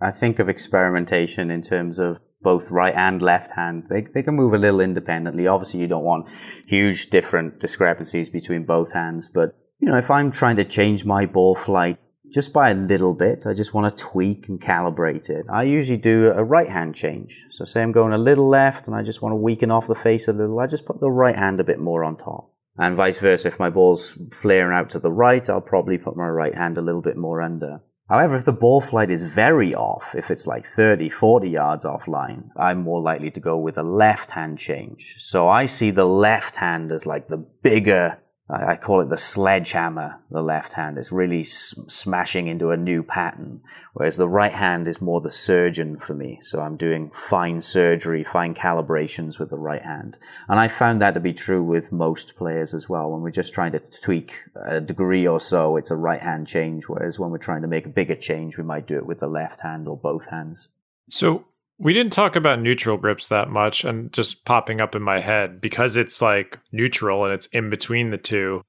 I 0.01 0.11
think 0.11 0.39
of 0.39 0.49
experimentation 0.49 1.49
in 1.49 1.61
terms 1.61 1.97
of 1.97 2.19
both 2.41 2.71
right 2.71 2.93
and 2.95 3.21
left 3.21 3.51
hand. 3.51 3.87
They, 3.89 4.01
they 4.01 4.23
can 4.23 4.35
move 4.35 4.53
a 4.53 4.57
little 4.57 4.81
independently. 4.81 5.47
Obviously, 5.47 5.79
you 5.79 5.87
don't 5.87 6.03
want 6.03 6.29
huge 6.67 7.09
different 7.09 7.59
discrepancies 7.59 8.29
between 8.29 8.65
both 8.65 8.93
hands. 8.93 9.29
But, 9.29 9.55
you 9.79 9.87
know, 9.87 9.97
if 9.97 10.09
I'm 10.09 10.31
trying 10.31 10.55
to 10.57 10.63
change 10.63 11.05
my 11.05 11.25
ball 11.25 11.55
flight 11.55 11.97
just 12.31 12.53
by 12.53 12.69
a 12.69 12.73
little 12.73 13.13
bit, 13.13 13.45
I 13.45 13.53
just 13.53 13.73
want 13.73 13.95
to 13.95 14.03
tweak 14.03 14.47
and 14.49 14.59
calibrate 14.59 15.29
it. 15.29 15.45
I 15.49 15.63
usually 15.63 15.97
do 15.97 16.31
a 16.31 16.43
right 16.43 16.69
hand 16.69 16.95
change. 16.95 17.45
So 17.49 17.65
say 17.65 17.81
I'm 17.81 17.91
going 17.91 18.13
a 18.13 18.17
little 18.17 18.47
left 18.47 18.87
and 18.87 18.95
I 18.95 19.03
just 19.03 19.21
want 19.21 19.33
to 19.33 19.37
weaken 19.37 19.69
off 19.69 19.87
the 19.87 19.95
face 19.95 20.27
a 20.27 20.33
little. 20.33 20.59
I 20.59 20.67
just 20.67 20.85
put 20.85 20.99
the 20.99 21.11
right 21.11 21.35
hand 21.35 21.59
a 21.59 21.65
bit 21.65 21.79
more 21.79 22.03
on 22.03 22.17
top. 22.17 22.51
And 22.77 22.95
vice 22.95 23.19
versa. 23.19 23.49
If 23.49 23.59
my 23.59 23.69
ball's 23.69 24.17
flaring 24.31 24.75
out 24.75 24.89
to 24.91 24.99
the 24.99 25.11
right, 25.11 25.47
I'll 25.49 25.61
probably 25.61 25.97
put 25.97 26.15
my 26.15 26.27
right 26.27 26.55
hand 26.55 26.77
a 26.77 26.81
little 26.81 27.01
bit 27.01 27.17
more 27.17 27.41
under. 27.41 27.81
However, 28.11 28.35
if 28.35 28.43
the 28.43 28.51
ball 28.51 28.81
flight 28.81 29.09
is 29.09 29.23
very 29.23 29.73
off, 29.73 30.15
if 30.15 30.31
it's 30.31 30.45
like 30.45 30.65
30, 30.65 31.07
40 31.07 31.49
yards 31.49 31.85
offline, 31.85 32.49
I'm 32.57 32.79
more 32.79 32.99
likely 32.99 33.31
to 33.31 33.39
go 33.39 33.57
with 33.57 33.77
a 33.77 33.83
left 33.83 34.31
hand 34.31 34.59
change. 34.59 35.15
So 35.19 35.47
I 35.47 35.65
see 35.65 35.91
the 35.91 36.03
left 36.03 36.57
hand 36.57 36.91
as 36.91 37.05
like 37.05 37.29
the 37.29 37.37
bigger, 37.37 38.19
I 38.49 38.75
call 38.75 38.99
it 38.99 39.07
the 39.07 39.17
sledgehammer, 39.17 40.21
the 40.29 40.43
left 40.43 40.73
hand. 40.73 40.97
It's 40.97 41.11
really 41.11 41.41
smashing 41.43 42.47
into 42.47 42.71
a 42.71 42.77
new 42.77 43.01
pattern. 43.01 43.61
Whereas 43.93 44.17
the 44.17 44.27
right 44.27 44.51
hand 44.51 44.89
is 44.89 44.99
more 44.99 45.21
the 45.21 45.31
surgeon 45.31 45.97
for 45.97 46.13
me. 46.13 46.39
So 46.41 46.59
I'm 46.59 46.75
doing 46.75 47.11
fine 47.11 47.61
surgery, 47.61 48.25
fine 48.25 48.53
calibrations 48.53 49.39
with 49.39 49.51
the 49.51 49.57
right 49.57 49.81
hand. 49.81 50.17
And 50.49 50.59
I 50.59 50.67
found 50.67 51.01
that 51.01 51.13
to 51.13 51.21
be 51.21 51.31
true 51.31 51.63
with 51.63 51.93
most 51.93 52.35
players 52.35 52.73
as 52.73 52.89
well. 52.89 53.09
When 53.09 53.21
we're 53.21 53.31
just 53.31 53.53
trying 53.53 53.71
to 53.71 53.79
tweak 53.79 54.35
a 54.55 54.81
degree 54.81 55.25
or 55.25 55.39
so, 55.39 55.77
it's 55.77 55.91
a 55.91 55.95
right 55.95 56.21
hand 56.21 56.45
change. 56.45 56.89
Whereas 56.89 57.17
when 57.17 57.31
we're 57.31 57.37
trying 57.37 57.61
to 57.61 57.69
make 57.69 57.85
a 57.85 57.89
bigger 57.89 58.15
change, 58.15 58.57
we 58.57 58.65
might 58.65 58.85
do 58.85 58.97
it 58.97 59.05
with 59.05 59.19
the 59.19 59.27
left 59.27 59.61
hand 59.61 59.87
or 59.87 59.95
both 59.95 60.27
hands. 60.27 60.67
So 61.09 61.45
we 61.81 61.93
didn't 61.93 62.13
talk 62.13 62.35
about 62.35 62.61
neutral 62.61 62.95
grips 62.95 63.29
that 63.29 63.49
much 63.49 63.83
and 63.83 64.13
just 64.13 64.45
popping 64.45 64.79
up 64.79 64.95
in 64.95 65.01
my 65.01 65.19
head 65.19 65.59
because 65.59 65.97
it's 65.97 66.21
like 66.21 66.59
neutral 66.71 67.25
and 67.25 67.33
it's 67.33 67.47
in 67.47 67.71
between 67.71 68.11
the 68.11 68.19
two. 68.19 68.61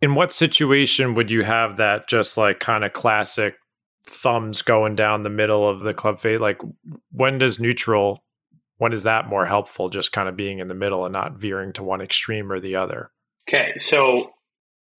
In 0.00 0.16
what 0.16 0.32
situation 0.32 1.14
would 1.14 1.30
you 1.30 1.44
have 1.44 1.76
that 1.76 2.08
just 2.08 2.36
like 2.36 2.58
kind 2.58 2.84
of 2.84 2.92
classic 2.92 3.54
thumbs 4.08 4.60
going 4.62 4.96
down 4.96 5.22
the 5.22 5.30
middle 5.30 5.68
of 5.68 5.84
the 5.84 5.94
club 5.94 6.18
face? 6.18 6.40
Like 6.40 6.60
when 7.12 7.38
does 7.38 7.60
neutral, 7.60 8.24
when 8.78 8.92
is 8.92 9.04
that 9.04 9.28
more 9.28 9.46
helpful? 9.46 9.88
Just 9.88 10.10
kind 10.10 10.28
of 10.28 10.34
being 10.34 10.58
in 10.58 10.66
the 10.66 10.74
middle 10.74 11.04
and 11.04 11.12
not 11.12 11.38
veering 11.38 11.72
to 11.74 11.84
one 11.84 12.00
extreme 12.00 12.50
or 12.50 12.58
the 12.58 12.74
other. 12.74 13.12
Okay. 13.48 13.74
So 13.76 14.30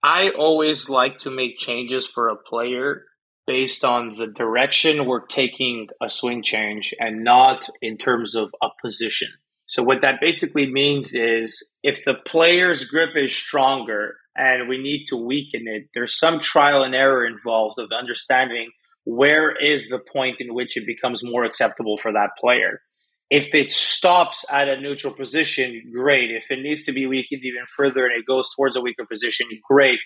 I 0.02 0.30
always 0.30 0.88
like 0.88 1.20
to 1.20 1.30
make 1.30 1.58
changes 1.58 2.08
for 2.08 2.30
a 2.30 2.38
player 2.38 3.04
based 3.46 3.84
on 3.84 4.14
the 4.14 4.28
direction 4.28 5.06
we're 5.06 5.26
taking 5.26 5.88
a 6.02 6.10
swing 6.10 6.44
change 6.44 6.94
and 7.00 7.24
not 7.24 7.68
in 7.82 7.98
terms 7.98 8.36
of 8.36 8.54
a 8.62 8.68
position. 8.82 9.30
So 9.66 9.84
what 9.84 10.02
that 10.02 10.22
basically 10.22 10.72
means 10.72 11.14
is 11.14 11.74
if 11.82 12.06
the 12.06 12.14
player's 12.14 12.86
grip 12.86 13.12
is 13.16 13.36
stronger 13.36 14.16
and 14.36 14.70
we 14.70 14.78
need 14.78 15.06
to 15.08 15.18
weaken 15.18 15.64
it, 15.68 15.90
there's 15.94 16.18
some 16.18 16.40
trial 16.40 16.84
and 16.84 16.94
error 16.94 17.26
involved 17.26 17.80
of 17.80 17.92
understanding 17.92 18.70
where 19.06 19.52
is 19.52 19.90
the 19.90 20.00
point 20.00 20.40
in 20.40 20.54
which 20.54 20.78
it 20.78 20.86
becomes 20.86 21.24
more 21.24 21.44
acceptable 21.44 21.98
for 21.98 22.14
that 22.14 22.32
player. 22.40 22.82
If 23.30 23.56
it 23.56 23.72
stops 23.72 24.46
at 24.52 24.70
a 24.70 24.80
neutral 24.80 25.14
position, 25.16 25.92
great. 25.92 26.30
If 26.30 26.52
it 26.52 26.62
needs 26.62 26.84
to 26.84 26.92
be 26.92 27.08
weakened 27.08 27.42
even 27.44 27.64
further 27.76 28.06
and 28.06 28.14
it 28.20 28.28
goes 28.28 28.48
towards 28.56 28.78
a 28.78 28.82
weaker 28.82 29.06
position, 29.06 29.48
great. 29.68 30.00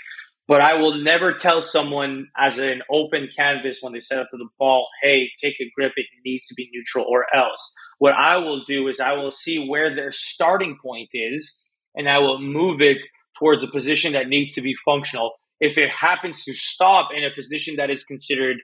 But 0.47 0.61
I 0.61 0.75
will 0.75 0.95
never 0.95 1.33
tell 1.33 1.61
someone 1.61 2.29
as 2.37 2.57
an 2.57 2.81
open 2.89 3.29
canvas 3.35 3.79
when 3.81 3.91
they 3.91 3.99
set 3.99 4.19
up 4.19 4.27
to 4.31 4.37
the 4.37 4.47
ball, 4.57 4.87
hey, 5.03 5.29
take 5.41 5.55
a 5.59 5.69
grip, 5.75 5.91
it 5.97 6.05
needs 6.23 6.45
to 6.47 6.53
be 6.55 6.69
neutral 6.73 7.05
or 7.07 7.25
else. 7.35 7.73
What 7.99 8.13
I 8.13 8.37
will 8.37 8.63
do 8.63 8.87
is 8.87 8.99
I 8.99 9.13
will 9.13 9.31
see 9.31 9.67
where 9.67 9.93
their 9.93 10.11
starting 10.11 10.77
point 10.81 11.09
is 11.13 11.61
and 11.95 12.07
I 12.07 12.19
will 12.19 12.39
move 12.39 12.81
it 12.81 13.03
towards 13.37 13.63
a 13.63 13.67
position 13.67 14.13
that 14.13 14.29
needs 14.29 14.53
to 14.53 14.61
be 14.61 14.75
functional. 14.85 15.33
If 15.59 15.77
it 15.77 15.91
happens 15.91 16.43
to 16.45 16.53
stop 16.53 17.09
in 17.15 17.23
a 17.23 17.33
position 17.35 17.75
that 17.75 17.89
is 17.89 18.05
considered 18.05 18.57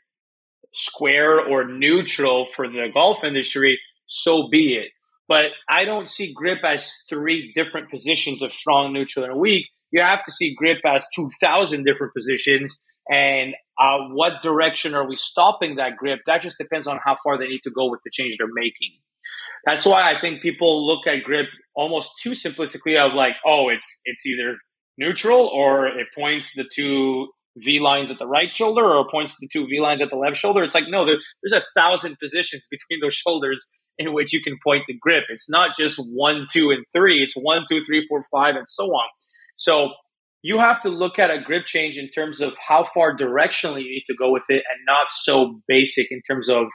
square 0.72 1.40
or 1.40 1.68
neutral 1.68 2.46
for 2.46 2.68
the 2.68 2.88
golf 2.94 3.24
industry, 3.24 3.78
so 4.06 4.48
be 4.50 4.76
it. 4.76 4.92
But 5.34 5.52
I 5.68 5.86
don't 5.86 6.10
see 6.10 6.32
grip 6.32 6.60
as 6.64 6.94
three 7.10 7.52
different 7.56 7.90
positions 7.90 8.44
of 8.44 8.54
strong, 8.54 8.94
neutral, 8.94 9.26
and 9.26 9.40
weak 9.40 9.68
you 9.94 10.02
have 10.02 10.26
to 10.26 10.32
see 10.32 10.56
grip 10.56 10.80
as 10.86 11.06
2,000 11.16 11.86
different 11.86 12.14
positions. 12.14 12.84
And 13.10 13.54
uh, 13.80 14.00
what 14.12 14.42
direction 14.42 14.96
are 14.96 15.08
we 15.08 15.16
stopping 15.16 15.76
that 15.76 15.98
grip? 15.98 16.22
That 16.26 16.42
just 16.42 16.58
depends 16.58 16.88
on 16.88 17.00
how 17.06 17.16
far 17.24 17.38
they 17.38 17.48
need 17.48 17.62
to 17.64 17.72
go 17.72 17.90
with 17.90 18.00
the 18.04 18.10
change 18.12 18.38
they're 18.38 18.48
making. 18.52 18.92
That's 19.66 19.86
why 19.86 20.12
I 20.12 20.20
think 20.20 20.42
people 20.42 20.86
look 20.88 21.06
at 21.08 21.24
grip 21.24 21.46
almost 21.76 22.14
too 22.22 22.32
simplistically 22.32 23.00
of 23.00 23.14
like, 23.14 23.36
oh, 23.46 23.70
it's 23.70 23.86
it's 24.04 24.26
either 24.26 24.58
neutral 24.98 25.48
or 25.48 25.88
it 25.88 26.08
points 26.16 26.54
the 26.56 26.68
two 26.76 27.30
V 27.58 27.80
lines 27.80 28.12
at 28.12 28.20
the 28.20 28.28
right 28.28 28.54
shoulder 28.54 28.84
or 28.84 29.08
points 29.10 29.38
the 29.40 29.48
two 29.52 29.68
V 29.68 29.80
lines 29.80 30.02
at 30.02 30.10
the 30.10 30.18
left 30.18 30.38
shoulder. 30.38 30.64
It's 30.64 30.76
like, 30.76 30.90
no, 30.90 31.06
there, 31.06 31.18
there's 31.42 31.64
a 31.64 31.66
thousand 31.80 32.18
positions 32.20 32.68
between 32.72 33.00
those 33.00 33.14
shoulders 33.14 33.80
in 33.98 34.14
which 34.14 34.34
you 34.34 34.42
can 34.42 34.58
point 34.64 34.84
the 34.88 34.98
grip. 34.98 35.26
It's 35.30 35.50
not 35.50 35.78
just 35.78 36.00
one, 36.14 36.48
two, 36.52 36.72
and 36.72 36.86
three. 36.92 37.22
It's 37.22 37.36
one, 37.36 37.66
two, 37.70 37.84
three, 37.84 38.06
four, 38.08 38.24
five, 38.32 38.56
and 38.56 38.68
so 38.68 38.86
on. 38.86 39.08
So 39.56 39.94
you 40.42 40.60
have 40.60 40.82
to 40.82 40.90
look 40.90 41.20
at 41.20 41.32
a 41.32 41.42
grip 41.42 41.66
change 41.66 41.98
in 41.98 42.10
terms 42.10 42.42
of 42.42 42.54
how 42.68 42.86
far 42.94 43.16
directionally 43.16 43.84
you 43.84 43.92
need 43.92 44.04
to 44.08 44.16
go 44.16 44.32
with 44.32 44.44
it 44.50 44.64
and 44.70 44.86
not 44.86 45.08
so 45.10 45.62
basic 45.68 46.12
in 46.12 46.22
terms 46.30 46.50
of 46.50 46.66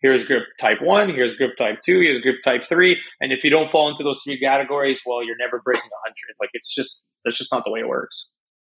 here's 0.00 0.24
grip 0.24 0.44
type 0.60 0.78
one, 0.80 1.08
here's 1.08 1.34
grip 1.34 1.56
type 1.56 1.80
two, 1.84 2.00
here's 2.00 2.20
grip 2.20 2.36
type 2.44 2.64
three. 2.64 2.98
And 3.20 3.32
if 3.32 3.44
you 3.44 3.50
don't 3.50 3.70
fall 3.70 3.90
into 3.90 4.02
those 4.02 4.22
three 4.22 4.40
categories, 4.40 5.02
well, 5.04 5.24
you're 5.24 5.36
never 5.38 5.60
breaking 5.62 5.90
100. 5.90 6.14
Like 6.40 6.50
it's 6.54 6.74
just, 6.74 7.08
that's 7.24 7.36
just 7.36 7.52
not 7.52 7.64
the 7.64 7.70
way 7.70 7.80
it 7.80 7.88
works. 7.88 8.30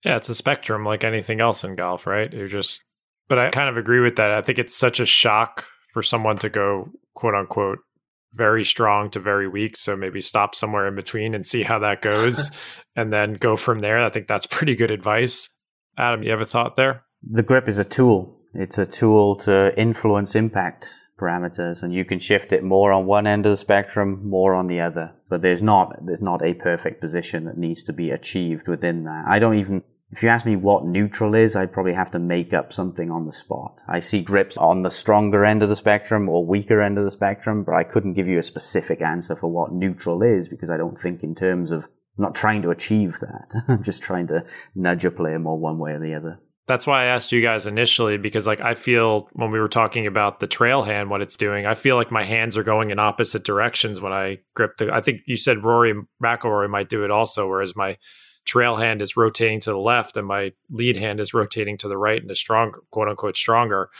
Yeah, 0.04 0.16
it's 0.16 0.30
a 0.30 0.34
spectrum 0.34 0.84
like 0.84 1.04
anything 1.04 1.40
else 1.40 1.62
in 1.62 1.76
golf, 1.76 2.06
right? 2.06 2.32
You're 2.32 2.48
just, 2.48 2.82
but 3.28 3.38
I 3.38 3.50
kind 3.50 3.68
of 3.68 3.76
agree 3.76 4.00
with 4.00 4.16
that. 4.16 4.30
I 4.30 4.42
think 4.42 4.58
it's 4.58 4.74
such 4.74 4.98
a 4.98 5.06
shock 5.06 5.66
for 5.92 6.02
someone 6.02 6.36
to 6.38 6.48
go, 6.48 6.90
quote 7.14 7.34
unquote, 7.34 7.78
very 8.34 8.64
strong 8.64 9.10
to 9.10 9.20
very 9.20 9.48
weak. 9.48 9.76
So 9.76 9.96
maybe 9.96 10.20
stop 10.20 10.54
somewhere 10.54 10.86
in 10.86 10.94
between 10.94 11.34
and 11.34 11.46
see 11.46 11.62
how 11.62 11.78
that 11.80 12.02
goes 12.02 12.50
and 12.96 13.12
then 13.12 13.34
go 13.34 13.56
from 13.56 13.80
there. 13.80 14.02
I 14.02 14.10
think 14.10 14.28
that's 14.28 14.46
pretty 14.46 14.76
good 14.76 14.90
advice. 14.90 15.48
Adam, 15.98 16.22
you 16.22 16.30
have 16.30 16.40
a 16.40 16.46
thought 16.46 16.76
there? 16.76 17.04
The 17.22 17.42
grip 17.42 17.68
is 17.68 17.78
a 17.78 17.84
tool. 17.84 18.38
It's 18.54 18.78
a 18.78 18.86
tool 18.86 19.36
to 19.36 19.78
influence 19.78 20.34
impact 20.34 20.88
parameters 21.18 21.82
and 21.82 21.92
you 21.92 22.04
can 22.04 22.18
shift 22.18 22.52
it 22.52 22.64
more 22.64 22.92
on 22.92 23.04
one 23.04 23.26
end 23.26 23.44
of 23.44 23.50
the 23.50 23.56
spectrum, 23.56 24.20
more 24.28 24.54
on 24.54 24.66
the 24.66 24.80
other. 24.80 25.12
But 25.28 25.42
there's 25.42 25.62
not, 25.62 25.94
there's 26.04 26.22
not 26.22 26.42
a 26.42 26.54
perfect 26.54 27.00
position 27.00 27.44
that 27.44 27.58
needs 27.58 27.82
to 27.84 27.92
be 27.92 28.10
achieved 28.10 28.66
within 28.66 29.04
that. 29.04 29.24
I 29.28 29.38
don't 29.38 29.56
even, 29.56 29.82
if 30.12 30.22
you 30.22 30.28
ask 30.28 30.44
me 30.44 30.56
what 30.56 30.84
neutral 30.84 31.34
is, 31.34 31.54
I'd 31.54 31.72
probably 31.72 31.92
have 31.92 32.10
to 32.12 32.18
make 32.18 32.52
up 32.52 32.72
something 32.72 33.10
on 33.10 33.26
the 33.26 33.32
spot. 33.32 33.82
I 33.86 34.00
see 34.00 34.22
grips 34.22 34.56
on 34.56 34.82
the 34.82 34.90
stronger 34.90 35.44
end 35.44 35.62
of 35.62 35.68
the 35.68 35.76
spectrum 35.76 36.28
or 36.28 36.44
weaker 36.44 36.80
end 36.80 36.98
of 36.98 37.04
the 37.04 37.10
spectrum, 37.12 37.62
but 37.62 37.74
I 37.74 37.84
couldn't 37.84 38.14
give 38.14 38.26
you 38.26 38.38
a 38.38 38.42
specific 38.42 39.02
answer 39.02 39.36
for 39.36 39.48
what 39.48 39.72
neutral 39.72 40.22
is 40.22 40.48
because 40.48 40.68
I 40.68 40.76
don't 40.76 40.98
think 40.98 41.22
in 41.22 41.34
terms 41.34 41.70
of 41.70 41.88
I'm 42.18 42.24
not 42.24 42.34
trying 42.34 42.62
to 42.62 42.70
achieve 42.70 43.20
that. 43.20 43.62
I'm 43.68 43.82
just 43.82 44.02
trying 44.02 44.26
to 44.28 44.44
nudge 44.74 45.04
a 45.04 45.10
player 45.10 45.38
more 45.38 45.58
one 45.58 45.78
way 45.78 45.92
or 45.92 46.00
the 46.00 46.14
other. 46.14 46.40
That's 46.66 46.86
why 46.86 47.04
I 47.04 47.06
asked 47.06 47.32
you 47.32 47.42
guys 47.42 47.66
initially 47.66 48.16
because 48.16 48.46
like 48.46 48.60
I 48.60 48.74
feel 48.74 49.28
when 49.32 49.50
we 49.50 49.58
were 49.58 49.68
talking 49.68 50.06
about 50.06 50.40
the 50.40 50.46
trail 50.46 50.82
hand 50.82 51.08
what 51.10 51.22
it's 51.22 51.36
doing, 51.36 51.66
I 51.66 51.74
feel 51.74 51.96
like 51.96 52.12
my 52.12 52.24
hands 52.24 52.56
are 52.56 52.62
going 52.62 52.90
in 52.90 52.98
opposite 52.98 53.44
directions 53.44 54.00
when 54.00 54.12
I 54.12 54.38
grip 54.54 54.76
the 54.76 54.92
I 54.92 55.00
think 55.00 55.20
you 55.26 55.36
said 55.36 55.64
Rory 55.64 55.94
McIlroy 56.22 56.68
might 56.68 56.88
do 56.88 57.04
it 57.04 57.10
also, 57.10 57.48
whereas 57.48 57.74
my 57.74 57.96
trail 58.44 58.76
hand 58.76 59.02
is 59.02 59.16
rotating 59.16 59.60
to 59.60 59.70
the 59.70 59.78
left 59.78 60.16
and 60.16 60.26
my 60.26 60.52
lead 60.70 60.96
hand 60.96 61.20
is 61.20 61.34
rotating 61.34 61.76
to 61.78 61.88
the 61.88 61.98
right 61.98 62.20
and 62.20 62.30
is 62.30 62.38
stronger, 62.38 62.80
quote 62.90 63.08
unquote 63.08 63.36
stronger. 63.36 63.90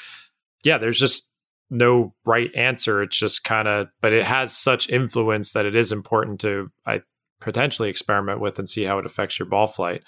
Yeah, 0.64 0.78
there's 0.78 0.98
just 0.98 1.32
no 1.70 2.14
right 2.26 2.50
answer. 2.54 3.02
It's 3.02 3.18
just 3.18 3.44
kind 3.44 3.68
of, 3.68 3.88
but 4.00 4.12
it 4.12 4.24
has 4.24 4.56
such 4.56 4.90
influence 4.90 5.52
that 5.52 5.66
it 5.66 5.76
is 5.76 5.92
important 5.92 6.40
to 6.40 6.70
I 6.86 7.02
potentially 7.40 7.88
experiment 7.88 8.40
with 8.40 8.58
and 8.58 8.68
see 8.68 8.84
how 8.84 8.98
it 8.98 9.06
affects 9.06 9.38
your 9.38 9.46
ball 9.46 9.66
flight. 9.66 10.02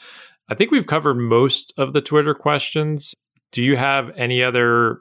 I 0.49 0.55
think 0.55 0.71
we've 0.71 0.87
covered 0.87 1.15
most 1.15 1.73
of 1.79 1.93
the 1.93 2.03
Twitter 2.03 2.35
questions. 2.35 3.15
Do 3.53 3.63
you 3.63 3.77
have 3.77 4.11
any 4.17 4.43
other 4.43 5.01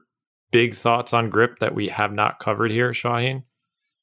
big 0.51 0.75
thoughts 0.75 1.13
on 1.13 1.29
grip 1.29 1.59
that 1.59 1.75
we 1.75 1.87
have 1.89 2.13
not 2.13 2.39
covered 2.39 2.71
here, 2.71 2.91
Shauheen? 2.91 3.43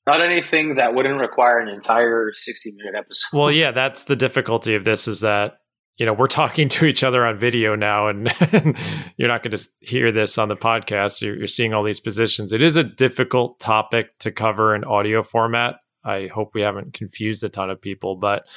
Not 0.09 0.25
anything 0.25 0.77
that 0.77 0.95
wouldn't 0.95 1.21
require 1.21 1.59
an 1.59 1.69
entire 1.69 2.33
60 2.33 2.73
minute 2.73 2.95
episode. 2.97 3.37
Well, 3.37 3.51
yeah, 3.51 3.73
that's 3.73 4.05
the 4.05 4.17
difficulty 4.17 4.75
of 4.75 4.85
this 4.85 5.07
is 5.07 5.21
that, 5.21 5.59
you 5.99 6.07
know, 6.07 6.15
we're 6.15 6.29
talking 6.29 6.71
to 6.71 6.87
each 6.87 7.05
other 7.05 7.27
on 7.27 7.39
video 7.39 7.77
now 7.77 8.09
and, 8.09 8.33
you're 9.19 9.29
not 9.29 9.43
going 9.43 9.55
to 9.55 9.69
hear 9.81 10.11
this 10.11 10.39
on 10.39 10.49
the 10.49 10.57
podcast. 10.57 11.21
You're, 11.21 11.37
you're 11.37 11.47
seeing 11.47 11.75
all 11.75 11.83
these 11.85 12.01
positions. 12.01 12.55
It 12.55 12.63
is 12.63 12.79
a 12.79 12.85
difficult 12.85 13.61
topic 13.61 14.19
to 14.21 14.33
cover 14.33 14.75
in 14.75 14.83
audio 14.83 15.23
format. 15.23 15.75
I 16.03 16.29
hope 16.29 16.55
we 16.55 16.63
haven't 16.63 16.95
confused 16.95 17.45
a 17.45 17.51
ton 17.51 17.69
of 17.69 17.79
people, 17.79 18.17
but 18.17 18.49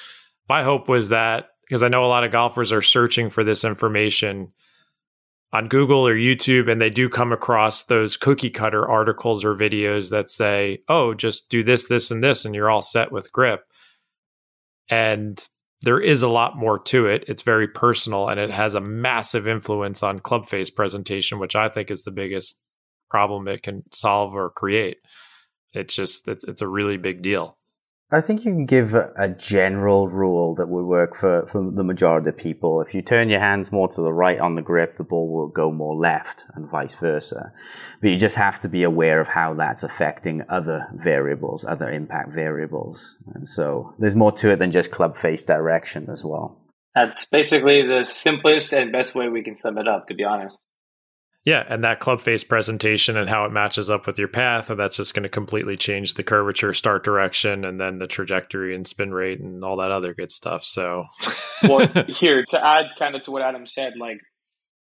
my 0.48 0.64
hope 0.64 0.88
was 0.88 1.10
that 1.10 1.48
because 1.68 1.84
I 1.84 1.90
know 1.90 2.06
a 2.06 2.08
lot 2.08 2.24
of 2.24 2.32
golfers 2.32 2.72
are 2.72 2.82
searching 2.82 3.30
for 3.30 3.44
this 3.44 3.66
information 3.66 4.54
on 5.54 5.68
Google 5.68 6.08
or 6.08 6.16
YouTube, 6.16 6.72
and 6.72 6.82
they 6.82 6.90
do 6.90 7.10
come 7.10 7.34
across 7.34 7.84
those 7.84 8.16
cookie 8.16 8.50
cutter 8.50 8.88
articles 8.88 9.44
or 9.44 9.56
videos 9.56 10.10
that 10.10 10.30
say, 10.30 10.80
oh, 10.88 11.14
just 11.14 11.50
do 11.50 11.64
this, 11.64 11.88
this, 11.88 12.10
and 12.10 12.24
this, 12.24 12.46
and 12.46 12.56
you're 12.56 12.70
all 12.70 12.82
set 12.82 13.12
with 13.12 13.32
grip. 13.32 13.64
And 14.90 15.44
there 15.82 16.00
is 16.00 16.22
a 16.22 16.30
lot 16.30 16.58
more 16.58 16.80
to 16.80 17.08
it. 17.08 17.26
It's 17.28 17.42
very 17.42 17.68
personal 17.68 18.30
and 18.30 18.40
it 18.40 18.52
has 18.52 18.76
a 18.76 18.82
massive 18.82 19.48
influence 19.48 20.04
on 20.04 20.20
club 20.20 20.48
face 20.48 20.70
presentation, 20.70 21.40
which 21.40 21.56
I 21.56 21.70
think 21.70 21.90
is 21.92 22.04
the 22.04 22.12
biggest 22.12 22.62
problem 23.10 23.48
it 23.48 23.64
can 23.64 23.84
solve 23.92 24.36
or 24.36 24.52
create. 24.52 24.98
It's 25.74 25.96
just, 25.96 26.28
it's, 26.28 26.44
it's 26.46 26.62
a 26.62 26.68
really 26.68 26.98
big 26.98 27.22
deal. 27.22 27.58
I 28.14 28.20
think 28.20 28.44
you 28.44 28.52
can 28.52 28.66
give 28.66 28.94
a, 28.94 29.34
general 29.38 30.10
rule 30.10 30.54
that 30.56 30.68
would 30.68 30.86
work 30.86 31.16
for, 31.16 31.46
for 31.46 31.72
the 31.72 31.84
majority 31.84 32.28
of 32.28 32.38
people. 32.38 32.82
If 32.82 32.94
you 32.94 33.02
turn 33.02 33.30
your 33.30 33.40
hands 33.40 33.72
more 33.72 33.88
to 33.88 34.02
the 34.02 34.12
right 34.12 34.38
on 34.38 34.56
the 34.56 34.62
grip, 34.62 34.96
the 34.96 35.06
ball 35.06 35.32
will 35.32 35.48
go 35.48 35.72
more 35.72 35.96
left 35.96 36.44
and 36.54 36.70
vice 36.70 36.94
versa. 36.96 37.54
But 38.02 38.10
you 38.10 38.18
just 38.18 38.36
have 38.36 38.60
to 38.62 38.70
be 38.70 38.84
aware 38.84 39.22
of 39.22 39.30
how 39.30 39.54
that's 39.54 39.84
affecting 39.84 40.44
other 40.50 40.90
variables, 40.94 41.64
other 41.64 41.90
impact 41.90 42.34
variables. 42.34 43.18
And 43.34 43.48
so 43.48 43.96
there's 43.98 44.16
more 44.16 44.34
to 44.34 44.52
it 44.52 44.60
than 44.60 44.72
just 44.72 44.92
club 44.92 45.16
face 45.16 45.44
direction 45.44 46.10
as 46.10 46.26
well. 46.26 46.60
That's 46.94 47.26
basically 47.26 47.88
the 47.88 48.04
simplest 48.04 48.74
and 48.74 48.92
best 48.92 49.16
way 49.16 49.30
we 49.30 49.42
can 49.42 49.56
sum 49.56 49.78
it 49.78 49.88
up, 49.88 50.08
to 50.08 50.14
be 50.14 50.26
honest. 50.26 50.66
Yeah, 51.44 51.64
and 51.68 51.84
that 51.84 52.00
club 52.00 52.22
face 52.22 52.44
presentation 52.44 53.18
and 53.18 53.28
how 53.28 53.46
it 53.46 53.52
matches 53.52 53.90
up 53.90 54.06
with 54.06 54.20
your 54.20 54.28
path, 54.28 54.70
and 54.70 54.80
that's 54.80 54.98
just 54.98 55.16
going 55.16 55.24
to 55.24 55.30
completely 55.30 55.76
change 55.76 56.14
the 56.14 56.24
curvature, 56.24 56.72
start 56.74 57.04
direction, 57.04 57.66
and 57.66 57.82
then 57.82 57.98
the 57.98 58.06
trajectory 58.06 58.76
and 58.76 58.88
spin 58.88 59.12
rate 59.12 59.40
and 59.40 59.64
all 59.64 59.78
that 59.78 59.90
other 59.90 60.14
good 60.14 60.32
stuff. 60.32 60.64
So, 60.64 61.06
well, 61.64 61.88
here 62.08 62.46
to 62.50 62.64
add 62.64 62.92
kind 63.00 63.16
of 63.16 63.24
to 63.24 63.32
what 63.32 63.42
Adam 63.42 63.66
said, 63.66 63.94
like 63.98 64.20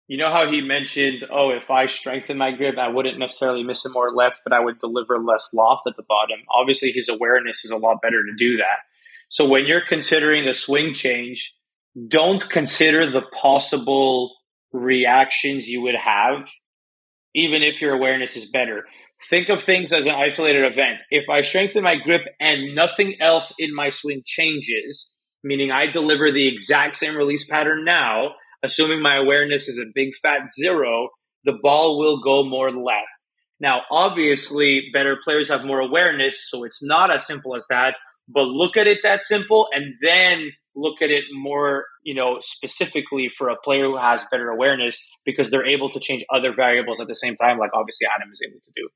you 0.08 0.18
know 0.18 0.30
how 0.30 0.50
he 0.50 0.60
mentioned, 0.60 1.24
oh, 1.32 1.50
if 1.50 1.70
I 1.70 1.86
strengthen 1.86 2.36
my 2.36 2.52
grip, 2.52 2.76
I 2.76 2.88
wouldn't 2.88 3.18
necessarily 3.18 3.62
miss 3.62 3.86
it 3.86 3.92
more 3.94 4.14
left, 4.14 4.42
but 4.44 4.52
I 4.52 4.60
would 4.60 4.78
deliver 4.78 5.18
less 5.18 5.54
loft 5.54 5.84
at 5.86 5.96
the 5.96 6.02
bottom. 6.02 6.40
Obviously, 6.52 6.92
his 6.92 7.08
awareness 7.08 7.64
is 7.64 7.70
a 7.70 7.78
lot 7.78 8.02
better 8.02 8.22
to 8.22 8.34
do 8.36 8.58
that. 8.58 8.80
So 9.28 9.48
when 9.48 9.64
you're 9.64 9.86
considering 9.86 10.46
a 10.46 10.52
swing 10.52 10.92
change, 10.92 11.56
don't 12.08 12.46
consider 12.50 13.10
the 13.10 13.22
possible 13.22 14.34
reactions 14.72 15.68
you 15.68 15.82
would 15.82 15.94
have, 15.94 16.46
even 17.34 17.62
if 17.62 17.80
your 17.80 17.94
awareness 17.94 18.36
is 18.36 18.50
better. 18.50 18.84
Think 19.30 19.48
of 19.48 19.62
things 19.62 19.92
as 19.92 20.06
an 20.06 20.14
isolated 20.14 20.64
event. 20.64 21.02
If 21.10 21.28
I 21.28 21.42
strengthen 21.42 21.84
my 21.84 21.96
grip 21.96 22.22
and 22.40 22.74
nothing 22.74 23.16
else 23.20 23.54
in 23.58 23.74
my 23.74 23.90
swing 23.90 24.22
changes, 24.24 25.14
meaning 25.44 25.70
I 25.70 25.86
deliver 25.86 26.32
the 26.32 26.48
exact 26.48 26.96
same 26.96 27.16
release 27.16 27.48
pattern 27.48 27.84
now, 27.84 28.34
assuming 28.62 29.02
my 29.02 29.16
awareness 29.16 29.68
is 29.68 29.78
a 29.78 29.92
big 29.94 30.10
fat 30.22 30.48
zero, 30.60 31.08
the 31.44 31.58
ball 31.62 31.98
will 31.98 32.20
go 32.20 32.44
more 32.44 32.70
left. 32.70 33.06
Now, 33.60 33.82
obviously, 33.92 34.90
better 34.92 35.16
players 35.22 35.48
have 35.48 35.64
more 35.64 35.80
awareness, 35.80 36.48
so 36.50 36.64
it's 36.64 36.82
not 36.82 37.12
as 37.12 37.26
simple 37.26 37.54
as 37.54 37.64
that. 37.70 37.94
But 38.28 38.46
look 38.46 38.76
at 38.76 38.88
it 38.88 39.00
that 39.04 39.22
simple 39.22 39.68
and 39.72 39.94
then 40.02 40.50
look 40.74 41.02
at 41.02 41.10
it 41.10 41.24
more, 41.32 41.84
you 42.02 42.14
know, 42.14 42.38
specifically 42.40 43.28
for 43.36 43.48
a 43.48 43.56
player 43.56 43.84
who 43.84 43.96
has 43.96 44.24
better 44.30 44.48
awareness 44.48 44.98
because 45.24 45.50
they're 45.50 45.66
able 45.66 45.90
to 45.90 46.00
change 46.00 46.24
other 46.34 46.52
variables 46.54 47.00
at 47.00 47.08
the 47.08 47.14
same 47.14 47.36
time, 47.36 47.58
like 47.58 47.70
obviously 47.74 48.06
Adam 48.14 48.30
is 48.32 48.40
able 48.46 48.60
to 48.62 48.70
do. 48.74 48.88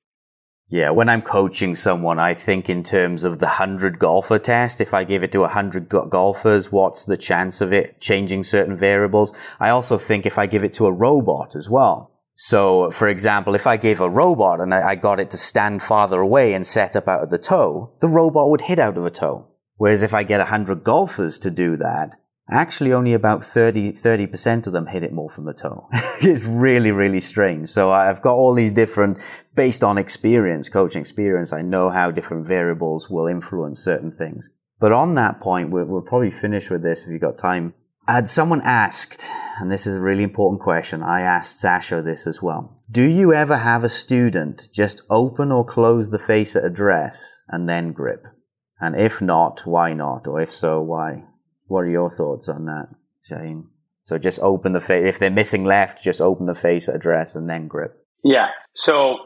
Yeah, 0.68 0.90
when 0.90 1.08
I'm 1.08 1.22
coaching 1.22 1.76
someone, 1.76 2.18
I 2.18 2.34
think 2.34 2.68
in 2.68 2.82
terms 2.82 3.22
of 3.22 3.38
the 3.38 3.46
100 3.46 4.00
golfer 4.00 4.40
test. 4.40 4.80
If 4.80 4.94
I 4.94 5.04
give 5.04 5.22
it 5.22 5.30
to 5.32 5.40
100 5.42 5.88
go- 5.88 6.06
golfers, 6.06 6.72
what's 6.72 7.04
the 7.04 7.16
chance 7.16 7.60
of 7.60 7.72
it 7.72 8.00
changing 8.00 8.42
certain 8.42 8.76
variables? 8.76 9.32
I 9.60 9.68
also 9.68 9.96
think 9.96 10.26
if 10.26 10.38
I 10.38 10.46
give 10.46 10.64
it 10.64 10.72
to 10.74 10.86
a 10.86 10.92
robot 10.92 11.54
as 11.54 11.70
well. 11.70 12.10
So, 12.34 12.90
for 12.90 13.08
example, 13.08 13.54
if 13.54 13.66
I 13.66 13.76
gave 13.76 14.00
a 14.00 14.10
robot 14.10 14.60
and 14.60 14.74
I, 14.74 14.90
I 14.90 14.94
got 14.96 15.20
it 15.20 15.30
to 15.30 15.36
stand 15.36 15.84
farther 15.84 16.20
away 16.20 16.52
and 16.52 16.66
set 16.66 16.96
up 16.96 17.06
out 17.06 17.22
of 17.22 17.30
the 17.30 17.38
toe, 17.38 17.92
the 18.00 18.08
robot 18.08 18.50
would 18.50 18.62
hit 18.62 18.80
out 18.80 18.98
of 18.98 19.06
a 19.06 19.10
toe. 19.10 19.48
Whereas 19.76 20.02
if 20.02 20.14
I 20.14 20.22
get 20.22 20.38
100 20.38 20.82
golfers 20.82 21.38
to 21.40 21.50
do 21.50 21.76
that, 21.76 22.14
actually 22.50 22.92
only 22.92 23.12
about 23.12 23.44
30, 23.44 23.92
30% 23.92 24.66
of 24.66 24.72
them 24.72 24.86
hit 24.86 25.02
it 25.02 25.12
more 25.12 25.28
from 25.28 25.44
the 25.44 25.54
toe. 25.54 25.88
it's 26.22 26.44
really, 26.44 26.92
really 26.92 27.20
strange. 27.20 27.68
So 27.68 27.90
I've 27.90 28.22
got 28.22 28.34
all 28.34 28.54
these 28.54 28.72
different, 28.72 29.18
based 29.54 29.82
on 29.82 29.98
experience, 29.98 30.68
coaching 30.68 31.00
experience, 31.00 31.52
I 31.52 31.62
know 31.62 31.90
how 31.90 32.10
different 32.10 32.46
variables 32.46 33.10
will 33.10 33.26
influence 33.26 33.80
certain 33.80 34.12
things. 34.12 34.50
But 34.78 34.92
on 34.92 35.14
that 35.14 35.40
point, 35.40 35.70
we'll, 35.70 35.86
we'll 35.86 36.02
probably 36.02 36.30
finish 36.30 36.70
with 36.70 36.82
this 36.82 37.04
if 37.04 37.10
you've 37.10 37.20
got 37.20 37.38
time. 37.38 37.74
Had 38.06 38.28
someone 38.28 38.60
asked, 38.62 39.28
and 39.58 39.70
this 39.70 39.86
is 39.86 39.96
a 39.96 40.04
really 40.04 40.22
important 40.22 40.62
question. 40.62 41.02
I 41.02 41.22
asked 41.22 41.62
Sasho 41.62 42.04
this 42.04 42.26
as 42.26 42.40
well. 42.40 42.76
Do 42.88 43.02
you 43.02 43.32
ever 43.32 43.56
have 43.56 43.82
a 43.82 43.88
student 43.88 44.68
just 44.72 45.02
open 45.10 45.50
or 45.50 45.64
close 45.64 46.10
the 46.10 46.18
face 46.20 46.54
at 46.54 46.64
address 46.64 47.42
and 47.48 47.68
then 47.68 47.92
grip? 47.92 48.28
And 48.80 48.94
if 48.94 49.22
not, 49.22 49.62
why 49.64 49.92
not? 49.92 50.26
Or 50.26 50.40
if 50.40 50.52
so, 50.52 50.80
why? 50.80 51.24
What 51.66 51.80
are 51.80 51.90
your 51.90 52.10
thoughts 52.10 52.48
on 52.48 52.66
that, 52.66 52.88
Shane? 53.22 53.68
So 54.02 54.18
just 54.18 54.38
open 54.40 54.72
the 54.72 54.80
face. 54.80 55.04
If 55.04 55.18
they're 55.18 55.30
missing 55.30 55.64
left, 55.64 56.02
just 56.02 56.20
open 56.20 56.46
the 56.46 56.54
face 56.54 56.86
address 56.86 57.34
and 57.34 57.50
then 57.50 57.66
grip. 57.66 58.06
Yeah. 58.22 58.48
So 58.74 59.18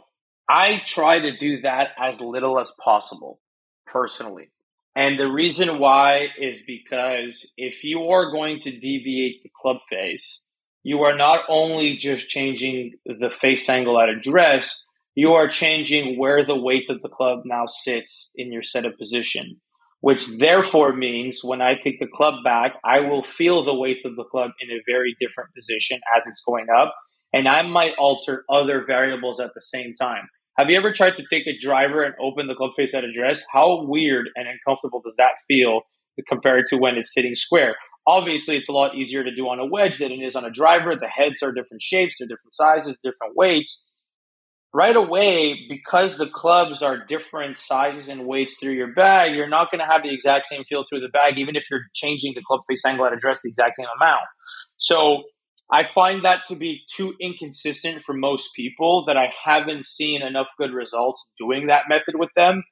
I 0.48 0.82
try 0.86 1.20
to 1.20 1.36
do 1.36 1.60
that 1.62 1.88
as 1.98 2.20
little 2.20 2.58
as 2.58 2.72
possible 2.82 3.40
personally. 3.86 4.50
And 4.96 5.18
the 5.18 5.30
reason 5.30 5.78
why 5.78 6.28
is 6.38 6.62
because 6.66 7.48
if 7.56 7.84
you 7.84 8.10
are 8.10 8.32
going 8.32 8.60
to 8.60 8.70
deviate 8.70 9.42
the 9.42 9.50
club 9.54 9.78
face, 9.88 10.50
you 10.82 11.02
are 11.02 11.16
not 11.16 11.44
only 11.48 11.96
just 11.96 12.28
changing 12.28 12.94
the 13.04 13.30
face 13.30 13.68
angle 13.68 14.00
at 14.00 14.08
address, 14.08 14.84
you 15.20 15.34
are 15.34 15.48
changing 15.48 16.18
where 16.18 16.46
the 16.46 16.56
weight 16.56 16.88
of 16.88 17.02
the 17.02 17.10
club 17.10 17.40
now 17.44 17.64
sits 17.66 18.30
in 18.36 18.50
your 18.50 18.62
setup 18.62 18.96
position, 18.96 19.60
which 20.00 20.26
therefore 20.38 20.94
means 20.96 21.40
when 21.44 21.60
I 21.60 21.74
take 21.74 22.00
the 22.00 22.06
club 22.06 22.36
back, 22.42 22.76
I 22.82 23.00
will 23.00 23.22
feel 23.22 23.62
the 23.62 23.74
weight 23.74 23.98
of 24.06 24.16
the 24.16 24.24
club 24.24 24.52
in 24.62 24.70
a 24.70 24.80
very 24.90 25.14
different 25.20 25.50
position 25.54 26.00
as 26.16 26.26
it's 26.26 26.42
going 26.42 26.68
up. 26.74 26.94
And 27.34 27.46
I 27.46 27.60
might 27.60 27.96
alter 27.98 28.44
other 28.50 28.82
variables 28.86 29.40
at 29.40 29.50
the 29.54 29.60
same 29.60 29.92
time. 29.92 30.22
Have 30.56 30.70
you 30.70 30.78
ever 30.78 30.90
tried 30.90 31.16
to 31.16 31.26
take 31.28 31.46
a 31.46 31.58
driver 31.60 32.02
and 32.02 32.14
open 32.18 32.46
the 32.46 32.54
club 32.54 32.70
face 32.74 32.94
at 32.94 33.04
address? 33.04 33.42
How 33.52 33.84
weird 33.84 34.30
and 34.36 34.48
uncomfortable 34.48 35.02
does 35.04 35.16
that 35.18 35.32
feel 35.46 35.82
compared 36.30 36.64
to 36.68 36.78
when 36.78 36.96
it's 36.96 37.12
sitting 37.12 37.34
square? 37.34 37.76
Obviously, 38.06 38.56
it's 38.56 38.70
a 38.70 38.72
lot 38.72 38.94
easier 38.94 39.22
to 39.22 39.34
do 39.34 39.42
on 39.50 39.58
a 39.58 39.66
wedge 39.66 39.98
than 39.98 40.12
it 40.12 40.24
is 40.24 40.34
on 40.34 40.46
a 40.46 40.50
driver. 40.50 40.96
The 40.96 41.08
heads 41.08 41.42
are 41.42 41.52
different 41.52 41.82
shapes, 41.82 42.16
they're 42.18 42.26
different 42.26 42.54
sizes, 42.54 42.96
different 43.04 43.36
weights 43.36 43.90
right 44.72 44.94
away, 44.94 45.66
because 45.68 46.16
the 46.16 46.28
clubs 46.28 46.82
are 46.82 47.04
different 47.04 47.56
sizes 47.56 48.08
and 48.08 48.26
weights 48.26 48.58
through 48.58 48.74
your 48.74 48.92
bag, 48.94 49.34
you're 49.34 49.48
not 49.48 49.70
going 49.70 49.80
to 49.80 49.90
have 49.90 50.02
the 50.02 50.14
exact 50.14 50.46
same 50.46 50.62
feel 50.64 50.84
through 50.88 51.00
the 51.00 51.08
bag, 51.08 51.38
even 51.38 51.56
if 51.56 51.64
you're 51.70 51.82
changing 51.94 52.34
the 52.34 52.42
club 52.46 52.60
face 52.68 52.84
angle 52.84 53.04
at 53.04 53.12
address 53.12 53.40
the 53.42 53.48
exact 53.48 53.76
same 53.76 53.86
amount. 54.00 54.22
So 54.76 55.24
I 55.72 55.84
find 55.84 56.24
that 56.24 56.46
to 56.48 56.56
be 56.56 56.82
too 56.94 57.14
inconsistent 57.20 58.02
for 58.02 58.12
most 58.12 58.50
people 58.54 59.04
that 59.06 59.16
I 59.16 59.32
haven't 59.44 59.84
seen 59.84 60.22
enough 60.22 60.48
good 60.58 60.72
results 60.72 61.32
doing 61.38 61.66
that 61.66 61.84
method 61.88 62.14
with 62.16 62.30
them 62.36 62.62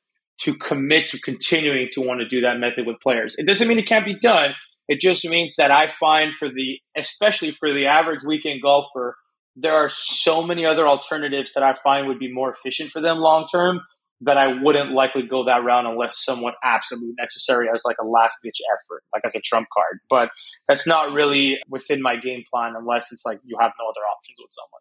to 0.42 0.54
commit 0.54 1.08
to 1.08 1.20
continuing 1.20 1.88
to 1.92 2.00
want 2.00 2.20
to 2.20 2.26
do 2.26 2.40
that 2.42 2.58
method 2.58 2.86
with 2.86 3.00
players. 3.02 3.34
It 3.38 3.46
doesn't 3.46 3.66
mean 3.66 3.78
it 3.78 3.86
can't 3.86 4.04
be 4.04 4.18
done. 4.18 4.54
It 4.88 5.00
just 5.00 5.28
means 5.28 5.56
that 5.56 5.70
I 5.70 5.92
find 6.00 6.32
for 6.32 6.48
the, 6.48 6.78
especially 6.96 7.50
for 7.50 7.72
the 7.72 7.86
average 7.86 8.20
weekend 8.26 8.62
golfer, 8.62 9.16
there 9.60 9.74
are 9.74 9.88
so 9.88 10.42
many 10.42 10.64
other 10.64 10.86
alternatives 10.86 11.52
that 11.54 11.62
I 11.62 11.74
find 11.82 12.06
would 12.06 12.18
be 12.18 12.32
more 12.32 12.52
efficient 12.52 12.90
for 12.90 13.00
them 13.02 13.18
long 13.18 13.46
term 13.50 13.80
that 14.20 14.36
I 14.36 14.60
wouldn't 14.60 14.92
likely 14.92 15.22
go 15.22 15.44
that 15.44 15.64
route 15.64 15.86
unless 15.86 16.24
somewhat 16.24 16.54
absolutely 16.64 17.14
necessary 17.18 17.68
as 17.72 17.82
like 17.84 17.96
a 18.00 18.06
last 18.06 18.38
ditch 18.42 18.60
effort, 18.72 19.02
like 19.14 19.22
as 19.24 19.34
a 19.36 19.40
trump 19.40 19.68
card. 19.72 20.00
But 20.10 20.30
that's 20.68 20.86
not 20.86 21.12
really 21.12 21.58
within 21.68 22.02
my 22.02 22.16
game 22.16 22.42
plan 22.52 22.74
unless 22.76 23.12
it's 23.12 23.24
like 23.24 23.40
you 23.44 23.56
have 23.60 23.72
no 23.78 23.86
other 23.86 24.04
options 24.16 24.36
with 24.38 24.50
someone. 24.50 24.80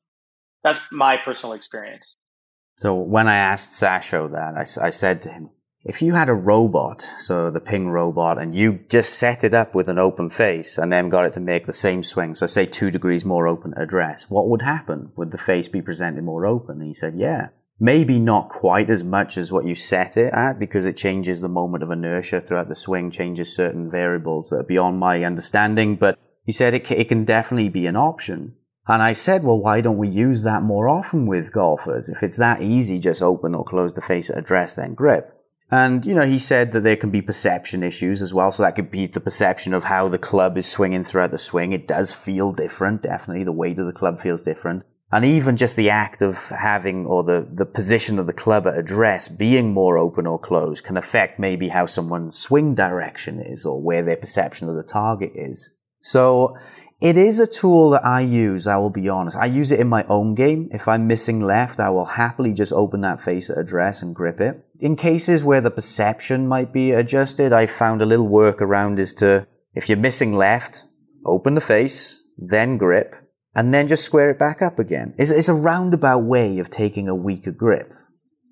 That's 0.63 0.91
my 0.91 1.17
personal 1.17 1.55
experience. 1.55 2.15
So 2.77 2.95
when 2.95 3.27
I 3.27 3.35
asked 3.35 3.71
Sasho 3.71 4.31
that, 4.31 4.55
I, 4.55 4.87
I 4.87 4.89
said 4.89 5.21
to 5.23 5.29
him, 5.29 5.49
if 5.87 6.01
you 6.01 6.13
had 6.13 6.27
a 6.27 6.33
robot, 6.33 7.01
so 7.19 7.49
the 7.49 7.61
ping 7.61 7.89
robot, 7.89 8.37
and 8.37 8.53
you 8.53 8.79
just 8.89 9.13
set 9.13 9.45
it 9.45 9.53
up 9.53 9.73
with 9.73 9.87
an 9.87 9.97
open 9.97 10.29
face 10.29 10.77
and 10.77 10.91
then 10.91 11.07
got 11.07 11.25
it 11.25 11.31
to 11.33 11.39
make 11.39 11.65
the 11.65 11.71
same 11.71 12.03
swing, 12.03 12.35
so 12.35 12.45
say 12.45 12.65
two 12.65 12.91
degrees 12.91 13.23
more 13.23 13.47
open 13.47 13.73
address, 13.77 14.29
what 14.29 14.49
would 14.49 14.61
happen? 14.61 15.13
Would 15.15 15.31
the 15.31 15.37
face 15.37 15.69
be 15.69 15.81
presented 15.81 16.25
more 16.25 16.45
open? 16.45 16.81
And 16.81 16.87
he 16.87 16.93
said, 16.93 17.15
yeah. 17.15 17.49
Maybe 17.79 18.19
not 18.19 18.49
quite 18.49 18.89
as 18.89 19.03
much 19.03 19.37
as 19.37 19.51
what 19.51 19.65
you 19.65 19.75
set 19.75 20.17
it 20.17 20.33
at 20.33 20.59
because 20.59 20.85
it 20.85 20.97
changes 20.97 21.39
the 21.39 21.47
moment 21.47 21.83
of 21.83 21.91
inertia 21.91 22.41
throughout 22.41 22.67
the 22.67 22.75
swing, 22.75 23.09
changes 23.09 23.55
certain 23.55 23.89
variables 23.89 24.49
that 24.49 24.57
are 24.57 24.63
beyond 24.63 24.99
my 24.99 25.23
understanding, 25.23 25.95
but 25.95 26.19
he 26.43 26.51
said 26.51 26.73
it, 26.73 26.91
it 26.91 27.07
can 27.07 27.23
definitely 27.23 27.69
be 27.69 27.87
an 27.87 27.95
option. 27.95 28.55
And 28.87 29.01
I 29.01 29.13
said, 29.13 29.43
well, 29.43 29.59
why 29.59 29.81
don't 29.81 29.97
we 29.97 30.07
use 30.07 30.43
that 30.43 30.63
more 30.63 30.89
often 30.89 31.27
with 31.27 31.53
golfers? 31.53 32.09
If 32.09 32.23
it's 32.23 32.37
that 32.37 32.61
easy, 32.61 32.99
just 32.99 33.21
open 33.21 33.53
or 33.53 33.63
close 33.63 33.93
the 33.93 34.01
face 34.01 34.29
at 34.29 34.37
address, 34.37 34.75
then 34.75 34.93
grip. 34.93 35.36
And, 35.69 36.05
you 36.05 36.13
know, 36.13 36.25
he 36.25 36.39
said 36.39 36.71
that 36.71 36.81
there 36.81 36.95
can 36.95 37.09
be 37.09 37.21
perception 37.21 37.83
issues 37.83 38.21
as 38.21 38.33
well. 38.33 38.51
So 38.51 38.63
that 38.63 38.75
could 38.75 38.89
be 38.89 39.05
the 39.05 39.19
perception 39.19 39.73
of 39.73 39.83
how 39.83 40.07
the 40.07 40.17
club 40.17 40.57
is 40.57 40.67
swinging 40.67 41.03
throughout 41.03 41.31
the 41.31 41.37
swing. 41.37 41.73
It 41.73 41.87
does 41.87 42.13
feel 42.13 42.51
different. 42.53 43.03
Definitely 43.03 43.43
the 43.43 43.51
weight 43.51 43.79
of 43.79 43.85
the 43.85 43.93
club 43.93 44.19
feels 44.19 44.41
different. 44.41 44.83
And 45.11 45.23
even 45.23 45.55
just 45.55 45.77
the 45.77 45.89
act 45.89 46.21
of 46.21 46.49
having 46.49 47.05
or 47.05 47.23
the, 47.23 47.47
the 47.49 47.65
position 47.65 48.19
of 48.19 48.27
the 48.27 48.33
club 48.33 48.67
at 48.67 48.77
address 48.77 49.29
being 49.29 49.73
more 49.73 49.97
open 49.97 50.27
or 50.27 50.37
closed 50.37 50.83
can 50.83 50.97
affect 50.97 51.39
maybe 51.39 51.69
how 51.69 51.85
someone's 51.85 52.37
swing 52.37 52.75
direction 52.75 53.39
is 53.39 53.65
or 53.65 53.81
where 53.81 54.03
their 54.03 54.17
perception 54.17 54.67
of 54.67 54.75
the 54.75 54.83
target 54.83 55.31
is. 55.33 55.71
So 56.01 56.57
it 56.99 57.15
is 57.15 57.39
a 57.39 57.47
tool 57.47 57.91
that 57.91 58.05
I 58.05 58.21
use, 58.21 58.67
I 58.67 58.77
will 58.77 58.89
be 58.89 59.07
honest. 59.07 59.37
I 59.37 59.45
use 59.45 59.71
it 59.71 59.79
in 59.79 59.87
my 59.87 60.03
own 60.09 60.35
game. 60.35 60.67
If 60.71 60.87
I'm 60.87 61.07
missing 61.07 61.41
left, 61.41 61.79
I 61.79 61.89
will 61.89 62.05
happily 62.05 62.53
just 62.53 62.73
open 62.73 63.01
that 63.01 63.21
face 63.21 63.49
at 63.49 63.57
address 63.57 64.01
and 64.01 64.15
grip 64.15 64.41
it. 64.41 64.65
In 64.79 64.95
cases 64.95 65.43
where 65.43 65.61
the 65.61 65.71
perception 65.71 66.47
might 66.47 66.71
be 66.71 66.91
adjusted, 66.91 67.51
I 67.51 67.65
found 67.65 68.01
a 68.01 68.05
little 68.05 68.29
workaround 68.29 68.99
is 68.99 69.13
to, 69.15 69.47
if 69.73 69.89
you're 69.89 69.97
missing 69.97 70.35
left, 70.35 70.85
open 71.25 71.55
the 71.55 71.61
face, 71.61 72.23
then 72.37 72.77
grip, 72.77 73.15
and 73.55 73.73
then 73.73 73.87
just 73.87 74.05
square 74.05 74.29
it 74.29 74.37
back 74.37 74.61
up 74.61 74.77
again. 74.77 75.15
It's, 75.17 75.31
it's 75.31 75.49
a 75.49 75.53
roundabout 75.53 76.23
way 76.23 76.59
of 76.59 76.69
taking 76.69 77.09
a 77.09 77.15
weaker 77.15 77.51
grip. 77.51 77.91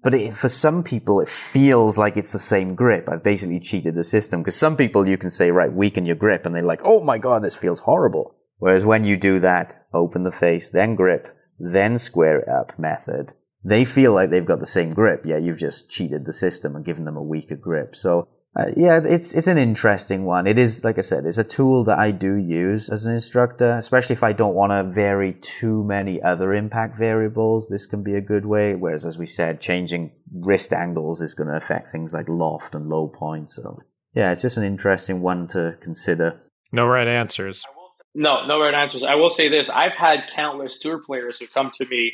But 0.04 0.16
it, 0.16 0.34
for 0.34 0.50
some 0.50 0.84
people, 0.84 1.20
it 1.20 1.30
feels 1.30 1.98
like 1.98 2.18
it's 2.18 2.34
the 2.34 2.40
same 2.40 2.74
grip. 2.76 3.08
I've 3.08 3.24
basically 3.24 3.60
cheated 3.60 3.94
the 3.96 4.04
system 4.04 4.42
because 4.42 4.56
some 4.56 4.76
people 4.76 5.08
you 5.08 5.18
can 5.18 5.30
say, 5.30 5.52
right, 5.52 5.72
weaken 5.72 6.06
your 6.06 6.16
grip 6.16 6.46
and 6.46 6.56
they're 6.56 6.64
like, 6.64 6.82
oh 6.84 7.04
my 7.04 7.20
God, 7.20 7.44
this 7.44 7.56
feels 7.56 7.82
horrible. 7.82 8.36
Whereas 8.58 8.86
when 8.86 9.04
you 9.04 9.18
do 9.18 9.40
that, 9.40 9.80
open 9.94 10.24
the 10.24 10.32
face, 10.32 10.70
then 10.70 10.96
grip, 10.96 11.36
then 11.60 12.00
square 12.00 12.40
it 12.40 12.48
up 12.48 12.78
method, 12.80 13.34
they 13.66 13.84
feel 13.84 14.14
like 14.14 14.30
they've 14.30 14.46
got 14.46 14.60
the 14.60 14.66
same 14.68 14.94
grip. 14.94 15.26
Yeah, 15.26 15.38
you've 15.38 15.58
just 15.58 15.90
cheated 15.90 16.26
the 16.26 16.34
system 16.34 16.76
and 16.76 16.86
given 16.86 17.04
them 17.04 17.18
a 17.18 17.24
weaker 17.24 17.56
grip. 17.56 17.96
So 17.96 18.28
uh, 18.56 18.68
yeah, 18.78 19.02
it's 19.04 19.34
it's 19.34 19.48
an 19.48 19.58
interesting 19.58 20.24
one. 20.24 20.48
It 20.48 20.58
is 20.58 20.86
like 20.86 20.98
I 20.98 21.02
said, 21.02 21.26
it's 21.26 21.40
a 21.40 21.44
tool 21.44 21.84
that 21.86 21.98
I 21.98 22.12
do 22.12 22.36
use 22.36 22.90
as 22.90 23.06
an 23.06 23.14
instructor, 23.14 23.76
especially 23.76 24.14
if 24.14 24.24
I 24.24 24.32
don't 24.34 24.54
want 24.54 24.72
to 24.72 24.84
vary 24.84 25.34
too 25.34 25.84
many 25.84 26.22
other 26.22 26.54
impact 26.54 26.96
variables. 26.96 27.68
This 27.68 27.88
can 27.88 28.04
be 28.04 28.16
a 28.16 28.22
good 28.22 28.46
way. 28.46 28.76
Whereas, 28.76 29.06
as 29.06 29.18
we 29.18 29.26
said, 29.26 29.60
changing 29.60 30.12
wrist 30.32 30.72
angles 30.72 31.20
is 31.20 31.34
going 31.34 31.50
to 31.50 31.58
affect 31.58 31.88
things 31.88 32.14
like 32.14 32.30
loft 32.30 32.76
and 32.76 32.88
low 32.88 33.10
point. 33.10 33.52
So 33.52 33.80
yeah, 34.14 34.32
it's 34.32 34.44
just 34.44 34.58
an 34.58 34.64
interesting 34.64 35.22
one 35.22 35.48
to 35.48 35.76
consider. 35.82 36.40
No 36.72 36.86
right 36.86 37.08
answers. 37.08 37.66
No, 38.14 38.46
no 38.46 38.62
right 38.62 38.74
answers. 38.74 39.04
I 39.04 39.16
will 39.16 39.32
say 39.32 39.50
this: 39.50 39.70
I've 39.70 39.98
had 39.98 40.30
countless 40.34 40.80
tour 40.80 41.02
players 41.04 41.40
who 41.40 41.48
come 41.48 41.72
to 41.74 41.86
me 41.88 42.14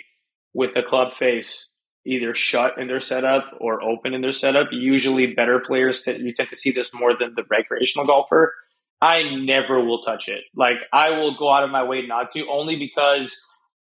with 0.53 0.76
a 0.76 0.84
club 0.84 1.14
face 1.14 1.72
either 2.06 2.34
shut 2.34 2.80
in 2.80 2.88
their 2.88 3.02
setup 3.02 3.52
or 3.60 3.84
open 3.84 4.14
in 4.14 4.22
their 4.22 4.32
setup. 4.32 4.68
Usually, 4.72 5.34
better 5.34 5.60
players 5.60 6.02
t- 6.02 6.18
you 6.18 6.34
tend 6.34 6.49
to 6.49 6.56
see 6.56 6.72
this 6.72 6.94
more 6.94 7.15
than 7.18 7.34
the 7.36 7.44
recreational 7.49 8.07
golfer. 8.07 8.53
I 9.02 9.36
never 9.36 9.84
will 9.84 10.02
touch 10.02 10.28
it. 10.28 10.44
Like 10.56 10.78
I 10.94 11.11
will 11.11 11.38
go 11.38 11.52
out 11.52 11.64
of 11.64 11.72
my 11.72 11.84
way 11.84 12.06
not 12.06 12.32
to, 12.32 12.45
only 12.49 12.76
because 12.76 13.36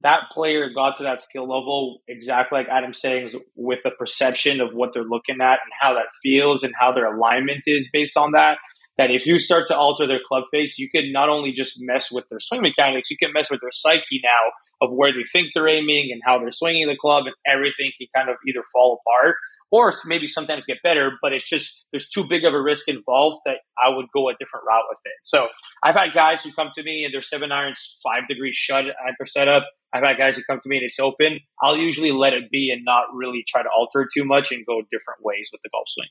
that 0.01 0.29
player 0.31 0.69
got 0.69 0.97
to 0.97 1.03
that 1.03 1.21
skill 1.21 1.47
level 1.47 2.01
exactly 2.07 2.59
like 2.59 2.67
Adam's 2.67 2.99
saying, 2.99 3.29
with 3.55 3.79
the 3.83 3.91
perception 3.91 4.59
of 4.59 4.73
what 4.73 4.91
they're 4.93 5.03
looking 5.03 5.39
at 5.41 5.59
and 5.63 5.71
how 5.79 5.93
that 5.93 6.07
feels 6.21 6.63
and 6.63 6.73
how 6.77 6.91
their 6.91 7.15
alignment 7.15 7.61
is 7.65 7.89
based 7.91 8.17
on 8.17 8.31
that. 8.33 8.57
That 8.97 9.09
if 9.09 9.25
you 9.25 9.39
start 9.39 9.67
to 9.67 9.77
alter 9.77 10.05
their 10.05 10.19
club 10.25 10.43
face, 10.51 10.77
you 10.77 10.89
can 10.89 11.11
not 11.11 11.29
only 11.29 11.51
just 11.51 11.77
mess 11.79 12.11
with 12.11 12.29
their 12.29 12.39
swing 12.39 12.61
mechanics, 12.61 13.09
you 13.09 13.17
can 13.17 13.33
mess 13.33 13.49
with 13.49 13.61
their 13.61 13.71
psyche 13.71 14.21
now 14.23 14.85
of 14.87 14.93
where 14.93 15.11
they 15.11 15.23
think 15.31 15.49
they're 15.53 15.67
aiming 15.67 16.09
and 16.11 16.21
how 16.23 16.37
they're 16.37 16.51
swinging 16.51 16.87
the 16.87 16.95
club, 16.95 17.25
and 17.25 17.35
everything 17.47 17.91
can 17.97 18.07
kind 18.15 18.29
of 18.29 18.35
either 18.47 18.63
fall 18.71 18.99
apart 19.01 19.35
or 19.73 19.91
maybe 20.05 20.27
sometimes 20.27 20.65
get 20.65 20.83
better. 20.83 21.13
But 21.19 21.33
it's 21.33 21.49
just 21.49 21.87
there's 21.91 22.07
too 22.07 22.23
big 22.23 22.45
of 22.45 22.53
a 22.53 22.61
risk 22.61 22.87
involved 22.87 23.41
that 23.45 23.57
I 23.83 23.89
would 23.89 24.05
go 24.13 24.29
a 24.29 24.33
different 24.33 24.65
route 24.67 24.83
with 24.87 24.99
it. 25.03 25.13
So 25.23 25.47
I've 25.83 25.95
had 25.95 26.13
guys 26.13 26.43
who 26.43 26.51
come 26.51 26.69
to 26.75 26.83
me 26.83 27.03
and 27.05 27.13
their 27.13 27.23
seven 27.23 27.51
irons 27.51 27.99
five 28.03 28.27
degrees 28.27 28.55
shut 28.55 28.85
at 28.85 29.15
their 29.17 29.25
setup. 29.25 29.63
I've 29.91 30.03
had 30.03 30.17
guys 30.17 30.37
who 30.37 30.43
come 30.43 30.59
to 30.61 30.69
me 30.69 30.77
and 30.77 30.85
it's 30.85 30.99
open. 30.99 31.39
I'll 31.61 31.77
usually 31.77 32.11
let 32.11 32.33
it 32.33 32.51
be 32.51 32.71
and 32.71 32.83
not 32.85 33.05
really 33.15 33.43
try 33.47 33.63
to 33.63 33.69
alter 33.75 34.01
it 34.01 34.09
too 34.13 34.25
much 34.25 34.51
and 34.51 34.63
go 34.65 34.81
different 34.91 35.23
ways 35.23 35.49
with 35.51 35.61
the 35.63 35.69
golf 35.69 35.87
swing. 35.87 36.09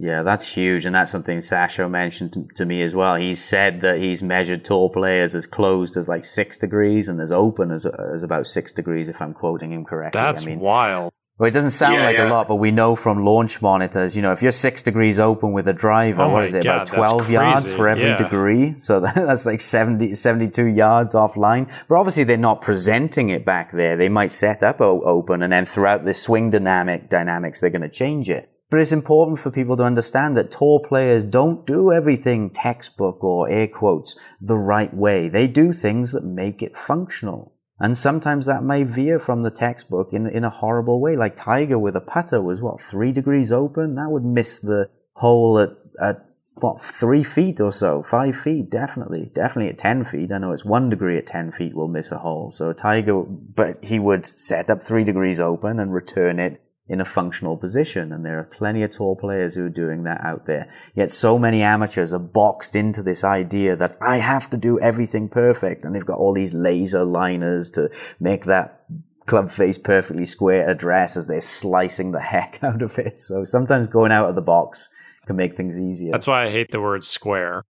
Yeah, 0.00 0.22
that's 0.22 0.48
huge. 0.48 0.86
And 0.86 0.94
that's 0.94 1.12
something 1.12 1.38
Sasho 1.38 1.90
mentioned 1.90 2.32
to, 2.32 2.48
to, 2.54 2.64
me 2.64 2.80
as 2.80 2.94
well. 2.94 3.16
He 3.16 3.34
said 3.34 3.82
that 3.82 3.98
he's 3.98 4.22
measured 4.22 4.64
tour 4.64 4.88
players 4.88 5.34
as 5.34 5.46
closed 5.46 5.98
as 5.98 6.08
like 6.08 6.24
six 6.24 6.56
degrees 6.56 7.10
and 7.10 7.20
as 7.20 7.30
open 7.30 7.70
as, 7.70 7.84
as 7.84 8.22
about 8.22 8.46
six 8.46 8.72
degrees, 8.72 9.10
if 9.10 9.20
I'm 9.20 9.34
quoting 9.34 9.72
him 9.72 9.84
correctly. 9.84 10.18
That's 10.18 10.44
I 10.44 10.46
mean, 10.46 10.60
wild. 10.60 11.12
Well, 11.36 11.48
it 11.48 11.52
doesn't 11.52 11.72
sound 11.72 11.96
yeah, 11.96 12.04
like 12.04 12.16
yeah. 12.16 12.28
a 12.28 12.30
lot, 12.30 12.48
but 12.48 12.56
we 12.56 12.70
know 12.70 12.96
from 12.96 13.26
launch 13.26 13.60
monitors, 13.60 14.16
you 14.16 14.22
know, 14.22 14.32
if 14.32 14.42
you're 14.42 14.52
six 14.52 14.82
degrees 14.82 15.18
open 15.18 15.52
with 15.52 15.68
a 15.68 15.74
driver, 15.74 16.22
oh 16.22 16.28
what 16.30 16.44
is 16.44 16.54
it, 16.54 16.64
God, 16.64 16.76
about 16.76 16.86
12 16.86 17.30
yards 17.30 17.72
for 17.72 17.86
every 17.86 18.08
yeah. 18.08 18.16
degree? 18.16 18.74
So 18.74 19.00
that's 19.14 19.44
like 19.44 19.60
70, 19.60 20.14
72 20.14 20.64
yards 20.64 21.14
offline. 21.14 21.70
But 21.88 21.96
obviously 21.96 22.24
they're 22.24 22.38
not 22.38 22.62
presenting 22.62 23.28
it 23.28 23.44
back 23.44 23.70
there. 23.72 23.96
They 23.96 24.08
might 24.08 24.30
set 24.30 24.62
up 24.62 24.80
open 24.80 25.42
and 25.42 25.52
then 25.52 25.66
throughout 25.66 26.04
the 26.04 26.14
swing 26.14 26.48
dynamic 26.48 27.10
dynamics, 27.10 27.60
they're 27.60 27.68
going 27.68 27.82
to 27.82 27.90
change 27.90 28.30
it. 28.30 28.50
But 28.70 28.78
it's 28.78 28.92
important 28.92 29.40
for 29.40 29.50
people 29.50 29.76
to 29.76 29.82
understand 29.82 30.36
that 30.36 30.52
tour 30.52 30.80
players 30.80 31.24
don't 31.24 31.66
do 31.66 31.92
everything 31.92 32.50
textbook 32.50 33.22
or 33.24 33.50
air 33.50 33.66
quotes 33.66 34.16
the 34.40 34.56
right 34.56 34.94
way. 34.94 35.28
They 35.28 35.48
do 35.48 35.72
things 35.72 36.12
that 36.12 36.24
make 36.24 36.62
it 36.62 36.76
functional. 36.76 37.52
And 37.80 37.98
sometimes 37.98 38.46
that 38.46 38.62
may 38.62 38.84
veer 38.84 39.18
from 39.18 39.42
the 39.42 39.50
textbook 39.50 40.12
in, 40.12 40.28
in 40.28 40.44
a 40.44 40.50
horrible 40.50 41.00
way. 41.00 41.16
Like 41.16 41.34
Tiger 41.34 41.78
with 41.78 41.96
a 41.96 42.00
putter 42.00 42.40
was 42.40 42.62
what, 42.62 42.80
three 42.80 43.10
degrees 43.10 43.50
open? 43.50 43.96
That 43.96 44.10
would 44.10 44.24
miss 44.24 44.60
the 44.60 44.88
hole 45.14 45.58
at, 45.58 45.70
at 46.00 46.26
what, 46.54 46.80
three 46.80 47.24
feet 47.24 47.58
or 47.58 47.72
so, 47.72 48.02
five 48.02 48.36
feet, 48.36 48.70
definitely, 48.70 49.32
definitely 49.34 49.70
at 49.70 49.78
10 49.78 50.04
feet. 50.04 50.30
I 50.30 50.38
know 50.38 50.52
it's 50.52 50.64
one 50.64 50.90
degree 50.90 51.16
at 51.16 51.26
10 51.26 51.52
feet 51.52 51.74
will 51.74 51.88
miss 51.88 52.12
a 52.12 52.18
hole. 52.18 52.50
So 52.50 52.72
Tiger, 52.72 53.22
but 53.22 53.82
he 53.82 53.98
would 53.98 54.26
set 54.26 54.70
up 54.70 54.82
three 54.82 55.02
degrees 55.02 55.40
open 55.40 55.80
and 55.80 55.92
return 55.92 56.38
it 56.38 56.62
in 56.90 57.00
a 57.00 57.04
functional 57.04 57.56
position. 57.56 58.12
And 58.12 58.26
there 58.26 58.38
are 58.40 58.44
plenty 58.44 58.82
of 58.82 58.90
tour 58.90 59.14
players 59.14 59.54
who 59.54 59.64
are 59.64 59.70
doing 59.70 60.02
that 60.02 60.20
out 60.22 60.46
there. 60.46 60.68
Yet 60.92 61.12
so 61.12 61.38
many 61.38 61.62
amateurs 61.62 62.12
are 62.12 62.18
boxed 62.18 62.74
into 62.74 63.00
this 63.00 63.22
idea 63.22 63.76
that 63.76 63.96
I 64.00 64.16
have 64.16 64.50
to 64.50 64.56
do 64.56 64.78
everything 64.80 65.28
perfect. 65.28 65.84
And 65.84 65.94
they've 65.94 66.04
got 66.04 66.18
all 66.18 66.34
these 66.34 66.52
laser 66.52 67.04
liners 67.04 67.70
to 67.72 67.90
make 68.18 68.44
that 68.46 68.82
club 69.26 69.52
face 69.52 69.78
perfectly 69.78 70.24
square 70.24 70.68
address 70.68 71.16
as 71.16 71.28
they're 71.28 71.40
slicing 71.40 72.10
the 72.10 72.20
heck 72.32 72.58
out 72.64 72.82
of 72.82 72.98
it. 72.98 73.20
So 73.20 73.44
sometimes 73.44 73.86
going 73.86 74.10
out 74.10 74.28
of 74.28 74.34
the 74.34 74.42
box 74.42 74.90
can 75.26 75.36
make 75.36 75.54
things 75.54 75.80
easier. 75.80 76.10
That's 76.10 76.26
why 76.26 76.46
I 76.46 76.50
hate 76.50 76.72
the 76.72 76.80
word 76.80 77.04
square. 77.04 77.64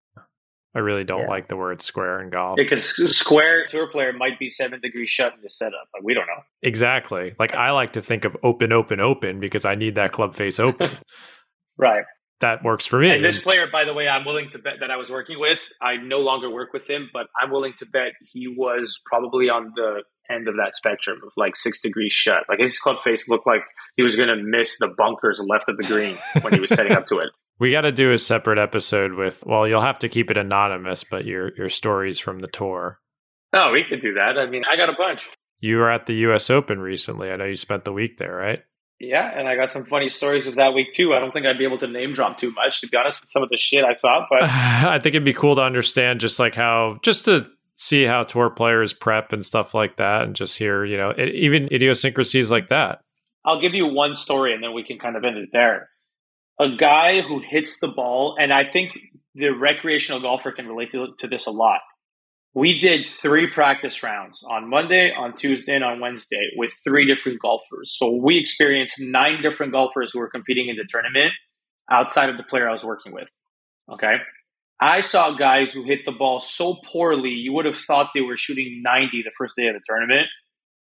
I 0.76 0.80
really 0.80 1.04
don't 1.04 1.22
yeah. 1.22 1.30
like 1.30 1.48
the 1.48 1.58
word 1.58 1.82
square 1.82 2.22
in 2.22 2.30
golf. 2.30 2.58
Because 2.58 2.96
square 3.18 3.66
tour 3.66 3.88
player 3.88 4.14
might 4.14 4.38
be 4.38 4.50
seven 4.50 4.80
degrees 4.80 5.10
shut 5.10 5.34
in 5.34 5.42
the 5.42 5.50
setup. 5.50 5.88
Like 5.94 6.04
we 6.04 6.14
don't 6.14 6.28
know. 6.28 6.44
Exactly. 6.62 7.34
Like 7.40 7.56
I 7.56 7.72
like 7.72 7.94
to 7.94 8.02
think 8.02 8.24
of 8.26 8.38
open, 8.44 8.72
open, 8.72 9.00
open 9.00 9.40
because 9.40 9.66
I 9.66 9.76
need 9.76 9.96
that 9.96 10.12
club 10.12 10.36
face 10.36 10.60
open. 10.60 10.98
right. 11.78 12.04
That 12.42 12.64
works 12.64 12.86
for 12.86 13.00
me. 13.00 13.10
And 13.10 13.26
this 13.26 13.42
player, 13.42 13.68
by 13.68 13.84
the 13.84 13.94
way, 13.94 14.08
I'm 14.08 14.24
willing 14.26 14.50
to 14.52 14.60
bet 14.60 14.76
that 14.80 14.92
I 14.92 14.96
was 14.96 15.10
working 15.10 15.40
with. 15.40 15.60
I 15.82 15.98
no 15.98 16.20
longer 16.20 16.50
work 16.50 16.72
with 16.72 16.90
him, 16.90 17.10
but 17.12 17.28
I'm 17.42 17.52
willing 17.52 17.74
to 17.80 17.86
bet 17.86 18.14
he 18.32 18.48
was 18.48 19.02
probably 19.06 19.50
on 19.50 19.72
the 19.76 20.04
end 20.30 20.48
of 20.48 20.56
that 20.58 20.76
spectrum 20.76 21.20
of 21.26 21.34
like 21.36 21.56
six 21.56 21.82
degrees 21.82 22.14
shut. 22.14 22.44
Like 22.48 22.60
his 22.60 22.80
club 22.80 23.00
face 23.00 23.28
looked 23.28 23.48
like 23.48 23.64
he 23.98 24.04
was 24.04 24.16
going 24.16 24.30
to 24.30 24.38
miss 24.38 24.78
the 24.78 24.94
bunkers 24.98 25.44
left 25.46 25.68
of 25.68 25.78
the 25.78 25.84
green 25.84 26.16
when 26.42 26.54
he 26.54 26.62
was 26.62 26.74
setting 26.74 26.94
up 26.94 27.08
to 27.08 27.18
it. 27.18 27.30
We 27.60 27.72
got 27.72 27.82
to 27.82 27.92
do 27.92 28.14
a 28.14 28.18
separate 28.18 28.58
episode 28.58 29.14
with. 29.14 29.44
Well, 29.46 29.68
you'll 29.68 29.82
have 29.82 30.00
to 30.00 30.10
keep 30.10 30.32
it 30.32 30.38
anonymous, 30.38 31.04
but 31.04 31.26
your 31.26 31.54
your 31.56 31.70
stories 31.70 32.18
from 32.18 32.40
the 32.40 32.48
tour. 32.48 33.00
Oh, 33.54 33.72
we 33.72 33.84
could 33.84 34.00
do 34.00 34.14
that. 34.14 34.38
I 34.38 34.50
mean, 34.50 34.64
I 34.72 34.78
got 34.78 34.90
a 34.90 34.96
bunch. 34.98 35.30
You 35.60 35.78
were 35.78 35.92
at 35.92 36.06
the 36.06 36.14
U.S. 36.16 36.50
Open 36.50 36.80
recently. 36.80 37.32
I 37.32 37.36
know 37.36 37.46
you 37.46 37.58
spent 37.58 37.84
the 37.84 37.92
week 37.92 38.18
there, 38.18 38.34
right? 38.34 38.60
Yeah, 39.00 39.30
and 39.34 39.48
I 39.48 39.56
got 39.56 39.70
some 39.70 39.86
funny 39.86 40.10
stories 40.10 40.48
of 40.48 40.56
that 40.56 40.74
week 40.74 40.92
too. 40.94 41.14
I 41.14 41.20
don't 41.20 41.32
think 41.32 41.46
I'd 41.46 41.58
be 41.58 41.64
able 41.66 41.78
to 41.80 41.88
name 41.88 42.14
drop 42.14 42.38
too 42.38 42.52
much, 42.52 42.82
to 42.82 42.88
be 42.88 42.98
honest, 42.98 43.22
with 43.22 43.30
some 43.30 43.44
of 43.44 43.50
the 43.50 43.58
shit 43.58 43.84
I 43.84 43.94
saw. 43.94 44.26
But 44.30 44.44
I 44.44 45.00
think 45.00 45.16
it'd 45.16 45.26
be 45.26 45.34
cool 45.34 45.56
to 45.56 45.62
understand 45.62 46.22
just 46.22 46.40
like 46.40 46.56
how, 46.56 47.00
just 47.04 47.26
to 47.26 47.48
see 47.76 48.04
how 48.04 48.24
tour 48.24 48.50
players 48.50 48.94
prep 48.94 49.34
and 49.34 49.46
stuff 49.46 49.74
like 49.74 49.98
that, 49.98 50.24
and 50.24 50.36
just 50.36 50.58
hear, 50.58 50.86
you 50.86 50.98
know, 50.98 51.10
it, 51.10 51.34
even 51.36 51.74
idiosyncrasies 51.74 52.52
like 52.52 52.70
that. 52.70 53.00
I'll 53.46 53.60
give 53.60 53.74
you 53.74 53.88
one 53.88 54.16
story, 54.16 54.54
and 54.54 54.64
then 54.64 54.74
we 54.74 54.84
can 54.84 54.98
kind 54.98 55.16
of 55.16 55.24
end 55.24 55.38
it 55.38 55.50
there 55.52 55.90
a 56.60 56.76
guy 56.76 57.22
who 57.22 57.40
hits 57.40 57.80
the 57.80 57.88
ball, 57.88 58.36
and 58.38 58.54
I 58.54 58.70
think 58.70 58.98
the 59.34 59.50
recreational 59.50 60.22
golfer 60.22 60.52
can 60.52 60.68
relate 60.68 60.92
to, 60.92 61.28
this 61.28 61.48
a 61.48 61.52
lot. 61.52 61.80
We 62.54 62.80
did 62.80 63.06
three 63.06 63.48
practice 63.48 64.04
rounds 64.04 64.44
on 64.50 64.70
Monday, 64.70 65.14
on 65.16 65.36
Tuesday, 65.36 65.76
and 65.76 65.84
on 65.84 66.02
Wednesday 66.02 66.50
with 66.58 66.74
three 66.84 67.08
different 67.08 67.40
golfers. 67.40 67.96
So 67.96 68.20
we 68.22 68.38
experienced 68.38 68.96
nine 69.00 69.42
different 69.42 69.72
golfers 69.72 70.12
who 70.12 70.20
were 70.20 70.30
competing 70.30 70.68
in 70.68 70.76
the 70.76 70.86
tournament 70.90 71.32
outside 71.90 72.30
of 72.30 72.38
the 72.38 72.44
player 72.44 72.68
I 72.68 72.72
was 72.72 72.84
working 72.84 73.14
with. 73.14 73.30
Okay. 73.90 74.16
I 74.82 75.02
saw 75.02 75.32
guys 75.32 75.72
who 75.72 75.84
hit 75.84 76.06
the 76.06 76.12
ball 76.12 76.40
so 76.40 76.76
poorly, 76.86 77.30
you 77.30 77.54
would 77.54 77.66
have 77.66 77.78
thought 77.78 78.12
they 78.14 78.22
were 78.22 78.38
shooting 78.38 78.82
90 78.84 79.24
the 79.24 79.32
first 79.38 79.56
day 79.56 79.68
of 79.68 79.76
the 79.76 79.82
tournament. 79.88 80.28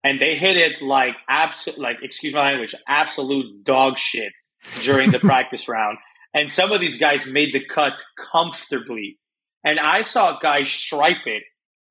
And 0.04 0.22
they 0.22 0.36
hit 0.36 0.58
it 0.58 0.82
like 0.82 1.16
absolute, 1.28 1.80
like, 1.80 1.98
excuse 2.02 2.34
my 2.34 2.52
language, 2.52 2.76
absolute 2.88 3.64
dog 3.66 3.98
shit 3.98 4.32
during 4.84 5.12
the 5.12 5.20
practice 5.32 5.68
round. 5.68 5.98
And 6.34 6.52
some 6.52 6.72
of 6.72 6.82
these 6.82 7.00
guys 7.00 7.26
made 7.26 7.54
the 7.54 7.66
cut 7.66 8.02
comfortably. 8.32 9.20
And 9.64 9.80
I 9.80 10.02
saw 10.02 10.38
guys 10.40 10.70
stripe 10.70 11.26
it, 11.26 11.44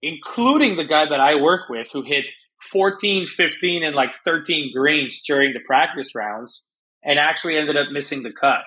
including 0.03 0.77
the 0.77 0.85
guy 0.85 1.07
that 1.07 1.21
I 1.21 1.37
work 1.37 1.69
with 1.69 1.89
who 1.93 2.03
hit 2.03 2.27
14, 2.71 3.27
15, 3.27 3.85
and 3.85 3.95
like 3.95 4.15
13 4.25 4.73
greens 4.75 5.23
during 5.27 5.53
the 5.53 5.61
practice 5.67 6.15
rounds 6.15 6.65
and 7.03 7.19
actually 7.19 7.57
ended 7.57 7.77
up 7.77 7.89
missing 7.91 8.23
the 8.23 8.33
cut. 8.33 8.61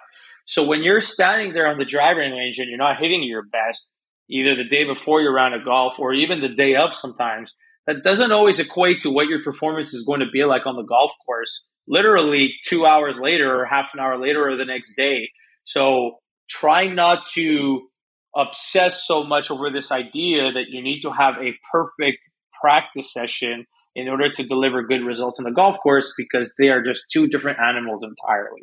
So 0.46 0.66
when 0.66 0.84
you're 0.84 1.02
standing 1.02 1.54
there 1.54 1.68
on 1.68 1.78
the 1.78 1.86
driving 1.86 2.32
range 2.32 2.58
and 2.58 2.70
you're 2.70 2.78
not 2.78 2.98
hitting 2.98 3.24
your 3.24 3.44
best, 3.44 3.96
either 4.30 4.56
the 4.56 4.68
day 4.68 4.84
before 4.84 5.22
your 5.22 5.34
round 5.34 5.54
of 5.54 5.66
golf 5.66 6.00
or 6.00 6.14
even 6.14 6.42
the 6.42 6.50
day 6.50 6.76
up 6.76 6.94
sometimes, 6.94 7.56
that 7.88 8.04
doesn't 8.04 8.32
always 8.32 8.60
equate 8.60 9.02
to 9.02 9.10
what 9.10 9.28
your 9.28 9.44
performance 9.44 9.94
is 9.94 10.06
going 10.06 10.20
to 10.20 10.30
be 10.32 10.44
like 10.44 10.66
on 10.66 10.76
the 10.76 10.84
golf 10.84 11.12
course 11.26 11.70
literally 11.90 12.54
two 12.66 12.86
hours 12.86 13.20
later 13.20 13.62
or 13.62 13.66
half 13.66 13.94
an 13.94 14.00
hour 14.00 14.18
later 14.18 14.48
or 14.48 14.56
the 14.56 14.66
next 14.66 14.96
day. 14.96 15.30
So 15.64 16.20
try 16.50 16.88
not 16.88 17.28
to 17.34 17.88
obsess 18.36 19.06
so 19.06 19.24
much 19.24 19.50
over 19.50 19.72
this 19.72 19.92
idea 19.92 20.52
that 20.52 20.66
you 20.70 20.84
need 20.84 21.02
to 21.02 21.12
have 21.12 21.36
a 21.36 21.54
perfect 21.74 22.20
practice 22.62 23.12
session 23.12 23.66
in 23.96 24.08
order 24.08 24.30
to 24.30 24.44
deliver 24.44 24.84
good 24.84 25.04
results 25.04 25.40
in 25.40 25.46
the 25.46 25.52
golf 25.52 25.78
course 25.82 26.14
because 26.16 26.54
they 26.60 26.68
are 26.68 26.84
just 26.84 27.06
two 27.12 27.28
different 27.28 27.58
animals 27.60 28.04
entirely. 28.04 28.62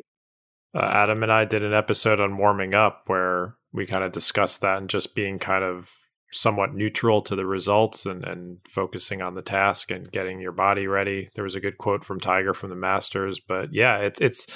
Uh, 0.73 0.85
Adam 0.85 1.21
and 1.21 1.31
I 1.31 1.45
did 1.45 1.63
an 1.63 1.73
episode 1.73 2.19
on 2.21 2.37
warming 2.37 2.73
up 2.73 3.03
where 3.07 3.55
we 3.73 3.85
kind 3.85 4.03
of 4.03 4.13
discussed 4.13 4.61
that 4.61 4.77
and 4.77 4.89
just 4.89 5.15
being 5.15 5.37
kind 5.37 5.63
of 5.63 5.89
somewhat 6.31 6.73
neutral 6.73 7.21
to 7.21 7.35
the 7.35 7.45
results 7.45 8.05
and, 8.05 8.23
and 8.25 8.57
focusing 8.69 9.21
on 9.21 9.35
the 9.35 9.41
task 9.41 9.91
and 9.91 10.11
getting 10.11 10.39
your 10.39 10.51
body 10.51 10.87
ready. 10.87 11.29
There 11.35 11.43
was 11.43 11.55
a 11.55 11.61
good 11.61 11.77
quote 11.77 12.03
from 12.03 12.19
Tiger 12.19 12.53
from 12.53 12.69
the 12.69 12.75
Masters, 12.75 13.39
but 13.39 13.73
yeah, 13.73 13.97
it's 13.97 14.19
it's 14.21 14.47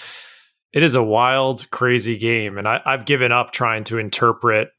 it 0.73 0.83
is 0.83 0.95
a 0.95 1.03
wild, 1.03 1.69
crazy 1.71 2.17
game, 2.17 2.57
and 2.57 2.67
I, 2.67 2.81
I've 2.85 3.05
given 3.05 3.31
up 3.31 3.51
trying 3.51 3.83
to 3.85 3.97
interpret 3.97 4.69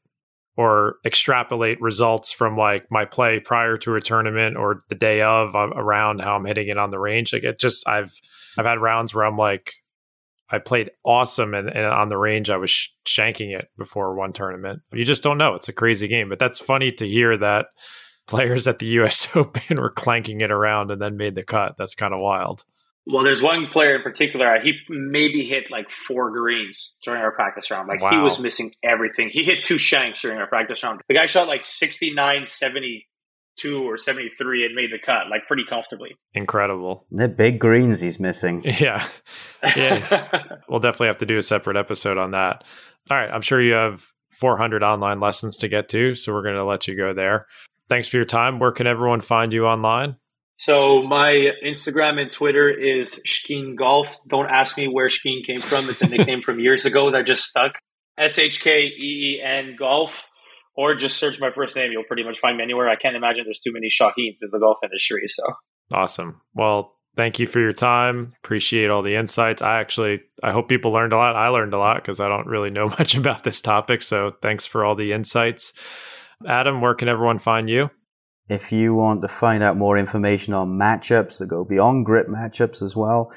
or 0.55 0.97
extrapolate 1.05 1.81
results 1.81 2.31
from 2.31 2.55
like 2.55 2.85
my 2.91 3.05
play 3.05 3.39
prior 3.39 3.77
to 3.77 3.95
a 3.95 4.01
tournament 4.01 4.55
or 4.55 4.81
the 4.89 4.95
day 4.95 5.21
of 5.21 5.55
uh, 5.55 5.69
around 5.69 6.21
how 6.21 6.35
I'm 6.35 6.45
hitting 6.45 6.67
it 6.67 6.77
on 6.77 6.91
the 6.91 6.99
range. 6.99 7.33
Like 7.33 7.43
it 7.43 7.59
just 7.59 7.87
I've 7.87 8.13
I've 8.57 8.65
had 8.65 8.79
rounds 8.79 9.15
where 9.15 9.25
I'm 9.25 9.37
like 9.37 9.73
I 10.53 10.59
played 10.59 10.91
awesome, 11.03 11.55
and, 11.55 11.67
and 11.67 11.83
on 11.83 12.09
the 12.09 12.17
range, 12.17 12.51
I 12.51 12.57
was 12.57 12.69
sh- 12.69 12.89
shanking 13.07 13.57
it 13.57 13.69
before 13.75 14.13
one 14.13 14.33
tournament. 14.33 14.83
You 14.93 15.03
just 15.03 15.23
don't 15.23 15.39
know. 15.39 15.55
It's 15.55 15.67
a 15.67 15.73
crazy 15.73 16.07
game, 16.07 16.29
but 16.29 16.37
that's 16.37 16.59
funny 16.59 16.91
to 16.91 17.07
hear 17.07 17.35
that 17.37 17.65
players 18.27 18.67
at 18.67 18.77
the 18.77 18.85
U.S. 18.85 19.27
Open 19.35 19.81
were 19.81 19.89
clanking 19.89 20.41
it 20.41 20.51
around 20.51 20.91
and 20.91 21.01
then 21.01 21.17
made 21.17 21.33
the 21.33 21.41
cut. 21.41 21.73
That's 21.79 21.95
kind 21.95 22.13
of 22.13 22.21
wild. 22.21 22.63
Well, 23.07 23.23
there's 23.23 23.41
one 23.41 23.67
player 23.67 23.95
in 23.95 24.03
particular. 24.03 24.57
Uh, 24.57 24.61
he 24.61 24.73
maybe 24.89 25.43
hit 25.43 25.71
like 25.71 25.89
four 25.89 26.29
greens 26.29 26.99
during 27.03 27.21
our 27.21 27.31
practice 27.31 27.71
round. 27.71 27.87
Like 27.87 28.01
wow. 28.01 28.11
he 28.11 28.17
was 28.17 28.39
missing 28.39 28.73
everything. 28.83 29.29
He 29.31 29.43
hit 29.43 29.63
two 29.63 29.79
shanks 29.79 30.21
during 30.21 30.37
our 30.37 30.47
practice 30.47 30.83
round. 30.83 31.01
The 31.07 31.15
guy 31.15 31.25
shot 31.25 31.47
like 31.47 31.65
69, 31.65 32.45
70 32.45 33.07
two 33.57 33.83
or 33.83 33.97
73 33.97 34.65
and 34.65 34.75
made 34.75 34.91
the 34.91 34.99
cut 35.03 35.29
like 35.29 35.47
pretty 35.47 35.63
comfortably. 35.67 36.15
Incredible. 36.33 37.05
The 37.11 37.27
big 37.27 37.59
greens 37.59 38.01
he's 38.01 38.19
missing. 38.19 38.63
Yeah. 38.79 39.07
Yeah. 39.77 40.33
we'll 40.69 40.79
definitely 40.79 41.07
have 41.07 41.19
to 41.19 41.25
do 41.25 41.37
a 41.37 41.43
separate 41.43 41.77
episode 41.77 42.17
on 42.17 42.31
that. 42.31 42.63
All 43.09 43.17
right. 43.17 43.29
I'm 43.29 43.41
sure 43.41 43.61
you 43.61 43.73
have 43.73 44.05
400 44.31 44.83
online 44.83 45.19
lessons 45.19 45.57
to 45.57 45.67
get 45.67 45.89
to. 45.89 46.15
So 46.15 46.33
we're 46.33 46.41
going 46.41 46.55
to 46.55 46.65
let 46.65 46.87
you 46.87 46.97
go 46.97 47.13
there. 47.13 47.45
Thanks 47.87 48.07
for 48.07 48.17
your 48.17 48.25
time. 48.25 48.59
Where 48.59 48.71
can 48.71 48.87
everyone 48.87 49.21
find 49.21 49.53
you 49.53 49.65
online? 49.65 50.17
So 50.57 51.03
my 51.03 51.51
Instagram 51.65 52.21
and 52.21 52.31
Twitter 52.31 52.69
is 52.69 53.19
Shkeen 53.27 53.75
Golf. 53.75 54.17
Don't 54.27 54.49
ask 54.49 54.77
me 54.77 54.87
where 54.87 55.07
Shkeen 55.07 55.43
came 55.45 55.59
from. 55.59 55.89
It's 55.89 56.01
a 56.01 56.07
nickname 56.07 56.41
from 56.41 56.59
years 56.59 56.85
ago 56.85 57.11
that 57.11 57.25
just 57.25 57.43
stuck. 57.43 57.77
S 58.17 58.37
H 58.37 58.61
K 58.61 58.85
E 58.85 59.39
E 59.39 59.41
N 59.43 59.75
Golf 59.77 60.25
or 60.75 60.95
just 60.95 61.17
search 61.17 61.39
my 61.39 61.51
first 61.51 61.75
name. 61.75 61.91
You'll 61.91 62.03
pretty 62.03 62.23
much 62.23 62.39
find 62.39 62.57
me 62.57 62.63
anywhere. 62.63 62.89
I 62.89 62.95
can't 62.95 63.15
imagine 63.15 63.45
there's 63.45 63.59
too 63.59 63.73
many 63.73 63.89
Shauheens 63.89 64.41
in 64.41 64.49
the 64.51 64.59
golf 64.59 64.79
industry. 64.83 65.23
So 65.27 65.43
awesome. 65.91 66.41
Well, 66.53 66.95
thank 67.15 67.39
you 67.39 67.47
for 67.47 67.59
your 67.59 67.73
time. 67.73 68.33
Appreciate 68.43 68.89
all 68.89 69.03
the 69.03 69.15
insights. 69.15 69.61
I 69.61 69.79
actually, 69.79 70.21
I 70.41 70.51
hope 70.51 70.69
people 70.69 70.91
learned 70.91 71.13
a 71.13 71.17
lot. 71.17 71.35
I 71.35 71.49
learned 71.49 71.73
a 71.73 71.77
lot 71.77 71.97
because 71.97 72.19
I 72.19 72.27
don't 72.27 72.47
really 72.47 72.69
know 72.69 72.89
much 72.99 73.15
about 73.15 73.43
this 73.43 73.61
topic. 73.61 74.01
So 74.01 74.31
thanks 74.41 74.65
for 74.65 74.83
all 74.83 74.95
the 74.95 75.13
insights. 75.13 75.73
Adam, 76.47 76.81
where 76.81 76.95
can 76.95 77.07
everyone 77.07 77.39
find 77.39 77.69
you? 77.69 77.89
If 78.49 78.73
you 78.73 78.93
want 78.93 79.21
to 79.21 79.29
find 79.29 79.63
out 79.63 79.77
more 79.77 79.97
information 79.97 80.53
on 80.53 80.77
matchups 80.77 81.39
that 81.39 81.47
go 81.47 81.63
beyond 81.63 82.05
grip 82.05 82.27
matchups 82.27 82.81
as 82.81 82.93
well, 82.93 83.31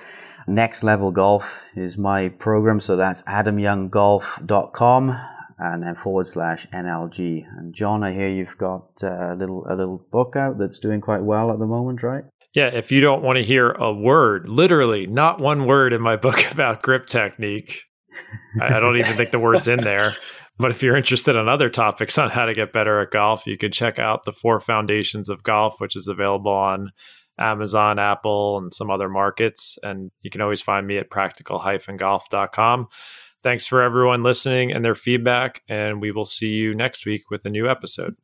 Next 0.48 0.82
Level 0.82 1.12
Golf 1.12 1.62
is 1.76 1.96
my 1.96 2.30
program. 2.30 2.80
So 2.80 2.96
that's 2.96 3.22
adamyounggolf.com 3.22 5.16
and 5.58 5.82
then 5.82 5.94
forward 5.94 6.26
slash 6.26 6.66
NLG. 6.68 7.44
And 7.56 7.74
John, 7.74 8.02
I 8.02 8.12
hear 8.12 8.28
you've 8.28 8.58
got 8.58 8.90
uh, 9.02 9.32
a 9.32 9.36
little 9.36 9.66
a 9.68 9.74
little 9.74 10.06
book 10.10 10.36
out 10.36 10.58
that's 10.58 10.78
doing 10.78 11.00
quite 11.00 11.22
well 11.22 11.50
at 11.52 11.58
the 11.58 11.66
moment, 11.66 12.02
right? 12.02 12.24
Yeah, 12.54 12.68
if 12.68 12.90
you 12.90 13.00
don't 13.00 13.22
want 13.22 13.36
to 13.36 13.44
hear 13.44 13.70
a 13.72 13.92
word, 13.92 14.48
literally 14.48 15.06
not 15.06 15.40
one 15.40 15.66
word 15.66 15.92
in 15.92 16.00
my 16.00 16.16
book 16.26 16.50
about 16.50 16.82
grip 16.82 17.06
technique, 17.06 17.82
I 18.60 18.80
don't 18.80 18.98
even 18.98 19.16
think 19.16 19.30
the 19.30 19.38
word's 19.38 19.68
in 19.68 19.82
there. 19.82 20.16
But 20.58 20.70
if 20.70 20.82
you're 20.82 20.96
interested 20.96 21.36
in 21.36 21.48
other 21.48 21.68
topics 21.68 22.16
on 22.16 22.30
how 22.30 22.46
to 22.46 22.54
get 22.54 22.72
better 22.72 23.00
at 23.00 23.10
golf, 23.10 23.46
you 23.46 23.58
can 23.58 23.72
check 23.72 23.98
out 23.98 24.24
the 24.24 24.32
Four 24.32 24.58
Foundations 24.58 25.28
of 25.28 25.42
Golf, 25.42 25.80
which 25.80 25.96
is 25.96 26.08
available 26.08 26.52
on 26.52 26.92
Amazon, 27.38 27.98
Apple, 27.98 28.56
and 28.56 28.72
some 28.72 28.90
other 28.90 29.10
markets. 29.10 29.76
And 29.82 30.10
you 30.22 30.30
can 30.30 30.40
always 30.40 30.62
find 30.62 30.86
me 30.86 30.96
at 30.96 31.10
practical-golf.com. 31.10 32.86
Thanks 33.42 33.66
for 33.66 33.82
everyone 33.82 34.22
listening 34.22 34.72
and 34.72 34.84
their 34.84 34.94
feedback. 34.94 35.62
And 35.68 36.00
we 36.00 36.10
will 36.10 36.26
see 36.26 36.48
you 36.48 36.74
next 36.74 37.06
week 37.06 37.30
with 37.30 37.44
a 37.44 37.50
new 37.50 37.68
episode. 37.68 38.16